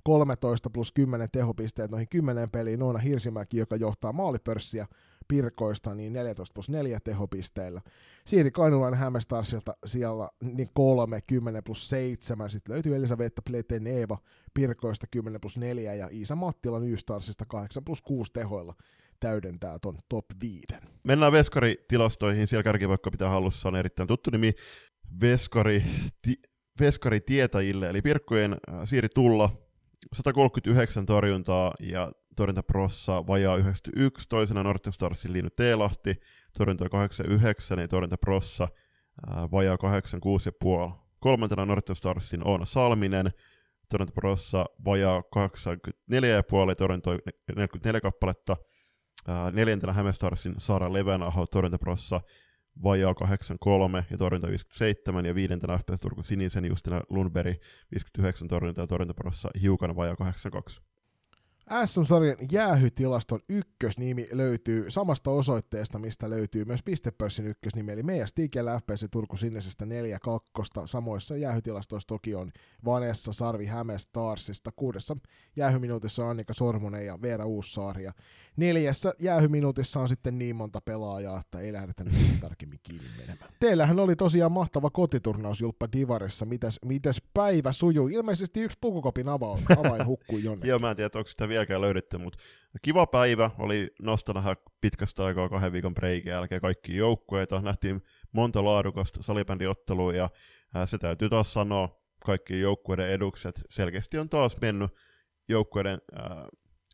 [0.02, 2.78] 13 plus 10 tehopisteet noihin 10 peliin.
[2.78, 4.86] Noona Hirsimäki, joka johtaa maalipörssiä
[5.28, 7.80] Pirkoista, niin 14 plus 4 tehopisteillä.
[8.26, 12.50] Siiri Kainulainen Hämestarsilta siellä niin 3, 10 plus 7.
[12.50, 14.18] Sitten löytyy Elisabetta Pleten Eeva
[14.54, 18.74] Pirkoista 10 plus 4 ja Iisa Mattila Nystarsista 8 plus 6 tehoilla
[19.20, 20.66] täydentää ton top 5.
[21.04, 22.46] Mennään Veskari-tilastoihin.
[22.46, 24.52] Siellä kärkivoikko pitää hallussa on erittäin tuttu nimi.
[25.20, 25.82] Veskari,
[26.22, 26.40] ti,
[26.80, 29.50] Veskari tietäjille, eli Pirkkojen äh, Siiri Tulla,
[30.14, 36.14] 139 torjuntaa ja torjuntaprossa vajaa 91, toisena Northern Starsin Liinu Teelahti,
[36.58, 38.68] torjunta 89 ja torjuntaprossa
[39.52, 40.92] vajaa 86,5.
[41.20, 43.30] Kolmantena Northern Starsin Oona Salminen,
[43.88, 47.18] torjuntaprossa vajaa 84,5 ja torjuntoi
[47.56, 48.56] 44 kappaletta.
[49.52, 52.20] Neljäntenä Hämestarsin Sara Levenaho torjuntaprossa
[52.82, 57.56] vajaa 83 ja torjunta 57, ja viidentenä FPS Turku Sinisen Justina Lundberg
[57.90, 60.80] 59 torjunta ja torjuntaprossa hiukan vajaa 82.
[61.86, 69.06] SM-sarjan jäähytilaston ykkösnimi löytyy samasta osoitteesta, mistä löytyy myös pistepörssin ykkösnimi, eli meidän Stigellä FPC
[69.10, 69.88] Turku Sinisestä 4-2.
[70.86, 72.52] Samoissa jäähytilastoissa toki on
[72.84, 74.72] Vanessa Sarvi Häme Starsista.
[74.76, 75.16] Kuudessa
[75.56, 78.04] jäähyminuutissa Annika Sormunen ja Veera Uussaari.
[78.04, 78.12] Ja
[78.60, 83.50] neljässä jäähyminuutissa on sitten niin monta pelaajaa, että ei lähdetä nyt tarkemmin kiinni menemään.
[83.60, 86.46] Teillähän oli tosiaan mahtava kotiturnaus Julppa Divarissa.
[86.46, 88.08] Mitäs, mitäs päivä sujuu?
[88.08, 90.68] Ilmeisesti yksi pukukopin avain, avain hukkui jonnekin.
[90.68, 92.38] Joo, mä en tiedä, onko sitä vieläkään löydetty, mutta
[92.82, 93.50] kiva päivä.
[93.58, 97.60] Oli nostana pitkästä aikaa kahden viikon breikin jälkeen kaikki joukkueita.
[97.60, 100.30] Nähtiin monta laadukasta salibändiottelua ja
[100.86, 103.60] se täytyy taas sanoa kaikki joukkueiden edukset.
[103.70, 104.90] Selkeästi on taas mennyt
[105.48, 106.48] joukkueiden ää,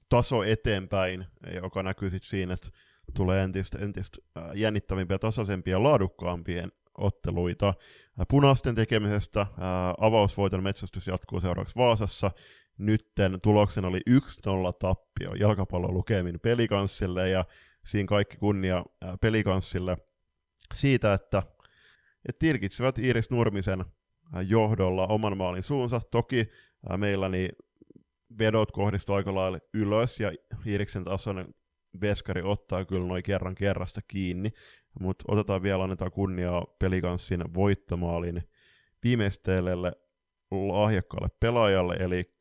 [0.08, 1.26] taso eteenpäin,
[1.62, 2.68] joka näkyy sitten siinä, että
[3.14, 4.18] tulee entistä, entistä
[4.54, 6.68] jännittävimpiä, tasaisempia ja laadukkaampia
[6.98, 7.74] otteluita.
[8.28, 9.46] Punaisten tekemisestä
[10.00, 12.30] avausvoiton metsästys jatkuu seuraavaksi Vaasassa.
[12.78, 14.12] Nytten tuloksen oli 1-0
[14.78, 17.44] tappio jalkapallon lukemin pelikanssille ja
[17.86, 18.84] siinä kaikki kunnia
[19.20, 19.96] pelikanssille
[20.74, 21.42] siitä, että
[22.28, 23.84] ja tilkitsivät Iiris Nurmisen
[24.48, 26.00] johdolla oman maalin suunsa.
[26.10, 26.48] Toki
[26.96, 27.50] meillä niin
[28.38, 30.32] vedot kohdistuvat aika lailla ylös, ja
[30.66, 31.54] Iiriksen tasoinen
[32.00, 34.50] veskari ottaa kyllä noin kerran kerrasta kiinni,
[35.00, 38.42] mutta otetaan vielä, annetaan kunniaa pelikanssin voittomaalin
[39.04, 39.92] viimeistelijälle
[40.50, 42.36] lahjakkaalle pelaajalle, eli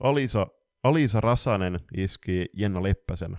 [0.00, 0.46] Alisa,
[0.82, 3.36] Alisa Rasanen iski Jenna Leppäsen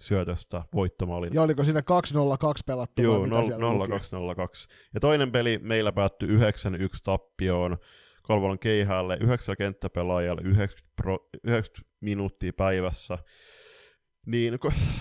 [0.00, 1.34] syötöstä voittomaalin.
[1.34, 3.02] Ja oliko siinä 202 pelattu?
[3.02, 3.26] Joo,
[3.88, 4.68] 0202.
[4.94, 7.76] Ja toinen peli meillä päättyi 91 tappioon
[8.22, 13.18] Kalvolan keihäälle, 9 kenttäpelaajalle, 90, pro, 90 minuuttia päivässä.
[14.26, 14.58] Niin,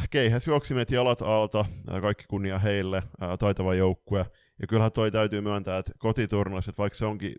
[0.09, 1.65] keihäs juoksi meitä jalat alta,
[2.01, 3.03] kaikki kunnia heille,
[3.39, 4.25] taitava joukkue.
[4.61, 7.35] Ja kyllähän toi täytyy myöntää, että kotiturnaiset, vaikka se onkin,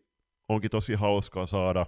[0.48, 1.86] onkin tosi hauskaa saada,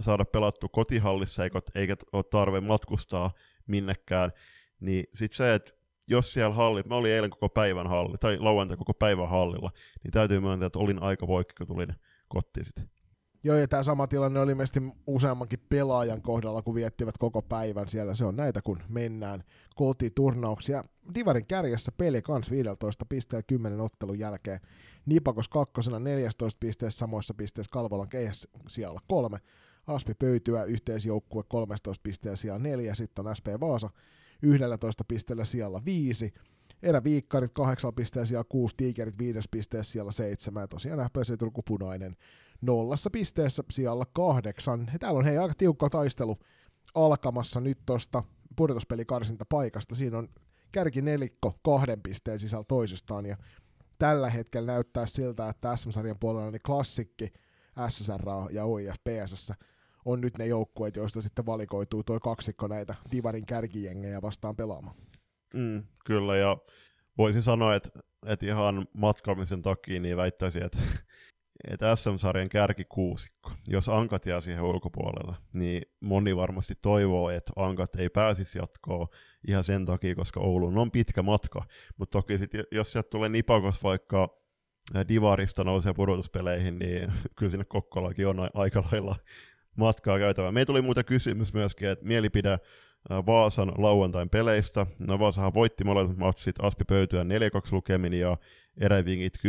[0.00, 3.30] saada pelattu kotihallissa, eikä, eikä ole tarve matkustaa
[3.66, 4.32] minnekään,
[4.80, 5.72] niin sitten se, että
[6.08, 9.70] jos siellä hallit, mä olin eilen koko päivän halli, tai lauantai koko päivän hallilla,
[10.04, 11.94] niin täytyy myöntää, että olin aika poikki, kun tulin
[12.28, 12.90] kotiin sitten.
[13.44, 18.14] Joo, ja tämä sama tilanne oli ilmeisesti useammankin pelaajan kohdalla, kun viettivät koko päivän siellä.
[18.14, 19.44] Se on näitä, kun mennään
[19.76, 20.84] kotiturnauksia.
[21.14, 24.60] Divarin kärjessä peli kans 15 pisteen 10 ottelun jälkeen.
[25.06, 29.38] Nipakos kakkosena 14 pisteessä, samoissa pisteissä Kalvolan keihäs siellä kolme.
[29.86, 33.90] Aspi Pöytyä yhteisjoukkue 13 pisteen sijaan neljä, sitten on SP Vaasa
[34.42, 36.34] 11 pisteellä siellä viisi.
[36.82, 42.16] Eräviikkarit 8 pisteen siellä 6, Tiikerit 5 pisteessä siellä 7 ja tosiaan FPC Turku Punainen
[42.60, 44.90] nollassa pisteessä siellä kahdeksan.
[44.92, 46.38] Ja täällä on hei aika tiukka taistelu
[46.94, 48.22] alkamassa nyt tuosta
[48.56, 49.94] pudotuspelikarsinta paikasta.
[49.94, 50.28] Siinä on
[50.72, 53.36] kärki nelikko kahden pisteen sisällä toisistaan ja
[53.98, 57.32] tällä hetkellä näyttää siltä, että SM-sarjan puolella niin klassikki
[57.88, 59.52] SSR ja OIF PSS
[60.04, 64.96] on nyt ne joukkueet, joista sitten valikoituu tuo kaksikko näitä Divarin kärkijengejä vastaan pelaamaan.
[65.54, 66.56] Mm, kyllä, ja
[67.18, 67.90] voisin sanoa, että,
[68.26, 70.78] että ihan matkaamisen takia niin väittäisin, että,
[71.64, 72.48] että SM-sarjan
[72.88, 79.06] kuusikko, jos Ankat jää siihen ulkopuolelle, niin moni varmasti toivoo, että Ankat ei pääsisi jatkoon
[79.48, 81.64] ihan sen takia, koska Oulun on pitkä matka.
[81.96, 84.38] Mutta toki sit, jos sieltä tulee Nipakos vaikka
[85.08, 89.16] Divarista nousee pudotuspeleihin, niin kyllä sinne Kokkolakin on aika lailla
[89.76, 90.52] matkaa käytävää.
[90.52, 92.58] Meillä tuli muuta kysymys myöskin, että mielipide
[93.10, 94.86] Vaasan lauantain peleistä.
[94.98, 97.26] No Vaasahan voitti molemmat matsit Aspi Pöytyä 4-2
[97.72, 98.36] lukemin ja
[98.80, 99.40] Erävingit 10-2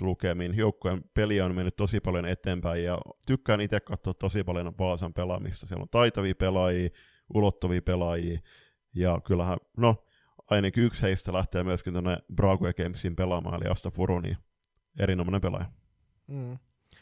[0.00, 0.56] lukemin.
[0.56, 5.66] Joukkueen peli on mennyt tosi paljon eteenpäin ja tykkään itse katsoa tosi paljon Vaasan pelaamista.
[5.66, 6.88] Siellä on taitavia pelaajia,
[7.34, 8.38] ulottuvia pelaajia
[8.94, 10.04] ja kyllähän, no
[10.50, 14.36] ainakin yksi heistä lähtee myöskin tuonne Brago Gamesin pelaamaan, eli Asta Furuni,
[14.98, 15.66] erinomainen pelaaja.
[16.26, 16.58] Mm.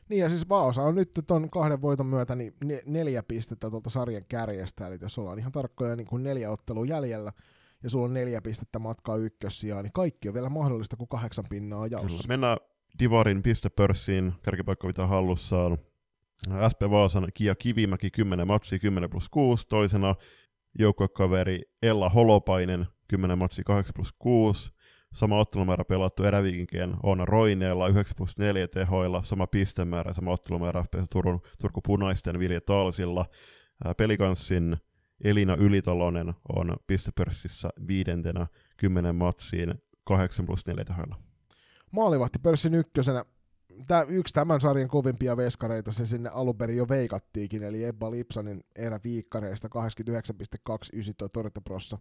[0.08, 2.54] Niin ja siis Vaasa on nyt tuon kahden voiton myötä niin
[2.86, 7.32] neljä pistettä tuolta sarjan kärjestä, eli jos ollaan ihan tarkkoja niin kuin neljä ottelua jäljellä,
[7.82, 11.86] ja sulla on neljä pistettä matkaa ykkössijaan, niin kaikki on vielä mahdollista kuin kahdeksan pinnaa
[11.86, 12.08] jaossa.
[12.08, 12.28] Kyllä.
[12.28, 12.56] Mennään
[12.98, 15.78] Divarin pistepörssiin, kärkipaikka pitää hallussaan.
[16.72, 20.14] SP Vaasan Kia Kivimäki 10 matsia 10 plus 6, toisena
[20.78, 24.70] joukkuekaveri Ella Holopainen 10 matsia 8 plus 6,
[25.14, 31.40] Sama ottelumäärä pelattu eräviikinkien on Roineella 9 plus 4 tehoilla, sama pistemäärä, sama ottelumäärä Turun,
[31.60, 33.26] Turku Punaisten Vilje Talsilla.
[33.96, 34.76] Pelikanssin
[35.24, 41.16] Elina Ylitalonen on pistepörssissä viidentenä 10 matsiin 8 plus 4 tehoilla.
[41.90, 43.24] Maalivahti pörssin ykkösenä
[43.86, 48.64] Tämä, yksi tämän sarjan kovimpia veskareita se sinne alun perin jo veikattiikin, eli Ebba Lipsanin
[48.76, 51.98] erä viikkareista 89,29 torjuntaprossa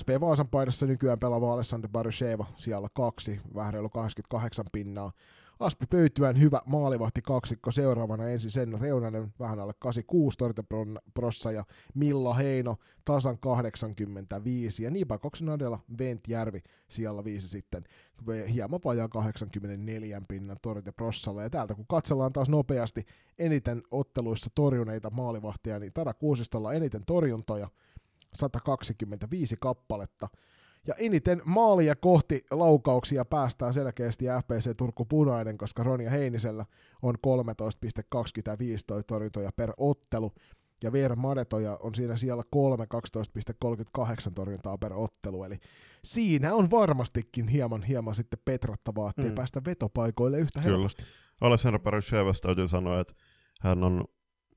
[0.00, 5.12] SP Vaasan paidassa nykyään pelaava Alessandro Barusheva siellä kaksi, vähän reilu 88 pinnaa.
[5.60, 12.34] Aspi Pöytyään hyvä maalivahti kaksikko seuraavana ensin sen Reunanen vähän alle 86 torjuntaprossa ja Milla
[12.34, 15.78] Heino tasan 85 ja Nipakoksen adella
[16.28, 17.84] Järvi siellä viisi sitten
[18.52, 23.06] hieman vajaa 84 pinnan torjuntaprossalla ja täältä kun katsellaan taas nopeasti
[23.38, 27.68] eniten otteluissa torjuneita maalivahtia, niin Tara Kuusistolla eniten torjuntoja
[28.36, 30.28] 125 kappaletta.
[30.86, 36.64] Ja eniten maalia kohti laukauksia päästään selkeästi FPC Turku Punainen, koska Ronja Heinisellä
[37.02, 37.30] on 13,25
[38.86, 40.32] toi torjuntoja per ottelu.
[40.84, 45.44] Ja Veera Madetoja on siinä siellä 3, 12,38 torjuntaa per ottelu.
[45.44, 45.58] Eli
[46.04, 49.34] siinä on varmastikin hieman, hieman sitten petrattavaa, ettei mm.
[49.34, 50.76] päästä vetopaikoille yhtä Kyllä.
[50.76, 51.02] helposti.
[51.40, 53.14] Alessandro Parashevas täytyy sanoa, että
[53.60, 54.04] hän on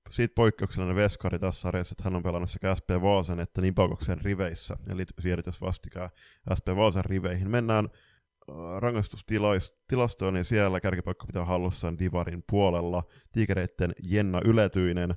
[0.09, 4.77] siitä poikkeuksellinen veskari tässä sarjassa, että hän on pelannut sekä SP Vaasan että Nipakoksen riveissä,
[4.89, 6.09] eli siirrytys vastikään
[6.57, 7.49] SP Vaasan riveihin.
[7.49, 13.03] Mennään äh, rangaistustilastoon, niin siellä kärkipaikka pitää hallussaan Divarin puolella.
[13.31, 15.15] Tiikereitten Jenna Yletyinen.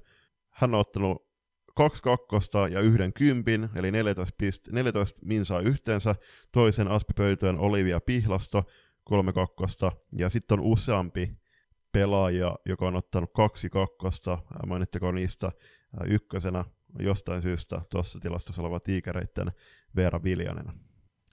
[0.50, 1.32] Hän on ottanut
[1.74, 6.14] kaksi kakkosta ja yhden kympin, eli 14, pist- 14 minsaa yhteensä.
[6.52, 8.64] Toisen Aspi Pöytyön Olivia Pihlasto,
[9.04, 11.41] kolme kakkosta, ja sitten on useampi
[11.92, 15.52] pelaaja, joka on ottanut kaksi kakkosta, mainitteko niistä
[16.06, 16.64] ykkösenä
[16.98, 19.52] jostain syystä tuossa tilastossa oleva tiikereiden
[19.96, 20.72] Veera Viljanen.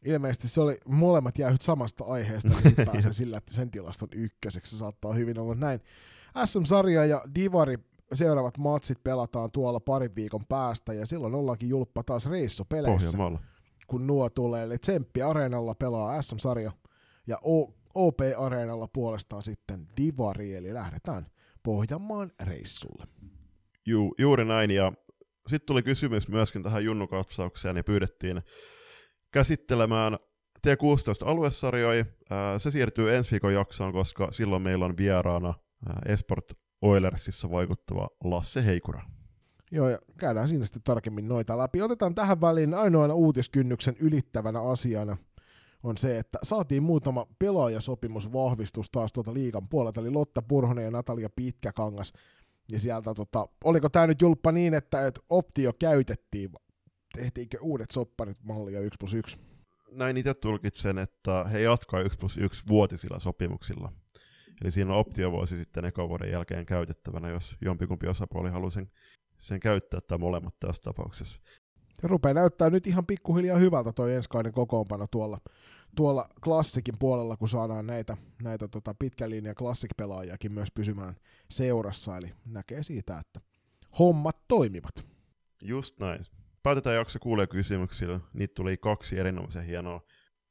[0.06, 5.14] Ilmeisesti se oli molemmat jäähyt samasta aiheesta, niin pääsee sillä, että sen tilaston ykköseksi saattaa
[5.14, 5.80] hyvin olla näin.
[6.46, 7.78] SM-sarja ja Divari
[8.14, 13.18] seuraavat matsit pelataan tuolla parin viikon päästä, ja silloin ollaankin julppa taas reissupeleissä,
[13.88, 14.64] kun nuo tulee.
[14.64, 16.72] Eli Tsemppi Areenalla pelaa SM-sarja,
[17.28, 17.38] ja
[18.00, 21.26] OP-areenalla puolestaan sitten Divari, eli lähdetään
[21.64, 23.08] Pohjanmaan reissulle.
[23.86, 24.94] Ju, juuri näin, ja
[25.48, 28.42] sitten tuli kysymys myöskin tähän junnukatsaukseen, ja pyydettiin
[29.32, 30.18] käsittelemään
[30.68, 32.06] T16-aluesarjoja.
[32.58, 35.54] Se siirtyy ensi viikon jaksoon, koska silloin meillä on vieraana
[36.06, 39.02] Esport Oilersissa vaikuttava Lasse Heikura.
[39.72, 41.82] Joo, ja käydään siinä sitten tarkemmin noita läpi.
[41.82, 45.18] Otetaan tähän väliin ainoana uutiskynnyksen ylittävänä asiana
[45.84, 51.30] on se, että saatiin muutama pelaajasopimusvahvistus taas tuolta liigan puolelta, eli Lotta Purhonen ja Natalia
[51.36, 52.14] Pitkäkangas.
[52.72, 56.50] Ja sieltä, tota, oliko tämä nyt julppa niin, että, että optio käytettiin,
[57.14, 59.40] tehtiinkö uudet sopparit mallia 1 plus 1?
[59.92, 63.92] Näin itse tulkitsen, että he jatkaa 1 plus 1 vuotisilla sopimuksilla.
[64.62, 68.92] Eli siinä on optiovuosi sitten ekan vuoden jälkeen käytettävänä, jos jompikumpi osapuoli haluaa sen,
[69.38, 71.40] sen käyttää tai molemmat tässä tapauksessa.
[72.04, 75.38] Ja rupeaa näyttää nyt ihan pikkuhiljaa hyvältä toi enskainen kokoonpano tuolla,
[75.96, 81.16] tuolla klassikin puolella, kun saadaan näitä, näitä tota pitkän linjan klassikpelaajakin myös pysymään
[81.50, 83.42] seurassa, eli näkee siitä, että
[84.00, 85.08] hommat toimivat.
[85.62, 86.22] Just näin.
[86.64, 88.20] Päätetään jakso kuulee kysymyksillä.
[88.34, 90.02] Niitä tuli kaksi erinomaisen hienoa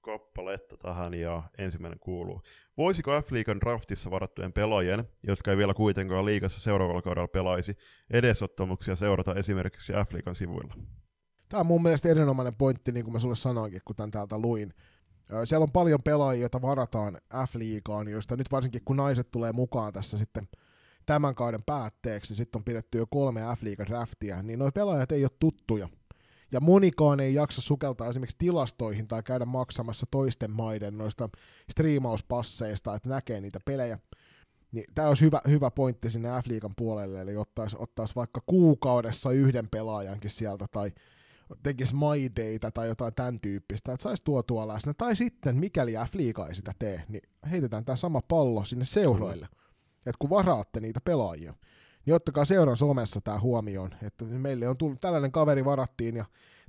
[0.01, 2.43] kappaletta tähän ja ensimmäinen kuuluu.
[2.77, 7.77] Voisiko F-liigan draftissa varattujen pelaajien, jotka ei vielä kuitenkaan liigassa seuraavalla kaudella pelaisi,
[8.11, 10.75] edesottamuksia seurata esimerkiksi F-liigan sivuilla?
[11.49, 14.75] Tämä on mun mielestä erinomainen pointti, niin kuin mä sulle sanoinkin, kun tämän täältä luin.
[15.45, 20.19] Siellä on paljon pelaajia, joita varataan F-liigaan, joista nyt varsinkin kun naiset tulee mukaan tässä
[20.19, 20.49] sitten
[21.07, 25.31] tämän kauden päätteeksi, sitten on pidetty jo kolme F-liigan draftia, niin nuo pelaajat ei ole
[25.41, 25.89] tuttuja
[26.53, 31.29] ja monikaan ei jaksa sukeltaa esimerkiksi tilastoihin tai käydä maksamassa toisten maiden noista
[31.71, 33.99] striimauspasseista, että näkee niitä pelejä.
[34.73, 39.69] Niin tämä olisi hyvä, hyvä pointti sinne F-liigan puolelle, eli ottaisi, ottaisi vaikka kuukaudessa yhden
[39.69, 40.93] pelaajankin sieltä, tai
[41.63, 44.95] tekisi maideita tai jotain tämän tyyppistä, että saisi tuotua läsnä.
[44.95, 49.49] Tai sitten, mikäli F-liiga ei sitä tee, niin heitetään tämä sama pallo sinne seuroille.
[49.99, 51.55] Että kun varaatte niitä pelaajia,
[52.07, 56.25] niin ottakaa seuran somessa tämä huomioon, että meille on tullut, tällainen kaveri varattiin ja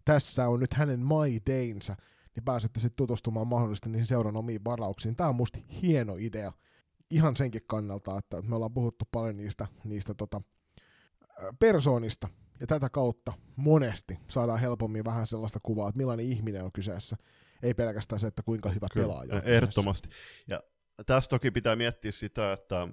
[0.05, 1.01] tässä on nyt hänen
[1.49, 1.95] daynsä,
[2.35, 5.15] niin pääsette sitten tutustumaan mahdollisesti niihin seuran omiin varauksiin.
[5.15, 6.53] Tämä on musta hieno idea
[7.09, 10.41] ihan senkin kannalta, että me ollaan puhuttu paljon niistä, niistä tota,
[11.59, 12.27] persoonista,
[12.59, 17.17] ja tätä kautta monesti saadaan helpommin vähän sellaista kuvaa, että millainen ihminen on kyseessä.
[17.63, 20.09] Ei pelkästään se, että kuinka hyvä Kyllä, pelaaja on Ehdottomasti.
[20.47, 20.63] Ja
[21.05, 22.87] tässä toki pitää miettiä sitä, että,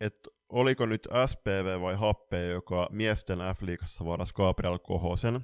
[0.00, 5.40] että oliko nyt SPV vai Happe, joka miesten F-liigassa varasi Gabriel Kohosen,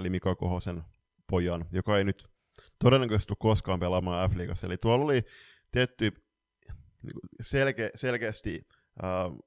[0.00, 0.82] eli Mika Kohosen
[1.30, 2.24] pojan, joka ei nyt
[2.78, 4.66] todennäköisesti tule koskaan pelaamaan F-liigassa.
[4.66, 5.22] Eli tuolla oli
[5.70, 6.12] tietty
[7.02, 8.68] niin selke, selkeästi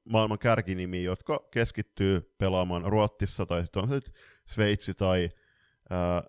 [0.10, 4.12] maailman kärkinimi, jotka keskittyy pelaamaan Ruottissa, tai sitten on se nyt
[4.48, 5.30] Sveitsi tai
[5.92, 6.24] äh,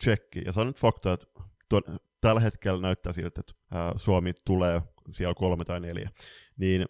[0.00, 0.42] Tsekki.
[0.46, 1.26] Ja se on nyt fakta, että
[1.68, 1.80] to,
[2.20, 6.10] tällä hetkellä näyttää siltä, että äh, Suomi tulee siellä kolme tai neljä.
[6.56, 6.86] Niin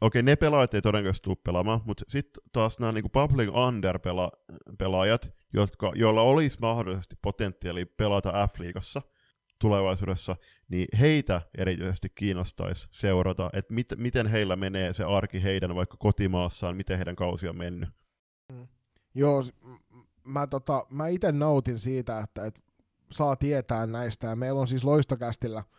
[0.00, 5.92] okei, ne pelaajat ei todennäköisesti tule pelaamaan, mutta sitten taas nämä niinku public under-pelaajat, jotka,
[5.94, 9.02] joilla olisi mahdollisesti potentiaali pelata F-liigassa
[9.60, 10.36] tulevaisuudessa,
[10.68, 16.76] niin heitä erityisesti kiinnostaisi seurata, että mit, miten heillä menee se arki heidän vaikka kotimaassaan,
[16.76, 17.88] miten heidän kausi on mennyt.
[18.52, 18.68] Mm.
[19.14, 19.42] Joo,
[20.24, 22.60] mä, tota, mä itse nautin siitä, että, että
[23.10, 25.62] saa tietää näistä, ja meillä on siis loistokästillä–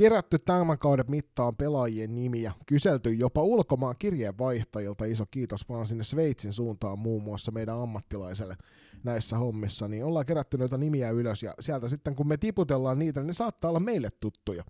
[0.00, 6.52] kerätty tämän kauden mittaan pelaajien nimiä, kyselty jopa ulkomaan kirjeenvaihtajilta, iso kiitos vaan sinne Sveitsin
[6.52, 8.56] suuntaan muun muassa meidän ammattilaiselle
[9.04, 13.20] näissä hommissa, niin ollaan kerätty noita nimiä ylös, ja sieltä sitten kun me tiputellaan niitä,
[13.20, 14.64] niin ne saattaa olla meille tuttuja.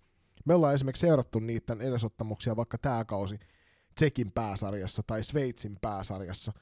[0.44, 3.38] Me ollaan esimerkiksi seurattu niiden edesottamuksia vaikka tämä kausi
[3.94, 6.52] Tsekin pääsarjassa tai Sveitsin pääsarjassa,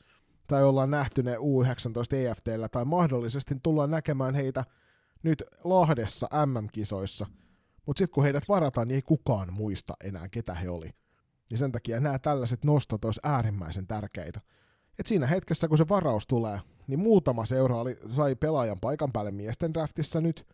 [0.47, 4.65] tai ollaan nähty ne U19 EFTllä, tai mahdollisesti tullaan näkemään heitä
[5.23, 7.27] nyt Lahdessa MM-kisoissa–
[7.89, 10.91] mutta sitten kun heidät varataan, niin ei kukaan muista enää, ketä he oli.
[11.51, 14.41] Ja sen takia nämä tällaiset nostot olisi äärimmäisen tärkeitä.
[14.99, 19.31] Et siinä hetkessä, kun se varaus tulee, niin muutama seura oli, sai pelaajan paikan päälle
[19.31, 20.47] miesten draftissa nyt.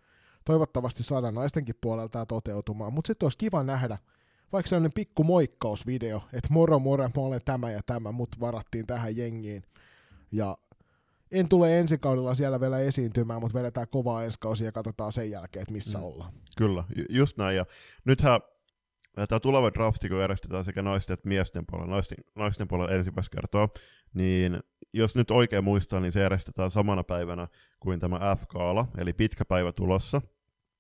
[0.44, 3.98] Toivottavasti saadaan naistenkin puolelta toteutumaan, mutta sitten olisi kiva nähdä
[4.54, 9.16] vaikka sellainen pikku moikkausvideo, että moro moro, mä olen tämä ja tämä, mut varattiin tähän
[9.16, 9.62] jengiin.
[10.32, 10.58] Ja
[11.30, 15.30] en tule ensi kaudella siellä vielä esiintymään, mutta vedetään kovaa ensi kausi ja katsotaan sen
[15.30, 16.04] jälkeen, että missä mm.
[16.04, 16.32] ollaan.
[16.56, 17.56] Kyllä, just näin.
[17.56, 17.66] Ja
[18.04, 18.40] nythän
[19.28, 23.68] tämä tuleva drafti, kun järjestetään sekä naisten että miesten puolella, naisten, naisten puolella ensimmäistä kertaa,
[24.14, 24.62] niin
[24.94, 27.48] jos nyt oikein muistaa, niin se järjestetään samana päivänä
[27.80, 30.22] kuin tämä F-kaala, eli pitkä päivä tulossa.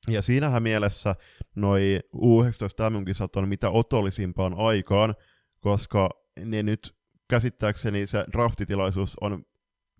[0.08, 1.16] Ja siinähän mielessä
[1.54, 5.14] noi U19 MM-kisat on mitä otollisimpaan aikaan,
[5.60, 6.10] koska
[6.44, 6.96] ne nyt
[7.28, 9.44] käsittääkseni se draftitilaisuus on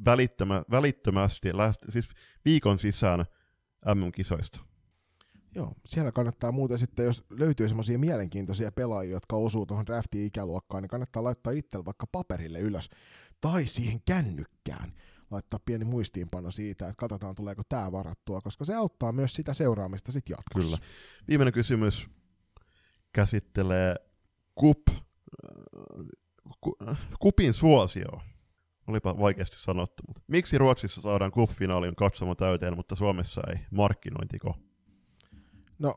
[0.05, 2.09] välittömä, välittömästi, läht, siis
[2.44, 3.25] viikon sisään
[3.94, 4.60] MM-kisoista.
[5.55, 10.83] Joo, siellä kannattaa muuten sitten, jos löytyy semmoisia mielenkiintoisia pelaajia, jotka osuu tuohon draftiin ikäluokkaan,
[10.83, 12.91] niin kannattaa laittaa itsellä vaikka paperille ylös
[13.40, 14.92] tai siihen kännykkään
[15.30, 20.12] laittaa pieni muistiinpano siitä, että katsotaan tuleeko tämä varattua, koska se auttaa myös sitä seuraamista
[20.12, 20.76] sitten jatkossa.
[20.76, 20.90] Kyllä.
[21.28, 22.08] Viimeinen kysymys
[23.12, 23.96] käsittelee
[24.54, 24.88] kup,
[26.60, 26.76] ku,
[27.20, 28.20] kupin suosio.
[28.86, 33.56] Olipa vaikeasti sanottu, mutta miksi Ruotsissa saadaan kup-finaalin katsomo täyteen, mutta Suomessa ei?
[33.70, 34.56] Markkinointiko?
[35.78, 35.94] No,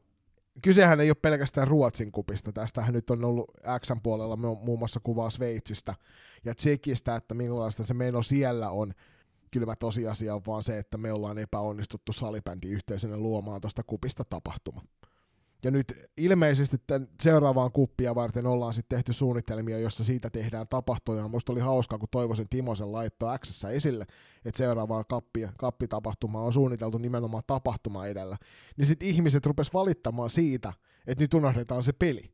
[0.62, 2.52] kysehän ei ole pelkästään Ruotsin kupista.
[2.52, 5.96] Tästähän nyt on ollut X puolella muun muassa kuvaa Sveitsistä
[6.46, 8.94] ja Tsekistä, että millaista se meno siellä on.
[9.52, 14.82] Kylmä tosiasia on vaan se, että me ollaan epäonnistuttu salibändiyhteisönä luomaan tuosta kupista tapahtuma.
[15.68, 21.28] Ja nyt ilmeisesti tämän seuraavaan kuppia varten ollaan sitten tehty suunnitelmia, jossa siitä tehdään tapahtumia.
[21.28, 24.06] Musta oli hauskaa, kun Toivosen Timosen laittoi X esille,
[24.46, 28.38] että seuraavaan kappi, kappitapahtumaan on suunniteltu nimenomaan tapahtuma edellä.
[28.78, 30.74] Niin sitten ihmiset rupes valittamaan siitä,
[31.08, 32.32] että nyt unohdetaan se peli.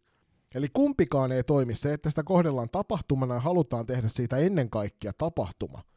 [0.56, 5.12] Eli kumpikaan ei toimi se, että sitä kohdellaan tapahtumana ja halutaan tehdä siitä ennen kaikkea
[5.18, 5.82] tapahtuma–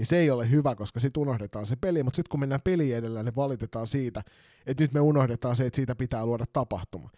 [0.00, 2.92] niin se ei ole hyvä, koska sitten unohdetaan se peli, mutta sitten kun mennään peli
[2.92, 4.22] edellä, niin valitetaan siitä,
[4.66, 7.10] että nyt me unohdetaan se, että siitä pitää luoda tapahtuma.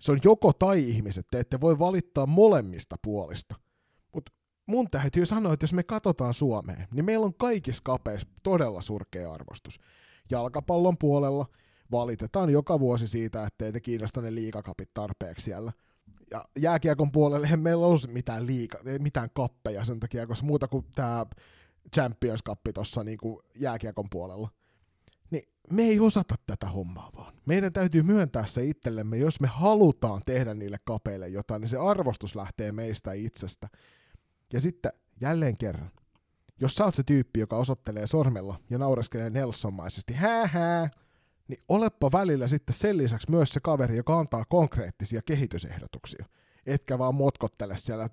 [0.00, 3.54] Se on joko tai ihmiset, te ette voi valittaa molemmista puolista.
[4.14, 4.32] Mutta
[4.66, 9.32] mun täytyy sanoa, että jos me katsotaan Suomeen, niin meillä on kaikissa kapeissa todella surkea
[9.32, 9.80] arvostus.
[10.30, 11.46] Jalkapallon puolella
[11.90, 15.72] valitetaan joka vuosi siitä, ettei ne kiinnosta ne liikakapit tarpeeksi siellä.
[16.30, 20.86] Ja jääkiekon puolelle ei meillä ollut mitään, liika, mitään kappeja sen takia, koska muuta kuin
[20.94, 21.26] tämä
[21.94, 23.18] Champions Cup tuossa niin
[23.56, 24.48] jääkiekon puolella.
[25.30, 27.34] Niin me ei osata tätä hommaa vaan.
[27.46, 32.34] Meidän täytyy myöntää se itsellemme, jos me halutaan tehdä niille kapeille jotain, niin se arvostus
[32.34, 33.68] lähtee meistä itsestä.
[34.52, 35.90] Ja sitten jälleen kerran,
[36.60, 40.90] jos sä oot se tyyppi, joka osoittelee sormella ja naureskelee Nelsonmaisesti, hää hää,
[41.48, 46.24] niin olepa välillä sitten sen lisäksi myös se kaveri, joka antaa konkreettisia kehitysehdotuksia
[46.66, 48.08] etkä vaan motkottele siellä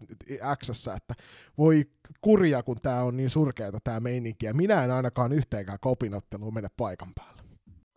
[0.57, 1.13] x että
[1.57, 1.85] voi
[2.21, 6.67] kurja, kun tämä on niin surkeata tämä meininki, ja minä en ainakaan yhteenkään kopinotteluun mene
[6.77, 7.41] paikan päälle.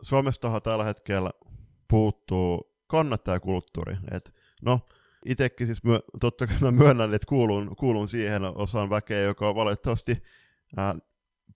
[0.01, 1.31] Suomestahan tällä hetkellä
[1.87, 4.79] puuttuu kannattajakulttuuri, että no,
[5.25, 10.23] itsekin siis myö, totta kai mä myönnän, että kuulun, kuulun siihen osaan väkeä, joka valitettavasti
[10.77, 10.95] ää,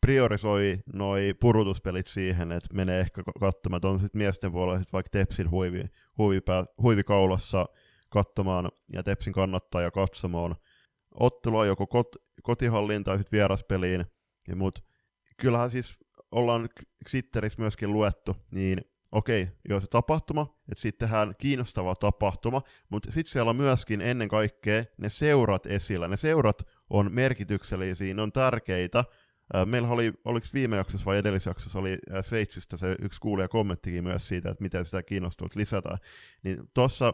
[0.02, 5.52] priorisoi noi purutuspelit siihen, että menee ehkä katsomaan, on sitten miesten puolella sit vaikka Tepsin
[5.52, 5.84] huivi,
[6.18, 7.66] huivipää, huivikaulassa
[8.10, 10.56] katsomaan ja Tepsin kannattaa katsomaan
[11.12, 14.06] ottelua joko kot- kotihalliin tai sitten vieraspeliin.
[14.48, 14.84] Ja mut,
[15.38, 16.00] kyllähän siis
[16.32, 16.70] ollaan
[17.10, 18.82] Xitterissä myöskin luettu, niin
[19.12, 24.28] okei, joo se tapahtuma, että sitten tehdään kiinnostava tapahtuma, mutta sitten siellä on myöskin ennen
[24.28, 26.08] kaikkea ne seurat esillä.
[26.08, 29.06] Ne seurat on merkityksellisiä, ne on tärkeitä,
[29.66, 34.50] Meillä oli, oliko viime jaksossa vai edellisjaksossa, oli Sveitsistä se yksi kuulija kommenttikin myös siitä,
[34.50, 35.98] että miten sitä kiinnostusta lisätään.
[36.44, 37.14] Niin tuossa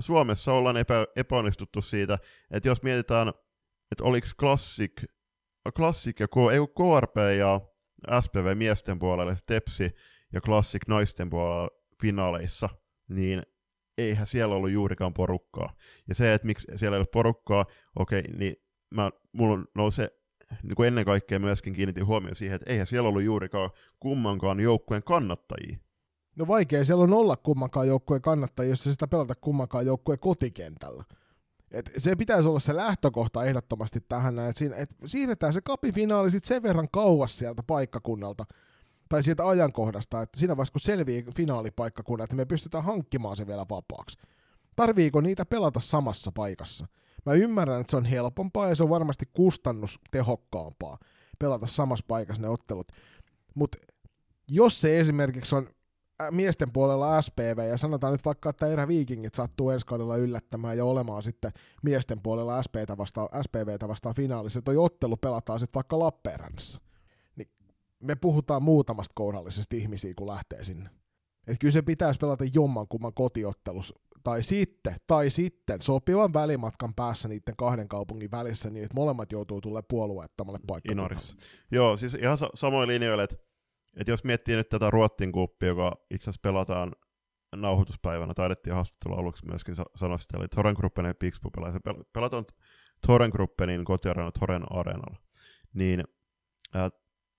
[0.00, 2.18] Suomessa ollaan epä, epäonnistuttu siitä,
[2.50, 3.28] että jos mietitään,
[3.92, 5.04] että oliko Classic,
[5.76, 7.60] Classic ja K, ei, KRP ja
[8.20, 9.90] SPV miesten puolella, Tepsi
[10.32, 11.68] ja Classic naisten puolella
[12.02, 12.68] finaaleissa,
[13.08, 13.42] niin
[13.98, 15.76] eihän siellä ollut juurikaan porukkaa.
[16.08, 18.56] Ja se, että miksi siellä ei ole porukkaa, okei, niin
[18.90, 20.21] mä, mulla nousee
[20.62, 25.02] niin kuin ennen kaikkea myöskin kiinnitin huomioon siihen, että eihän siellä ollut juurikaan kummankaan joukkueen
[25.02, 25.78] kannattajia.
[26.36, 31.04] No vaikea siellä on olla kummankaan joukkueen kannattajia, jos sitä pelata kummankaan joukkueen kotikentällä.
[31.70, 36.44] Et se pitäisi olla se lähtökohta ehdottomasti tähän, että, siinä, et siirretään se kapifinaali sit
[36.44, 38.44] sen verran kauas sieltä paikkakunnalta,
[39.08, 43.66] tai sieltä ajankohdasta, että siinä vaiheessa kun selvii finaalipaikkakunnalta, että me pystytään hankkimaan se vielä
[43.70, 44.18] vapaaksi.
[44.76, 46.86] Tarviiko niitä pelata samassa paikassa?
[47.26, 50.98] Mä ymmärrän, että se on helpompaa ja se on varmasti kustannustehokkaampaa
[51.38, 52.92] pelata samassa paikassa ne ottelut.
[53.54, 53.78] Mutta
[54.48, 55.68] jos se esimerkiksi on
[56.30, 60.84] miesten puolella SPV, ja sanotaan nyt vaikka, että erä Vikingit sattuu ensi kaudella yllättämään ja
[60.84, 61.52] olemaan sitten
[61.82, 66.80] miesten puolella SPVtä vastaan, SPVtä vastaan finaalissa, toi ottelu pelataan sitten vaikka Lappeenrannassa.
[67.36, 67.48] Niin
[68.00, 70.90] me puhutaan muutamasta kourallisesta ihmisiä, kun lähtee sinne.
[71.46, 77.28] Et kyllä se pitäisi pelata jomman kumman kotiottelus tai sitten, tai sitten sopivan välimatkan päässä
[77.28, 81.16] niiden kahden kaupungin välissä niin, että molemmat joutuu tulemaan puolueettomalle paikkakunnalle.
[81.70, 83.36] Joo, siis ihan sa- samoin linjoille, että,
[83.96, 86.92] että jos miettii nyt tätä Ruottin kuppia, joka itse asiassa pelataan
[87.56, 91.72] nauhoituspäivänä, taidettiin haastattelua aluksi myöskin sanoa sitä, eli Torengruppen ja Pixbo pelaa.
[91.72, 92.44] Se pel- pelataan
[93.06, 95.16] Torrengruppenin kotiarena Toren Areenalla.
[95.74, 96.04] Niin
[96.76, 96.90] äh,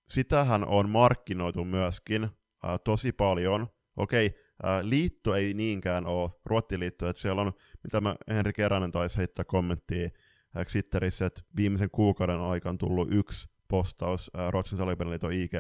[0.09, 3.67] sitähän on markkinoitu myöskin äh, tosi paljon.
[3.97, 4.42] Okei, äh,
[4.81, 10.09] liitto ei niinkään ole Ruottiliitto, että siellä on, mitä mä Henri Keränen taisi heittää kommenttia
[10.57, 15.51] äh, Twitterissä, että viimeisen kuukauden aikana tullut yksi postaus äh, Ruotsin salibändiliiton ig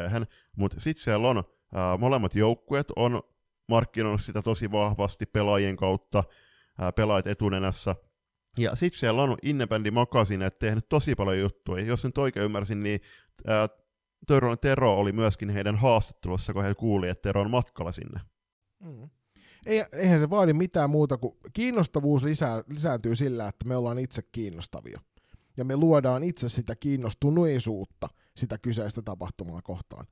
[0.55, 3.23] mutta sitten siellä on, äh, molemmat joukkueet on
[3.69, 6.23] markkinoinut sitä tosi vahvasti pelaajien kautta,
[6.81, 7.95] äh, pelaajat etunenässä,
[8.57, 11.85] ja sitten siellä on Innebändi Magazine tehnyt tosi paljon juttuja.
[11.85, 12.99] Jos nyt oikein ymmärsin, niin
[13.47, 13.69] ää,
[14.27, 18.19] Törön Tero oli myöskin heidän haastattelussa, kun he kuuli, että Tero on matkalla sinne.
[18.83, 19.09] Mm.
[19.65, 24.21] Ei, eihän se vaadi mitään muuta kuin kiinnostavuus lisää, lisääntyy sillä, että me ollaan itse
[24.31, 24.99] kiinnostavia.
[25.57, 30.07] Ja me luodaan itse sitä kiinnostuneisuutta sitä kyseistä tapahtumaa kohtaan.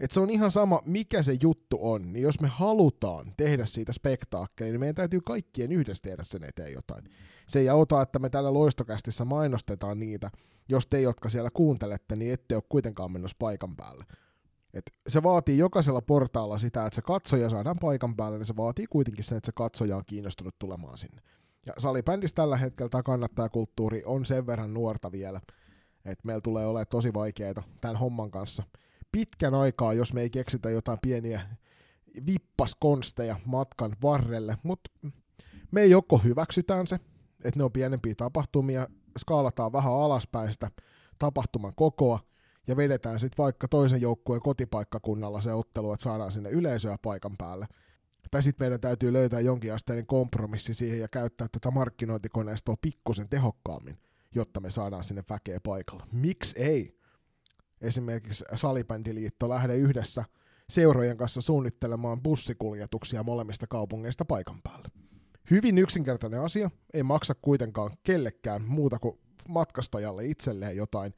[0.00, 3.92] Et se on ihan sama, mikä se juttu on, niin jos me halutaan tehdä siitä
[3.92, 7.04] spektaakkeli, niin meidän täytyy kaikkien yhdessä tehdä sen eteen jotain.
[7.48, 10.30] Se ei auta, että me täällä loistokästissä mainostetaan niitä,
[10.68, 14.04] jos te, jotka siellä kuuntelette, niin ette ole kuitenkaan menossa paikan päälle.
[14.74, 18.86] Et se vaatii jokaisella portaalla sitä, että se katsoja saadaan paikan päälle, niin se vaatii
[18.86, 21.22] kuitenkin sen, että se katsoja on kiinnostunut tulemaan sinne.
[21.66, 25.40] Ja salibändissä tällä hetkellä tämä kannattajakulttuuri on sen verran nuorta vielä,
[26.04, 28.62] että meillä tulee olemaan tosi vaikeaa tämän homman kanssa–
[29.12, 31.40] pitkän aikaa, jos me ei keksitä jotain pieniä
[32.26, 34.90] vippaskonsteja matkan varrelle, mutta
[35.70, 36.96] me joko hyväksytään se,
[37.44, 38.86] että ne on pienempiä tapahtumia,
[39.18, 40.70] skaalataan vähän alaspäin sitä
[41.18, 42.20] tapahtuman kokoa,
[42.66, 47.66] ja vedetään sitten vaikka toisen joukkueen kotipaikkakunnalla se ottelu, että saadaan sinne yleisöä paikan päälle.
[48.30, 53.98] Tai sitten meidän täytyy löytää jonkinasteinen kompromissi siihen ja käyttää tätä markkinointikoneistoa pikkusen tehokkaammin,
[54.34, 56.06] jotta me saadaan sinne väkeä paikalla.
[56.12, 57.00] Miksi ei?
[57.80, 60.24] esimerkiksi Salibändiliitto lähde yhdessä
[60.70, 64.88] seurojen kanssa suunnittelemaan bussikuljetuksia molemmista kaupungeista paikan päälle.
[65.50, 71.14] Hyvin yksinkertainen asia, ei maksa kuitenkaan kellekään muuta kuin matkastajalle itselleen jotain,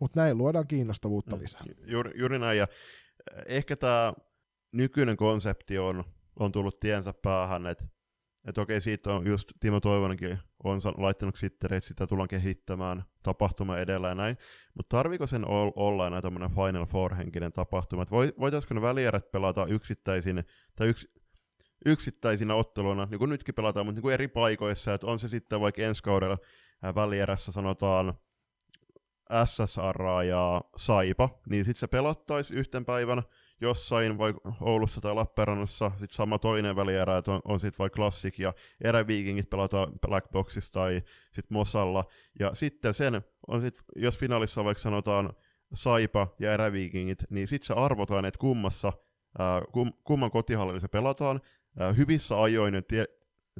[0.00, 1.62] mutta näin luodaan kiinnostavuutta mm, lisää.
[1.86, 2.66] Juuri, juuri näin, ja
[3.36, 4.12] eh, ehkä tämä
[4.72, 6.04] nykyinen konsepti on,
[6.38, 7.84] on tullut tiensä päähän, että
[8.44, 13.78] että okei, siitä on just Timo Toivonenkin on laittanut sitten, että sitä tullaan kehittämään tapahtuma
[13.78, 14.36] edellä ja näin,
[14.74, 15.44] mutta tarviiko sen
[15.76, 20.44] olla enää tämmöinen Final Four-henkinen tapahtuma, että voitaisiko ne välierät pelata yksittäisin,
[20.76, 21.08] tai yks,
[21.86, 25.60] yksittäisinä otteluina, niin kuin nytkin pelataan, mutta niin kuin eri paikoissa, että on se sitten
[25.60, 26.38] vaikka ensi kaudella
[26.94, 28.14] välierässä sanotaan
[29.44, 33.22] SSR ja Saipa, niin sitten se pelattaisi yhten päivän,
[33.60, 38.38] jossain vai Oulussa tai Lappeenrannassa sitten sama toinen välierä, että on, on sitten vaikka Classic
[38.38, 38.52] ja
[38.84, 41.02] eräviikingit pelataan Blackboxissa tai
[41.32, 42.04] sitten Mosalla.
[42.38, 45.32] Ja sitten sen, on sit, jos finaalissa vaikka sanotaan
[45.74, 48.92] Saipa ja eräviikingit, niin sitten se arvotaan, että kummassa,
[49.38, 51.40] ää, kum, kumman kotihallilla se pelataan.
[51.78, 53.04] Ää, hyvissä ajoin tie,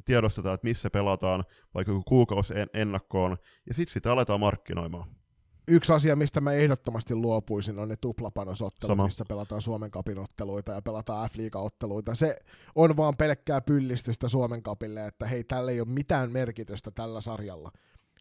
[0.05, 1.43] tiedostetaan, että missä pelataan,
[1.73, 5.20] vaikka kuukausi en, ennakkoon, ja sitten sitä aletaan markkinoimaan
[5.67, 9.05] yksi asia, mistä mä ehdottomasti luopuisin, on ne tuplapanosottelut, Sama.
[9.05, 12.35] missä pelataan Suomen kapin otteluita ja pelataan f otteluita Se
[12.75, 17.71] on vaan pelkkää pyllistystä Suomen kapille, että hei, tällä ei ole mitään merkitystä tällä sarjalla,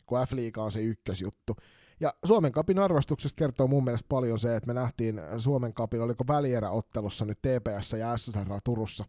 [0.07, 1.57] kun f on se ykkösjuttu.
[2.01, 6.25] Ja Suomen kapin arvostuksesta kertoo mun mielestä paljon se, että me nähtiin Suomen kapin, oliko
[6.29, 9.05] välieräottelussa nyt TPS ja SSR Turussa.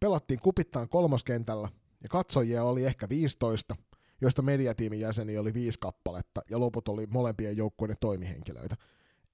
[0.00, 1.68] Pelattiin kupittaan kolmoskentällä
[2.02, 3.76] ja katsojia oli ehkä 15,
[4.22, 8.76] joista mediatiimin jäseniä oli viisi kappaletta, ja loput oli molempien joukkueiden toimihenkilöitä.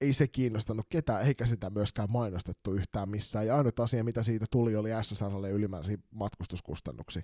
[0.00, 4.47] Ei se kiinnostanut ketään, eikä sitä myöskään mainostettu yhtään missään, ja ainut asia, mitä siitä
[4.50, 7.23] tuli, oli SSRlle ylimääräisiä matkustuskustannuksia.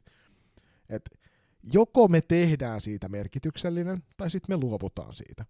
[0.88, 1.02] Et
[1.62, 5.44] joko me tehdään siitä merkityksellinen, tai sitten me luovutaan siitä.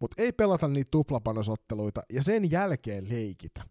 [0.00, 3.62] Mutta ei pelata niitä tuplapanosotteluita, ja sen jälkeen leikitä,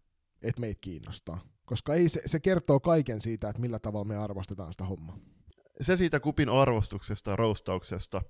[0.42, 1.40] että meitä kiinnostaa.
[1.66, 5.33] Koska ei se, se kertoo kaiken siitä, että millä tavalla me arvostetaan sitä hommaa
[5.82, 8.22] se siitä kupin arvostuksesta ja roustauksesta.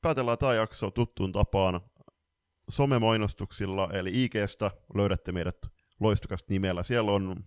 [0.00, 1.80] Päätellään tämä jakso tuttuun tapaan
[2.68, 5.56] somemainostuksilla, eli IGstä löydätte meidät
[6.00, 6.82] loistukasta nimellä.
[6.82, 7.44] Siellä on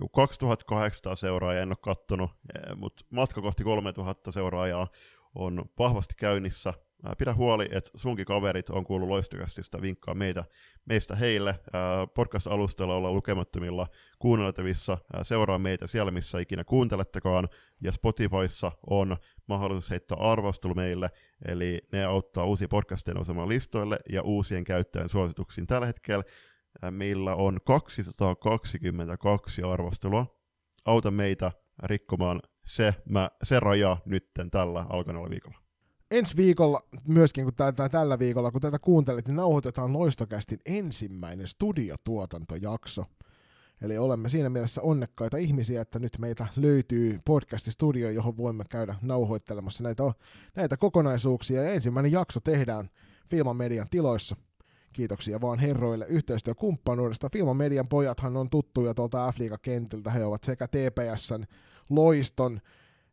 [0.00, 4.88] jo 2800 seuraajaa, en ole kattonut, eh, mutta matka kohti 3000 seuraajaa
[5.34, 6.74] on vahvasti käynnissä
[7.18, 10.44] pidä huoli, että sunkin kaverit on kuullut loistokastista vinkkaa meitä,
[10.84, 11.54] meistä heille.
[12.14, 13.86] Podcast-alustalla ollaan lukemattomilla
[14.18, 14.98] kuunneltavissa.
[15.22, 17.48] Seuraa meitä siellä, missä ikinä kuuntelettekaan.
[17.80, 19.16] Ja Spotifyssa on
[19.46, 21.10] mahdollisuus heittää arvostelu meille,
[21.48, 25.66] eli ne auttaa uusia podcastien osamaan listoille ja uusien käyttäjän suosituksiin.
[25.66, 26.24] Tällä hetkellä
[26.90, 30.26] meillä on 222 arvostelua.
[30.84, 35.61] Auta meitä rikkomaan se, mä, se raja nytten tällä alkaneella viikolla.
[36.12, 43.04] Ensi viikolla, myöskin kun tää, tällä viikolla, kun tätä kuuntelit, niin nauhoitetaan Loistokästin ensimmäinen studiotuotantojakso.
[43.82, 49.82] Eli olemme siinä mielessä onnekkaita ihmisiä, että nyt meitä löytyy podcast-studio, johon voimme käydä nauhoittelemassa
[49.84, 50.02] näitä,
[50.56, 51.62] näitä kokonaisuuksia.
[51.62, 52.90] Ja ensimmäinen jakso tehdään
[53.30, 54.36] Filman Median tiloissa.
[54.92, 57.28] Kiitoksia vaan herroille yhteistyökumppanuudesta.
[57.32, 61.44] Filman Median pojathan on tuttuja tuolta f kentiltä He ovat sekä TPSn,
[61.90, 62.60] Loiston,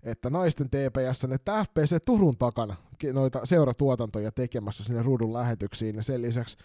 [0.03, 2.75] että naisten TPS, että FPC Turun takana
[3.13, 5.95] noita seuratuotantoja tekemässä sinne ruudun lähetyksiin.
[5.95, 6.57] Ja sen lisäksi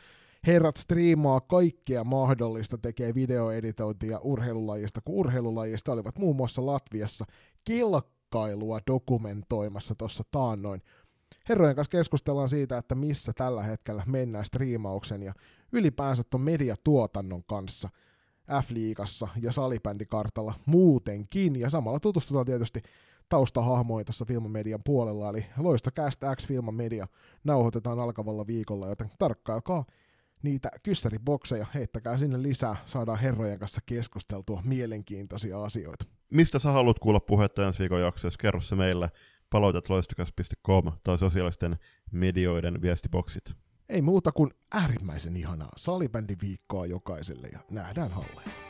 [0.46, 7.24] herrat striimaa kaikkea mahdollista, tekee videoeditointia urheilulajista, kun urheilulajista olivat muun muassa Latviassa
[7.64, 10.82] kilkkailua dokumentoimassa tuossa taannoin.
[11.48, 15.32] Herrojen kanssa keskustellaan siitä, että missä tällä hetkellä mennään striimauksen ja
[15.72, 17.88] ylipäänsä tuon mediatuotannon kanssa
[18.62, 21.60] F-liigassa ja salibändikartalla muutenkin.
[21.60, 22.82] Ja samalla tutustutaan tietysti
[23.28, 27.06] taustahahmoja tässä Filmamedian puolella, eli Loistocast X Filmamedia
[27.44, 29.84] nauhoitetaan alkavalla viikolla, joten tarkkailkaa
[30.42, 36.04] niitä kyssäribokseja, heittäkää sinne lisää, saadaan herrojen kanssa keskusteltua mielenkiintoisia asioita.
[36.30, 39.10] Mistä sä haluat kuulla puhetta ensi viikon jaksossa, kerro se meille
[39.50, 41.76] palautetloistokas.com tai sosiaalisten
[42.12, 43.54] medioiden viestiboksit.
[43.88, 48.63] Ei muuta kuin äärimmäisen ihanaa salibändiviikkoa jokaiselle ja nähdään halleen.